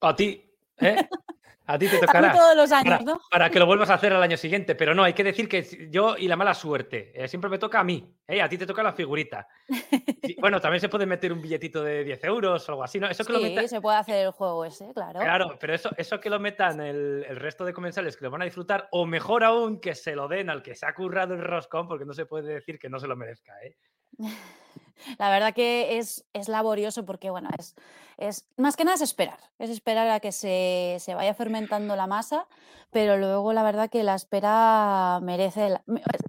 A 0.01 0.17
ti, 0.17 0.51
¿eh? 0.81 1.07
A 1.67 1.79
ti 1.79 1.89
te 1.89 1.99
tocará. 2.01 2.33
todos 2.33 2.57
los 2.57 2.73
años, 2.73 2.95
para, 2.95 3.05
¿no? 3.05 3.21
Para 3.31 3.51
que 3.51 3.59
lo 3.59 3.67
vuelvas 3.67 3.91
a 3.91 3.95
hacer 3.95 4.15
al 4.15 4.23
año 4.23 4.39
siguiente. 4.39 4.75
Pero 4.75 4.95
no, 4.95 5.05
hay 5.05 5.13
que 5.13 5.25
decir 5.25 5.47
que 5.47 5.91
yo 5.91 6.17
y 6.17 6.27
la 6.27 6.37
mala 6.37 6.55
suerte. 6.55 7.13
Eh, 7.15 7.29
siempre 7.29 7.51
me 7.51 7.59
toca 7.59 7.81
a 7.81 7.85
mí. 7.85 8.17
¿eh? 8.27 8.41
A 8.41 8.49
ti 8.49 8.57
te 8.57 8.67
toca 8.67 8.83
la 8.83 8.95
figurita. 8.95 9.47
bueno, 10.39 10.59
también 10.59 10.81
se 10.81 10.89
puede 10.89 11.05
meter 11.05 11.35
un 11.35 11.43
billetito 11.43 11.85
de 11.85 12.03
10 12.03 12.25
euros 12.25 12.67
o 12.67 12.73
algo 12.73 12.85
así. 12.85 12.99
¿no? 12.99 13.09
Eso 13.11 13.25
que 13.25 13.37
sí, 13.37 13.55
lo 13.55 13.69
se 13.69 13.81
puede 13.83 13.99
hacer 13.99 14.25
el 14.25 14.31
juego 14.31 14.65
ese, 14.65 14.91
claro. 14.95 15.21
Claro, 15.21 15.59
pero 15.61 15.75
eso, 15.75 15.91
eso 15.99 16.19
que 16.19 16.31
lo 16.31 16.41
metan 16.41 16.81
el, 16.81 17.27
el 17.29 17.37
resto 17.37 17.67
de 17.67 17.75
comensales 17.75 18.17
que 18.17 18.25
lo 18.25 18.31
van 18.31 18.41
a 18.41 18.47
disfrutar, 18.47 18.89
o 18.91 19.05
mejor 19.05 19.45
aún, 19.45 19.81
que 19.81 19.95
se 19.95 20.17
lo 20.17 20.29
den 20.29 20.49
al 20.49 20.63
que 20.63 20.75
se 20.75 20.87
ha 20.87 20.95
currado 20.95 21.35
el 21.35 21.43
roscón, 21.43 21.89
porque 21.89 22.07
no 22.07 22.15
se 22.15 22.25
puede 22.25 22.55
decir 22.55 22.79
que 22.79 22.89
no 22.89 22.99
se 22.99 23.07
lo 23.07 23.17
merezca. 23.17 23.53
¿eh? 23.63 23.77
La 25.19 25.31
verdad 25.31 25.55
que 25.55 25.99
es, 25.99 26.25
es 26.33 26.49
laborioso 26.49 27.05
porque, 27.05 27.31
bueno, 27.31 27.49
es, 27.59 27.75
es 28.19 28.49
más 28.57 28.77
que 28.77 28.85
nada 28.85 28.95
es 28.95 29.03
esperar, 29.03 29.39
es 29.59 29.71
esperar 29.71 30.09
a 30.09 30.21
que 30.21 30.33
se, 30.33 30.97
se, 31.01 31.15
vaya 31.15 31.35
fermentando 31.35 31.97
la 31.97 32.07
masa, 32.07 32.47
pero 32.91 33.19
luego 33.19 33.53
la 33.53 33.63
verdad 33.63 33.91
que 33.91 34.03
la 34.03 34.15
espera 34.15 35.21
merece, 35.23 35.79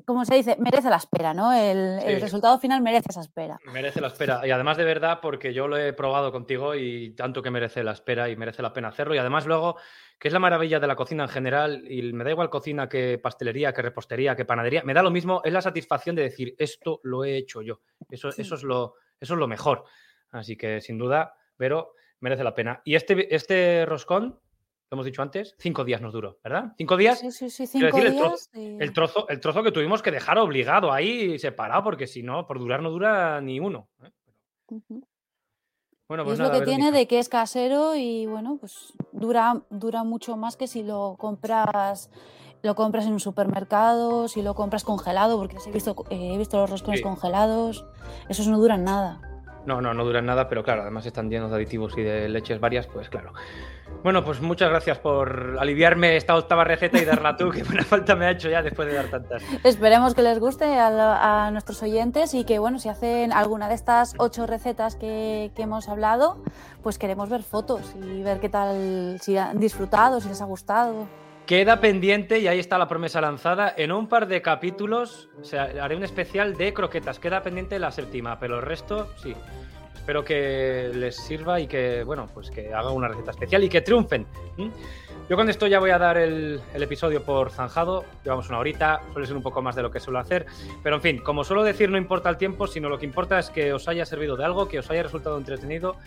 como 0.05 0.25
se 0.25 0.35
dice, 0.35 0.57
merece 0.59 0.89
la 0.89 0.97
espera, 0.97 1.33
¿no? 1.33 1.53
El, 1.53 1.99
el, 2.03 2.21
resultado 2.21 2.59
final 2.59 2.81
merece 2.81 3.07
esa 3.09 3.21
espera. 3.21 3.57
Merece 3.71 4.01
la 4.01 4.07
espera. 4.07 4.45
Y 4.45 4.51
además 4.51 4.77
de 4.77 4.83
verdad, 4.83 5.19
porque 5.21 5.53
yo 5.53 5.67
lo 5.67 5.77
he 5.77 5.93
probado 5.93 6.31
contigo 6.31 6.75
y 6.75 7.11
tanto 7.11 7.41
que 7.41 7.51
merece 7.51 7.83
la 7.83 7.93
espera 7.93 8.29
y 8.29 8.35
merece 8.35 8.61
la 8.61 8.73
pena 8.73 8.89
hacerlo. 8.89 9.15
Y 9.15 9.19
además 9.19 9.45
luego 9.45 9.77
que 10.19 10.29
es 10.29 10.33
la 10.33 10.39
maravilla 10.39 10.79
de 10.79 10.87
la 10.87 10.95
cocina 10.95 11.23
en 11.23 11.29
general, 11.29 11.83
y 11.89 12.11
me 12.13 12.23
da 12.23 12.31
igual 12.31 12.49
cocina 12.49 12.89
que 12.89 13.19
pastelería, 13.19 13.73
que 13.73 13.83
repostería, 13.83 14.35
que 14.35 14.45
panadería, 14.45 14.81
me 14.83 14.93
da 14.93 15.03
lo 15.03 15.11
mismo, 15.11 15.41
es 15.43 15.53
la 15.53 15.61
satisfacción 15.61 16.15
de 16.15 16.23
decir, 16.23 16.55
esto 16.57 16.99
lo 17.03 17.23
he 17.23 17.37
hecho 17.37 17.61
yo. 17.61 17.81
Eso, 18.09 18.29
eso, 18.29 18.55
es, 18.55 18.63
lo, 18.63 18.95
eso 19.19 19.33
es 19.35 19.39
lo 19.39 19.47
mejor. 19.47 19.83
Así 20.31 20.57
que 20.57 20.81
sin 20.81 20.97
duda, 20.97 21.35
pero 21.55 21.93
merece 22.19 22.43
la 22.43 22.55
pena. 22.55 22.81
Y 22.83 22.95
este, 22.95 23.33
este 23.35 23.85
roscón, 23.85 24.39
lo 24.89 24.95
hemos 24.95 25.05
dicho 25.05 25.21
antes, 25.21 25.55
cinco 25.59 25.83
días 25.83 26.01
nos 26.01 26.13
duró, 26.13 26.39
¿verdad? 26.43 26.73
Cinco 26.77 26.97
días. 26.97 27.19
Sí, 27.19 27.31
sí, 27.31 27.49
sí, 27.49 27.67
cinco 27.67 27.95
días. 27.97 28.49
El 28.53 28.93
trozo, 28.93 29.27
el 29.29 29.39
trozo, 29.39 29.61
que 29.61 29.71
tuvimos 29.71 30.01
que 30.01 30.11
dejar 30.11 30.39
obligado 30.39 30.91
ahí 30.91 31.37
separado, 31.37 31.83
porque 31.83 32.07
si 32.07 32.23
no, 32.23 32.47
por 32.47 32.57
durar 32.57 32.81
no 32.81 32.89
dura 32.89 33.39
ni 33.41 33.59
uno. 33.59 33.89
¿eh? 34.01 34.11
Bueno, 36.07 36.23
pues 36.23 36.39
es 36.39 36.45
lo 36.45 36.51
que 36.51 36.61
tiene 36.61 36.91
de 36.91 37.05
que 37.05 37.19
es 37.19 37.27
casero 37.27 37.95
y 37.95 38.25
bueno, 38.27 38.57
pues 38.59 38.93
dura, 39.11 39.61
dura 39.69 40.03
mucho 40.05 40.37
más 40.37 40.55
que 40.55 40.67
si 40.67 40.83
lo 40.83 41.15
compras 41.17 42.09
lo 42.63 42.75
compras 42.75 43.05
en 43.05 43.13
un 43.13 43.19
supermercado, 43.19 44.27
si 44.27 44.41
lo 44.41 44.55
compras 44.55 44.83
congelado, 44.83 45.37
porque 45.37 45.57
he 45.65 45.71
visto, 45.71 45.95
eh, 46.09 46.33
he 46.33 46.37
visto 46.37 46.57
los 46.57 46.69
roscones 46.69 47.01
congelados, 47.01 47.85
esos 48.29 48.47
no 48.47 48.57
duran 48.57 48.83
nada. 48.83 49.21
No, 49.65 49.81
no, 49.81 49.93
no 49.93 50.05
duran 50.05 50.25
nada, 50.25 50.49
pero 50.49 50.63
claro, 50.63 50.81
además 50.81 51.05
están 51.05 51.29
llenos 51.29 51.51
de 51.51 51.57
aditivos 51.57 51.97
y 51.97 52.01
de 52.01 52.29
leches 52.29 52.59
varias, 52.59 52.87
pues 52.87 53.09
claro. 53.09 53.33
Bueno, 54.03 54.23
pues 54.23 54.39
muchas 54.41 54.69
gracias 54.69 54.99
por 54.99 55.57
aliviarme 55.59 56.15
esta 56.15 56.35
octava 56.35 56.63
receta 56.63 56.97
y 56.97 57.05
darla 57.05 57.35
tú, 57.35 57.49
que 57.51 57.63
buena 57.63 57.83
falta 57.83 58.15
me 58.15 58.25
ha 58.25 58.31
hecho 58.31 58.49
ya 58.49 58.61
después 58.61 58.87
de 58.87 58.95
dar 58.95 59.07
tantas. 59.07 59.43
Esperemos 59.63 60.13
que 60.13 60.21
les 60.21 60.39
guste 60.39 60.65
a, 60.65 61.49
nuestros 61.51 61.81
oyentes 61.83 62.33
y 62.33 62.43
que, 62.43 62.59
bueno, 62.59 62.79
si 62.79 62.89
hacen 62.89 63.33
alguna 63.33 63.67
de 63.67 63.75
estas 63.75 64.13
ocho 64.17 64.45
recetas 64.45 64.95
que, 64.95 65.51
que, 65.55 65.63
hemos 65.63 65.89
hablado, 65.89 66.41
pues 66.83 66.97
queremos 66.97 67.29
ver 67.29 67.43
fotos 67.43 67.95
y 68.01 68.21
ver 68.23 68.39
qué 68.39 68.49
tal, 68.49 69.17
si 69.21 69.37
han 69.37 69.59
disfrutado, 69.59 70.21
si 70.21 70.29
les 70.29 70.41
ha 70.41 70.45
gustado. 70.45 71.07
Queda 71.47 71.79
pendiente, 71.79 72.39
y 72.39 72.47
ahí 72.47 72.59
está 72.59 72.77
la 72.77 72.89
promesa 72.89 73.21
lanzada, 73.21 73.73
en 73.77 73.93
un 73.93 74.07
par 74.07 74.27
de 74.27 74.41
capítulos 74.41 75.29
o 75.39 75.45
sea, 75.45 75.69
haré 75.81 75.95
un 75.95 76.03
especial 76.03 76.57
de 76.57 76.73
croquetas. 76.73 77.19
Queda 77.19 77.41
pendiente 77.41 77.79
la 77.79 77.91
séptima, 77.91 78.37
pero 78.37 78.57
el 78.57 78.63
resto 78.63 79.13
sí. 79.15 79.33
Espero 79.97 80.23
que 80.23 80.91
les 80.93 81.15
sirva 81.17 81.59
y 81.59 81.67
que, 81.67 82.03
bueno, 82.03 82.29
pues 82.33 82.49
que 82.49 82.73
haga 82.73 82.91
una 82.91 83.09
receta 83.09 83.31
especial 83.31 83.63
y 83.63 83.69
que 83.69 83.81
triunfen. 83.81 84.25
Yo 85.29 85.35
con 85.35 85.49
esto 85.49 85.67
ya 85.67 85.79
voy 85.79 85.89
a 85.89 85.97
dar 85.97 86.17
el, 86.17 86.61
episodio 86.73 87.23
por 87.23 87.51
zanjado. 87.51 88.05
Llevamos 88.23 88.47
una 88.47 88.59
horita, 88.59 89.01
suele 89.11 89.27
ser 89.27 89.35
un 89.35 89.41
poco 89.41 89.61
más 89.61 89.75
de 89.75 89.81
lo 89.81 89.91
que 89.91 89.99
suelo 89.99 90.19
hacer. 90.19 90.45
Pero 90.81 90.95
en 90.95 91.01
fin, 91.01 91.17
como 91.17 91.43
suelo 91.43 91.63
decir, 91.63 91.89
no 91.89 91.97
importa 91.97 92.29
el 92.29 92.37
tiempo, 92.37 92.67
sino 92.67 92.87
lo 92.87 92.97
que 92.97 93.05
importa 93.05 93.37
es 93.37 93.49
que 93.49 93.73
os 93.73 93.89
haya 93.89 94.05
servido 94.05 94.37
de 94.37 94.45
algo, 94.45 94.69
que 94.69 94.79
os 94.79 94.89
haya 94.89 95.03
resultado 95.03 95.37
entretenido. 95.37 95.97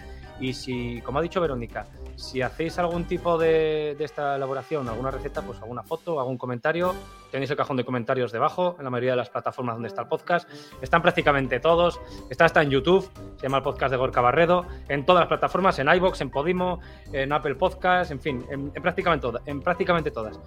Y 0.41 0.55
si, 0.55 1.03
como 1.03 1.19
ha 1.19 1.23
dicho 1.23 1.41
Verónica, 1.41 1.87
si 2.17 2.41
hacéis 2.41 2.79
algún 2.79 3.05
tipo 3.05 3.37
de, 3.37 3.95
esta 3.99 4.37
elaboración, 4.37 4.89
alguna 4.89 5.11
receta, 5.11 5.43
pues 5.43 5.61
alguna 5.61 5.83
foto, 5.83 6.19
algún 6.19 6.39
comentario, 6.39 6.95
tenéis 7.31 7.51
el 7.51 7.57
cajón 7.57 7.77
de 7.77 7.85
comentarios 7.85 8.33
debajo, 8.33 8.75
en 8.79 8.85
la 8.85 8.91
mayoría 8.91 9.13
de 9.13 9.19
las 9.19 9.29
plataformas 9.29 9.77
donde 9.77 9.89
está 9.89 10.03
el 10.03 10.09
podcast. 10.09 10.49
Están 10.81 11.03
prácticamente 11.03 11.61
todos. 11.61 12.01
Está 12.31 12.47
hasta 12.47 12.63
en 12.63 12.71
YouTube, 12.71 13.09
se 13.37 13.43
llama 13.43 13.59
el 13.59 13.63
podcast 13.63 13.91
de 13.91 13.99
Gorka 13.99 14.23
Barredo, 14.23 14.67
en 14.89 15.05
todas 15.05 15.21
las 15.21 15.29
plataformas, 15.29 15.79
en 15.79 15.89
iBox, 15.89 16.21
en 16.23 16.31
Podimo, 16.31 16.81
en 17.13 17.33
Apple 17.33 17.57
Podcast, 17.57 18.11
en 18.11 18.21
fin, 18.21 18.45
en 18.51 18.71
prácticamente 18.73 19.29
en, 19.47 19.61
prácticamente 19.61 20.11
todas. 20.11 20.41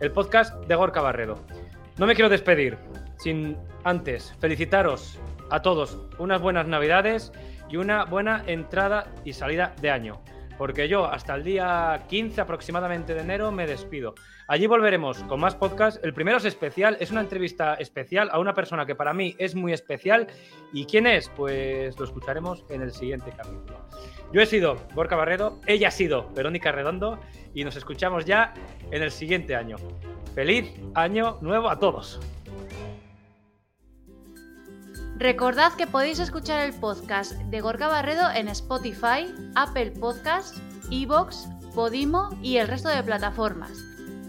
El 0.00 0.10
podcast 0.10 0.54
de 0.66 0.74
Gorka 0.74 1.00
Barredo. 1.00 1.38
No 1.98 2.06
me 2.06 2.14
quiero 2.14 2.28
despedir 2.28 2.76
sin 3.18 3.56
antes 3.84 4.34
felicitaros 4.40 5.18
a 5.50 5.62
todos 5.62 5.98
unas 6.18 6.40
buenas 6.40 6.66
navidades 6.66 7.32
y 7.68 7.76
una 7.76 8.04
buena 8.04 8.42
entrada 8.46 9.12
y 9.24 9.32
salida 9.32 9.74
de 9.80 9.90
año. 9.90 10.20
Porque 10.58 10.88
yo 10.88 11.04
hasta 11.04 11.34
el 11.34 11.44
día 11.44 12.04
15 12.08 12.40
aproximadamente 12.40 13.14
de 13.14 13.20
enero 13.20 13.52
me 13.52 13.66
despido. 13.66 14.14
Allí 14.48 14.66
volveremos 14.66 15.22
con 15.24 15.40
más 15.40 15.54
podcasts. 15.54 16.00
El 16.02 16.14
primero 16.14 16.38
es 16.38 16.44
especial, 16.44 16.96
es 17.00 17.10
una 17.10 17.20
entrevista 17.20 17.74
especial 17.74 18.30
a 18.32 18.38
una 18.38 18.54
persona 18.54 18.86
que 18.86 18.94
para 18.94 19.12
mí 19.12 19.34
es 19.38 19.54
muy 19.54 19.72
especial. 19.72 20.28
¿Y 20.72 20.86
quién 20.86 21.06
es? 21.06 21.28
Pues 21.28 21.98
lo 21.98 22.04
escucharemos 22.04 22.64
en 22.70 22.80
el 22.80 22.92
siguiente 22.92 23.32
capítulo. 23.36 23.86
Yo 24.32 24.40
he 24.40 24.46
sido 24.46 24.76
Gorka 24.94 25.16
Barredo, 25.16 25.60
ella 25.66 25.88
ha 25.88 25.92
sido 25.92 26.30
Verónica 26.34 26.72
Redondo 26.72 27.20
y 27.52 27.64
nos 27.64 27.76
escuchamos 27.76 28.24
ya 28.24 28.54
en 28.90 29.02
el 29.02 29.10
siguiente 29.10 29.54
año. 29.54 29.76
Feliz 30.34 30.72
año 30.94 31.38
nuevo 31.42 31.68
a 31.68 31.78
todos. 31.78 32.20
Recordad 35.18 35.72
que 35.72 35.86
podéis 35.86 36.18
escuchar 36.18 36.60
el 36.60 36.74
podcast 36.74 37.32
de 37.32 37.62
Gorka 37.62 37.88
Barredo 37.88 38.28
en 38.34 38.48
Spotify, 38.48 39.32
Apple 39.54 39.92
Podcasts, 39.92 40.60
Evox, 40.90 41.48
Podimo 41.74 42.28
y 42.42 42.58
el 42.58 42.68
resto 42.68 42.90
de 42.90 43.02
plataformas. 43.02 43.82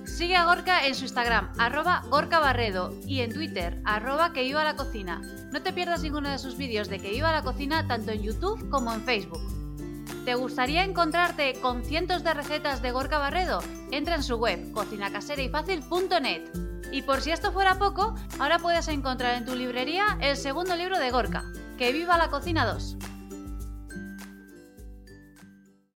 Sigue 0.06 0.38
a 0.38 0.46
Gorka 0.46 0.88
en 0.88 0.96
su 0.96 1.04
Instagram, 1.04 1.52
arroba 1.58 2.04
Gorka 2.10 2.40
Barredo, 2.40 2.98
y 3.06 3.20
en 3.20 3.34
Twitter, 3.34 3.82
arroba 3.84 4.32
que 4.32 4.44
viva 4.44 4.64
la 4.64 4.78
cocina. 4.78 5.22
No 5.52 5.62
te 5.62 5.74
pierdas 5.74 6.04
ninguno 6.04 6.30
de 6.30 6.40
sus 6.40 6.56
vídeos 6.56 6.88
de 6.88 7.00
que 7.00 7.12
viva 7.12 7.34
la 7.34 7.44
cocina 7.44 7.86
tanto 7.86 8.12
en 8.12 8.24
YouTube 8.24 8.70
como 8.70 8.94
en 8.94 9.04
Facebook. 9.04 9.44
¿Te 10.24 10.36
gustaría 10.36 10.86
encontrarte 10.86 11.56
con 11.62 11.84
cientos 11.84 12.24
de 12.24 12.34
recetas 12.34 12.82
de 12.82 12.92
Gorka 12.92 13.18
Barredo? 13.18 13.60
Entra 13.92 14.16
en 14.16 14.24
su 14.24 14.38
web, 14.38 14.72
cocinacaserayfacil.net. 14.72 16.77
Y 16.92 17.02
por 17.02 17.22
si 17.22 17.32
esto 17.32 17.52
fuera 17.52 17.78
poco, 17.78 18.16
ahora 18.40 18.60
puedes 18.60 18.88
encontrar 18.88 19.36
en 19.36 19.46
tu 19.46 19.56
librería 19.56 20.18
el 20.22 20.38
segundo 20.38 20.76
libro 20.76 21.00
de 21.00 21.12
Gorka, 21.12 21.44
Que 21.78 21.92
viva 21.92 22.18
la 22.18 22.30
cocina 22.30 22.66
2. 22.66 22.98